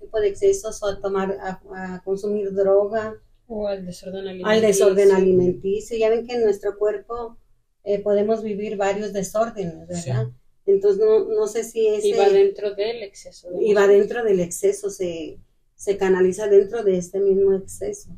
tipo 0.00 0.20
de 0.20 0.28
excesos 0.28 0.82
o 0.82 0.86
a 0.86 1.00
tomar, 1.00 1.32
a, 1.40 1.60
a 1.94 2.02
consumir 2.02 2.52
droga, 2.52 3.14
O 3.46 3.66
al 3.68 3.86
desorden 3.86 4.28
al 4.42 4.60
alimenticio. 4.60 4.60
desorden 4.62 5.10
alimenticio. 5.12 5.96
Ya 5.98 6.08
ven 6.10 6.26
que 6.26 6.34
en 6.34 6.42
nuestro 6.44 6.78
cuerpo 6.78 7.36
eh, 7.84 8.00
podemos 8.00 8.42
vivir 8.42 8.76
varios 8.76 9.12
desórdenes, 9.12 9.86
¿verdad? 9.86 10.30
Entonces 10.66 11.04
no, 11.04 11.26
no 11.28 11.46
sé 11.46 11.62
si 11.64 11.86
ese 11.86 12.08
Y 12.08 12.12
va 12.14 12.30
dentro 12.30 12.74
del 12.74 13.02
exceso. 13.02 13.50
de 13.50 13.64
y 13.64 13.74
va 13.74 13.86
dentro 13.86 14.24
del 14.24 14.40
exceso, 14.40 14.88
se, 14.88 15.38
se 15.74 15.96
canaliza 15.98 16.48
dentro 16.48 16.82
de 16.82 16.96
este 16.96 17.20
mismo 17.20 17.54
exceso. 17.54 18.16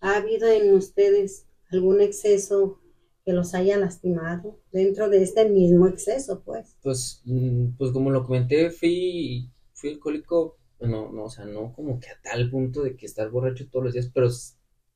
¿Ha 0.00 0.16
habido 0.16 0.48
en 0.48 0.72
ustedes 0.74 1.46
algún 1.72 2.00
exceso 2.00 2.78
que 3.24 3.32
los 3.32 3.54
haya 3.54 3.76
lastimado 3.76 4.60
dentro 4.70 5.10
de 5.10 5.22
este 5.22 5.48
mismo 5.48 5.88
exceso, 5.88 6.42
pues? 6.44 6.76
Pues, 6.82 7.20
mm, 7.24 7.76
pues 7.76 7.90
como 7.90 8.10
lo 8.10 8.24
comenté, 8.24 8.70
fui, 8.70 9.50
fui 9.74 9.90
alcohólico, 9.90 10.56
no, 10.80 11.10
no, 11.10 11.24
o 11.24 11.30
sea, 11.30 11.44
no 11.44 11.72
como 11.74 11.98
que 11.98 12.08
a 12.08 12.20
tal 12.22 12.48
punto 12.48 12.84
de 12.84 12.96
que 12.96 13.06
estar 13.06 13.28
borracho 13.30 13.68
todos 13.68 13.86
los 13.86 13.94
días, 13.94 14.10
pero 14.14 14.28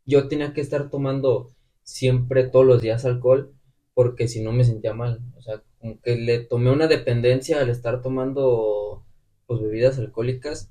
yo 0.07 0.29
tenía 0.29 0.55
que 0.55 0.61
estar 0.61 0.89
tomando 0.89 1.53
siempre 1.83 2.45
todos 2.45 2.65
los 2.65 2.81
días 2.81 3.05
alcohol 3.05 3.53
porque 3.95 4.29
si 4.29 4.43
no 4.43 4.53
me 4.53 4.65
sentía 4.65 4.95
mal, 4.95 5.21
o 5.37 5.43
sea, 5.43 5.63
como 5.81 6.01
que 6.01 6.17
le 6.17 6.41
tomé 6.41 6.71
una 6.71 6.87
dependencia 6.89 7.61
al 7.61 7.71
estar 7.71 8.03
tomando 8.03 9.05
pues 9.47 9.61
bebidas 9.61 9.99
alcohólicas 9.99 10.71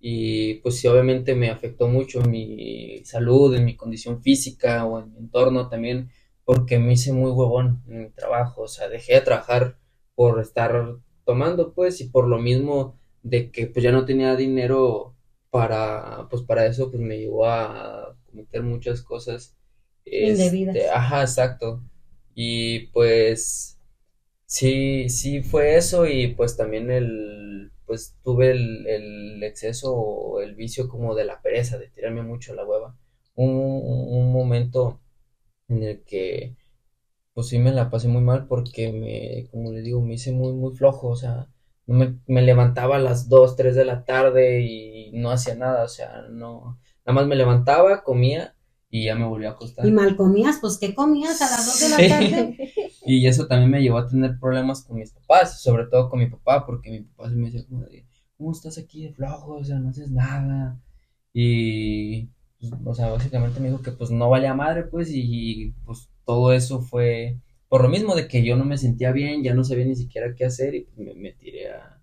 y 0.00 0.54
pues 0.56 0.76
sí, 0.78 0.86
obviamente 0.88 1.34
me 1.34 1.50
afectó 1.50 1.88
mucho 1.88 2.20
en 2.20 2.30
mi 2.30 3.04
salud, 3.04 3.54
en 3.54 3.64
mi 3.64 3.76
condición 3.76 4.22
física 4.22 4.84
o 4.84 5.00
en 5.00 5.12
mi 5.12 5.18
entorno 5.18 5.68
también, 5.68 6.10
porque 6.44 6.78
me 6.78 6.92
hice 6.92 7.12
muy 7.12 7.30
huevón 7.30 7.82
en 7.88 8.04
mi 8.04 8.10
trabajo, 8.10 8.62
o 8.62 8.68
sea, 8.68 8.88
dejé 8.88 9.14
de 9.14 9.20
trabajar 9.22 9.78
por 10.14 10.40
estar 10.40 10.96
tomando, 11.24 11.74
pues, 11.74 12.00
y 12.00 12.08
por 12.08 12.26
lo 12.28 12.38
mismo 12.38 12.98
de 13.22 13.50
que 13.50 13.66
pues 13.66 13.82
ya 13.82 13.92
no 13.92 14.04
tenía 14.04 14.36
dinero 14.36 15.14
para, 15.50 16.28
pues 16.30 16.42
para 16.42 16.66
eso, 16.66 16.90
pues 16.90 17.02
me 17.02 17.18
llevó 17.18 17.46
a 17.46 18.16
cometer 18.26 18.62
muchas 18.62 19.02
cosas, 19.02 19.56
Indebidas. 20.04 20.76
este, 20.76 20.90
ajá, 20.90 21.22
exacto, 21.22 21.82
y 22.40 22.88
pues 22.88 23.80
sí, 24.46 25.08
sí 25.10 25.42
fue 25.42 25.76
eso 25.76 26.06
y 26.06 26.28
pues 26.34 26.56
también 26.56 26.90
el, 26.90 27.72
pues 27.86 28.16
tuve 28.24 28.52
el, 28.52 28.86
el 28.88 29.42
exceso 29.44 29.94
o 29.94 30.40
el 30.42 30.54
vicio 30.56 30.88
como 30.88 31.14
de 31.16 31.24
la 31.24 31.42
pereza, 31.42 31.78
de 31.78 31.88
tirarme 31.90 32.22
mucho 32.22 32.54
la 32.54 32.64
hueva, 32.66 32.96
un, 33.36 33.50
un 33.50 34.32
momento 34.32 35.00
en 35.68 35.82
el 35.84 36.04
que 36.04 36.56
pues 37.34 37.48
sí 37.48 37.58
me 37.58 37.72
la 37.72 37.90
pasé 37.90 38.08
muy 38.08 38.22
mal 38.22 38.46
porque 38.48 38.92
me, 38.92 39.48
como 39.50 39.72
les 39.72 39.84
digo, 39.84 40.02
me 40.02 40.14
hice 40.14 40.32
muy, 40.32 40.52
muy 40.52 40.74
flojo, 40.76 41.08
o 41.08 41.16
sea, 41.16 41.48
me, 41.86 42.18
me 42.26 42.42
levantaba 42.42 42.96
a 42.96 43.00
las 43.00 43.28
2 43.28 43.56
3 43.56 43.76
de 43.76 43.84
la 43.84 44.04
tarde 44.04 44.60
y 44.62 45.12
no 45.14 45.30
hacía 45.30 45.54
nada, 45.54 45.84
o 45.84 45.88
sea, 45.88 46.22
no, 46.30 46.80
nada 47.06 47.14
más 47.14 47.26
me 47.26 47.36
levantaba, 47.36 48.02
comía 48.04 48.56
y 48.90 49.04
ya 49.04 49.14
me 49.14 49.26
volvía 49.26 49.50
a 49.50 49.52
acostar. 49.52 49.86
Y 49.86 49.90
mal 49.90 50.16
comías, 50.16 50.58
pues 50.60 50.78
¿qué 50.78 50.94
comías 50.94 51.40
a 51.42 51.50
las 51.50 51.66
dos 51.66 51.80
de 51.80 51.88
la 51.90 51.96
Sí. 51.96 52.08
tarde? 52.08 52.72
Y 53.06 53.26
eso 53.26 53.46
también 53.46 53.70
me 53.70 53.80
llevó 53.80 53.98
a 53.98 54.06
tener 54.06 54.38
problemas 54.38 54.84
con 54.84 54.98
mis 54.98 55.12
papás, 55.12 55.62
sobre 55.62 55.86
todo 55.86 56.10
con 56.10 56.18
mi 56.18 56.26
papá, 56.28 56.66
porque 56.66 56.90
mi 56.90 57.00
papá 57.00 57.30
se 57.30 57.36
me 57.36 57.46
decía 57.50 57.64
como 57.66 57.82
de, 57.84 58.06
¿cómo 58.36 58.52
estás 58.52 58.76
aquí 58.76 59.02
de 59.04 59.12
flojo? 59.14 59.54
O 59.56 59.64
sea, 59.64 59.78
no 59.78 59.88
haces 59.88 60.10
nada. 60.10 60.78
Y, 61.32 62.26
pues, 62.60 62.72
o 62.84 62.94
sea, 62.94 63.08
básicamente 63.10 63.60
me 63.60 63.68
dijo 63.70 63.80
que 63.82 63.92
pues 63.92 64.10
no 64.10 64.28
valía 64.28 64.52
madre, 64.54 64.82
pues, 64.84 65.10
y 65.12 65.74
pues 65.84 66.10
todo 66.26 66.52
eso 66.52 66.80
fue 66.80 67.38
por 67.68 67.82
lo 67.82 67.88
mismo 67.88 68.14
de 68.14 68.28
que 68.28 68.44
yo 68.44 68.56
no 68.56 68.64
me 68.64 68.78
sentía 68.78 69.12
bien, 69.12 69.42
ya 69.42 69.54
no 69.54 69.62
sabía 69.64 69.84
ni 69.84 69.94
siquiera 69.96 70.34
qué 70.34 70.44
hacer 70.46 70.74
y 70.74 70.80
pues 70.82 70.98
me, 70.98 71.14
me 71.14 71.32
tiré 71.32 71.70
a, 71.72 72.00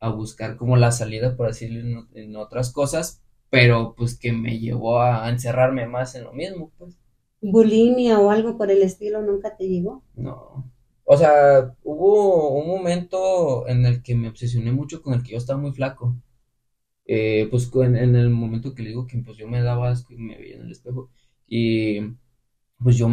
a 0.00 0.10
buscar 0.10 0.56
como 0.56 0.76
la 0.76 0.92
salida, 0.92 1.36
por 1.36 1.46
decirlo, 1.48 1.80
en, 1.80 2.08
en 2.14 2.36
otras 2.36 2.72
cosas, 2.72 3.22
pero 3.50 3.94
pues 3.96 4.18
que 4.18 4.32
me 4.32 4.58
llevó 4.58 5.00
a 5.02 5.28
encerrarme 5.30 5.86
más 5.86 6.14
en 6.14 6.24
lo 6.24 6.32
mismo, 6.32 6.72
pues. 6.78 6.96
Bulimia 7.40 8.20
o 8.20 8.30
algo 8.30 8.56
por 8.56 8.70
el 8.70 8.80
estilo 8.82 9.20
nunca 9.22 9.56
te 9.56 9.68
llegó. 9.68 10.04
No. 10.14 10.70
O 11.04 11.16
sea, 11.16 11.74
hubo 11.82 12.50
un 12.60 12.68
momento 12.68 13.66
en 13.68 13.86
el 13.86 14.02
que 14.02 14.14
me 14.14 14.28
obsesioné 14.28 14.72
mucho 14.72 15.02
con 15.02 15.14
el 15.14 15.22
que 15.22 15.32
yo 15.32 15.38
estaba 15.38 15.60
muy 15.60 15.72
flaco. 15.72 16.16
Eh, 17.06 17.48
pues 17.50 17.70
en, 17.74 17.96
en 17.96 18.16
el 18.16 18.30
momento 18.30 18.74
que 18.74 18.82
le 18.82 18.90
digo 18.90 19.06
que 19.06 19.18
pues 19.20 19.36
yo 19.38 19.48
me 19.48 19.62
daba 19.62 19.90
asco 19.90 20.14
y 20.14 20.18
me 20.18 20.36
veía 20.38 20.56
en 20.56 20.62
el 20.62 20.72
espejo. 20.72 21.10
Y 21.48 22.00
pues 22.82 22.96
yo 22.98 23.08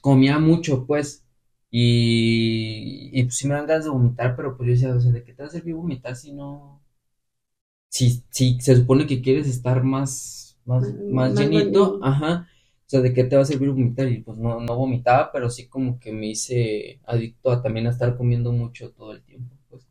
comía 0.00 0.38
mucho, 0.38 0.86
pues. 0.86 1.26
Y, 1.70 3.10
y 3.12 3.24
pues 3.24 3.36
sí 3.36 3.48
me 3.48 3.54
dan 3.54 3.66
ganas 3.66 3.84
de 3.84 3.90
vomitar, 3.90 4.36
pero 4.36 4.56
pues 4.56 4.66
yo 4.68 4.72
decía, 4.74 4.94
o 4.94 5.00
sea, 5.00 5.12
¿de 5.12 5.24
qué 5.24 5.34
te 5.34 5.42
va 5.42 5.48
a 5.48 5.52
servir 5.52 5.74
vomitar 5.74 6.16
si 6.16 6.32
no? 6.32 6.79
Si, 7.90 8.24
si 8.30 8.60
se 8.60 8.76
supone 8.76 9.06
que 9.06 9.20
quieres 9.22 9.48
estar 9.48 9.82
más, 9.84 10.58
más, 10.64 10.84
más 11.10 11.32
más 11.34 11.38
llenito, 11.40 12.00
ajá. 12.02 12.48
O 12.86 12.90
sea, 12.90 13.00
¿de 13.02 13.12
qué 13.14 13.24
te 13.24 13.36
va 13.36 13.42
a 13.42 13.46
servir 13.46 13.70
vomitar? 13.70 14.08
Y 14.10 14.20
pues 14.22 14.38
no, 14.38 14.60
no 14.60 14.76
vomitaba, 14.76 15.30
pero 15.32 15.50
sí 15.50 15.68
como 15.68 16.00
que 16.00 16.12
me 16.12 16.28
hice 16.28 17.00
adicto 17.06 17.50
a 17.52 17.62
también 17.62 17.86
a 17.88 17.90
estar 17.90 18.16
comiendo 18.16 18.52
mucho 18.52 18.92
todo 18.92 19.12
el 19.12 19.22
tiempo, 19.22 19.56
pues. 19.70 19.86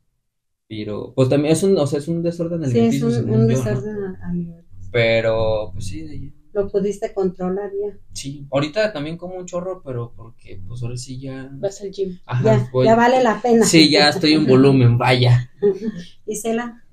Pero, 0.67 1.13
pues 1.15 1.29
también 1.29 1.53
es 1.53 1.63
un, 1.63 1.77
o 1.77 1.87
sea, 1.87 1.99
es 1.99 2.07
un 2.09 2.23
desorden 2.23 2.63
Sí, 2.65 2.79
es 2.79 3.01
alimenticio, 3.01 3.21
un, 3.23 3.27
yo, 3.31 3.37
¿no? 3.37 3.47
desorden 3.47 4.17
alimenticio. 4.23 4.89
Pero, 4.91 5.71
pues 5.73 5.85
sí, 5.87 6.01
de 6.01 6.33
Lo 6.53 6.67
pudiste 6.69 7.13
controlar 7.13 7.71
ya. 7.71 7.97
sí. 8.13 8.47
Ahorita 8.51 8.91
también 8.93 9.17
como 9.17 9.35
un 9.35 9.45
chorro, 9.45 9.81
pero 9.83 10.13
porque, 10.15 10.61
pues 10.67 10.83
ahora 10.83 10.97
sí 10.97 11.19
ya, 11.19 11.49
Vas 11.53 11.81
al 11.81 11.91
gym. 11.91 12.17
ajá, 12.25 12.43
Ya, 12.57 12.69
voy- 12.71 12.87
ya 12.87 12.95
vale 12.95 13.23
la 13.23 13.41
pena. 13.41 13.65
Sí, 13.65 13.89
ya 13.91 14.09
estoy 14.09 14.33
en 14.33 14.47
volumen, 14.47 14.97
vaya. 14.97 15.49
Isela, 16.25 16.83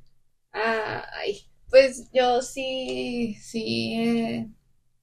Ay, 0.57 1.43
pues 1.70 2.09
yo 2.12 2.41
sí, 2.43 3.35
sí, 3.41 3.95
eh, 3.99 4.49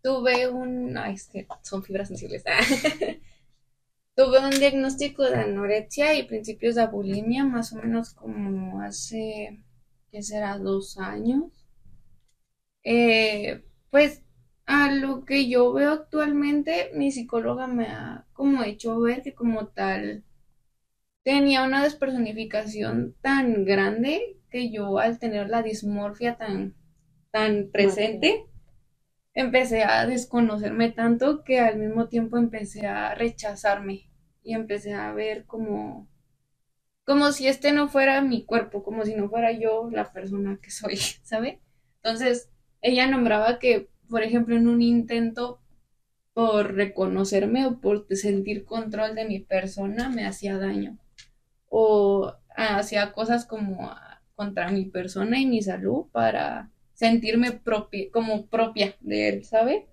tuve 0.02 0.50
un, 0.50 0.98
ay, 0.98 1.14
es 1.16 1.28
que 1.28 1.48
son 1.64 1.84
fibras 1.84 2.08
sensibles. 2.10 2.44
Tuve 4.16 4.40
un 4.40 4.50
diagnóstico 4.50 5.22
de 5.22 5.36
anorexia 5.36 6.16
y 6.16 6.24
principios 6.24 6.74
de 6.74 6.88
bulimia 6.88 7.44
más 7.46 7.74
o 7.74 7.76
menos 7.76 8.16
como 8.16 8.82
hace, 8.82 9.62
¿qué 10.12 10.24
será? 10.24 10.58
Dos 10.58 10.98
años. 10.98 11.52
Eh, 12.86 13.62
pues 13.90 14.22
a 14.66 14.92
lo 14.92 15.26
que 15.26 15.50
yo 15.50 15.74
veo 15.74 15.92
actualmente, 15.92 16.92
mi 16.94 17.12
psicóloga 17.12 17.68
me 17.68 17.88
ha 17.88 18.26
como 18.34 18.64
hecho 18.64 19.00
ver 19.00 19.22
que 19.24 19.34
como 19.34 19.68
tal 19.68 20.24
tenía 21.24 21.64
una 21.64 21.84
despersonificación 21.84 23.16
tan 23.22 23.66
grande 23.66 24.38
que 24.54 24.70
yo 24.70 25.00
al 25.00 25.18
tener 25.18 25.50
la 25.50 25.64
dismorfia 25.64 26.38
tan, 26.38 26.76
tan 27.32 27.72
presente, 27.72 28.46
empecé 29.34 29.84
a 29.84 30.06
desconocerme 30.06 30.92
tanto 30.92 31.44
que 31.44 31.60
al 31.60 31.78
mismo 31.80 32.08
tiempo 32.08 32.38
empecé 32.38 32.86
a 32.86 33.16
rechazarme 33.16 34.12
y 34.44 34.54
empecé 34.54 34.94
a 34.94 35.12
ver 35.12 35.46
como, 35.46 36.08
como 37.04 37.32
si 37.32 37.48
este 37.48 37.72
no 37.72 37.88
fuera 37.88 38.22
mi 38.22 38.46
cuerpo, 38.46 38.84
como 38.84 39.04
si 39.06 39.16
no 39.16 39.28
fuera 39.28 39.52
yo 39.52 39.90
la 39.92 40.14
persona 40.14 40.60
que 40.62 40.70
soy, 40.70 40.98
¿sabe? 41.24 41.60
Entonces, 42.04 42.52
ella 42.84 43.08
nombraba 43.08 43.58
que, 43.58 43.90
por 44.08 44.22
ejemplo, 44.22 44.56
en 44.56 44.68
un 44.68 44.84
intento 44.84 45.62
por 46.36 46.76
reconocerme 46.76 47.66
o 47.66 47.80
por 47.82 48.06
sentir 48.12 48.66
control 48.66 49.16
de 49.16 49.26
mi 49.26 49.40
persona 49.40 50.10
me 50.10 50.28
hacía 50.28 50.60
daño 50.60 51.00
o 51.70 52.36
hacía 52.56 53.14
cosas 53.14 53.46
como 53.46 53.92
contra 54.36 54.70
mi 54.72 54.86
persona 54.86 55.40
y 55.40 55.46
mi 55.46 55.62
salud 55.62 56.06
para 56.12 56.72
sentirme 56.94 57.52
propia, 57.52 58.10
como 58.12 58.48
propia 58.48 58.96
de 59.02 59.30
él, 59.30 59.46
¿sabe? 59.46 59.88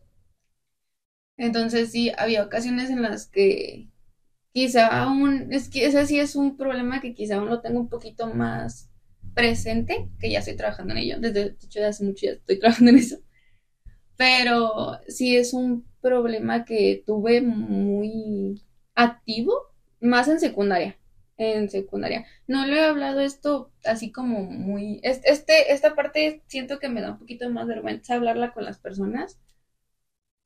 Entonces 1.36 1.90
sí, 1.92 2.12
había 2.18 2.44
ocasiones 2.44 2.90
en 2.90 3.02
las 3.02 3.26
que 3.26 3.88
quizá 4.52 4.88
aún, 4.88 5.52
es 5.52 5.68
que 5.70 5.86
ese 5.86 6.06
sí 6.06 6.20
es 6.20 6.36
un 6.36 6.56
problema 6.56 7.00
que 7.00 7.14
quizá 7.14 7.36
aún 7.36 7.48
lo 7.48 7.60
tengo 7.62 7.80
un 7.80 7.88
poquito 7.90 8.34
más 8.34 8.90
presente, 9.34 10.10
que 10.20 10.30
ya 10.30 10.40
estoy 10.40 10.56
trabajando 10.56 10.94
en 10.94 11.00
ello, 11.00 11.20
desde, 11.20 11.50
de 11.50 11.56
hecho, 11.64 11.86
hace 11.86 12.04
mucho 12.04 12.26
ya 12.26 12.32
estoy 12.32 12.58
trabajando 12.60 12.92
en 12.92 12.98
eso, 12.98 13.18
pero 14.16 15.00
sí 15.08 15.36
es 15.36 15.54
un 15.54 15.86
problema 16.02 16.64
que 16.64 17.02
tuve 17.06 17.42
muy 17.42 18.62
activo, 18.94 19.54
más 20.00 20.28
en 20.28 20.40
secundaria. 20.40 20.99
En 21.40 21.70
secundaria. 21.70 22.26
No 22.46 22.66
le 22.66 22.76
he 22.76 22.80
hablado 22.84 23.20
esto 23.20 23.72
así 23.84 24.12
como 24.12 24.42
muy... 24.42 25.00
Este, 25.02 25.72
esta 25.72 25.94
parte 25.94 26.42
siento 26.46 26.78
que 26.78 26.88
me 26.88 27.00
da 27.00 27.12
un 27.12 27.18
poquito 27.18 27.48
más 27.50 27.66
vergüenza 27.66 28.14
hablarla 28.14 28.52
con 28.52 28.64
las 28.64 28.78
personas. 28.78 29.38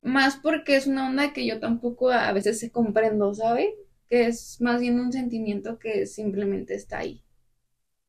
Más 0.03 0.37
porque 0.37 0.77
es 0.77 0.87
una 0.87 1.09
onda 1.09 1.33
que 1.33 1.47
yo 1.47 1.59
tampoco 1.61 2.11
a 2.11 2.33
veces 2.33 2.61
se 2.61 2.71
comprendo, 2.71 3.35
¿sabe? 3.35 3.75
Que 4.09 4.27
es 4.27 4.61
más 4.61 4.81
bien 4.81 5.01
un 5.01 5.13
sentimiento 5.13 5.79
que 5.79 6.07
simplemente 6.07 6.75
está 6.75 6.99
ahí. 6.99 7.23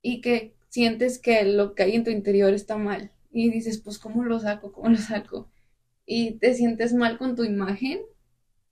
Y 0.02 0.22
que 0.22 0.54
sientes 0.70 1.20
que 1.20 1.44
lo 1.46 1.74
que 1.74 1.84
hay 1.84 1.96
en 1.96 2.04
tu 2.04 2.12
interior 2.12 2.54
está 2.54 2.78
mal. 2.78 3.12
Y 3.32 3.50
dices, 3.50 3.80
pues, 3.80 3.98
¿cómo 3.98 4.24
lo 4.24 4.40
saco? 4.40 4.72
¿Cómo 4.72 4.90
lo 4.90 4.98
saco? 4.98 5.50
Y 6.06 6.34
te 6.34 6.54
sientes 6.54 6.94
mal 6.94 7.18
con 7.18 7.36
tu 7.36 7.44
imagen 7.44 8.02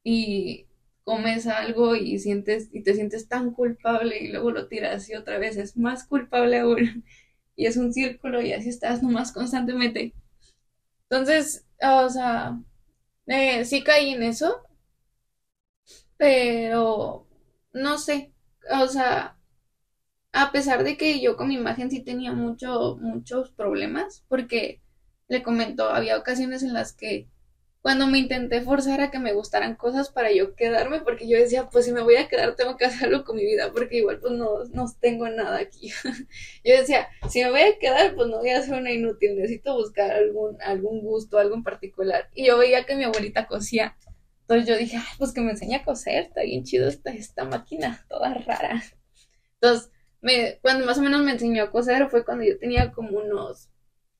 y 0.03 0.67
comes 1.03 1.47
algo 1.47 1.95
y 1.95 2.19
sientes 2.19 2.69
y 2.71 2.83
te 2.83 2.93
sientes 2.95 3.27
tan 3.27 3.51
culpable 3.51 4.19
y 4.19 4.29
luego 4.29 4.51
lo 4.51 4.67
tiras 4.67 5.09
y 5.09 5.15
otra 5.15 5.37
vez 5.37 5.57
es 5.57 5.77
más 5.77 6.05
culpable 6.07 6.59
aún 6.59 7.03
y 7.55 7.65
es 7.67 7.77
un 7.77 7.93
círculo 7.93 8.41
y 8.41 8.53
así 8.53 8.69
estás 8.69 9.03
nomás 9.03 9.31
constantemente. 9.31 10.13
Entonces, 11.09 11.65
o 11.81 12.09
sea, 12.09 12.59
eh, 13.27 13.65
sí 13.65 13.83
caí 13.83 14.11
en 14.11 14.23
eso, 14.23 14.63
pero 16.17 17.27
no 17.73 17.97
sé, 17.97 18.33
o 18.71 18.87
sea, 18.87 19.37
a 20.31 20.51
pesar 20.51 20.83
de 20.83 20.97
que 20.97 21.21
yo 21.21 21.37
con 21.37 21.49
mi 21.49 21.55
imagen 21.55 21.91
sí 21.91 22.01
tenía 22.03 22.33
mucho, 22.33 22.97
muchos 23.01 23.51
problemas, 23.51 24.25
porque 24.29 24.81
le 25.27 25.43
comento, 25.43 25.89
había 25.89 26.17
ocasiones 26.17 26.63
en 26.63 26.73
las 26.73 26.93
que 26.93 27.29
cuando 27.83 28.07
me 28.07 28.17
intenté 28.17 28.61
forzar 28.61 29.01
a 29.01 29.11
que 29.11 29.19
me 29.19 29.33
gustaran 29.33 29.75
cosas 29.75 30.09
para 30.09 30.31
yo 30.31 30.55
quedarme, 30.55 31.01
porque 31.01 31.27
yo 31.27 31.37
decía, 31.37 31.67
pues 31.69 31.83
si 31.83 31.91
me 31.91 32.01
voy 32.01 32.15
a 32.15 32.29
quedar 32.29 32.55
tengo 32.55 32.77
que 32.77 32.85
hacerlo 32.85 33.25
con 33.25 33.35
mi 33.35 33.43
vida, 33.43 33.73
porque 33.73 33.97
igual 33.97 34.21
pues 34.21 34.31
no, 34.31 34.63
no 34.71 34.85
tengo 35.01 35.27
nada 35.27 35.59
aquí. 35.59 35.91
yo 36.63 36.77
decía, 36.77 37.09
si 37.29 37.43
me 37.43 37.51
voy 37.51 37.59
a 37.59 37.77
quedar, 37.77 38.15
pues 38.15 38.29
no 38.29 38.39
voy 38.39 38.51
a 38.51 38.61
ser 38.61 38.75
una 38.75 38.89
inútil, 38.89 39.35
necesito 39.35 39.75
buscar 39.75 40.11
algún, 40.11 40.57
algún 40.61 41.01
gusto, 41.01 41.37
algo 41.37 41.55
en 41.55 41.63
particular. 41.63 42.29
Y 42.33 42.45
yo 42.47 42.57
veía 42.57 42.85
que 42.85 42.95
mi 42.95 43.03
abuelita 43.03 43.47
cosía. 43.47 43.97
Entonces 44.43 44.65
yo 44.65 44.77
dije, 44.77 44.99
pues 45.17 45.33
que 45.33 45.41
me 45.41 45.51
enseñe 45.51 45.75
a 45.75 45.83
coser, 45.83 46.23
está 46.23 46.43
bien 46.43 46.63
chido 46.63 46.87
esta, 46.87 47.11
esta 47.11 47.43
máquina, 47.43 48.05
toda 48.07 48.33
rara. 48.33 48.81
Entonces, 49.55 49.91
me, 50.21 50.57
cuando 50.61 50.85
más 50.85 50.97
o 50.99 51.01
menos 51.01 51.21
me 51.21 51.31
enseñó 51.31 51.63
a 51.63 51.71
coser 51.71 52.09
fue 52.09 52.23
cuando 52.23 52.45
yo 52.45 52.57
tenía 52.57 52.93
como 52.93 53.17
unos 53.19 53.72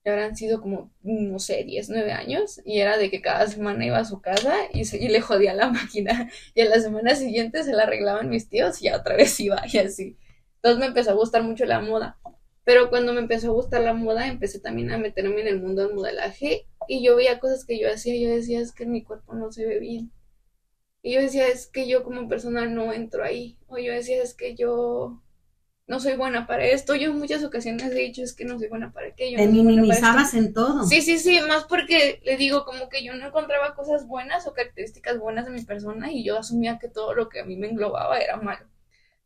habrán 0.09 0.35
sido 0.35 0.61
como, 0.61 0.91
no 1.01 1.39
sé, 1.39 1.63
10, 1.63 1.89
9 1.89 2.11
años, 2.11 2.61
y 2.65 2.79
era 2.79 2.97
de 2.97 3.09
que 3.09 3.21
cada 3.21 3.47
semana 3.47 3.85
iba 3.85 3.97
a 3.97 4.05
su 4.05 4.21
casa 4.21 4.53
y, 4.73 4.85
se, 4.85 4.97
y 4.97 5.07
le 5.07 5.21
jodía 5.21 5.53
la 5.53 5.69
máquina, 5.71 6.29
y 6.53 6.61
a 6.61 6.65
la 6.65 6.79
semana 6.79 7.15
siguiente 7.15 7.63
se 7.63 7.73
la 7.73 7.83
arreglaban 7.83 8.29
mis 8.29 8.49
tíos 8.49 8.81
y 8.81 8.85
ya 8.85 8.97
otra 8.97 9.15
vez 9.15 9.39
iba, 9.39 9.61
y 9.71 9.77
así. 9.77 10.17
Entonces 10.55 10.79
me 10.79 10.87
empezó 10.87 11.11
a 11.11 11.15
gustar 11.15 11.43
mucho 11.43 11.65
la 11.65 11.79
moda. 11.79 12.17
Pero 12.65 12.89
cuando 12.89 13.13
me 13.13 13.19
empezó 13.19 13.49
a 13.49 13.53
gustar 13.53 13.81
la 13.81 13.93
moda, 13.93 14.27
empecé 14.27 14.59
también 14.59 14.91
a 14.91 14.97
meterme 14.97 15.41
en 15.41 15.47
el 15.47 15.61
mundo 15.61 15.85
del 15.85 15.95
modelaje, 15.95 16.67
y 16.87 17.03
yo 17.03 17.15
veía 17.15 17.39
cosas 17.39 17.65
que 17.65 17.79
yo 17.79 17.91
hacía, 17.91 18.15
yo 18.15 18.33
decía, 18.33 18.59
es 18.59 18.71
que 18.71 18.85
mi 18.85 19.03
cuerpo 19.03 19.33
no 19.35 19.51
se 19.51 19.65
ve 19.65 19.79
bien. 19.79 20.11
Y 21.01 21.13
yo 21.13 21.21
decía, 21.21 21.47
es 21.47 21.67
que 21.67 21.87
yo 21.87 22.03
como 22.03 22.29
persona 22.29 22.65
no 22.65 22.93
entro 22.93 23.23
ahí. 23.23 23.57
O 23.67 23.77
yo 23.77 23.91
decía, 23.91 24.23
es 24.23 24.33
que 24.33 24.55
yo 24.55 25.21
no 25.85 25.99
soy 25.99 26.15
buena 26.15 26.47
para 26.47 26.65
esto. 26.65 26.95
Yo 26.95 27.11
en 27.11 27.19
muchas 27.19 27.43
ocasiones 27.43 27.91
he 27.91 27.95
dicho 27.95 28.23
es 28.23 28.33
que 28.33 28.45
no 28.45 28.57
soy 28.57 28.69
buena 28.69 28.91
para 28.91 29.07
aquello. 29.07 29.37
Te 29.37 29.47
minimizabas 29.47 30.33
en 30.33 30.53
todo. 30.53 30.85
Sí, 30.85 31.01
sí, 31.01 31.19
sí, 31.19 31.39
más 31.47 31.65
porque 31.65 32.21
le 32.23 32.37
digo 32.37 32.65
como 32.65 32.89
que 32.89 33.03
yo 33.03 33.13
no 33.15 33.27
encontraba 33.27 33.75
cosas 33.75 34.07
buenas 34.07 34.47
o 34.47 34.53
características 34.53 35.19
buenas 35.19 35.45
de 35.45 35.51
mi 35.51 35.61
persona 35.61 36.11
y 36.11 36.23
yo 36.23 36.39
asumía 36.39 36.79
que 36.79 36.87
todo 36.87 37.13
lo 37.13 37.29
que 37.29 37.41
a 37.41 37.45
mí 37.45 37.57
me 37.57 37.67
englobaba 37.67 38.19
era 38.19 38.37
malo. 38.37 38.65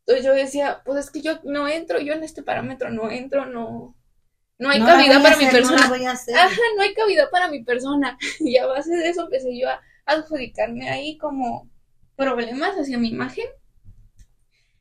Entonces 0.00 0.24
yo 0.24 0.34
decía, 0.34 0.82
pues 0.84 1.04
es 1.04 1.10
que 1.10 1.20
yo 1.20 1.38
no 1.44 1.68
entro, 1.68 2.00
yo 2.00 2.14
en 2.14 2.24
este 2.24 2.42
parámetro 2.42 2.90
no 2.90 3.10
entro, 3.10 3.44
no, 3.46 3.94
no 4.58 4.70
hay 4.70 4.80
cabida 4.80 5.22
para 5.22 5.36
mi 5.36 5.46
persona. 5.46 5.84
Ajá, 5.84 6.60
no 6.76 6.82
hay 6.82 6.94
cabida 6.94 7.30
para 7.30 7.48
mi 7.48 7.62
persona. 7.62 8.18
Y 8.40 8.56
a 8.56 8.66
base 8.66 8.96
de 8.96 9.08
eso 9.08 9.22
empecé 9.24 9.58
yo 9.58 9.68
a 9.68 9.80
adjudicarme 10.06 10.88
ahí 10.88 11.18
como 11.18 11.70
problemas 12.16 12.76
hacia 12.76 12.98
mi 12.98 13.10
imagen 13.10 13.46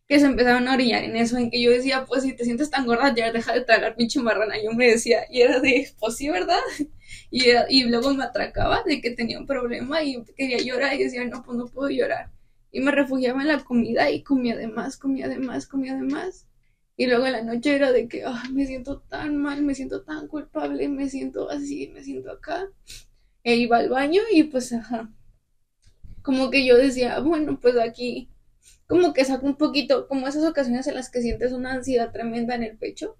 que 0.08 0.20
se 0.20 0.26
empezaron 0.26 0.68
a 0.68 0.74
orillar 0.74 1.04
en 1.04 1.18
eso, 1.18 1.38
en 1.38 1.52
que 1.52 1.62
yo 1.62 1.70
decía, 1.72 2.06
pues 2.06 2.24
si 2.24 2.34
te 2.34 2.46
sientes 2.46 2.70
tan 2.70 2.86
gorda, 2.86 3.14
ya 3.14 3.32
deja 3.32 3.54
de 3.54 3.62
tragar 3.62 3.96
pinche 3.96 4.22
marrana. 4.22 4.56
Yo 4.64 4.72
me 4.72 4.88
decía, 4.88 5.26
y 5.30 5.42
era 5.42 5.60
de, 5.60 5.90
pues 6.00 6.16
sí, 6.16 6.30
¿verdad? 6.30 6.60
Y, 7.30 7.44
y 7.70 7.84
luego 7.84 8.14
me 8.14 8.24
atracaba 8.24 8.84
de 8.86 9.02
que 9.02 9.12
tenía 9.12 9.40
un 9.40 9.46
problema 9.46 10.02
y 10.02 10.24
quería 10.38 10.60
llorar 10.60 10.94
y 10.96 11.04
decía, 11.04 11.26
no, 11.26 11.44
pues 11.44 11.58
no 11.58 11.66
puedo 11.68 11.90
llorar. 11.90 12.32
Y 12.72 12.80
me 12.80 12.92
refugiaba 12.92 13.42
en 13.42 13.50
la 13.50 13.64
comida 13.64 14.10
y 14.12 14.24
comía 14.24 14.56
de 14.56 14.68
más, 14.68 14.98
comía 14.98 15.28
de 15.28 15.38
más, 15.38 15.68
comía 15.68 15.96
de 15.96 16.04
más. 16.04 16.48
Y 16.96 17.08
luego 17.08 17.26
en 17.26 17.34
la 17.34 17.44
noche 17.44 17.76
era 17.76 17.92
de 17.92 18.08
que, 18.08 18.24
ah, 18.26 18.44
me 18.54 18.66
siento 18.66 19.02
tan 19.02 19.38
mal, 19.38 19.62
me 19.62 19.76
siento 19.76 20.04
tan 20.04 20.28
culpable, 20.28 20.88
me 20.90 21.10
siento 21.10 21.50
así, 21.50 21.90
me 21.94 22.04
siento 22.04 22.32
acá. 22.32 22.70
E 23.44 23.56
iba 23.56 23.78
al 23.78 23.90
baño 23.90 24.22
y 24.32 24.44
pues, 24.44 24.72
ajá. 24.74 25.10
Como 26.22 26.50
que 26.50 26.66
yo 26.66 26.78
decía, 26.78 27.20
bueno, 27.20 27.60
pues 27.60 27.78
aquí 27.78 28.30
como 28.88 29.14
que 29.14 29.26
saca 29.26 29.46
un 29.46 29.58
poquito, 29.58 30.08
como 30.08 30.28
esas 30.28 30.46
ocasiones 30.46 30.88
en 30.88 30.96
las 30.96 31.10
que 31.10 31.22
sientes 31.22 31.52
una 31.52 31.74
ansiedad 31.74 32.12
tremenda 32.12 32.56
en 32.56 32.64
el 32.64 32.78
pecho 32.78 33.18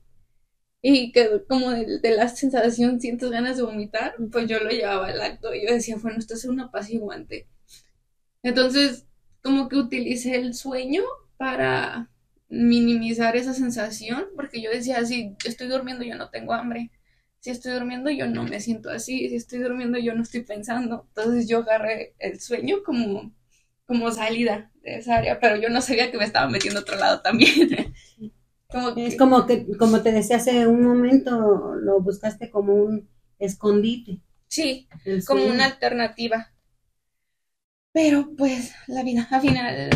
y 0.82 1.12
que 1.12 1.44
como 1.48 1.72
de, 1.72 2.00
la 2.16 2.30
sensación 2.30 3.02
sientes 3.02 3.30
ganas 3.30 3.58
de 3.58 3.64
vomitar, 3.64 4.16
pues 4.32 4.48
yo 4.48 4.60
lo 4.60 4.70
llevaba 4.70 5.08
al 5.08 5.22
acto 5.22 5.54
y 5.54 5.66
yo 5.66 5.74
decía, 5.74 5.98
bueno, 6.02 6.20
esto 6.20 6.36
es 6.36 6.46
un 6.46 6.60
apaciguante. 6.62 7.48
Entonces, 8.44 9.06
como 9.42 9.68
que 9.70 9.78
utilicé 9.78 10.36
el 10.36 10.54
sueño 10.54 11.04
para 11.38 12.10
minimizar 12.50 13.36
esa 13.36 13.54
sensación, 13.54 14.26
porque 14.36 14.62
yo 14.62 14.70
decía, 14.72 15.04
si 15.06 15.36
estoy 15.46 15.68
durmiendo 15.68 16.04
yo 16.06 16.16
no 16.16 16.30
tengo 16.30 16.54
hambre, 16.54 16.92
si 17.40 17.50
estoy 17.52 17.74
durmiendo 17.74 18.10
yo 18.10 18.28
no 18.28 18.44
me 18.44 18.60
siento 18.62 18.90
así, 18.90 19.30
si 19.30 19.36
estoy 19.36 19.60
durmiendo 19.60 19.98
yo 20.00 20.14
no 20.16 20.24
estoy 20.24 20.44
pensando. 20.44 21.06
Entonces 21.10 21.48
yo 21.50 21.60
agarré 21.60 22.16
el 22.20 22.40
sueño 22.40 22.84
como 22.86 23.34
como 23.88 24.12
salida 24.12 24.70
de 24.92 24.98
esa 24.98 25.18
área, 25.18 25.40
pero 25.40 25.58
yo 25.58 25.70
no 25.70 25.82
sabía 25.82 26.12
que 26.12 26.18
me 26.18 26.26
estaba 26.26 26.50
metiendo 26.50 26.80
a 26.80 26.84
otro 26.84 26.98
lado 26.98 27.22
también. 27.22 27.94
como 28.70 28.90
Es 28.98 29.18
como 29.18 29.46
que, 29.46 29.68
como 29.78 30.02
te 30.02 30.12
decía 30.12 30.38
hace 30.38 30.68
un 30.68 30.84
momento, 30.84 31.76
lo 31.76 32.02
buscaste 32.02 32.50
como 32.50 32.74
un 32.74 33.10
escondite. 33.40 34.20
Sí, 34.48 34.88
como 35.26 35.46
una 35.46 35.66
alternativa. 35.66 36.52
Pero 37.92 38.30
pues 38.38 38.74
la 38.88 39.04
vida, 39.04 39.28
al 39.30 39.42
final, 39.42 39.90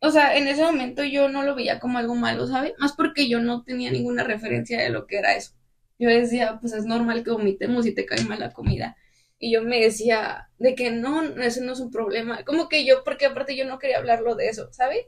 o 0.00 0.10
sea, 0.10 0.36
en 0.36 0.48
ese 0.48 0.62
momento 0.62 1.04
yo 1.04 1.28
no 1.28 1.42
lo 1.42 1.54
veía 1.54 1.78
como 1.78 1.98
algo 1.98 2.14
malo, 2.14 2.46
¿sabes? 2.46 2.72
Más 2.78 2.92
porque 2.92 3.28
yo 3.28 3.40
no 3.40 3.64
tenía 3.64 3.90
ninguna 3.90 4.24
referencia 4.24 4.80
de 4.80 4.88
lo 4.88 5.06
que 5.06 5.18
era 5.18 5.34
eso. 5.36 5.52
Yo 5.98 6.08
decía, 6.08 6.58
pues 6.60 6.72
es 6.72 6.86
normal 6.86 7.22
que 7.22 7.30
vomitemos 7.30 7.86
y 7.86 7.94
te 7.94 8.06
cae 8.06 8.24
mal 8.24 8.40
la 8.40 8.52
comida. 8.52 8.96
Y 9.40 9.52
yo 9.52 9.62
me 9.62 9.80
decía 9.80 10.50
de 10.58 10.74
que 10.76 10.92
no, 10.92 11.22
eso 11.22 11.62
no 11.62 11.72
es 11.72 11.80
un 11.80 11.90
problema. 11.90 12.44
Como 12.44 12.68
que 12.68 12.84
yo, 12.84 13.02
porque 13.04 13.26
aparte 13.26 13.56
yo 13.56 13.64
no 13.64 13.78
quería 13.80 13.98
hablarlo 13.98 14.36
de 14.36 14.48
eso, 14.48 14.68
¿sabes? 14.72 15.06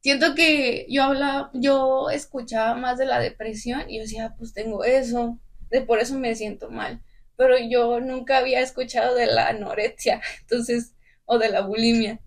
Siento 0.00 0.34
que 0.34 0.86
yo 0.90 1.04
hablaba, 1.04 1.50
yo 1.54 2.10
escuchaba 2.10 2.74
más 2.74 2.98
de 2.98 3.06
la 3.06 3.20
depresión 3.20 3.88
y 3.88 3.98
yo 3.98 4.02
decía, 4.02 4.34
pues 4.38 4.52
tengo 4.54 4.84
eso, 4.84 5.38
de 5.70 5.82
por 5.82 6.00
eso 6.00 6.18
me 6.18 6.34
siento 6.34 6.70
mal. 6.70 7.02
Pero 7.36 7.56
yo 7.58 8.00
nunca 8.00 8.38
había 8.38 8.60
escuchado 8.60 9.14
de 9.14 9.26
la 9.26 9.48
anorexia, 9.48 10.20
entonces, 10.40 10.94
o 11.24 11.38
de 11.38 11.50
la 11.50 11.62
bulimia, 11.62 12.20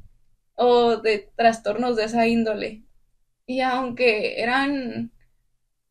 o 0.56 0.98
de 0.98 1.32
trastornos 1.36 1.98
de 1.98 2.06
esa 2.06 2.28
índole. 2.28 2.84
Y 3.45 3.61
aunque 3.61 4.41
eran, 4.41 5.11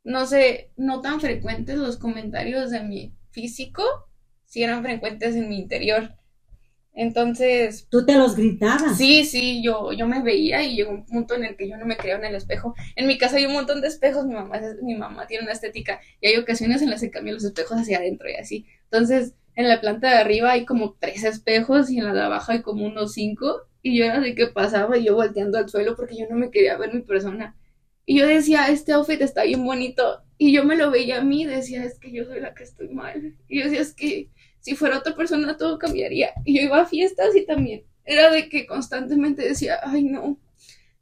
no 0.04 0.26
sé, 0.26 0.72
no 0.76 1.00
tan 1.02 1.20
frecuentes 1.20 1.76
los 1.76 1.98
comentarios 1.98 2.70
de 2.70 2.82
mi 2.82 3.14
físico, 3.30 3.82
sí 4.52 4.62
eran 4.62 4.82
frecuentes 4.82 5.34
en 5.34 5.48
mi 5.48 5.58
interior. 5.58 6.14
Entonces... 6.92 7.86
¿Tú 7.88 8.04
te 8.04 8.16
los 8.16 8.36
gritabas? 8.36 8.98
Sí, 8.98 9.24
sí, 9.24 9.62
yo, 9.64 9.94
yo 9.94 10.06
me 10.06 10.22
veía 10.22 10.62
y 10.62 10.76
llegó 10.76 10.90
un 10.90 11.06
punto 11.06 11.34
en 11.34 11.44
el 11.46 11.56
que 11.56 11.70
yo 11.70 11.78
no 11.78 11.86
me 11.86 11.96
creía 11.96 12.16
en 12.16 12.26
el 12.26 12.34
espejo. 12.34 12.74
En 12.94 13.06
mi 13.06 13.16
casa 13.16 13.38
hay 13.38 13.46
un 13.46 13.54
montón 13.54 13.80
de 13.80 13.88
espejos, 13.88 14.26
mi 14.26 14.34
mamá, 14.34 14.60
mi 14.82 14.94
mamá 14.94 15.26
tiene 15.26 15.44
una 15.44 15.54
estética 15.54 16.02
y 16.20 16.26
hay 16.26 16.36
ocasiones 16.36 16.82
en 16.82 16.90
las 16.90 17.00
que 17.00 17.10
cambio 17.10 17.32
los 17.32 17.44
espejos 17.44 17.78
hacia 17.78 17.96
adentro 17.96 18.28
y 18.28 18.34
así. 18.34 18.66
Entonces, 18.90 19.32
en 19.54 19.68
la 19.70 19.80
planta 19.80 20.10
de 20.10 20.16
arriba 20.16 20.52
hay 20.52 20.66
como 20.66 20.98
tres 21.00 21.24
espejos 21.24 21.90
y 21.90 21.96
en 21.96 22.04
la 22.04 22.12
de 22.12 22.20
abajo 22.20 22.52
hay 22.52 22.60
como 22.60 22.84
unos 22.84 23.14
cinco 23.14 23.62
y 23.80 23.96
yo 23.96 24.04
era 24.04 24.20
de 24.20 24.34
que 24.34 24.48
pasaba 24.48 24.98
y 24.98 25.04
yo 25.04 25.14
volteando 25.14 25.56
al 25.56 25.70
suelo 25.70 25.96
porque 25.96 26.18
yo 26.18 26.26
no 26.28 26.36
me 26.36 26.50
quería 26.50 26.76
ver 26.76 26.92
mi 26.92 27.00
persona. 27.00 27.56
Y 28.04 28.18
yo 28.18 28.26
decía, 28.26 28.68
este 28.68 28.92
outfit 28.92 29.22
está 29.22 29.44
bien 29.44 29.64
bonito. 29.64 30.22
Y 30.36 30.52
yo 30.52 30.64
me 30.64 30.76
lo 30.76 30.90
veía 30.90 31.20
a 31.20 31.24
mí 31.24 31.44
decía, 31.46 31.84
es 31.84 31.98
que 31.98 32.12
yo 32.12 32.24
soy 32.24 32.40
la 32.40 32.52
que 32.52 32.64
estoy 32.64 32.88
mal. 32.88 33.36
Y 33.48 33.60
yo 33.60 33.64
decía, 33.64 33.80
es 33.80 33.94
que 33.94 34.28
si 34.62 34.74
fuera 34.74 34.98
otra 34.98 35.14
persona 35.14 35.56
todo 35.58 35.78
cambiaría. 35.78 36.32
Y 36.44 36.56
yo 36.56 36.62
iba 36.62 36.80
a 36.80 36.86
fiestas 36.86 37.36
y 37.36 37.44
también 37.44 37.84
era 38.04 38.30
de 38.30 38.48
que 38.48 38.66
constantemente 38.66 39.42
decía, 39.42 39.78
ay 39.82 40.04
no, 40.04 40.38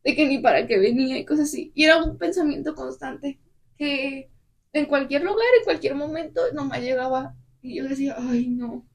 de 0.04 0.16
que 0.16 0.26
ni 0.26 0.38
para 0.38 0.66
qué 0.66 0.78
venía 0.78 1.18
y 1.18 1.24
cosas 1.24 1.48
así. 1.48 1.72
Y 1.74 1.84
era 1.84 2.02
un 2.02 2.18
pensamiento 2.18 2.74
constante 2.74 3.38
que 3.78 4.30
en 4.72 4.86
cualquier 4.86 5.22
lugar, 5.22 5.46
en 5.58 5.64
cualquier 5.64 5.94
momento, 5.94 6.40
nomás 6.52 6.80
llegaba 6.80 7.36
y 7.62 7.76
yo 7.76 7.88
decía, 7.88 8.16
ay 8.18 8.48
no. 8.48 8.86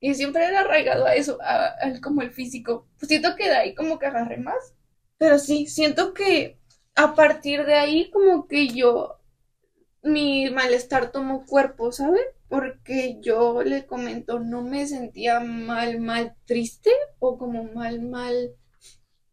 Y 0.00 0.14
siempre 0.14 0.44
era 0.44 0.60
arraigado 0.60 1.06
a 1.06 1.14
eso, 1.14 1.38
a, 1.42 1.74
como 2.02 2.22
el 2.22 2.30
físico. 2.32 2.88
Pues 2.98 3.08
siento 3.08 3.36
que 3.36 3.48
de 3.48 3.56
ahí 3.56 3.74
como 3.74 3.98
que 3.98 4.06
agarré 4.06 4.38
más. 4.38 4.74
Pero 5.18 5.38
sí, 5.38 5.66
siento 5.66 6.14
que 6.14 6.58
a 6.94 7.14
partir 7.14 7.66
de 7.66 7.74
ahí 7.74 8.10
como 8.10 8.48
que 8.48 8.68
yo, 8.68 9.20
mi 10.02 10.50
malestar 10.50 11.12
tomó 11.12 11.44
cuerpo, 11.44 11.92
¿sabes? 11.92 12.24
Porque 12.50 13.16
yo 13.22 13.62
le 13.62 13.86
comento, 13.86 14.40
no 14.40 14.60
me 14.62 14.86
sentía 14.86 15.40
mal, 15.40 16.00
mal 16.00 16.34
triste 16.44 16.90
o 17.18 17.38
como 17.38 17.64
mal, 17.64 18.02
mal 18.02 18.52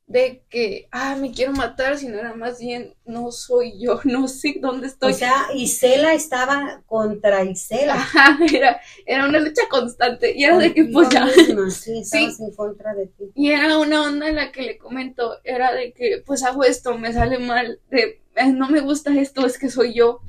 de 0.06 0.44
que, 0.50 0.88
ah, 0.92 1.18
me 1.20 1.32
quiero 1.34 1.52
matar, 1.52 1.98
sino 1.98 2.18
era 2.18 2.34
más 2.34 2.60
bien, 2.60 2.96
no 3.06 3.30
soy 3.32 3.74
yo, 3.78 4.00
no 4.06 4.30
sé 4.30 4.56
dónde 4.62 4.88
estoy. 4.88 5.12
O 5.12 5.16
sea, 5.16 5.48
Isela 5.54 6.14
estaba 6.14 6.82
contra 6.86 7.44
Isela. 7.44 7.96
Ajá, 7.96 8.38
era, 8.54 8.80
era 9.06 9.28
una 9.28 9.40
lucha 9.40 9.64
constante 9.70 10.34
y 10.34 10.46
era 10.46 10.58
de 10.60 10.74
que 10.74 10.86
pues 10.86 11.10
ya. 11.10 11.26
Misma, 11.26 11.70
sí, 11.72 12.00
estabas 12.02 12.40
en 12.40 12.52
contra 12.56 12.94
de 12.94 13.08
ti. 13.08 13.26
Y 13.36 13.52
era 13.52 13.78
una 13.80 14.04
onda 14.04 14.30
en 14.30 14.38
la 14.38 14.52
que 14.54 14.62
le 14.62 14.78
comento, 14.78 15.40
era 15.44 15.74
de 15.74 15.92
que 15.92 16.24
pues 16.26 16.44
hago 16.44 16.64
esto, 16.64 16.98
me 16.98 17.12
sale 17.12 17.40
mal, 17.40 17.82
de 17.90 18.22
"Eh, 18.36 18.54
no 18.54 18.70
me 18.70 18.80
gusta 18.80 19.14
esto, 19.20 19.46
es 19.46 19.58
que 19.58 19.70
soy 19.70 19.94
yo. 19.94 20.22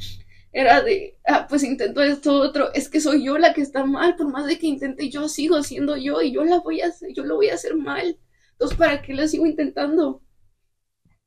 Era 0.52 0.82
de, 0.82 1.18
ah, 1.26 1.46
pues 1.48 1.62
intento 1.62 2.02
esto 2.02 2.34
otro, 2.40 2.72
es 2.74 2.88
que 2.88 3.00
soy 3.00 3.24
yo 3.24 3.38
la 3.38 3.52
que 3.54 3.60
está 3.60 3.84
mal, 3.84 4.16
por 4.16 4.28
más 4.28 4.46
de 4.46 4.58
que 4.58 4.66
intente 4.66 5.10
yo 5.10 5.28
sigo 5.28 5.62
siendo 5.62 5.96
yo 5.96 6.22
y 6.22 6.32
yo 6.32 6.44
la 6.44 6.58
voy 6.60 6.80
a 6.80 6.86
hacer, 6.88 7.12
yo 7.14 7.24
lo 7.24 7.36
voy 7.36 7.50
a 7.50 7.54
hacer 7.54 7.76
mal. 7.76 8.18
Entonces, 8.52 8.76
¿para 8.78 9.02
qué 9.02 9.14
lo 9.14 9.26
sigo 9.28 9.46
intentando? 9.46 10.22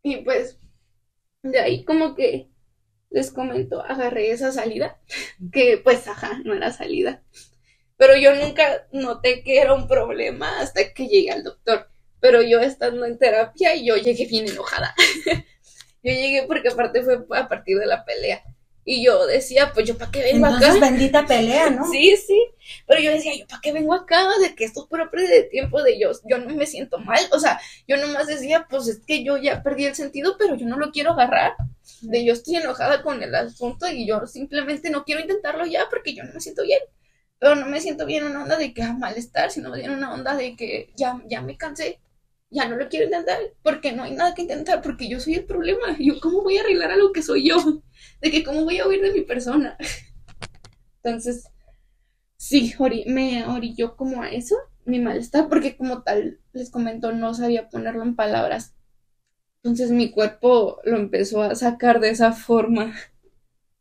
Y 0.04 0.18
pues, 0.18 0.60
de 1.44 1.60
ahí 1.60 1.84
como 1.86 2.16
que 2.16 2.50
les 3.12 3.32
comento, 3.32 3.82
agarré 3.84 4.32
esa 4.32 4.52
salida, 4.52 5.00
que 5.54 5.80
pues, 5.84 6.08
ajá, 6.08 6.42
no 6.46 6.54
era 6.56 6.72
salida. 6.72 7.24
Pero 7.98 8.18
yo 8.18 8.36
nunca 8.36 8.88
noté 8.92 9.44
que 9.44 9.60
era 9.60 9.74
un 9.74 9.88
problema 9.88 10.60
hasta 10.60 10.94
que 10.94 11.08
llegué 11.08 11.32
al 11.32 11.44
doctor. 11.44 11.90
Pero 12.20 12.42
yo 12.42 12.60
estando 12.60 13.06
en 13.06 13.18
terapia, 13.20 13.76
yo 13.76 13.98
llegué 13.98 14.26
bien 14.28 14.48
enojada. 14.50 14.96
yo 16.04 16.14
llegué 16.14 16.44
porque 16.48 16.70
aparte 16.70 17.04
fue 17.04 17.40
a 17.40 17.48
partir 17.48 17.78
de 17.80 17.86
la 17.86 18.06
pelea. 18.06 18.44
Y 18.84 19.04
yo 19.06 19.28
decía, 19.28 19.72
pues 19.74 19.88
yo 19.88 19.98
para 19.98 20.12
qué 20.12 20.22
vengo 20.22 20.48
Entonces, 20.48 20.70
acá. 20.70 20.80
bendita 20.80 21.26
pelea, 21.26 21.70
¿no? 21.70 21.86
Sí, 21.92 22.16
sí. 22.18 22.40
Pero 22.88 23.02
yo 23.02 23.12
decía, 23.12 23.36
¿yo 23.36 23.46
para 23.48 23.62
qué 23.62 23.72
vengo 23.74 23.94
acá? 23.94 24.28
De 24.40 24.56
que 24.56 24.64
esto 24.66 24.88
es 24.92 25.10
pérdida 25.10 25.30
de 25.30 25.44
tiempo, 25.44 25.82
de 25.84 26.00
yo, 26.00 26.12
yo 26.28 26.38
no 26.40 26.56
me 26.56 26.66
siento 26.66 26.98
mal. 27.00 27.22
O 27.32 27.40
sea, 27.40 27.60
yo 27.88 27.98
nomás 27.98 28.28
decía, 28.28 28.68
pues 28.70 28.88
es 28.88 29.00
que 29.06 29.24
yo 29.24 29.38
ya 29.38 29.62
perdí 29.64 29.86
el 29.86 29.96
sentido, 29.96 30.36
pero 30.38 30.56
yo 30.56 30.66
no 30.68 30.78
lo 30.78 30.92
quiero 30.92 31.12
agarrar. 31.12 31.54
De 32.02 32.26
yo 32.26 32.34
estoy 32.34 32.56
enojada 32.56 33.04
con 33.04 33.22
el 33.22 33.34
asunto 33.36 33.88
y 33.90 34.08
yo 34.08 34.26
simplemente 34.28 34.90
no 34.90 35.04
quiero 35.04 35.22
intentarlo 35.22 35.66
ya 35.66 35.88
porque 35.90 36.14
yo 36.16 36.24
no 36.24 36.34
me 36.34 36.40
siento 36.42 36.64
bien. 36.64 36.80
Pero 37.40 37.56
no 37.56 37.66
me 37.68 37.82
siento 37.82 38.06
bien 38.06 38.24
en 38.26 38.32
una 38.32 38.44
onda 38.44 38.58
de 38.58 38.74
que 38.74 38.84
ah, 38.84 38.94
malestar, 38.94 39.52
sino 39.52 39.72
bien 39.72 39.92
en 39.92 39.98
una 39.98 40.14
onda 40.14 40.36
de 40.36 40.56
que 40.56 40.92
ya, 40.96 41.22
ya 41.28 41.42
me 41.42 41.58
cansé. 41.58 42.00
Ya 42.50 42.68
no 42.68 42.76
lo 42.76 42.90
quiero 42.90 43.06
intentar 43.06 43.40
porque 43.64 43.94
no 43.94 44.04
hay 44.04 44.12
nada 44.14 44.36
que 44.36 44.42
intentar 44.44 44.82
porque 44.82 45.08
yo 45.08 45.20
soy 45.20 45.36
el 45.36 45.46
problema. 45.46 45.96
Yo, 46.00 46.20
¿cómo 46.22 46.44
voy 46.44 46.58
a 46.58 46.62
arreglar 46.62 46.92
algo 46.92 47.12
que 47.14 47.22
soy 47.24 47.48
yo? 47.50 47.58
De 48.22 48.32
que, 48.32 48.44
¿cómo 48.44 48.64
voy 48.64 48.80
a 48.80 48.88
huir 48.88 49.02
de 49.02 49.12
mi 49.14 49.22
persona? 49.22 49.78
Entonces, 51.04 51.46
sí, 52.38 52.74
me 53.08 53.46
orilló 53.46 53.96
como 53.96 54.24
a 54.24 54.32
eso, 54.32 54.56
mi 54.86 55.00
malestar, 55.00 55.50
porque 55.50 55.78
como 55.78 56.04
tal, 56.04 56.40
les 56.54 56.70
comento, 56.72 57.12
no 57.14 57.34
sabía 57.34 57.70
ponerlo 57.70 58.04
en 58.04 58.16
palabras. 58.16 58.76
Entonces 59.64 59.92
mi 59.92 60.12
cuerpo 60.12 60.80
lo 60.86 60.98
empezó 60.98 61.44
a 61.44 61.56
sacar 61.56 62.00
de 62.00 62.10
esa 62.12 62.34
forma 62.34 62.96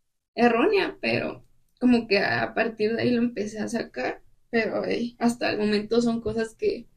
errónea, 0.34 0.98
pero 1.00 1.44
como 1.80 2.06
que 2.06 2.18
a 2.18 2.54
partir 2.54 2.96
de 2.96 3.02
ahí 3.02 3.10
lo 3.12 3.22
empecé 3.22 3.60
a 3.60 3.68
sacar, 3.68 4.22
pero 4.50 4.82
hasta 5.18 5.50
el 5.50 5.58
momento 5.58 6.02
son 6.02 6.20
cosas 6.20 6.54
que 6.54 6.89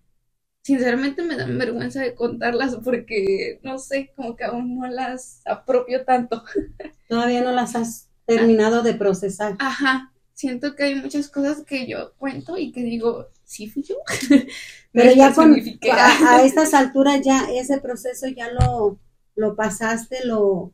sinceramente 0.64 1.22
me 1.24 1.38
dan 1.38 1.58
vergüenza 1.60 2.02
de 2.02 2.16
contarlas 2.16 2.78
porque, 2.84 3.60
no 3.64 3.78
sé, 3.78 4.12
como 4.16 4.36
que 4.36 4.46
aún 4.46 4.80
no 4.80 4.88
las 4.88 5.42
apropio 5.46 6.04
tanto. 6.06 6.44
Todavía 7.08 7.42
no 7.44 7.52
las 7.52 7.76
has 7.76 8.08
terminado 8.26 8.82
de 8.82 8.94
procesar. 8.96 9.56
Ajá, 9.60 10.12
siento 10.34 10.76
que 10.76 10.84
hay 10.86 10.96
muchas 10.96 11.30
cosas 11.30 11.64
que 11.64 11.88
yo 11.88 12.14
cuento 12.18 12.58
y 12.58 12.72
que 12.72 12.82
digo, 12.84 13.28
sí 13.44 13.70
fui 13.70 13.84
yo. 13.84 13.96
Pero 14.94 15.12
ya 15.14 15.34
con, 15.34 15.56
a, 15.92 16.36
a 16.38 16.44
estas 16.44 16.74
alturas 16.74 17.22
ya 17.24 17.48
ese 17.52 17.80
proceso 17.80 18.28
ya 18.28 18.50
lo, 18.52 19.00
lo 19.36 19.56
pasaste, 19.56 20.26
lo, 20.26 20.72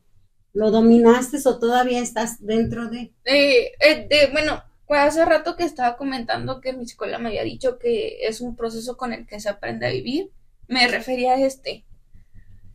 lo 0.53 0.71
dominaste 0.71 1.37
o 1.45 1.59
todavía 1.59 1.99
estás 1.99 2.45
dentro 2.45 2.89
de... 2.89 3.13
Eh, 3.25 3.71
eh, 3.79 4.07
de- 4.09 4.29
bueno, 4.31 4.61
pues 4.89 5.01
hace 5.01 5.23
rato 5.23 5.55
que 5.55 5.65
estaba 5.65 5.97
comentando 5.97 6.61
que 6.61 6.73
mi 6.73 6.87
psicóloga 6.87 7.19
me 7.19 7.29
había 7.29 7.43
dicho 7.43 7.77
que 7.77 8.25
es 8.25 8.41
un 8.41 8.55
proceso 8.55 8.97
con 8.97 9.13
el 9.13 9.27
que 9.27 9.39
se 9.39 9.47
aprende 9.47 9.85
a 9.85 9.91
vivir. 9.91 10.31
Me 10.67 10.87
refería 10.87 11.33
a 11.33 11.39
este. 11.39 11.85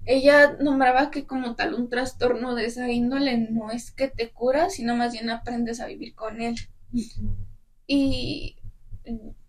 Ella 0.07 0.57
nombraba 0.61 1.11
que 1.11 1.27
como 1.27 1.57
tal 1.57 1.75
un 1.75 1.91
trastorno 1.91 2.55
de 2.55 2.67
esa 2.67 2.89
índole 2.89 3.37
no 3.37 3.73
es 3.73 3.91
que 3.91 4.07
te 4.07 4.31
cura, 4.31 4.71
sino 4.71 4.95
más 4.95 5.13
bien 5.13 5.29
aprendes 5.29 5.81
a 5.81 5.89
vivir 5.89 6.15
con 6.15 6.41
él. 6.41 6.55
Y 7.89 8.59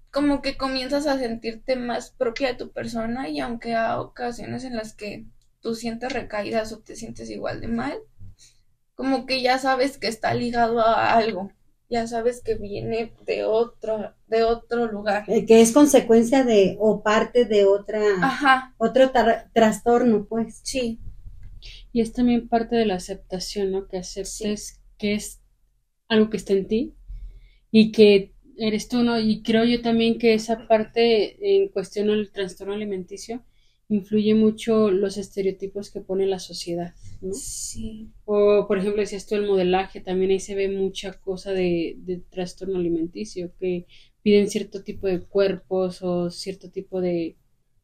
como 0.10 0.42
que 0.42 0.58
comienzas 0.58 1.06
a 1.06 1.20
sentirte 1.20 1.76
más 1.76 2.10
propia 2.10 2.48
de 2.48 2.56
tu 2.56 2.72
persona 2.72 3.30
y 3.30 3.42
aunque 3.42 3.76
a 3.76 4.02
ocasiones 4.02 4.64
en 4.64 4.76
las 4.76 4.96
que 4.96 5.24
tú 5.62 5.76
sientes 5.76 6.12
recaídas 6.12 6.74
o 6.74 6.80
te 6.80 6.96
sientes 6.96 7.30
igual 7.30 7.62
de 7.62 7.68
mal, 7.68 8.00
como 8.96 9.28
que 9.28 9.44
ya 9.44 9.60
sabes 9.60 10.00
que 10.00 10.08
está 10.08 10.34
ligado 10.34 10.82
a 10.82 11.14
algo, 11.14 11.52
ya 11.90 12.08
sabes 12.08 12.42
que 12.44 12.56
viene 12.56 13.14
de 13.26 13.44
otro, 13.46 14.14
de 14.28 14.44
otro 14.44 14.88
lugar. 14.92 15.26
eh, 15.28 15.46
que 15.46 15.62
es 15.62 15.72
consecuencia 15.72 16.44
de 16.44 16.78
o 16.80 17.04
parte 17.04 17.46
de 17.46 17.66
otra, 17.66 18.02
Ajá, 18.22 18.74
otro 18.78 19.12
tra- 19.14 19.50
trastorno, 19.54 20.26
pues. 20.28 20.64
sí, 20.64 21.00
Y 21.92 22.02
es 22.02 22.14
también 22.14 22.48
parte 22.48 22.76
de 22.76 22.86
la 22.86 22.96
aceptación, 22.96 23.72
¿no? 23.72 23.88
Que 23.88 23.98
aceptes 23.98 24.82
que 24.98 25.14
es 25.16 25.42
algo 26.10 26.30
que 26.30 26.38
está 26.38 26.54
en 26.54 26.68
ti 26.68 26.96
y 27.72 27.92
que 27.94 28.34
eres 28.58 28.88
tú, 28.90 29.04
¿no? 29.04 29.20
Y 29.20 29.44
creo 29.44 29.66
yo 29.66 29.82
también 29.82 30.18
que 30.20 30.34
esa 30.34 30.68
parte 30.68 31.38
en 31.58 31.70
cuestión 31.70 32.08
del 32.08 32.32
trastorno 32.32 32.74
alimenticio 32.74 33.44
influye 33.90 34.36
mucho 34.36 34.92
los 34.92 35.18
estereotipos 35.18 35.92
que 35.92 36.02
pone 36.02 36.26
la 36.28 36.40
sociedad, 36.40 36.96
¿no? 37.26 37.42
sí, 37.42 38.12
O, 38.26 38.68
por 38.68 38.78
ejemplo, 38.80 39.02
decías 39.02 39.28
tú 39.28 39.36
el 39.36 39.48
modelaje, 39.48 40.02
también 40.02 40.32
ahí 40.32 40.40
se 40.40 40.56
ve 40.56 40.70
mucha 40.70 41.14
cosa 41.22 41.52
de, 41.54 41.96
de 42.00 42.18
trastorno 42.20 42.78
alimenticio, 42.78 43.54
que 43.60 43.88
piden 44.24 44.50
cierto 44.50 44.84
tipo 44.84 45.08
de 45.08 45.22
cuerpos 45.26 46.02
o 46.04 46.30
cierto 46.32 46.72
tipo 46.72 47.02
de, 47.02 47.38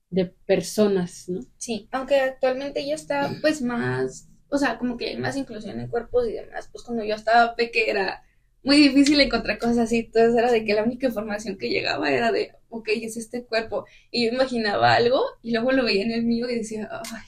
de 0.10 0.26
personas, 0.26 1.30
¿no? 1.30 1.42
sí, 1.58 1.88
aunque 1.92 2.20
actualmente 2.20 2.86
ya 2.86 2.96
está 2.96 3.32
pues 3.42 3.62
más, 3.62 4.28
o 4.50 4.58
sea, 4.58 4.78
como 4.78 4.98
que 4.98 5.10
hay 5.10 5.18
más 5.18 5.36
inclusión 5.38 5.80
en 5.80 5.88
cuerpos 5.88 6.28
y 6.28 6.34
demás, 6.34 6.70
pues 6.72 6.84
cuando 6.84 7.04
yo 7.04 7.16
estaba 7.16 7.56
pequeña 7.56 7.92
era 7.92 8.24
muy 8.64 8.78
difícil 8.78 9.20
encontrar 9.20 9.58
cosas 9.58 9.78
así, 9.80 10.00
entonces 10.00 10.36
era 10.36 10.52
de 10.52 10.66
que 10.66 10.74
la 10.74 10.84
única 10.84 11.08
información 11.08 11.58
que 11.58 11.70
llegaba 11.70 12.12
era 12.12 12.32
de, 12.32 12.52
ok, 12.70 12.90
es 12.96 13.18
este 13.18 13.46
cuerpo, 13.46 13.86
y 14.12 14.26
yo 14.28 14.34
imaginaba 14.34 14.94
algo 14.96 15.22
y 15.42 15.52
luego 15.52 15.72
lo 15.72 15.84
veía 15.86 16.04
en 16.04 16.12
el 16.12 16.24
mío 16.24 16.50
y 16.50 16.56
decía, 16.58 16.90
ay, 16.92 17.24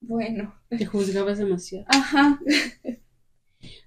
bueno, 0.00 0.54
Te 0.76 0.86
juzgabas 0.86 1.38
demasiado. 1.38 1.86
ajá, 1.86 2.38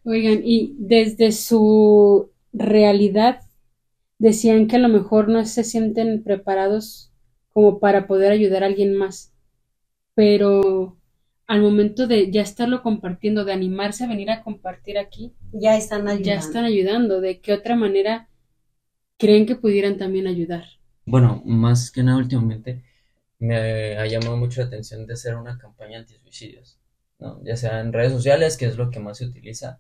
Oigan, 0.04 0.42
y 0.44 0.76
desde 0.78 1.32
su 1.32 2.32
realidad 2.54 3.42
decían 4.20 4.68
que 4.68 4.78
a 4.78 4.80
lo 4.80 4.90
mejor 4.90 5.30
no 5.30 5.46
se 5.46 5.64
sienten 5.64 6.24
preparados 6.24 7.12
como 7.50 7.80
para 7.80 8.08
poder 8.08 8.32
ayudar 8.32 8.64
a 8.64 8.68
alguien 8.68 8.96
más, 8.96 9.34
pero 10.16 10.98
al 11.48 11.62
momento 11.62 12.08
de 12.08 12.32
ya 12.32 12.42
estarlo 12.42 12.84
compartiendo, 12.84 13.46
de 13.46 13.54
animarse 13.54 14.06
a 14.06 14.08
venir 14.08 14.32
a 14.32 14.44
compartir 14.44 14.98
aquí, 14.98 15.34
Ya 15.52 15.78
están 15.78 16.08
ayudando. 16.08 16.26
ya 16.26 16.36
están 16.36 16.66
ayudando. 16.66 17.22
¿De 17.22 17.42
qué 17.42 17.54
otra 17.54 17.76
manera 17.76 18.30
creen 19.18 19.46
que 19.48 19.56
pudieran 19.56 19.98
también 19.98 20.28
ayudar? 20.28 20.66
Bueno, 21.06 21.42
más 21.46 21.92
que 21.92 22.04
nada 22.04 22.18
últimamente 22.20 22.84
me 23.40 23.98
ha 23.98 24.06
llamado 24.08 24.38
mucho 24.38 24.62
la 24.62 24.68
atención 24.68 25.06
de 25.08 25.14
hacer 25.14 25.36
una 25.36 25.58
campaña 25.58 26.00
antisuicidios, 26.00 26.80
¿no? 27.20 27.42
Ya 27.44 27.56
sea 27.58 27.80
en 27.82 27.94
redes 27.94 28.12
sociales, 28.14 28.58
que 28.58 28.66
es 28.66 28.78
lo 28.78 28.90
que 28.92 29.00
más 29.00 29.18
se 29.20 29.26
utiliza, 29.26 29.80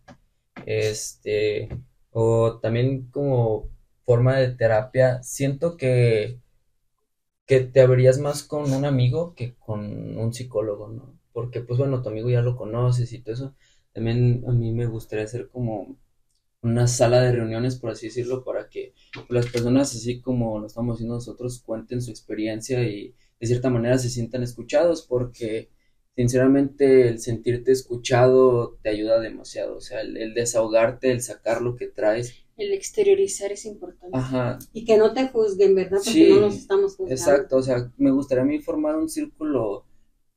este, 0.65 1.69
o 2.11 2.59
también 2.59 3.09
como 3.11 3.69
forma 4.05 4.37
de 4.37 4.49
terapia. 4.55 5.21
Siento 5.23 5.77
que, 5.77 6.39
que 7.45 7.61
te 7.61 7.81
abrirías 7.81 8.19
más 8.19 8.43
con 8.43 8.71
un 8.71 8.85
amigo 8.85 9.33
que 9.35 9.55
con 9.55 10.17
un 10.17 10.33
psicólogo, 10.33 10.87
¿no? 10.89 11.19
Porque, 11.33 11.61
pues 11.61 11.79
bueno, 11.79 12.01
tu 12.01 12.09
amigo 12.09 12.29
ya 12.29 12.41
lo 12.41 12.55
conoces 12.55 13.11
y 13.13 13.19
todo 13.21 13.33
eso. 13.33 13.55
También 13.93 14.43
a 14.47 14.51
mí 14.51 14.71
me 14.71 14.85
gustaría 14.85 15.25
hacer 15.25 15.49
como 15.49 15.97
una 16.61 16.87
sala 16.87 17.21
de 17.21 17.31
reuniones, 17.33 17.77
por 17.77 17.91
así 17.91 18.07
decirlo, 18.07 18.43
para 18.43 18.69
que 18.69 18.93
las 19.29 19.47
personas, 19.47 19.95
así 19.95 20.21
como 20.21 20.59
lo 20.59 20.67
estamos 20.67 20.95
haciendo 20.95 21.15
nosotros, 21.15 21.61
cuenten 21.65 22.01
su 22.01 22.11
experiencia 22.11 22.83
y 22.83 23.15
de 23.39 23.47
cierta 23.47 23.69
manera 23.69 23.97
se 23.97 24.09
sientan 24.09 24.43
escuchados, 24.43 25.03
porque 25.03 25.69
sinceramente 26.15 27.07
el 27.09 27.19
sentirte 27.19 27.71
escuchado 27.71 28.77
te 28.83 28.89
ayuda 28.89 29.19
demasiado, 29.19 29.77
o 29.77 29.81
sea, 29.81 30.01
el, 30.01 30.17
el 30.17 30.33
desahogarte, 30.33 31.11
el 31.11 31.21
sacar 31.21 31.61
lo 31.61 31.75
que 31.75 31.87
traes, 31.87 32.37
El 32.57 32.73
exteriorizar 32.73 33.51
es 33.51 33.65
importante. 33.65 34.19
ajá, 34.19 34.59
Y 34.71 34.85
que 34.85 34.97
no 34.97 35.13
te 35.15 35.27
juzguen, 35.29 35.73
¿verdad? 35.73 36.01
Porque 36.05 36.25
Sí, 36.25 36.29
no 36.29 36.39
los 36.41 36.55
estamos 36.57 36.95
juzgando. 36.95 37.15
exacto, 37.15 37.57
o 37.57 37.61
sea, 37.61 37.91
me 37.97 38.11
gustaría 38.11 38.43
a 38.43 38.45
mí 38.47 38.59
formar 38.59 38.95
un 38.95 39.09
círculo 39.09 39.85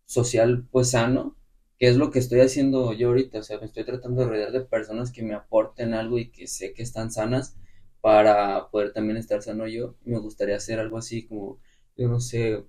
social 0.06 0.66
pues 0.70 0.90
sano, 0.90 1.36
que 1.78 1.88
es 1.88 1.96
lo 1.96 2.10
que 2.10 2.18
estoy 2.20 2.40
haciendo 2.40 2.92
yo 2.94 3.08
ahorita, 3.08 3.40
o 3.40 3.42
sea, 3.42 3.58
me 3.58 3.66
estoy 3.66 3.84
tratando 3.84 4.22
de 4.22 4.28
rodear 4.28 4.52
de 4.52 4.62
personas 4.62 5.12
que 5.12 5.22
me 5.22 5.34
aporten 5.34 5.94
algo 5.94 6.18
y 6.18 6.30
que 6.30 6.46
sé 6.46 6.74
que 6.74 6.82
están 6.82 7.10
sanas 7.12 7.56
para 8.00 8.70
poder 8.70 8.92
también 8.92 9.16
estar 9.18 9.42
sano 9.42 9.66
yo. 9.68 9.96
Me 10.04 10.18
gustaría 10.18 10.56
hacer 10.56 10.80
algo 10.80 10.98
así 10.98 11.26
como, 11.26 11.60
yo 11.96 12.08
no 12.08 12.20
sé, 12.20 12.64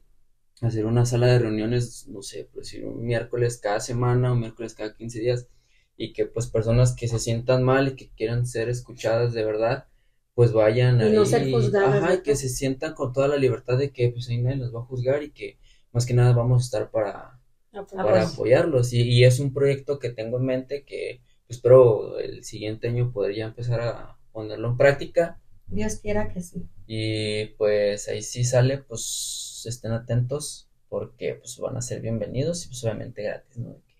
hacer 0.65 0.85
una 0.85 1.05
sala 1.05 1.27
de 1.27 1.39
reuniones, 1.39 2.07
no 2.07 2.21
sé, 2.21 2.45
por 2.45 2.63
decir, 2.63 2.85
un 2.85 3.05
miércoles 3.05 3.59
cada 3.61 3.79
semana, 3.79 4.33
un 4.33 4.39
miércoles 4.39 4.73
cada 4.75 4.95
15 4.95 5.19
días, 5.19 5.47
y 5.97 6.13
que 6.13 6.25
pues 6.25 6.47
personas 6.47 6.95
que 6.95 7.07
se 7.07 7.19
sientan 7.19 7.63
mal 7.63 7.89
y 7.89 7.95
que 7.95 8.09
quieran 8.09 8.45
ser 8.45 8.69
escuchadas 8.69 9.33
de 9.33 9.45
verdad, 9.45 9.87
pues 10.35 10.51
vayan 10.51 10.99
Y 10.99 11.03
ahí, 11.03 11.13
no 11.13 11.25
ser 11.25 11.49
juzgadas, 11.51 12.03
ajá, 12.03 12.15
y 12.15 12.21
que 12.23 12.35
se 12.35 12.49
sientan 12.49 12.93
con 12.93 13.13
toda 13.13 13.27
la 13.27 13.37
libertad 13.37 13.77
de 13.77 13.91
que 13.91 14.09
pues 14.09 14.29
ahí 14.29 14.41
nadie 14.41 14.57
los 14.57 14.73
va 14.73 14.79
a 14.79 14.85
juzgar 14.85 15.23
y 15.23 15.31
que 15.31 15.59
más 15.91 16.05
que 16.05 16.13
nada 16.13 16.33
vamos 16.33 16.63
a 16.63 16.65
estar 16.65 16.91
para, 16.91 17.39
Ah, 17.73 17.85
para 17.87 18.23
apoyarlos. 18.27 18.93
Y, 18.93 19.01
y 19.01 19.23
es 19.23 19.39
un 19.39 19.51
proyecto 19.53 19.97
que 19.97 20.11
tengo 20.11 20.37
en 20.37 20.45
mente 20.45 20.83
que 20.85 21.21
espero 21.47 22.19
el 22.19 22.43
siguiente 22.43 22.87
año 22.87 23.11
poder 23.11 23.35
ya 23.35 23.45
empezar 23.45 23.81
a 23.81 24.17
ponerlo 24.31 24.69
en 24.69 24.77
práctica. 24.77 25.39
Dios 25.67 25.95
quiera 25.95 26.29
que 26.31 26.41
sí. 26.41 26.67
Y 26.85 27.45
pues 27.57 28.07
ahí 28.09 28.21
sí 28.21 28.43
sale, 28.43 28.77
pues 28.77 29.01
estén 29.69 29.91
atentos 29.91 30.69
porque 30.89 31.35
pues 31.35 31.57
van 31.59 31.77
a 31.77 31.81
ser 31.81 32.01
bienvenidos 32.01 32.65
y 32.65 32.67
pues 32.69 32.83
obviamente 32.83 33.23
gratis, 33.23 33.57
¿no? 33.57 33.69
De 33.73 33.81
que 33.81 33.95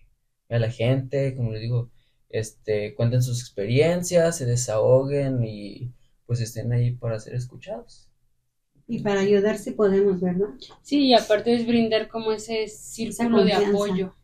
vea 0.48 0.58
la 0.60 0.70
gente, 0.70 1.34
como 1.36 1.52
les 1.52 1.62
digo, 1.62 1.90
este, 2.28 2.94
cuenten 2.94 3.22
sus 3.22 3.40
experiencias, 3.40 4.38
se 4.38 4.46
desahoguen 4.46 5.44
y 5.44 5.92
pues 6.26 6.40
estén 6.40 6.72
ahí 6.72 6.92
para 6.92 7.18
ser 7.20 7.34
escuchados. 7.34 8.08
Y 8.86 9.00
para 9.00 9.20
ayudar 9.20 9.58
si 9.58 9.72
podemos, 9.72 10.20
¿verdad? 10.20 10.48
Sí, 10.82 11.08
y 11.08 11.14
aparte 11.14 11.54
es 11.54 11.66
brindar 11.66 12.08
como 12.08 12.32
ese 12.32 12.68
círculo 12.68 13.44
de 13.44 13.52
apoyo. 13.54 14.14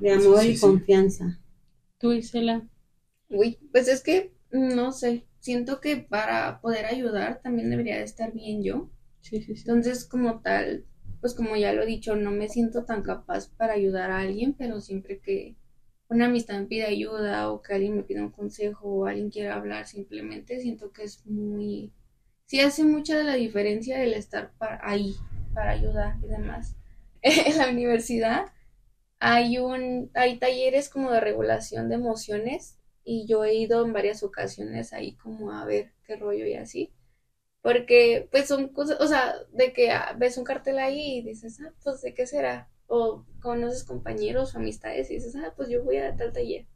De 0.00 0.10
amor 0.12 0.40
Sí, 0.40 0.48
y 0.50 0.54
sí. 0.56 0.60
confianza. 0.60 1.38
Tú, 1.98 2.12
Isela. 2.12 2.66
Uy, 3.28 3.58
pues 3.72 3.88
es 3.88 4.02
que, 4.02 4.32
no 4.50 4.92
sé, 4.92 5.26
siento 5.40 5.80
que 5.80 5.96
para 5.98 6.60
poder 6.60 6.86
ayudar 6.86 7.40
también 7.42 7.70
debería 7.70 7.96
de 7.96 8.04
estar 8.04 8.32
bien 8.32 8.62
yo. 8.62 8.90
Entonces, 9.30 10.04
como 10.04 10.40
tal, 10.40 10.84
pues 11.20 11.34
como 11.34 11.56
ya 11.56 11.72
lo 11.72 11.82
he 11.82 11.86
dicho, 11.86 12.16
no 12.16 12.30
me 12.30 12.48
siento 12.48 12.84
tan 12.84 13.02
capaz 13.02 13.48
para 13.48 13.74
ayudar 13.74 14.10
a 14.10 14.20
alguien, 14.20 14.54
pero 14.54 14.80
siempre 14.80 15.20
que 15.20 15.56
una 16.08 16.26
amistad 16.26 16.60
me 16.60 16.66
pide 16.66 16.84
ayuda 16.84 17.50
o 17.50 17.62
que 17.62 17.74
alguien 17.74 17.96
me 17.96 18.02
pide 18.02 18.22
un 18.22 18.30
consejo 18.30 18.88
o 18.88 19.06
alguien 19.06 19.30
quiere 19.30 19.48
hablar, 19.48 19.86
simplemente 19.86 20.60
siento 20.60 20.92
que 20.92 21.04
es 21.04 21.24
muy... 21.26 21.92
Sí 22.46 22.60
hace 22.60 22.84
mucha 22.84 23.16
de 23.16 23.24
la 23.24 23.34
diferencia 23.34 24.02
el 24.02 24.12
estar 24.12 24.52
ahí 24.82 25.14
para 25.54 25.70
ayudar 25.72 26.16
y 26.22 26.28
demás. 26.28 26.76
En 27.22 27.56
la 27.56 27.70
universidad 27.70 28.46
hay 29.18 29.56
un, 29.56 30.10
hay 30.12 30.38
talleres 30.38 30.90
como 30.90 31.10
de 31.10 31.20
regulación 31.20 31.88
de 31.88 31.94
emociones 31.94 32.78
y 33.02 33.26
yo 33.26 33.44
he 33.44 33.54
ido 33.54 33.84
en 33.84 33.94
varias 33.94 34.22
ocasiones 34.22 34.92
ahí 34.92 35.14
como 35.16 35.52
a 35.52 35.64
ver 35.64 35.92
qué 36.06 36.16
rollo 36.16 36.46
y 36.46 36.54
así. 36.54 36.92
Porque, 37.64 38.28
pues 38.30 38.46
son 38.48 38.68
cosas, 38.68 39.00
o 39.00 39.06
sea, 39.08 39.34
de 39.52 39.72
que 39.72 39.90
ah, 39.90 40.14
ves 40.18 40.36
un 40.36 40.44
cartel 40.44 40.78
ahí 40.78 41.18
y 41.18 41.22
dices, 41.22 41.58
ah, 41.62 41.72
pues 41.82 42.02
de 42.02 42.12
qué 42.14 42.26
será. 42.26 42.70
O 42.88 43.24
conoces 43.40 43.84
compañeros 43.84 44.54
o 44.54 44.58
amistades 44.58 45.10
y 45.10 45.14
dices, 45.14 45.34
ah, 45.36 45.54
pues 45.56 45.70
yo 45.70 45.82
voy 45.82 45.96
a 45.96 46.14
tal 46.14 46.32
taller. 46.34 46.66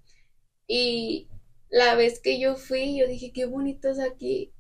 Y 0.66 1.28
la 1.70 1.94
vez 1.94 2.20
que 2.20 2.40
yo 2.40 2.56
fui, 2.56 2.98
yo 2.98 3.06
dije, 3.06 3.32
qué 3.34 3.44
bonito 3.46 3.90
es 3.90 4.00
aquí. 4.00 4.54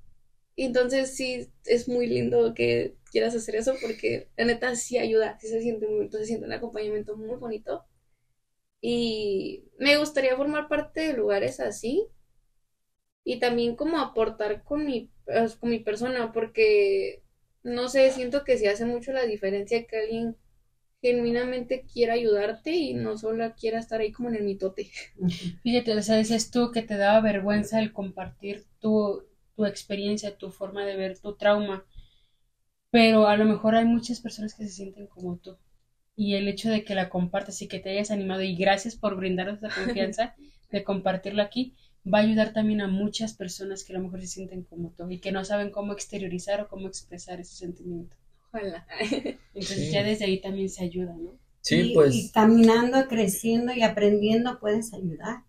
Entonces 0.56 1.16
sí, 1.16 1.50
es 1.64 1.88
muy 1.88 2.06
lindo 2.06 2.52
que 2.54 2.96
quieras 3.10 3.34
hacer 3.34 3.56
eso 3.56 3.74
porque 3.80 4.28
la 4.36 4.44
neta 4.44 4.76
sí 4.76 4.98
ayuda, 4.98 5.38
sí 5.40 5.48
se 5.48 5.62
siente 5.62 5.86
muy, 5.88 6.10
se 6.10 6.26
siente 6.26 6.46
un 6.46 6.52
acompañamiento 6.52 7.16
muy 7.16 7.36
bonito. 7.38 7.86
Y 8.82 9.64
me 9.78 9.96
gustaría 9.96 10.36
formar 10.36 10.68
parte 10.68 11.00
de 11.00 11.14
lugares 11.14 11.60
así 11.60 12.06
y 13.28 13.38
también 13.40 13.76
como 13.76 13.98
aportar 13.98 14.62
con 14.64 14.86
mi, 14.86 15.10
pues, 15.26 15.54
con 15.56 15.68
mi 15.68 15.80
persona, 15.80 16.32
porque 16.32 17.20
no 17.62 17.90
sé, 17.90 18.10
siento 18.10 18.42
que 18.42 18.56
sí 18.56 18.66
hace 18.66 18.86
mucho 18.86 19.12
la 19.12 19.26
diferencia 19.26 19.86
que 19.86 19.98
alguien 19.98 20.36
genuinamente 21.02 21.84
quiera 21.92 22.14
ayudarte 22.14 22.70
y 22.70 22.94
no 22.94 23.18
solo 23.18 23.52
quiera 23.54 23.80
estar 23.80 24.00
ahí 24.00 24.12
como 24.12 24.30
en 24.30 24.36
el 24.36 24.44
mitote. 24.44 24.90
Fíjate, 25.62 25.94
o 25.94 26.00
sea, 26.00 26.16
decías 26.16 26.50
tú 26.50 26.72
que 26.72 26.80
te 26.80 26.96
daba 26.96 27.20
vergüenza 27.20 27.80
el 27.80 27.92
compartir 27.92 28.64
tu, 28.80 29.22
tu 29.54 29.66
experiencia, 29.66 30.38
tu 30.38 30.50
forma 30.50 30.86
de 30.86 30.96
ver 30.96 31.18
tu 31.18 31.36
trauma, 31.36 31.84
pero 32.90 33.26
a 33.26 33.36
lo 33.36 33.44
mejor 33.44 33.74
hay 33.74 33.84
muchas 33.84 34.20
personas 34.20 34.54
que 34.54 34.64
se 34.64 34.70
sienten 34.70 35.06
como 35.06 35.36
tú. 35.36 35.58
Y 36.16 36.36
el 36.36 36.48
hecho 36.48 36.70
de 36.70 36.82
que 36.82 36.94
la 36.94 37.10
compartas 37.10 37.60
y 37.60 37.68
que 37.68 37.78
te 37.78 37.90
hayas 37.90 38.10
animado 38.10 38.40
y 38.40 38.56
gracias 38.56 38.96
por 38.96 39.16
brindarnos 39.16 39.58
esa 39.58 39.74
confianza 39.74 40.34
de 40.70 40.82
compartirlo 40.82 41.42
aquí, 41.42 41.74
va 42.12 42.18
a 42.18 42.22
ayudar 42.22 42.52
también 42.52 42.80
a 42.80 42.88
muchas 42.88 43.34
personas 43.34 43.84
que 43.84 43.92
a 43.92 43.96
lo 43.98 44.02
mejor 44.04 44.20
se 44.20 44.26
sienten 44.28 44.62
como 44.64 44.90
tú 44.96 45.10
y 45.10 45.18
que 45.20 45.32
no 45.32 45.44
saben 45.44 45.70
cómo 45.70 45.92
exteriorizar 45.92 46.60
o 46.60 46.68
cómo 46.68 46.88
expresar 46.88 47.40
ese 47.40 47.54
sentimiento. 47.56 48.16
Ojalá. 48.48 48.86
Entonces 49.54 49.86
Sí. 49.86 49.92
ya 49.92 50.02
desde 50.02 50.24
ahí 50.26 50.40
también 50.40 50.68
se 50.70 50.84
ayuda, 50.84 51.14
¿no? 51.16 51.38
Sí, 51.60 51.90
y, 51.90 51.94
pues 51.94 52.14
y 52.14 52.30
caminando, 52.30 53.06
creciendo 53.08 53.72
y 53.74 53.82
aprendiendo 53.82 54.58
puedes 54.58 54.94
ayudar. 54.94 55.44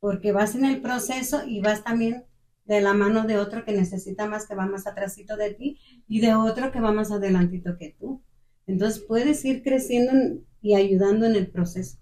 Porque 0.00 0.32
vas 0.32 0.54
en 0.54 0.64
el 0.64 0.80
proceso 0.82 1.42
y 1.46 1.60
vas 1.60 1.82
también 1.84 2.24
de 2.66 2.80
la 2.80 2.94
mano 2.94 3.24
de 3.26 3.38
otro 3.38 3.64
que 3.64 3.72
necesita 3.72 4.26
más, 4.26 4.46
que 4.46 4.54
va 4.54 4.66
más 4.66 4.86
atrásito 4.86 5.36
de 5.36 5.54
ti, 5.54 5.78
y 6.08 6.20
de 6.20 6.34
otro 6.34 6.72
que 6.72 6.80
va 6.80 6.92
más 6.92 7.10
adelantito 7.12 7.76
que 7.78 7.96
tú. 7.98 8.22
Entonces 8.66 9.02
puedes 9.06 9.44
ir 9.44 9.62
creciendo 9.62 10.12
en- 10.12 10.46
y 10.60 10.74
ayudando 10.74 11.26
en 11.26 11.36
el 11.36 11.46
proceso. 11.48 11.98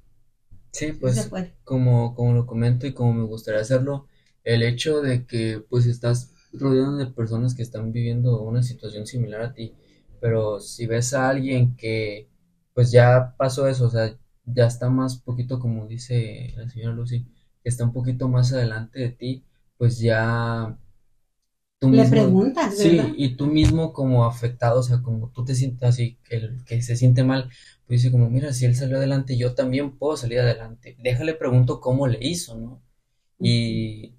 Sí, 0.74 0.92
Sí 0.92 0.92
pues 0.92 1.30
como, 1.64 2.14
como 2.14 2.34
lo 2.34 2.46
comento 2.46 2.86
y 2.86 2.92
como 2.94 3.14
me 3.14 3.24
gustaría 3.24 3.60
hacerlo, 3.60 4.06
el 4.44 4.62
hecho 4.62 5.00
de 5.00 5.26
que 5.26 5.62
pues 5.68 5.86
estás 5.86 6.32
rodeado 6.52 6.96
de 6.96 7.06
personas 7.06 7.54
que 7.54 7.62
están 7.62 7.92
viviendo 7.92 8.42
una 8.42 8.62
situación 8.62 9.06
similar 9.06 9.40
a 9.42 9.54
ti, 9.54 9.74
pero 10.20 10.60
si 10.60 10.86
ves 10.86 11.14
a 11.14 11.28
alguien 11.30 11.76
que 11.76 12.28
pues 12.74 12.90
ya 12.92 13.34
pasó 13.38 13.68
eso, 13.68 13.86
o 13.86 13.90
sea, 13.90 14.16
ya 14.46 14.66
está 14.66 14.90
más 14.90 15.16
poquito 15.16 15.58
como 15.58 15.86
dice 15.86 16.52
la 16.56 16.68
señora 16.68 16.94
Lucy, 16.94 17.26
que 17.62 17.68
está 17.68 17.84
un 17.84 17.92
poquito 17.92 18.28
más 18.28 18.52
adelante 18.52 19.00
de 19.00 19.10
ti, 19.10 19.44
pues 19.78 19.98
ya 19.98 20.76
tú 21.78 21.90
Le 21.90 22.02
mismo, 22.02 22.10
preguntas, 22.10 22.74
sí, 22.76 22.96
¿verdad? 22.96 23.12
y 23.16 23.36
tú 23.36 23.46
mismo 23.46 23.92
como 23.92 24.24
afectado, 24.24 24.80
o 24.80 24.82
sea, 24.82 25.02
como 25.02 25.30
tú 25.30 25.44
te 25.44 25.54
sientes 25.54 25.88
así, 25.88 26.18
que 26.24 26.36
el 26.36 26.64
que 26.64 26.82
se 26.82 26.96
siente 26.96 27.24
mal, 27.24 27.50
pues 27.86 28.02
dice 28.02 28.12
como, 28.12 28.30
mira, 28.30 28.52
si 28.52 28.64
él 28.66 28.74
salió 28.76 28.96
adelante, 28.98 29.36
yo 29.36 29.54
también 29.54 29.98
puedo 29.98 30.16
salir 30.16 30.40
adelante. 30.40 30.96
Déjale 31.00 31.34
pregunto 31.34 31.80
cómo 31.80 32.06
le 32.06 32.18
hizo, 32.22 32.56
¿no? 32.58 32.82
Y 33.40 34.16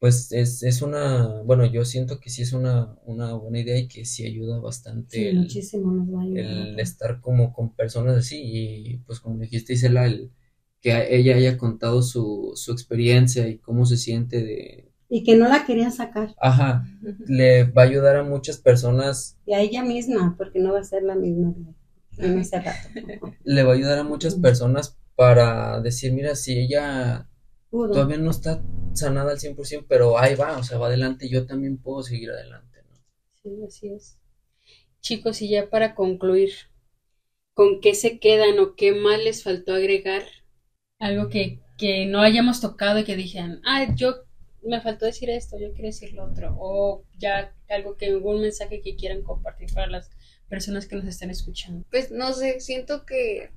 pues 0.00 0.32
es, 0.32 0.62
es 0.62 0.82
una, 0.82 1.42
bueno, 1.44 1.66
yo 1.66 1.84
siento 1.84 2.20
que 2.20 2.30
sí 2.30 2.42
es 2.42 2.52
una, 2.52 2.96
una 3.04 3.34
buena 3.34 3.60
idea 3.60 3.78
y 3.78 3.88
que 3.88 4.04
sí 4.06 4.26
ayuda 4.26 4.60
bastante 4.60 5.16
Sí, 5.16 5.30
el, 5.30 5.38
muchísimo 5.40 5.92
nos 5.92 6.08
va 6.14 6.20
a 6.20 6.24
ayudar. 6.24 6.68
el 6.70 6.78
estar 6.80 7.20
como 7.20 7.52
con 7.52 7.74
personas 7.74 8.16
así 8.18 8.40
y 8.44 8.96
pues 8.98 9.20
como 9.20 9.38
dijiste 9.40 9.72
Isela, 9.74 10.06
el 10.06 10.32
que 10.80 10.92
a- 10.92 11.04
ella 11.08 11.36
haya 11.36 11.58
contado 11.58 12.02
su, 12.02 12.52
su 12.56 12.72
experiencia 12.72 13.48
y 13.48 13.58
cómo 13.58 13.86
se 13.86 13.96
siente 13.96 14.42
de, 14.42 14.92
Y 15.10 15.22
que 15.22 15.36
no 15.36 15.48
la 15.48 15.66
querían 15.66 15.92
sacar. 15.92 16.34
ajá, 16.40 16.84
le 17.26 17.64
va 17.64 17.82
a 17.82 17.84
ayudar 17.84 18.16
a 18.16 18.22
muchas 18.24 18.58
personas 18.58 19.36
Y 19.46 19.52
a 19.52 19.60
ella 19.60 19.82
misma, 19.82 20.36
porque 20.38 20.60
no 20.60 20.72
va 20.72 20.78
a 20.78 20.84
ser 20.84 21.02
la 21.02 21.16
misma 21.16 21.48
de 21.50 21.74
en 22.18 22.38
ese 22.38 22.60
rato. 22.60 22.88
le 23.44 23.62
va 23.62 23.72
a 23.72 23.74
ayudar 23.76 23.98
a 23.98 24.04
muchas 24.04 24.34
personas 24.34 24.98
para 25.14 25.80
decir, 25.80 26.12
mira, 26.12 26.34
si 26.36 26.58
ella 26.58 27.28
Pudo. 27.70 27.90
todavía 27.90 28.18
no 28.18 28.30
está 28.30 28.62
sanada 28.94 29.32
al 29.32 29.38
100%, 29.38 29.86
pero 29.88 30.18
ahí 30.18 30.34
va, 30.34 30.58
o 30.58 30.62
sea, 30.62 30.78
va 30.78 30.86
adelante, 30.86 31.28
yo 31.28 31.46
también 31.46 31.78
puedo 31.78 32.02
seguir 32.02 32.30
adelante, 32.30 32.82
¿no? 32.88 32.96
Sí, 33.42 33.62
así 33.66 33.88
es. 33.88 34.18
Chicos, 35.00 35.42
y 35.42 35.48
ya 35.48 35.70
para 35.70 35.94
concluir, 35.94 36.52
¿con 37.54 37.80
qué 37.80 37.94
se 37.94 38.18
quedan 38.18 38.58
o 38.58 38.74
qué 38.74 38.92
más 38.92 39.18
les 39.18 39.42
faltó 39.42 39.74
agregar? 39.74 40.22
Algo 40.98 41.28
que, 41.28 41.60
que 41.76 42.06
no 42.06 42.20
hayamos 42.20 42.60
tocado 42.60 42.98
y 42.98 43.04
que 43.04 43.16
dijeran, 43.16 43.60
ah, 43.64 43.94
yo 43.94 44.24
me 44.62 44.80
faltó 44.80 45.06
decir 45.06 45.30
esto, 45.30 45.58
yo 45.58 45.72
quiero 45.72 45.86
decir 45.86 46.12
lo 46.12 46.24
otro, 46.24 46.56
o 46.58 47.04
ya 47.18 47.54
algo 47.68 47.96
que, 47.96 48.06
algún 48.06 48.40
mensaje 48.40 48.80
que 48.82 48.96
quieran 48.96 49.22
compartir 49.22 49.72
para 49.72 49.86
las 49.86 50.10
personas 50.48 50.86
que 50.86 50.96
nos 50.96 51.06
están 51.06 51.30
escuchando. 51.30 51.84
Pues 51.90 52.10
no 52.10 52.32
sé, 52.32 52.60
siento 52.60 53.04
que 53.04 53.50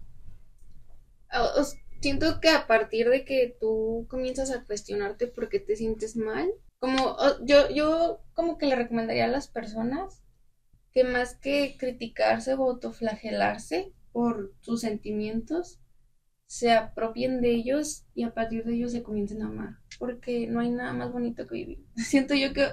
siento 2.02 2.42
que 2.42 2.50
a 2.50 2.68
partir 2.68 3.10
de 3.10 3.24
que 3.24 3.56
tú 3.60 4.06
comienzas 4.10 4.52
a 4.52 4.66
cuestionarte 4.66 5.28
por 5.28 5.50
qué 5.50 5.60
te 5.60 5.76
sientes 5.76 6.16
mal, 6.16 6.52
como 6.80 7.16
yo 7.44 7.70
yo 7.70 8.22
como 8.34 8.58
que 8.58 8.66
le 8.66 8.76
recomendaría 8.76 9.26
a 9.26 9.30
las 9.30 9.48
personas 9.48 10.22
que 10.92 11.04
más 11.04 11.36
que 11.36 11.78
criticarse 11.78 12.54
o 12.54 12.64
autoflagelarse 12.64 13.94
por 14.12 14.54
sus 14.60 14.82
sentimientos, 14.82 15.80
se 16.48 16.72
apropien 16.72 17.40
de 17.40 17.52
ellos 17.52 18.04
y 18.14 18.24
a 18.24 18.34
partir 18.34 18.66
de 18.66 18.74
ellos 18.74 18.92
se 18.92 19.04
comiencen 19.04 19.42
a 19.42 19.48
amar, 19.48 19.78
porque 19.98 20.48
no 20.48 20.60
hay 20.60 20.70
nada 20.70 20.92
más 20.92 21.12
bonito 21.12 21.48
que 21.48 21.56
vivir. 21.56 21.86
Siento 21.96 22.36
yo 22.36 22.52
que 22.52 22.68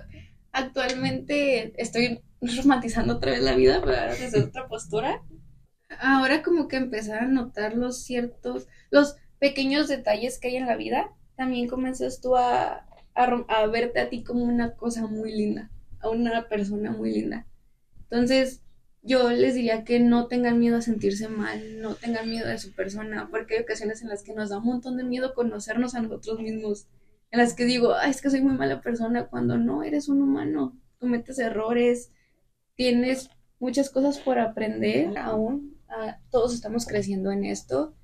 actualmente 0.58 1.72
estoy 1.80 2.20
romantizando 2.40 3.14
otra 3.14 3.32
vez 3.32 3.42
la 3.42 3.54
vida, 3.54 3.80
pero 3.84 4.14
desde 4.14 4.42
otra 4.42 4.68
postura. 4.68 5.22
Ahora 6.00 6.42
como 6.42 6.68
que 6.68 6.76
empezar 6.76 7.22
a 7.22 7.28
notar 7.28 7.74
los 7.74 8.02
ciertos, 8.02 8.66
los 8.90 9.16
pequeños 9.38 9.88
detalles 9.88 10.38
que 10.38 10.48
hay 10.48 10.56
en 10.56 10.66
la 10.66 10.76
vida, 10.76 11.12
también 11.36 11.68
comienzas 11.68 12.20
tú 12.20 12.36
a, 12.36 12.86
a, 13.14 13.66
verte 13.66 14.00
a 14.00 14.08
ti 14.08 14.22
como 14.22 14.44
una 14.44 14.74
cosa 14.74 15.06
muy 15.06 15.32
linda, 15.32 15.70
a 16.00 16.10
una 16.10 16.48
persona 16.48 16.90
muy 16.90 17.12
linda. 17.12 17.46
Entonces, 18.10 18.62
yo 19.02 19.30
les 19.30 19.54
diría 19.54 19.84
que 19.84 20.00
no 20.00 20.26
tengan 20.26 20.58
miedo 20.58 20.76
a 20.76 20.82
sentirse 20.82 21.28
mal, 21.28 21.80
no 21.80 21.94
tengan 21.94 22.28
miedo 22.28 22.48
de 22.48 22.58
su 22.58 22.72
persona, 22.72 23.28
porque 23.30 23.56
hay 23.56 23.62
ocasiones 23.62 24.02
en 24.02 24.08
las 24.08 24.22
que 24.22 24.34
nos 24.34 24.50
da 24.50 24.58
un 24.58 24.64
montón 24.64 24.96
de 24.96 25.04
miedo 25.04 25.34
conocernos 25.34 25.94
a 25.94 26.02
nosotros 26.02 26.40
mismos, 26.40 26.88
en 27.30 27.38
las 27.38 27.54
que 27.54 27.64
digo, 27.64 27.94
Ay, 27.94 28.10
es 28.10 28.20
que 28.20 28.30
soy 28.30 28.40
muy 28.40 28.54
mala 28.54 28.80
persona, 28.80 29.28
cuando 29.28 29.58
no, 29.58 29.82
eres 29.82 30.08
un 30.08 30.22
humano, 30.22 30.78
cometes 30.98 31.38
errores, 31.38 32.12
tienes 32.74 33.30
muchas 33.58 33.90
cosas 33.90 34.18
por 34.18 34.38
aprender 34.38 35.16
aún, 35.18 35.76
ah, 35.88 36.18
todos 36.30 36.54
estamos 36.54 36.86
creciendo 36.86 37.30
en 37.30 37.44
esto, 37.44 37.94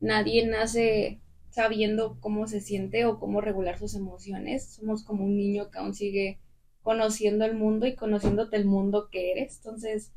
nadie 0.00 0.46
nace 0.46 1.20
sabiendo 1.50 2.18
cómo 2.20 2.46
se 2.46 2.60
siente 2.60 3.04
o 3.04 3.18
cómo 3.18 3.40
regular 3.40 3.78
sus 3.78 3.94
emociones. 3.94 4.74
Somos 4.74 5.04
como 5.04 5.24
un 5.24 5.36
niño 5.36 5.70
que 5.70 5.78
aún 5.78 5.94
sigue 5.94 6.40
conociendo 6.82 7.44
el 7.44 7.54
mundo 7.54 7.86
y 7.86 7.96
conociéndote 7.96 8.56
el 8.56 8.64
mundo 8.64 9.08
que 9.10 9.32
eres. 9.32 9.56
Entonces, 9.56 10.12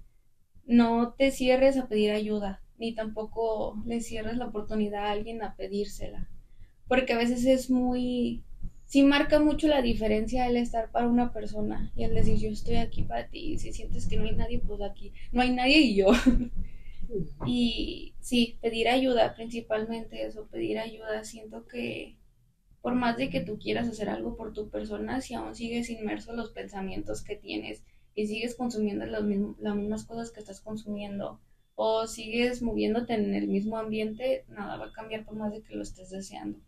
no 0.65 1.13
te 1.17 1.31
cierres 1.31 1.77
a 1.77 1.87
pedir 1.87 2.11
ayuda, 2.11 2.61
ni 2.77 2.95
tampoco 2.95 3.81
le 3.85 4.01
cierres 4.01 4.37
la 4.37 4.47
oportunidad 4.47 5.07
a 5.07 5.11
alguien 5.11 5.41
a 5.41 5.55
pedírsela. 5.55 6.29
Porque 6.87 7.13
a 7.13 7.17
veces 7.17 7.45
es 7.45 7.69
muy... 7.69 8.43
Sí 8.85 9.03
marca 9.03 9.39
mucho 9.39 9.67
la 9.67 9.81
diferencia 9.81 10.47
el 10.47 10.57
estar 10.57 10.91
para 10.91 11.07
una 11.07 11.33
persona 11.33 11.91
y 11.95 12.03
el 12.03 12.13
decir 12.13 12.37
yo 12.37 12.49
estoy 12.49 12.75
aquí 12.75 13.03
para 13.03 13.27
ti 13.27 13.53
y 13.53 13.59
si 13.59 13.73
sientes 13.73 14.07
que 14.07 14.17
no 14.17 14.25
hay 14.25 14.35
nadie, 14.35 14.59
pues 14.59 14.81
aquí 14.81 15.13
no 15.31 15.41
hay 15.41 15.51
nadie 15.51 15.79
y 15.79 15.95
yo. 15.95 16.07
Y 17.45 18.15
sí, 18.19 18.57
pedir 18.61 18.87
ayuda, 18.87 19.35
principalmente 19.35 20.25
eso, 20.25 20.47
pedir 20.47 20.79
ayuda. 20.79 21.23
Siento 21.23 21.67
que 21.67 22.17
por 22.81 22.95
más 22.95 23.17
de 23.17 23.29
que 23.29 23.41
tú 23.41 23.59
quieras 23.59 23.87
hacer 23.87 24.09
algo 24.09 24.35
por 24.35 24.53
tu 24.53 24.69
persona, 24.69 25.21
si 25.21 25.33
aún 25.33 25.55
sigues 25.55 25.89
inmerso 25.89 26.31
en 26.31 26.37
los 26.37 26.51
pensamientos 26.51 27.23
que 27.23 27.35
tienes 27.35 27.83
y 28.15 28.27
sigues 28.27 28.55
consumiendo 28.55 29.05
las, 29.05 29.23
las 29.59 29.75
mismas 29.75 30.05
cosas 30.05 30.31
que 30.31 30.39
estás 30.39 30.61
consumiendo 30.61 31.39
o 31.75 32.07
sigues 32.07 32.61
moviéndote 32.61 33.13
en 33.13 33.33
el 33.33 33.47
mismo 33.47 33.77
ambiente, 33.77 34.45
nada 34.49 34.77
va 34.77 34.87
a 34.87 34.91
cambiar 34.93 35.25
por 35.25 35.35
más 35.35 35.51
de 35.51 35.61
que 35.61 35.75
lo 35.75 35.83
estés 35.83 36.09
deseando. 36.09 36.59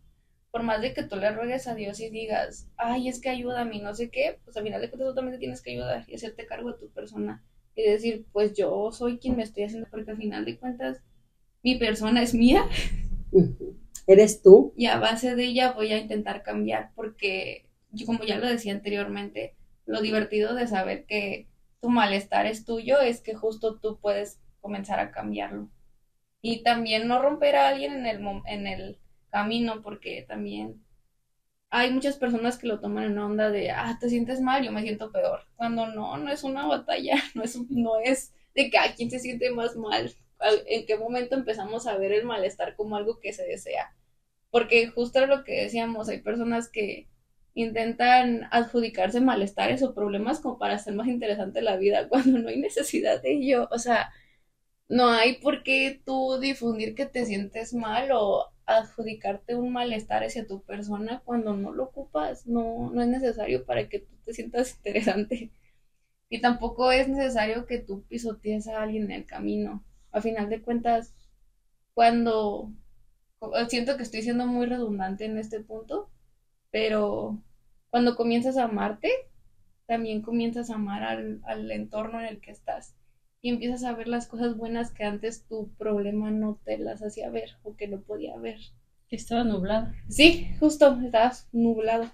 Por 0.56 0.64
más 0.64 0.80
de 0.80 0.94
que 0.94 1.02
tú 1.02 1.16
le 1.16 1.30
ruegues 1.32 1.68
a 1.68 1.74
Dios 1.74 2.00
y 2.00 2.08
digas, 2.08 2.66
ay, 2.78 3.10
es 3.10 3.20
que 3.20 3.28
ayúdame, 3.28 3.78
no 3.82 3.92
sé 3.92 4.08
qué, 4.08 4.38
pues 4.42 4.56
al 4.56 4.62
final 4.62 4.80
de 4.80 4.88
cuentas 4.88 5.10
tú 5.10 5.14
también 5.14 5.34
te 5.34 5.38
tienes 5.38 5.60
que 5.60 5.72
ayudar 5.72 6.06
y 6.08 6.14
hacerte 6.14 6.46
cargo 6.46 6.72
de 6.72 6.78
tu 6.78 6.88
persona 6.88 7.44
y 7.74 7.82
decir, 7.82 8.24
pues 8.32 8.54
yo 8.54 8.90
soy 8.90 9.18
quien 9.18 9.36
me 9.36 9.42
estoy 9.42 9.64
haciendo, 9.64 9.86
porque 9.90 10.12
al 10.12 10.16
final 10.16 10.46
de 10.46 10.58
cuentas 10.58 11.02
mi 11.62 11.74
persona 11.74 12.22
es 12.22 12.32
mía. 12.32 12.64
¿Eres 14.06 14.40
tú? 14.40 14.72
Y 14.78 14.86
a 14.86 14.98
base 14.98 15.34
de 15.34 15.44
ella 15.44 15.72
voy 15.72 15.92
a 15.92 15.98
intentar 15.98 16.42
cambiar, 16.42 16.90
porque 16.94 17.68
yo, 17.90 18.06
como 18.06 18.24
ya 18.24 18.38
lo 18.38 18.46
decía 18.46 18.72
anteriormente, 18.72 19.56
lo 19.84 20.00
divertido 20.00 20.54
de 20.54 20.66
saber 20.66 21.04
que 21.04 21.48
tu 21.82 21.90
malestar 21.90 22.46
es 22.46 22.64
tuyo 22.64 22.98
es 23.02 23.20
que 23.20 23.34
justo 23.34 23.78
tú 23.78 23.98
puedes 24.00 24.40
comenzar 24.62 25.00
a 25.00 25.10
cambiarlo. 25.10 25.68
Y 26.40 26.62
también 26.62 27.08
no 27.08 27.20
romper 27.20 27.56
a 27.56 27.68
alguien 27.68 27.92
en 27.92 28.06
el, 28.06 28.20
en 28.46 28.66
el 28.66 28.98
camino, 29.36 29.82
porque 29.82 30.24
también 30.26 30.82
hay 31.68 31.92
muchas 31.92 32.16
personas 32.16 32.56
que 32.56 32.66
lo 32.66 32.80
toman 32.80 33.04
en 33.04 33.18
onda 33.18 33.50
de, 33.50 33.70
ah, 33.70 33.98
te 34.00 34.08
sientes 34.08 34.40
mal, 34.40 34.64
yo 34.64 34.72
me 34.72 34.80
siento 34.80 35.12
peor. 35.12 35.40
Cuando 35.56 35.86
no, 35.88 36.16
no 36.16 36.30
es 36.32 36.42
una 36.42 36.66
batalla, 36.66 37.16
no 37.34 37.42
es, 37.42 37.58
no 37.68 37.98
es 38.02 38.32
de 38.54 38.70
que 38.70 38.78
a 38.78 38.94
quién 38.94 39.10
se 39.10 39.18
siente 39.18 39.50
más 39.50 39.76
mal, 39.76 40.10
en 40.66 40.86
qué 40.86 40.96
momento 40.96 41.34
empezamos 41.34 41.86
a 41.86 41.98
ver 41.98 42.12
el 42.12 42.24
malestar 42.24 42.76
como 42.76 42.96
algo 42.96 43.20
que 43.20 43.34
se 43.34 43.44
desea. 43.44 43.94
Porque 44.50 44.86
justo 44.88 45.26
lo 45.26 45.44
que 45.44 45.64
decíamos, 45.64 46.08
hay 46.08 46.22
personas 46.22 46.70
que 46.70 47.08
intentan 47.52 48.48
adjudicarse 48.52 49.20
malestares 49.20 49.82
o 49.82 49.94
problemas 49.94 50.40
como 50.40 50.58
para 50.58 50.76
hacer 50.76 50.94
más 50.94 51.08
interesante 51.08 51.60
la 51.60 51.76
vida 51.76 52.08
cuando 52.10 52.38
no 52.38 52.48
hay 52.48 52.58
necesidad 52.58 53.20
de 53.20 53.32
ello. 53.34 53.68
O 53.70 53.78
sea, 53.78 54.10
no 54.88 55.08
hay 55.08 55.34
por 55.40 55.62
qué 55.62 56.00
tú 56.06 56.38
difundir 56.40 56.94
que 56.94 57.04
te 57.06 57.26
sientes 57.26 57.74
mal 57.74 58.10
o 58.12 58.55
adjudicarte 58.66 59.54
un 59.56 59.72
malestar 59.72 60.24
hacia 60.24 60.46
tu 60.46 60.62
persona 60.62 61.22
cuando 61.24 61.56
no 61.56 61.72
lo 61.72 61.84
ocupas, 61.84 62.46
no, 62.46 62.90
no 62.92 63.02
es 63.02 63.08
necesario 63.08 63.64
para 63.64 63.88
que 63.88 64.00
tú 64.00 64.14
te 64.24 64.34
sientas 64.34 64.76
interesante. 64.76 65.50
Y 66.28 66.40
tampoco 66.40 66.92
es 66.92 67.08
necesario 67.08 67.66
que 67.66 67.78
tú 67.78 68.02
pisotees 68.04 68.68
a 68.68 68.82
alguien 68.82 69.04
en 69.04 69.12
el 69.12 69.26
camino. 69.26 69.84
A 70.12 70.20
final 70.20 70.50
de 70.50 70.62
cuentas, 70.62 71.14
cuando 71.94 72.72
siento 73.68 73.96
que 73.96 74.02
estoy 74.02 74.22
siendo 74.22 74.46
muy 74.46 74.66
redundante 74.66 75.24
en 75.24 75.38
este 75.38 75.60
punto, 75.60 76.10
pero 76.70 77.42
cuando 77.90 78.16
comienzas 78.16 78.56
a 78.56 78.64
amarte, 78.64 79.10
también 79.86 80.22
comienzas 80.22 80.70
a 80.70 80.74
amar 80.74 81.02
al, 81.04 81.40
al 81.44 81.70
entorno 81.70 82.20
en 82.20 82.26
el 82.26 82.40
que 82.40 82.50
estás 82.50 82.94
y 83.42 83.50
empiezas 83.50 83.84
a 83.84 83.94
ver 83.94 84.08
las 84.08 84.26
cosas 84.26 84.56
buenas 84.56 84.92
que 84.92 85.04
antes 85.04 85.44
tu 85.46 85.68
problema 85.78 86.30
no 86.30 86.58
te 86.64 86.78
las 86.78 87.02
hacía 87.02 87.30
ver 87.30 87.50
o 87.62 87.76
que 87.76 87.88
no 87.88 88.00
podía 88.00 88.36
ver. 88.36 88.58
Que 89.08 89.16
estaba 89.16 89.44
nublado. 89.44 89.92
Sí, 90.08 90.48
justo, 90.58 90.98
estabas 91.04 91.48
nublado. 91.52 92.10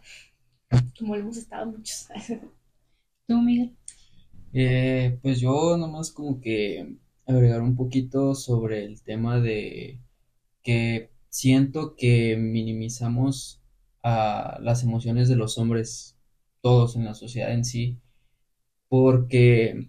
Como 0.98 1.16
hemos 1.16 1.36
estado 1.36 1.66
muchos. 1.66 2.08
¿Tú, 3.26 3.40
Miguel? 3.40 3.74
Eh, 4.52 5.18
pues 5.22 5.40
yo 5.40 5.76
nomás 5.78 6.10
como 6.10 6.40
que 6.40 6.96
agregar 7.26 7.62
un 7.62 7.76
poquito 7.76 8.34
sobre 8.34 8.84
el 8.84 9.02
tema 9.02 9.40
de 9.40 10.00
que 10.62 11.10
siento 11.30 11.96
que 11.96 12.36
minimizamos 12.36 13.62
a 14.02 14.58
las 14.60 14.82
emociones 14.82 15.28
de 15.28 15.36
los 15.36 15.56
hombres, 15.58 16.18
todos 16.60 16.96
en 16.96 17.04
la 17.04 17.14
sociedad 17.14 17.52
en 17.52 17.64
sí, 17.64 17.98
porque 18.88 19.88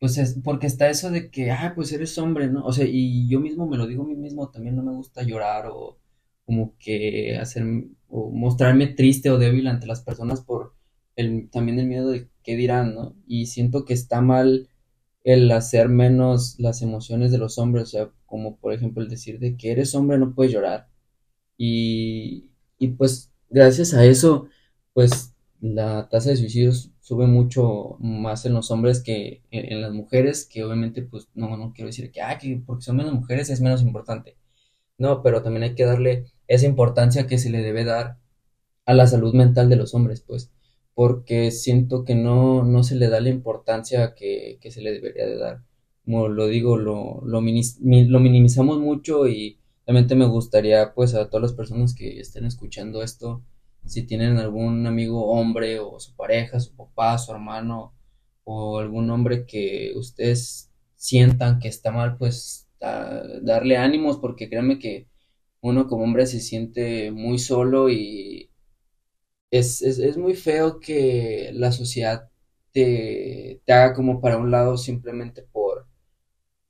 pues 0.00 0.18
es 0.18 0.38
porque 0.44 0.66
está 0.66 0.88
eso 0.90 1.10
de 1.10 1.30
que, 1.30 1.50
ah, 1.50 1.72
pues 1.74 1.92
eres 1.92 2.16
hombre, 2.18 2.48
¿no? 2.48 2.64
O 2.64 2.72
sea, 2.72 2.86
y 2.88 3.28
yo 3.28 3.40
mismo 3.40 3.66
me 3.66 3.76
lo 3.76 3.86
digo 3.86 4.04
a 4.04 4.06
mí 4.06 4.14
mismo, 4.14 4.50
también 4.50 4.76
no 4.76 4.82
me 4.82 4.92
gusta 4.94 5.22
llorar 5.22 5.66
o 5.72 5.98
como 6.44 6.76
que 6.78 7.36
hacer, 7.38 7.64
o 8.08 8.30
mostrarme 8.30 8.86
triste 8.88 9.30
o 9.30 9.38
débil 9.38 9.66
ante 9.68 9.86
las 9.86 10.02
personas 10.02 10.40
por 10.42 10.74
el, 11.16 11.50
también 11.50 11.78
el 11.78 11.86
miedo 11.86 12.10
de 12.10 12.30
qué 12.42 12.56
dirán, 12.56 12.94
¿no? 12.94 13.16
Y 13.26 13.46
siento 13.46 13.84
que 13.84 13.94
está 13.94 14.20
mal 14.20 14.68
el 15.24 15.50
hacer 15.52 15.88
menos 15.88 16.58
las 16.58 16.82
emociones 16.82 17.32
de 17.32 17.38
los 17.38 17.58
hombres, 17.58 17.84
o 17.84 17.86
sea, 17.86 18.10
como 18.26 18.56
por 18.58 18.72
ejemplo 18.72 19.02
el 19.02 19.08
decir 19.10 19.38
de 19.40 19.56
que 19.56 19.72
eres 19.72 19.94
hombre 19.94 20.18
no 20.18 20.34
puedes 20.34 20.52
llorar. 20.52 20.88
Y, 21.56 22.50
y 22.78 22.88
pues 22.88 23.32
gracias 23.50 23.94
a 23.94 24.04
eso, 24.04 24.48
pues 24.94 25.34
la 25.60 26.08
tasa 26.08 26.30
de 26.30 26.36
suicidios 26.36 26.92
sube 27.08 27.26
mucho 27.26 27.96
más 28.00 28.44
en 28.44 28.52
los 28.52 28.70
hombres 28.70 29.02
que 29.02 29.40
en, 29.50 29.80
las 29.80 29.94
mujeres, 29.94 30.44
que 30.44 30.62
obviamente, 30.62 31.00
pues, 31.00 31.26
no, 31.34 31.56
no 31.56 31.72
quiero 31.72 31.86
decir 31.86 32.12
que, 32.12 32.20
ah, 32.20 32.36
que 32.36 32.62
porque 32.66 32.84
son 32.84 32.96
menos 32.96 33.14
mujeres 33.14 33.48
es 33.48 33.62
menos 33.62 33.80
importante. 33.80 34.36
No, 34.98 35.22
pero 35.22 35.42
también 35.42 35.62
hay 35.62 35.74
que 35.74 35.86
darle 35.86 36.26
esa 36.48 36.66
importancia 36.66 37.26
que 37.26 37.38
se 37.38 37.48
le 37.48 37.62
debe 37.62 37.84
dar 37.84 38.18
a 38.84 38.92
la 38.92 39.06
salud 39.06 39.32
mental 39.34 39.70
de 39.70 39.76
los 39.76 39.94
hombres, 39.94 40.20
pues, 40.20 40.52
porque 40.92 41.50
siento 41.50 42.04
que 42.04 42.14
no, 42.14 42.62
no 42.62 42.82
se 42.82 42.96
le 42.96 43.08
da 43.08 43.20
la 43.22 43.30
importancia 43.30 44.14
que, 44.14 44.58
que 44.60 44.70
se 44.70 44.82
le 44.82 44.92
debería 44.92 45.26
de 45.26 45.38
dar. 45.38 45.62
Como 46.04 46.28
lo 46.28 46.46
digo, 46.46 46.76
lo, 46.76 47.22
lo, 47.24 47.40
lo 47.40 48.20
minimizamos 48.20 48.78
mucho 48.80 49.28
y 49.28 49.58
realmente 49.86 50.14
me 50.14 50.26
gustaría, 50.26 50.92
pues, 50.92 51.14
a 51.14 51.30
todas 51.30 51.42
las 51.42 51.52
personas 51.54 51.94
que 51.94 52.20
estén 52.20 52.44
escuchando 52.44 53.02
esto, 53.02 53.42
si 53.88 54.06
tienen 54.06 54.38
algún 54.38 54.86
amigo 54.86 55.30
hombre 55.32 55.80
o 55.80 55.98
su 56.00 56.14
pareja, 56.14 56.60
su 56.60 56.74
papá, 56.76 57.18
su 57.18 57.32
hermano 57.32 57.94
o 58.44 58.78
algún 58.78 59.10
hombre 59.10 59.46
que 59.46 59.92
ustedes 59.96 60.70
sientan 60.96 61.58
que 61.58 61.68
está 61.68 61.90
mal, 61.90 62.16
pues 62.18 62.68
darle 63.42 63.76
ánimos 63.76 64.18
porque 64.18 64.48
créanme 64.48 64.78
que 64.78 65.08
uno 65.60 65.88
como 65.88 66.04
hombre 66.04 66.26
se 66.26 66.40
siente 66.40 67.10
muy 67.10 67.38
solo 67.38 67.90
y 67.90 68.50
es, 69.50 69.82
muy 70.16 70.34
feo 70.34 70.80
que 70.80 71.50
la 71.54 71.72
sociedad 71.72 72.30
te, 72.72 73.62
haga 73.66 73.94
como 73.94 74.20
para 74.20 74.36
un 74.38 74.50
lado 74.50 74.76
simplemente 74.76 75.42
por, 75.42 75.86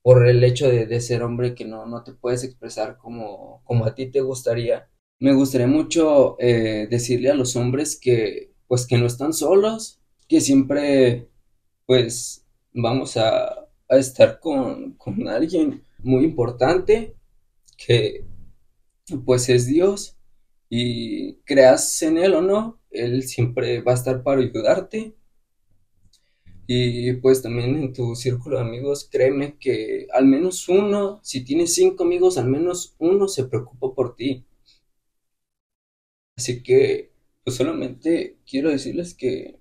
por 0.02 0.26
el 0.28 0.42
hecho 0.44 0.68
de, 0.68 1.00
ser 1.00 1.22
hombre 1.22 1.54
que 1.54 1.64
no, 1.64 1.86
no 1.86 2.02
te 2.04 2.12
puedes 2.12 2.44
expresar 2.44 2.96
como, 2.96 3.62
como 3.64 3.84
a 3.84 3.94
ti 3.94 4.10
te 4.10 4.20
gustaría 4.20 4.88
me 5.20 5.32
gustaría 5.34 5.66
mucho 5.66 6.36
eh, 6.38 6.86
decirle 6.90 7.30
a 7.30 7.34
los 7.34 7.56
hombres 7.56 7.98
que 8.00 8.52
pues 8.68 8.86
que 8.86 8.98
no 8.98 9.06
están 9.06 9.32
solos, 9.32 10.00
que 10.28 10.40
siempre 10.40 11.28
pues 11.86 12.46
vamos 12.74 13.16
a, 13.16 13.66
estar 13.88 14.38
con, 14.40 14.92
con, 14.94 15.26
alguien 15.28 15.82
muy 16.00 16.24
importante 16.24 17.14
que 17.78 18.26
pues 19.24 19.48
es 19.48 19.66
Dios 19.66 20.18
y 20.68 21.36
creas 21.44 22.02
en 22.02 22.18
él 22.18 22.34
o 22.34 22.42
no, 22.42 22.78
él 22.90 23.22
siempre 23.22 23.80
va 23.80 23.92
a 23.92 23.94
estar 23.94 24.22
para 24.22 24.42
ayudarte. 24.42 25.14
Y 26.66 27.14
pues 27.14 27.40
también 27.40 27.76
en 27.76 27.94
tu 27.94 28.14
círculo 28.14 28.58
de 28.58 28.64
amigos, 28.64 29.08
créeme 29.10 29.56
que 29.58 30.06
al 30.12 30.26
menos 30.26 30.68
uno, 30.68 31.18
si 31.22 31.42
tienes 31.42 31.74
cinco 31.74 32.04
amigos, 32.04 32.36
al 32.36 32.48
menos 32.48 32.94
uno 32.98 33.26
se 33.26 33.44
preocupa 33.44 33.94
por 33.94 34.14
ti 34.14 34.44
Así 36.38 36.62
que, 36.62 37.10
pues 37.42 37.56
solamente 37.56 38.38
quiero 38.48 38.70
decirles 38.70 39.12
que 39.12 39.58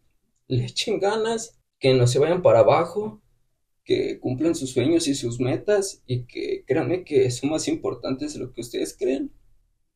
le 0.47 0.63
echen 0.63 0.99
ganas, 0.99 1.59
que 1.79 1.95
no 1.95 2.05
se 2.05 2.19
vayan 2.19 2.43
para 2.43 2.59
abajo, 2.59 3.19
que 3.83 4.19
cumplan 4.19 4.53
sus 4.53 4.73
sueños 4.73 5.07
y 5.07 5.15
sus 5.15 5.39
metas 5.39 6.03
y 6.05 6.27
que 6.27 6.63
créanme 6.67 7.03
que 7.03 7.31
son 7.31 7.49
más 7.49 7.67
importantes 7.67 8.35
de 8.35 8.41
lo 8.41 8.53
que 8.53 8.61
ustedes 8.61 8.95
creen. 8.95 9.31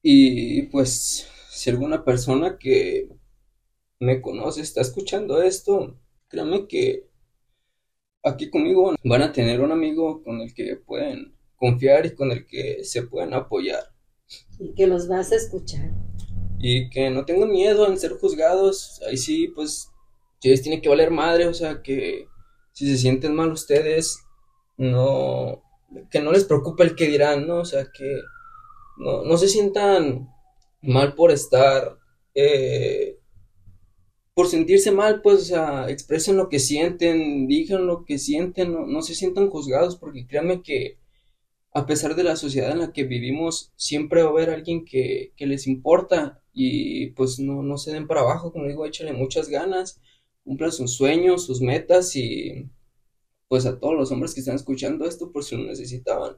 Y 0.02 0.64
pues, 0.64 1.28
si 1.52 1.70
alguna 1.70 2.04
persona 2.04 2.58
que 2.58 3.10
me 4.00 4.20
conoce 4.20 4.62
está 4.62 4.82
escuchando 4.82 5.40
esto, 5.40 6.00
créanme 6.30 6.68
que 6.68 7.12
aquí 8.24 8.50
conmigo 8.50 8.96
van 9.04 9.22
a 9.22 9.32
tener 9.32 9.62
un 9.62 9.72
amigo 9.72 10.24
con 10.24 10.42
el 10.42 10.52
que 10.56 10.78
pueden 10.78 11.36
confiar 11.58 12.08
y 12.08 12.16
con 12.16 12.32
el 12.32 12.48
que 12.48 12.84
se 12.84 13.04
pueden 13.04 13.36
apoyar. 13.36 13.84
Y 14.58 14.74
que 14.74 14.88
los 14.88 15.08
vas 15.08 15.32
a 15.32 15.36
escuchar. 15.36 15.92
Y 16.64 16.90
que 16.90 17.10
no 17.10 17.26
tengan 17.26 17.50
miedo 17.50 17.88
en 17.88 17.98
ser 17.98 18.14
juzgados. 18.14 19.02
Ahí 19.08 19.18
sí, 19.18 19.48
pues, 19.48 19.90
les 20.44 20.62
tiene 20.62 20.82
que 20.82 20.90
valer 20.90 21.12
madre, 21.12 21.48
o 21.48 21.54
sea, 21.54 21.82
que 21.82 22.28
si 22.72 22.88
se 22.88 22.98
sienten 22.98 23.36
mal 23.36 23.52
ustedes, 23.52 24.20
no, 24.78 25.64
que 26.10 26.22
no 26.22 26.32
les 26.32 26.46
preocupe 26.46 26.84
el 26.84 26.96
que 26.96 27.08
dirán, 27.08 27.48
¿no? 27.48 27.58
O 27.62 27.66
sea, 27.66 27.92
que 27.92 28.22
no, 28.98 29.24
no 29.24 29.38
se 29.38 29.48
sientan 29.48 30.30
mal 30.82 31.16
por 31.16 31.32
estar, 31.32 31.98
eh, 32.36 33.18
por 34.34 34.48
sentirse 34.48 34.92
mal, 34.92 35.22
pues, 35.22 35.42
o 35.42 35.46
sea, 35.46 35.90
expresen 35.90 36.38
lo 36.38 36.50
que 36.50 36.60
sienten, 36.60 37.48
digan 37.48 37.86
lo 37.88 38.06
que 38.06 38.18
sienten, 38.18 38.72
no, 38.74 38.86
no 38.86 39.02
se 39.02 39.16
sientan 39.16 39.50
juzgados, 39.50 39.96
porque 39.98 40.28
créanme 40.28 40.62
que 40.62 41.00
a 41.74 41.86
pesar 41.86 42.16
de 42.16 42.24
la 42.24 42.36
sociedad 42.36 42.72
en 42.72 42.80
la 42.80 42.92
que 42.94 43.04
vivimos, 43.04 43.72
siempre 43.76 44.24
va 44.24 44.30
a 44.30 44.32
haber 44.32 44.50
alguien 44.50 44.86
que, 44.86 45.34
que 45.38 45.46
les 45.46 45.68
importa 45.68 46.41
y 46.54 47.08
pues 47.12 47.40
no, 47.40 47.64
no 47.64 47.78
se 47.78 47.92
den 47.92 48.08
para 48.08 48.22
abajo, 48.22 48.52
como 48.52 48.68
digo, 48.68 48.86
échale 48.86 49.14
muchas 49.14 49.50
ganas 49.50 50.02
cumplan 50.44 50.72
sus 50.72 50.96
sueños, 50.96 51.46
sus 51.46 51.62
metas 51.62 52.16
y 52.16 52.70
pues 53.48 53.66
a 53.66 53.80
todos 53.80 53.96
los 53.96 54.12
hombres 54.12 54.34
que 54.34 54.40
están 54.40 54.56
escuchando 54.56 55.06
esto 55.06 55.32
por 55.32 55.44
si 55.44 55.56
lo 55.56 55.64
necesitaban. 55.64 56.38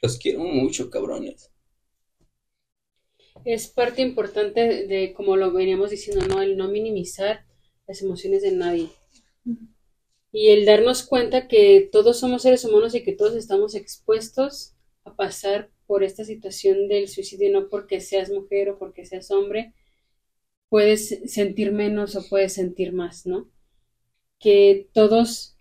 Los 0.00 0.18
quiero 0.18 0.40
mucho, 0.40 0.90
cabrones. 0.90 1.50
Es 3.44 3.68
parte 3.68 4.02
importante 4.02 4.86
de, 4.86 5.12
como 5.14 5.36
lo 5.36 5.52
veníamos 5.52 5.90
diciendo, 5.90 6.26
¿no? 6.26 6.42
El 6.42 6.56
no 6.56 6.68
minimizar 6.68 7.44
las 7.86 8.02
emociones 8.02 8.42
de 8.42 8.52
nadie. 8.52 8.88
Y 10.32 10.48
el 10.48 10.64
darnos 10.64 11.04
cuenta 11.04 11.46
que 11.46 11.88
todos 11.92 12.18
somos 12.18 12.42
seres 12.42 12.64
humanos 12.64 12.94
y 12.94 13.04
que 13.04 13.12
todos 13.12 13.34
estamos 13.36 13.74
expuestos 13.74 14.74
a 15.04 15.14
pasar 15.14 15.70
por 15.86 16.04
esta 16.04 16.24
situación 16.24 16.88
del 16.88 17.08
suicidio, 17.08 17.52
no 17.52 17.68
porque 17.68 18.00
seas 18.00 18.30
mujer 18.30 18.70
o 18.70 18.78
porque 18.78 19.04
seas 19.04 19.30
hombre, 19.30 19.74
puedes 20.68 21.20
sentir 21.32 21.72
menos 21.72 22.16
o 22.16 22.28
puedes 22.28 22.54
sentir 22.54 22.92
más, 22.92 23.26
¿no? 23.26 23.48
Que 24.38 24.88
todos 24.92 25.56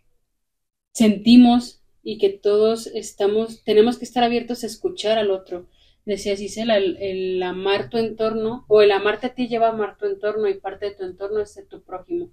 sentimos 0.94 1.82
y 2.04 2.18
que 2.18 2.30
todos 2.30 2.88
estamos, 2.88 3.64
tenemos 3.64 3.98
que 3.98 4.06
estar 4.06 4.24
abiertos 4.24 4.64
a 4.64 4.68
escuchar 4.68 5.18
al 5.18 5.32
otro. 5.32 5.68
Decía 6.06 6.36
Gisela, 6.36 6.78
el, 6.78 6.98
el 6.98 7.44
amar 7.44 7.90
tu 7.90 7.98
entorno 7.98 8.66
o 8.68 8.82
el 8.82 8.92
amarte 8.92 9.28
a 9.28 9.34
ti 9.36 9.48
lleva 9.48 9.68
a 9.68 9.72
amar 9.72 9.98
tu 9.98 10.06
entorno 10.06 10.48
y 10.48 10.60
parte 10.60 10.86
de 10.86 10.96
tu 10.96 11.04
entorno 11.04 11.42
es 11.42 11.56
de 11.56 11.66
tu 11.66 11.82
prójimo. 11.84 12.30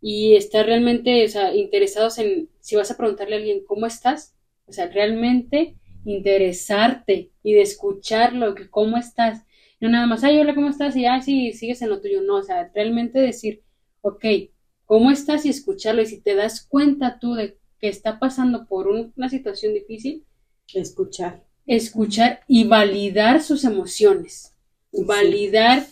Y 0.00 0.34
estar 0.34 0.64
realmente, 0.64 1.26
o 1.26 1.54
interesados 1.54 2.18
en, 2.18 2.48
si 2.60 2.76
vas 2.76 2.90
a 2.90 2.96
preguntarle 2.96 3.36
a 3.36 3.38
alguien, 3.38 3.64
¿cómo 3.66 3.86
estás? 3.86 4.34
O 4.66 4.72
sea, 4.72 4.88
realmente 4.88 5.76
interesarte 6.04 7.30
y 7.42 7.54
de 7.54 7.62
escucharlo, 7.62 8.54
cómo 8.70 8.96
estás 8.96 9.44
no 9.80 9.88
nada 9.88 10.06
más, 10.06 10.22
ay, 10.22 10.38
hola, 10.38 10.54
¿cómo 10.54 10.68
estás? 10.68 10.94
Y, 10.94 11.06
ay, 11.06 11.22
sí, 11.22 11.52
sigues 11.54 11.80
en 11.80 11.88
lo 11.88 12.00
tuyo. 12.02 12.20
No, 12.22 12.36
o 12.36 12.42
sea, 12.42 12.70
realmente 12.74 13.18
decir, 13.18 13.62
ok, 14.02 14.24
¿cómo 14.84 15.10
estás? 15.10 15.46
Y 15.46 15.48
escucharlo. 15.48 16.02
Y 16.02 16.06
si 16.06 16.20
te 16.20 16.34
das 16.34 16.66
cuenta 16.66 17.18
tú 17.18 17.32
de 17.34 17.58
que 17.78 17.88
está 17.88 18.18
pasando 18.18 18.66
por 18.66 18.88
una 18.88 19.30
situación 19.30 19.72
difícil, 19.72 20.26
escuchar. 20.74 21.44
Escuchar 21.66 22.40
y 22.46 22.64
validar 22.64 23.42
sus 23.42 23.64
emociones. 23.64 24.54
Validar 24.92 25.86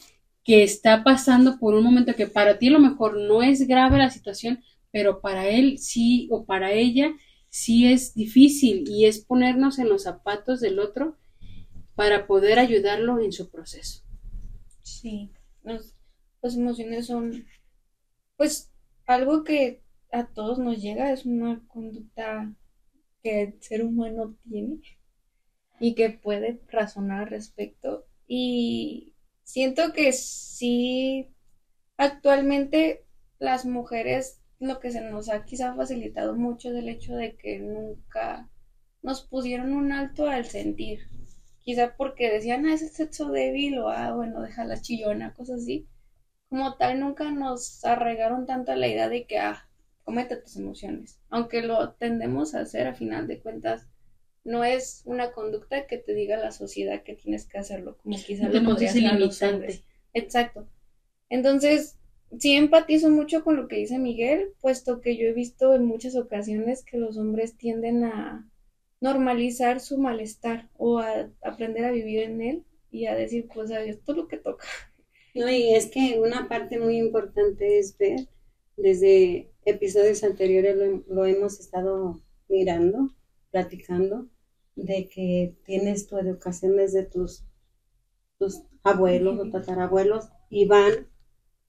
que 0.45 0.63
está 0.63 1.03
pasando 1.03 1.59
por 1.59 1.75
un 1.75 1.85
momento 1.85 2.15
que 2.15 2.27
para 2.27 2.59
ti 2.59 2.69
a 2.69 2.73
lo 2.73 2.81
mejor 2.81 3.17
no 3.17 3.43
es 3.43 3.67
grave 3.67 3.97
la 3.97 4.11
situación, 4.11 4.63
pero 4.91 5.21
para 5.21 5.49
él 5.49 5.79
sí 5.79 6.29
o 6.31 6.45
para 6.45 6.73
ella 6.73 7.13
sí 7.51 7.91
es 7.91 8.15
difícil 8.15 8.85
y 8.89 9.07
es 9.07 9.25
ponernos 9.25 9.79
en 9.79 9.89
los 9.89 10.05
zapatos 10.05 10.61
del 10.61 10.79
otro 10.79 11.17
para 11.95 12.27
poder 12.27 12.59
ayudarlo 12.59 13.21
en 13.21 13.33
su 13.33 13.51
proceso. 13.51 14.05
Sí, 14.83 15.33
las 15.63 15.95
emociones 16.57 17.07
son, 17.07 17.47
pues, 18.37 18.73
algo 19.07 19.45
que 19.45 19.83
a 20.13 20.27
todos 20.27 20.59
nos 20.59 20.81
llega, 20.81 21.13
es 21.13 21.27
una 21.27 21.67
conducta 21.69 22.55
que 23.23 23.43
el 23.43 23.63
ser 23.63 23.85
humano 23.85 24.37
tiene 24.49 24.81
y 25.81 25.95
que 25.95 26.11
puede 26.11 26.61
razonar 26.69 27.23
al 27.23 27.31
respecto. 27.31 28.07
Y 28.27 29.15
siento 29.43 29.93
que 29.93 30.13
sí, 30.13 31.29
actualmente 31.97 33.05
las 33.39 33.65
mujeres 33.65 34.41
lo 34.61 34.81
que 34.81 34.91
se 34.91 35.01
nos 35.01 35.29
ha 35.29 35.45
quizá 35.45 35.75
facilitado 35.75 36.35
mucho 36.35 36.71
del 36.73 36.89
hecho 36.89 37.15
de 37.15 37.37
que 37.37 37.59
nunca 37.59 38.49
nos 39.03 39.23
pusieron 39.23 39.73
un 39.73 39.93
alto 39.93 40.27
al 40.27 40.45
sentir 40.45 41.01
quizá 41.69 41.95
porque 41.99 42.33
decían, 42.33 42.65
ah, 42.65 42.73
ese 42.73 42.89
sexo 42.89 43.31
débil 43.31 43.79
o, 43.81 43.91
ah, 43.91 44.15
bueno, 44.15 44.41
deja 44.41 44.65
la 44.65 44.81
chillona, 44.81 45.35
cosas 45.35 45.61
así. 45.65 45.87
Como 46.49 46.79
tal, 46.79 46.99
nunca 46.99 47.31
nos 47.31 47.85
arraigaron 47.85 48.47
tanto 48.47 48.73
a 48.73 48.77
la 48.77 48.89
idea 48.89 49.11
de 49.11 49.27
que, 49.27 49.37
ah, 49.37 49.69
comete 50.03 50.37
tus 50.37 50.57
emociones. 50.57 51.21
Aunque 51.29 51.61
lo 51.61 51.93
tendemos 51.93 52.55
a 52.55 52.61
hacer, 52.61 52.87
a 52.87 52.95
final 52.95 53.27
de 53.27 53.43
cuentas, 53.43 53.87
no 54.45 54.65
es 54.65 55.03
una 55.05 55.33
conducta 55.33 55.87
que 55.87 55.99
te 55.99 56.15
diga 56.15 56.39
la 56.39 56.53
sociedad 56.53 57.03
que 57.03 57.15
tienes 57.17 57.47
que 57.47 57.59
hacerlo, 57.59 57.99
como 57.99 58.17
quizá 58.17 58.49
lo 58.49 58.65
podría 58.65 58.89
hacer 58.89 59.21
los 59.21 59.43
hombres. 59.43 59.85
Exacto. 60.15 60.67
Entonces, 61.29 61.98
sí 62.39 62.55
empatizo 62.55 63.11
mucho 63.11 63.43
con 63.45 63.57
lo 63.57 63.69
que 63.69 63.77
dice 63.77 63.99
Miguel, 63.99 64.53
puesto 64.61 65.01
que 65.01 65.17
yo 65.17 65.27
he 65.27 65.33
visto 65.33 65.75
en 65.75 65.85
muchas 65.85 66.17
ocasiones 66.17 66.85
que 66.85 66.99
los 66.99 67.17
hombres 67.17 67.57
tienden 67.57 68.05
a 68.05 68.49
normalizar 69.01 69.81
su 69.81 69.99
malestar 69.99 70.69
o 70.77 70.99
a 70.99 71.31
aprender 71.43 71.85
a 71.85 71.93
vivir 71.93 72.21
en 72.21 72.43
él 72.43 72.65
y 72.91 73.07
a 73.07 73.15
decir, 73.15 73.49
pues, 73.53 73.71
esto 73.71 74.13
es 74.13 74.19
lo 74.19 74.29
que 74.29 74.39
toca. 74.39 74.67
No, 75.35 75.49
y 75.49 75.75
es 75.75 75.87
que 75.87 76.19
una 76.19 76.49
parte 76.49 76.81
muy 76.81 76.99
importante 76.99 77.79
es 77.79 77.97
ver, 77.97 78.29
desde 78.77 79.51
episodios 79.65 80.25
anteriores 80.25 80.77
lo, 81.07 81.27
hemos 81.27 81.61
estado 81.61 82.21
mirando, 82.49 83.11
platicando, 83.51 84.27
de 84.75 85.09
que 85.09 85.55
tienes 85.65 86.07
tu 86.07 86.19
educación 86.19 86.77
desde 86.77 87.05
tus, 87.05 87.45
tus 88.39 88.63
abuelos 88.83 89.39
o 89.39 89.51
tatarabuelos 89.51 90.29
y 90.51 90.67
van 90.67 91.09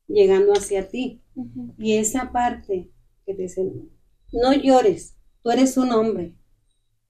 llegando 0.10 0.52
hacia 0.52 0.90
ti. 0.90 1.22
Y 1.77 1.94
esa 1.95 2.34
parte 2.34 2.91
que 3.26 3.34
te 3.34 3.44
dicen, 3.44 3.90
no 4.34 4.53
llores, 4.53 5.15
tú 5.41 5.52
eres 5.52 5.77
un 5.77 5.91
hombre, 5.94 6.36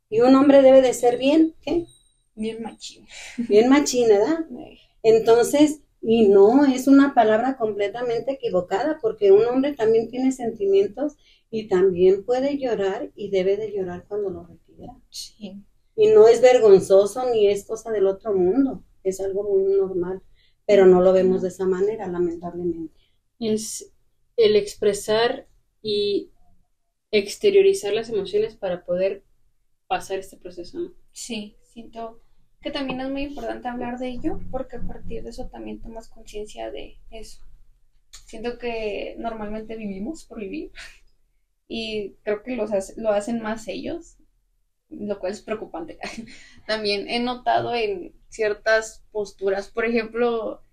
y 0.09 0.21
un 0.21 0.35
hombre 0.35 0.61
debe 0.61 0.81
de 0.81 0.93
ser 0.93 1.17
bien, 1.17 1.55
¿qué? 1.61 1.85
Bien 2.35 2.63
machín. 2.63 3.05
Bien 3.47 3.69
machín, 3.69 4.07
¿verdad? 4.07 4.45
Entonces, 5.03 5.81
y 6.01 6.27
no, 6.27 6.65
es 6.65 6.87
una 6.87 7.13
palabra 7.13 7.57
completamente 7.57 8.33
equivocada, 8.33 8.97
porque 9.01 9.31
un 9.31 9.45
hombre 9.45 9.73
también 9.73 10.09
tiene 10.09 10.31
sentimientos 10.31 11.15
y 11.51 11.67
también 11.67 12.25
puede 12.25 12.57
llorar 12.57 13.11
y 13.15 13.29
debe 13.29 13.57
de 13.57 13.71
llorar 13.71 14.05
cuando 14.07 14.29
lo 14.29 14.47
requiera. 14.47 14.93
Sí. 15.09 15.63
Y 15.95 16.07
no 16.07 16.27
es 16.27 16.41
vergonzoso 16.41 17.29
ni 17.31 17.47
es 17.47 17.65
cosa 17.65 17.91
del 17.91 18.07
otro 18.07 18.33
mundo, 18.33 18.83
es 19.03 19.19
algo 19.19 19.43
muy 19.43 19.63
normal, 19.75 20.23
pero 20.69 20.85
no 20.85 21.01
lo 21.01 21.13
vemos 21.13 21.41
de 21.41 21.47
esa 21.47 21.65
manera, 21.65 22.07
lamentablemente. 22.07 22.93
Es 23.39 23.91
el 24.37 24.55
expresar 24.55 25.47
y 25.81 26.29
exteriorizar 27.09 27.91
las 27.91 28.09
emociones 28.09 28.55
para 28.55 28.85
poder 28.85 29.23
pasar 29.87 30.19
este 30.19 30.37
proceso, 30.37 30.77
¿no? 30.79 30.93
Sí, 31.11 31.57
siento 31.63 32.21
que 32.61 32.69
también 32.69 33.01
es 33.01 33.09
muy 33.09 33.23
importante 33.23 33.67
hablar 33.67 33.97
de 33.97 34.09
ello 34.09 34.41
porque 34.51 34.75
a 34.75 34.81
partir 34.85 35.23
de 35.23 35.31
eso 35.31 35.47
también 35.47 35.81
tomas 35.81 36.07
conciencia 36.07 36.69
de 36.69 36.99
eso. 37.09 37.41
Siento 38.27 38.59
que 38.59 39.15
normalmente 39.17 39.75
vivimos 39.75 40.25
por 40.25 40.39
vivir 40.39 40.71
y 41.67 42.11
creo 42.21 42.43
que 42.43 42.55
los 42.55 42.69
lo 42.95 43.09
hacen 43.09 43.41
más 43.41 43.67
ellos, 43.67 44.18
lo 44.89 45.19
cual 45.19 45.31
es 45.31 45.41
preocupante. 45.41 45.97
también 46.67 47.07
he 47.09 47.19
notado 47.19 47.73
en 47.75 48.13
ciertas 48.29 49.03
posturas, 49.11 49.69
por 49.69 49.85
ejemplo, 49.85 50.63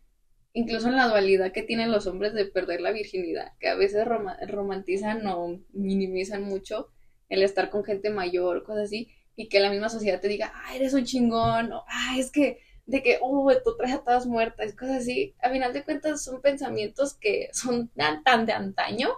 incluso 0.52 0.88
en 0.88 0.96
la 0.96 1.08
dualidad 1.08 1.52
que 1.52 1.62
tienen 1.62 1.92
los 1.92 2.06
hombres 2.06 2.34
de 2.34 2.46
perder 2.46 2.80
la 2.80 2.92
virginidad, 2.92 3.52
que 3.60 3.68
a 3.68 3.74
veces 3.74 4.06
romantizan 4.48 5.26
o 5.26 5.60
minimizan 5.72 6.42
mucho 6.42 6.90
el 7.28 7.42
estar 7.42 7.70
con 7.70 7.84
gente 7.84 8.10
mayor, 8.10 8.64
cosas 8.64 8.84
así, 8.84 9.10
y 9.34 9.48
que 9.48 9.60
la 9.60 9.70
misma 9.70 9.88
sociedad 9.88 10.20
te 10.20 10.28
diga, 10.28 10.52
ah, 10.54 10.74
eres 10.74 10.94
un 10.94 11.04
chingón, 11.04 11.72
o 11.72 11.84
ah, 11.88 12.16
es 12.18 12.30
que 12.30 12.58
de 12.86 13.02
que, 13.02 13.18
oh, 13.20 13.52
tú 13.64 13.76
traes 13.76 13.94
a 13.94 14.04
todas 14.04 14.26
muertas, 14.26 14.74
cosas 14.74 14.98
así, 14.98 15.34
a 15.42 15.50
final 15.50 15.72
de 15.72 15.82
cuentas 15.82 16.22
son 16.22 16.40
pensamientos 16.40 17.14
que 17.14 17.48
son 17.52 17.88
tan, 17.88 18.22
tan 18.22 18.46
de 18.46 18.52
antaño 18.52 19.08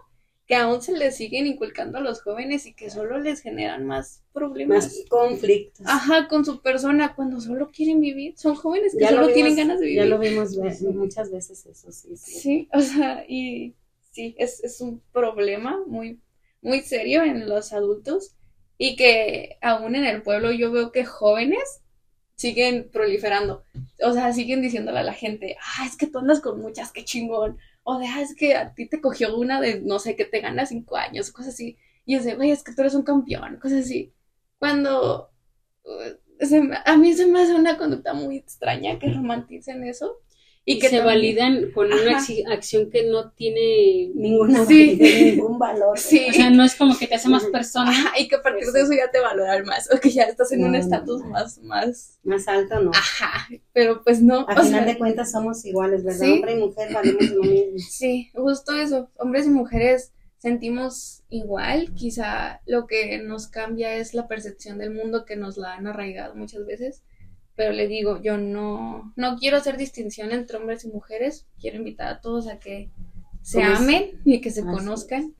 que 0.49 0.55
aún 0.57 0.81
se 0.81 0.93
les 0.93 1.15
siguen 1.15 1.47
inculcando 1.47 1.99
a 1.99 2.01
los 2.01 2.23
jóvenes 2.23 2.65
y 2.65 2.73
que 2.73 2.89
solo 2.89 3.21
les 3.21 3.43
generan 3.43 3.85
más 3.85 4.23
problemas. 4.33 4.87
Más 4.87 5.05
conflictos. 5.11 5.87
Ajá, 5.87 6.27
con 6.27 6.45
su 6.47 6.63
persona, 6.63 7.15
cuando 7.15 7.39
solo 7.41 7.71
quieren 7.71 8.01
vivir. 8.01 8.33
Son 8.39 8.55
jóvenes 8.57 8.95
que 8.95 9.01
Ya 9.05 9.11
solo 9.11 9.21
vimos- 9.27 9.35
tienen 9.35 9.57
ganas 9.57 9.79
de 9.79 9.85
vivir. 9.87 9.99
Ya 10.01 10.07
lo 10.07 10.19
vimos 10.19 10.57
muchas 10.95 11.31
veces 11.31 11.67
eso, 11.67 11.93
sí. 11.93 12.17
sí. 12.17 12.41
Sí, 12.41 12.69
o 12.73 12.81
sea, 12.81 13.25
y 13.29 13.75
sí, 14.11 14.35
es, 14.39 14.65
es 14.65 14.81
un 14.81 15.03
problema 15.13 15.79
muy, 15.87 16.19
muy 16.63 16.81
serio 16.81 17.23
en 17.25 17.47
los 17.47 17.75
adultos 17.75 18.35
y 18.79 18.97
que 18.97 19.59
aún 19.61 19.97
en 19.97 20.07
el 20.07 20.23
pueblo 20.23 20.51
yo 20.51 20.73
veo 20.73 20.93
que 20.93 21.05
jóvenes 21.05 21.83
siguen 22.37 22.89
proliferando. 22.91 23.65
O 24.03 24.15
sea, 24.15 24.33
siguen 24.33 24.63
diciéndole 24.63 25.01
a 25.01 25.03
la 25.03 25.13
gente, 25.13 25.57
ah, 25.61 25.85
es 25.87 25.95
que 25.97 26.07
tú 26.07 26.21
andas 26.21 26.41
con 26.41 26.59
muchas, 26.61 26.91
qué 26.91 27.05
chingón. 27.05 27.59
O 27.91 27.99
de, 27.99 28.07
ah, 28.07 28.21
es 28.23 28.35
que 28.37 28.55
a 28.57 28.75
ti 28.75 28.89
te 28.89 29.01
cogió 29.01 29.37
una 29.37 29.61
de, 29.61 29.81
no 29.81 29.99
sé, 29.99 30.17
que 30.17 30.25
te 30.27 30.41
gana 30.41 30.67
cinco 30.67 30.97
años, 30.97 31.33
cosas 31.33 31.55
así. 31.55 31.79
Y 32.05 32.15
es 32.17 32.25
de, 32.25 32.35
güey, 32.37 32.51
es 32.51 32.63
que 32.65 32.73
tú 32.75 32.83
eres 32.83 32.95
un 32.95 33.03
campeón, 33.03 33.59
cosas 33.61 33.85
así. 33.87 34.13
Cuando 34.59 35.31
uh, 35.85 36.47
se 36.47 36.61
me- 36.63 36.79
a 36.85 36.97
mí 36.97 37.13
se 37.15 37.27
me 37.27 37.41
hace 37.43 37.55
una 37.55 37.79
conducta 37.79 38.15
muy 38.15 38.37
extraña 38.39 38.99
que 38.99 39.09
romanticen 39.13 39.85
eso. 39.85 40.19
Y 40.71 40.75
Y 40.75 40.79
que 40.81 40.91
se 40.91 40.97
también- 40.99 41.15
validan 41.17 41.73
con 41.73 41.87
una 41.91 42.19
Ajá. 42.19 42.33
acción 42.53 42.91
que 42.91 43.05
no 43.05 43.31
tiene 43.31 44.11
Ninguna 44.15 44.67
Sí. 44.67 44.97
validez, 44.99 45.37
ningún 45.37 45.59
valor. 45.59 45.99
Sí. 45.99 46.27
O 46.29 46.33
sea, 46.35 46.51
no 46.51 46.63
es 46.63 46.75
como 46.75 46.95
que 46.99 47.07
te 47.07 47.15
hace 47.15 47.29
más 47.31 47.45
persona. 47.47 47.91
Ajá, 47.91 48.19
y 48.21 48.29
que 48.29 48.37
a 48.37 48.43
partir 48.43 48.67
de 48.69 48.83
eso 48.83 48.93
ya 48.93 49.11
te 49.11 49.19
valoran 49.19 49.65
más, 49.65 49.89
o 49.91 49.99
que 49.99 50.11
ya 50.11 50.25
estás 50.25 50.53
en 50.53 50.61
un 50.65 50.73
No, 50.73 50.79
no, 50.79 50.85
estatus 50.85 51.23
no. 51.23 51.31
más, 51.31 51.59
más, 51.63 52.19
Más 52.23 52.47
alto 52.49 52.81
no. 52.81 52.91
ajá, 52.93 53.49
pero 53.73 54.03
pues 54.05 54.21
no, 54.21 54.47
Al 54.47 54.57
final 54.57 54.85
sea, 54.85 54.85
de 54.85 54.99
cuentas 54.99 55.31
somos 55.33 55.65
iguales, 55.65 56.05
¿verdad? 56.05 56.21
Sí. 56.27 56.33
Hombre 56.33 56.53
y 56.53 56.57
mujer 56.57 56.93
valemos 56.93 57.31
lo 57.31 57.43
mismo. 57.45 57.79
sí, 57.91 58.31
justo 58.35 58.75
eso, 58.75 59.11
hombres 59.19 59.47
y 59.47 59.51
mujeres 59.51 60.13
sentimos 60.37 61.23
igual, 61.31 61.95
quizá 61.95 62.61
lo 62.67 62.87
que 62.87 63.19
nos 63.23 63.49
cambia 63.49 63.95
es 63.95 64.13
la 64.13 64.29
percepción 64.29 64.77
del 64.77 64.93
mundo 64.93 65.25
que 65.25 65.37
nos 65.37 65.57
la 65.57 65.75
han 65.75 65.87
arraigado 65.87 66.35
muchas 66.35 66.67
veces, 66.67 67.03
pero 67.59 67.73
le 67.73 67.87
digo, 67.89 68.23
yo 68.23 68.39
no, 68.39 69.13
no 69.17 69.37
quiero 69.37 69.59
hacer 69.59 69.77
distinción 69.77 70.33
entre 70.33 70.57
hombres 70.57 70.85
y 70.85 70.89
mujeres, 70.89 71.47
quiero 71.61 71.77
invitar 71.77 72.09
a 72.09 72.21
todos 72.23 72.49
a 72.49 72.59
que 72.59 72.89
se 73.43 73.59
amen 73.63 74.21
y 74.25 74.41
que 74.41 74.51
se 74.51 74.61
Así 74.63 74.71
conozcan 74.71 75.35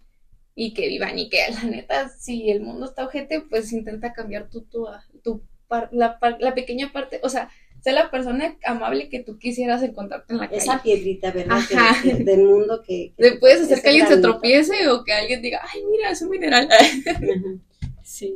y 0.55 0.75
que 0.75 0.89
vivan 0.89 1.19
y 1.19 1.31
que 1.31 1.39
la 1.55 1.63
neta, 1.65 2.09
si 2.11 2.51
el 2.51 2.61
mundo 2.61 2.87
está 2.87 3.07
ojete, 3.07 3.41
pues 3.49 3.73
intenta 3.73 4.13
cambiar 4.13 4.51
tú, 4.51 4.63
tu, 4.63 4.87
tu 5.23 5.43
par- 5.69 5.89
la, 5.93 6.19
par- 6.19 6.39
la 6.41 6.55
pequeña 6.55 6.93
parte, 6.93 7.21
o 7.23 7.29
sea, 7.29 7.49
sé 7.81 7.93
la 7.93 8.11
persona 8.11 8.57
amable 8.65 9.09
que 9.09 9.21
tú 9.23 9.39
quisieras 9.39 9.83
encontrarte 9.85 10.33
en 10.33 10.41
la 10.41 10.49
calle. 10.49 10.59
Esa 10.61 10.83
piedrita, 10.83 11.31
¿verdad? 11.31 11.59
Ajá. 11.59 12.03
que- 12.03 12.15
del 12.25 12.43
mundo 12.43 12.83
que... 12.85 13.13
que- 13.17 13.23
Le 13.31 13.37
puedes 13.39 13.63
hacer 13.63 13.81
que 13.81 13.89
alguien 13.91 14.07
se 14.09 14.19
tropiece 14.19 14.89
o 14.89 15.05
que 15.05 15.13
alguien 15.13 15.41
diga, 15.41 15.61
ay, 15.73 15.83
mira, 15.89 16.11
es 16.11 16.21
un 16.23 16.31
mineral. 16.31 16.69
Ajá. 16.71 17.21
Sí. 18.03 18.35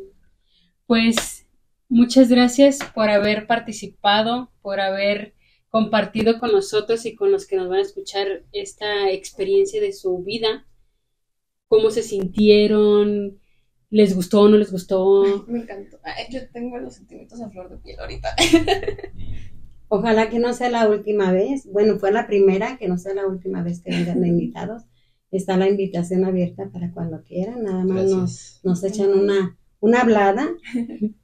Pues 0.87 1.42
muchas 1.93 2.31
gracias 2.31 2.79
por 2.95 3.11
haber 3.11 3.47
participado, 3.47 4.51
por 4.63 4.81
haber 4.81 5.35
compartido 5.69 6.41
con 6.41 6.51
nosotros 6.51 7.05
y 7.05 7.15
con 7.15 7.31
los 7.31 7.47
que 7.47 7.57
nos 7.57 7.69
van 7.69 7.81
a 7.81 7.83
escuchar 7.83 8.45
esta 8.53 9.11
experiencia 9.11 9.81
de 9.81 9.93
su 9.93 10.19
vida. 10.23 10.67
¿Cómo 11.69 11.91
se 11.91 12.03
sintieron? 12.03 13.39
¿Les 13.91 14.15
gustó 14.15 14.43
o 14.43 14.49
no 14.49 14.57
les 14.57 14.73
gustó? 14.73 15.45
Me 15.49 15.61
encantó. 15.61 15.99
Ay, 16.03 16.27
yo 16.31 16.41
tengo 16.51 16.79
los 16.79 16.95
sentimientos 16.95 17.41
a 17.41 17.51
flor 17.51 17.69
de 17.69 17.77
piel 17.77 18.01
ahorita. 18.01 18.35
Ojalá 19.89 20.31
que 20.31 20.39
no 20.39 20.55
sea 20.55 20.71
la 20.71 20.89
última 20.89 21.31
vez. 21.31 21.67
Bueno, 21.71 21.99
fue 21.99 22.11
la 22.11 22.27
primera, 22.27 22.79
que 22.79 22.89
no 22.89 22.97
sea 22.97 23.13
la 23.13 23.27
última 23.27 23.63
vez 23.63 23.83
que 23.83 23.91
vengan 23.91 24.23
de 24.23 24.29
invitados. 24.29 24.85
Está 25.31 25.59
la 25.59 25.69
invitación 25.69 26.25
abierta 26.25 26.71
para 26.73 26.91
cuando 26.93 27.23
quieran. 27.23 27.65
Nada 27.65 27.85
más 27.85 28.61
nos 28.63 28.85
echan 28.85 29.11
una, 29.11 29.59
una 29.81 30.01
hablada 30.01 30.49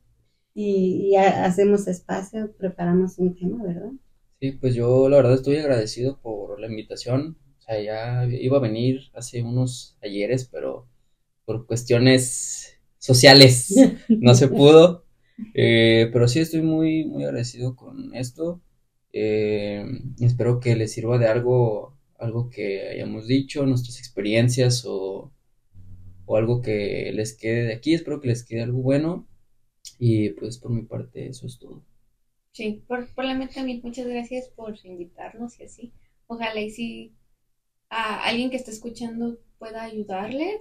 y, 0.58 1.10
y 1.12 1.16
ha- 1.16 1.44
hacemos 1.46 1.88
espacio, 1.88 2.52
preparamos 2.58 3.18
un 3.18 3.34
tema, 3.36 3.64
¿verdad? 3.64 3.92
Sí, 4.40 4.52
pues 4.52 4.74
yo 4.74 5.08
la 5.08 5.16
verdad 5.16 5.34
estoy 5.34 5.56
agradecido 5.56 6.20
por 6.20 6.60
la 6.60 6.68
invitación. 6.68 7.36
O 7.58 7.62
sea, 7.62 7.80
ya 7.82 8.24
iba 8.26 8.56
a 8.58 8.60
venir 8.60 9.10
hace 9.14 9.42
unos 9.42 9.96
ayeres, 10.02 10.44
pero 10.46 10.88
por 11.44 11.66
cuestiones 11.66 12.78
sociales 12.98 13.90
no 14.20 14.34
se 14.34 14.48
pudo. 14.48 15.04
Eh, 15.54 16.10
pero 16.12 16.28
sí 16.28 16.40
estoy 16.40 16.62
muy, 16.62 17.04
muy 17.06 17.24
agradecido 17.24 17.74
con 17.76 18.14
esto. 18.14 18.62
Eh, 19.12 19.84
espero 20.20 20.60
que 20.60 20.76
les 20.76 20.92
sirva 20.92 21.18
de 21.18 21.26
algo, 21.28 21.96
algo 22.18 22.50
que 22.50 22.88
hayamos 22.90 23.26
dicho, 23.26 23.66
nuestras 23.66 23.98
experiencias 23.98 24.84
o, 24.86 25.32
o 26.26 26.36
algo 26.36 26.62
que 26.62 27.12
les 27.14 27.36
quede 27.36 27.64
de 27.64 27.74
aquí. 27.74 27.94
Espero 27.94 28.20
que 28.20 28.28
les 28.28 28.44
quede 28.44 28.62
algo 28.62 28.82
bueno. 28.82 29.26
Y 29.98 30.30
pues 30.30 30.58
por 30.58 30.70
mi 30.70 30.82
parte 30.82 31.26
eso 31.26 31.46
es 31.46 31.58
todo. 31.58 31.82
Sí, 32.52 32.82
por, 32.86 33.12
por 33.14 33.24
la 33.24 33.34
meta 33.34 33.54
también, 33.54 33.80
muchas 33.82 34.06
gracias 34.06 34.48
por 34.48 34.74
invitarnos 34.84 35.58
y 35.60 35.64
así. 35.64 35.92
Ojalá 36.26 36.60
y 36.60 36.70
si 36.70 37.12
a 37.90 38.22
alguien 38.24 38.50
que 38.50 38.56
está 38.56 38.70
escuchando 38.70 39.38
pueda 39.58 39.82
ayudarle 39.82 40.60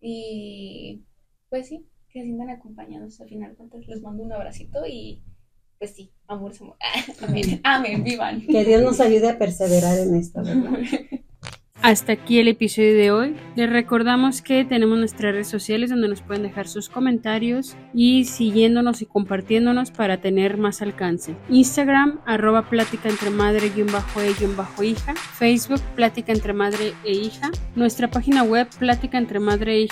y 0.00 1.02
pues 1.48 1.68
sí, 1.68 1.86
que 2.08 2.20
se 2.20 2.26
sientan 2.26 2.50
acompañados 2.50 3.20
al 3.20 3.28
final 3.28 3.54
cuentas. 3.56 3.86
Les 3.86 4.02
mando 4.02 4.22
un 4.22 4.32
abracito 4.32 4.86
y 4.86 5.22
pues 5.78 5.92
sí, 5.92 6.12
amor 6.26 6.52
es 6.52 6.60
amor. 6.60 6.76
Amén, 7.22 7.60
amén, 7.62 8.04
vivan. 8.04 8.46
Que 8.46 8.64
Dios 8.64 8.82
nos 8.82 9.00
ayude 9.00 9.28
a 9.28 9.38
perseverar 9.38 9.98
en 9.98 10.14
esto, 10.14 10.42
¿verdad? 10.42 10.78
Hasta 11.84 12.14
aquí 12.14 12.38
el 12.38 12.48
episodio 12.48 12.94
de 12.94 13.10
hoy. 13.10 13.36
Les 13.56 13.68
recordamos 13.68 14.40
que 14.40 14.64
tenemos 14.64 14.96
nuestras 14.96 15.32
redes 15.32 15.48
sociales 15.48 15.90
donde 15.90 16.08
nos 16.08 16.22
pueden 16.22 16.42
dejar 16.42 16.66
sus 16.66 16.88
comentarios 16.88 17.76
y 17.92 18.24
siguiéndonos 18.24 19.02
y 19.02 19.06
compartiéndonos 19.06 19.90
para 19.90 20.16
tener 20.16 20.56
más 20.56 20.80
alcance. 20.80 21.36
Instagram, 21.50 22.20
arroba 22.24 22.70
plática 22.70 23.10
entre 23.10 23.28
madre 23.28 23.68
guion 23.68 23.92
bajo 23.92 24.22
e. 24.22 24.94
Facebook, 25.34 25.82
plática 25.94 26.32
entre 26.32 26.54
madre 26.54 26.94
e 27.04 27.12
hija. 27.12 27.50
Nuestra 27.76 28.10
página 28.10 28.44
web, 28.44 28.66
plática 28.78 29.18
e. 29.18 29.86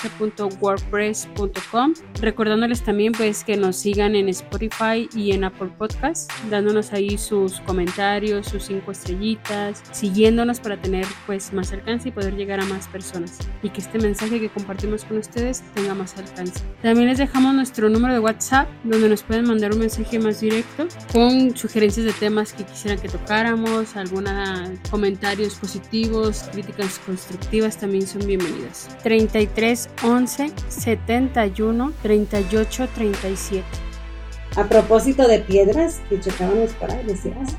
Recordándoles 2.23 2.83
también 2.85 3.13
pues 3.13 3.45
que 3.45 3.59
nos 3.59 3.77
sigan 3.77 4.17
en 4.17 4.31
Spotify 4.31 5.11
y 5.15 5.33
en 5.33 5.45
Apple 5.45 5.69
Podcasts, 5.77 6.29
dándonos 6.49 6.95
ahí 6.95 7.19
sus 7.19 7.61
comentarios, 7.61 8.47
sus 8.47 8.63
cinco 8.65 8.93
estrellitas, 8.93 9.83
siguiéndonos 9.93 10.59
para 10.59 10.81
tener 10.81 11.05
pues 11.27 11.53
más 11.53 11.71
alcance 11.71 11.82
y 11.87 12.11
poder 12.11 12.37
llegar 12.37 12.61
a 12.61 12.65
más 12.65 12.87
personas 12.89 13.39
y 13.63 13.69
que 13.69 13.81
este 13.81 13.99
mensaje 13.99 14.41
que 14.41 14.49
compartimos 14.49 15.05
con 15.05 15.19
ustedes 15.19 15.63
tenga 15.75 15.95
más 15.95 16.17
alcance. 16.17 16.61
También 16.81 17.09
les 17.09 17.19
dejamos 17.19 17.55
nuestro 17.55 17.91
número 17.91 18.15
de 18.15 18.21
WhatsApp 18.21 18.69
donde 18.85 19.09
nos 19.09 19.23
pueden 19.23 19.47
mandar 19.47 19.73
un 19.73 19.81
mensaje 19.81 20.19
más 20.19 20.41
directo 20.41 20.87
con 21.13 21.57
sugerencias 21.57 22.07
de 22.07 22.13
temas 22.13 22.53
que 22.53 22.65
quisieran 22.65 23.01
que 23.01 23.09
tocáramos, 23.09 23.97
alguna 23.97 24.73
comentarios 24.91 25.57
positivos, 25.57 26.45
críticas 26.53 27.01
constructivas 27.01 27.77
también 27.77 28.07
son 28.07 28.27
bienvenidas. 28.27 28.89
33 29.03 29.91
11 30.05 30.53
71 30.69 31.93
38 32.01 32.89
37. 32.95 33.65
A 34.57 34.65
propósito 34.65 35.27
de 35.27 35.41
piedras 35.41 36.01
que 36.09 36.21
chocábamos 36.21 36.73
por 36.73 36.91
ahí, 36.91 37.05
decías. 37.05 37.57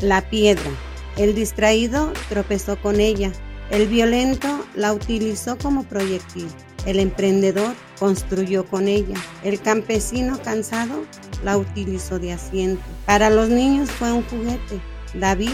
La 0.00 0.22
piedra. 0.22 0.70
El 1.16 1.34
distraído 1.34 2.12
tropezó 2.28 2.76
con 2.80 2.98
ella. 3.00 3.32
El 3.70 3.86
violento 3.86 4.48
la 4.74 4.92
utilizó 4.92 5.56
como 5.56 5.84
proyectil. 5.84 6.48
El 6.86 6.98
emprendedor 6.98 7.74
construyó 7.98 8.66
con 8.66 8.88
ella. 8.88 9.16
El 9.42 9.60
campesino 9.60 10.38
cansado 10.42 11.04
la 11.44 11.56
utilizó 11.56 12.18
de 12.18 12.32
asiento. 12.32 12.82
Para 13.06 13.30
los 13.30 13.48
niños 13.48 13.90
fue 13.90 14.12
un 14.12 14.22
juguete. 14.24 14.80
David 15.14 15.52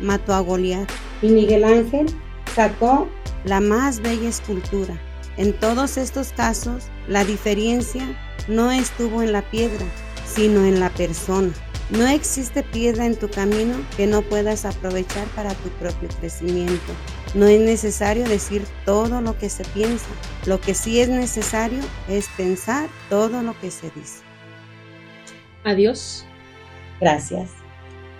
mató 0.00 0.34
a 0.34 0.40
Goliat. 0.40 0.88
Y 1.22 1.28
Miguel 1.28 1.64
Ángel 1.64 2.06
sacó 2.54 3.08
la 3.44 3.60
más 3.60 4.00
bella 4.00 4.28
escultura. 4.28 5.00
En 5.36 5.52
todos 5.52 5.96
estos 5.96 6.32
casos, 6.32 6.88
la 7.06 7.24
diferencia 7.24 8.02
no 8.48 8.72
estuvo 8.72 9.22
en 9.22 9.32
la 9.32 9.48
piedra, 9.50 9.86
sino 10.26 10.64
en 10.64 10.80
la 10.80 10.90
persona. 10.90 11.52
No 11.90 12.06
existe 12.06 12.62
piedra 12.62 13.06
en 13.06 13.16
tu 13.16 13.30
camino 13.30 13.74
que 13.96 14.06
no 14.06 14.20
puedas 14.20 14.66
aprovechar 14.66 15.26
para 15.28 15.54
tu 15.54 15.70
propio 15.70 16.08
crecimiento. 16.20 16.92
No 17.34 17.46
es 17.46 17.60
necesario 17.60 18.28
decir 18.28 18.62
todo 18.84 19.22
lo 19.22 19.38
que 19.38 19.48
se 19.48 19.64
piensa. 19.64 20.06
Lo 20.44 20.60
que 20.60 20.74
sí 20.74 21.00
es 21.00 21.08
necesario 21.08 21.80
es 22.06 22.28
pensar 22.36 22.90
todo 23.08 23.42
lo 23.42 23.58
que 23.58 23.70
se 23.70 23.90
dice. 23.90 24.22
Adiós. 25.64 26.26
Gracias. 27.00 27.57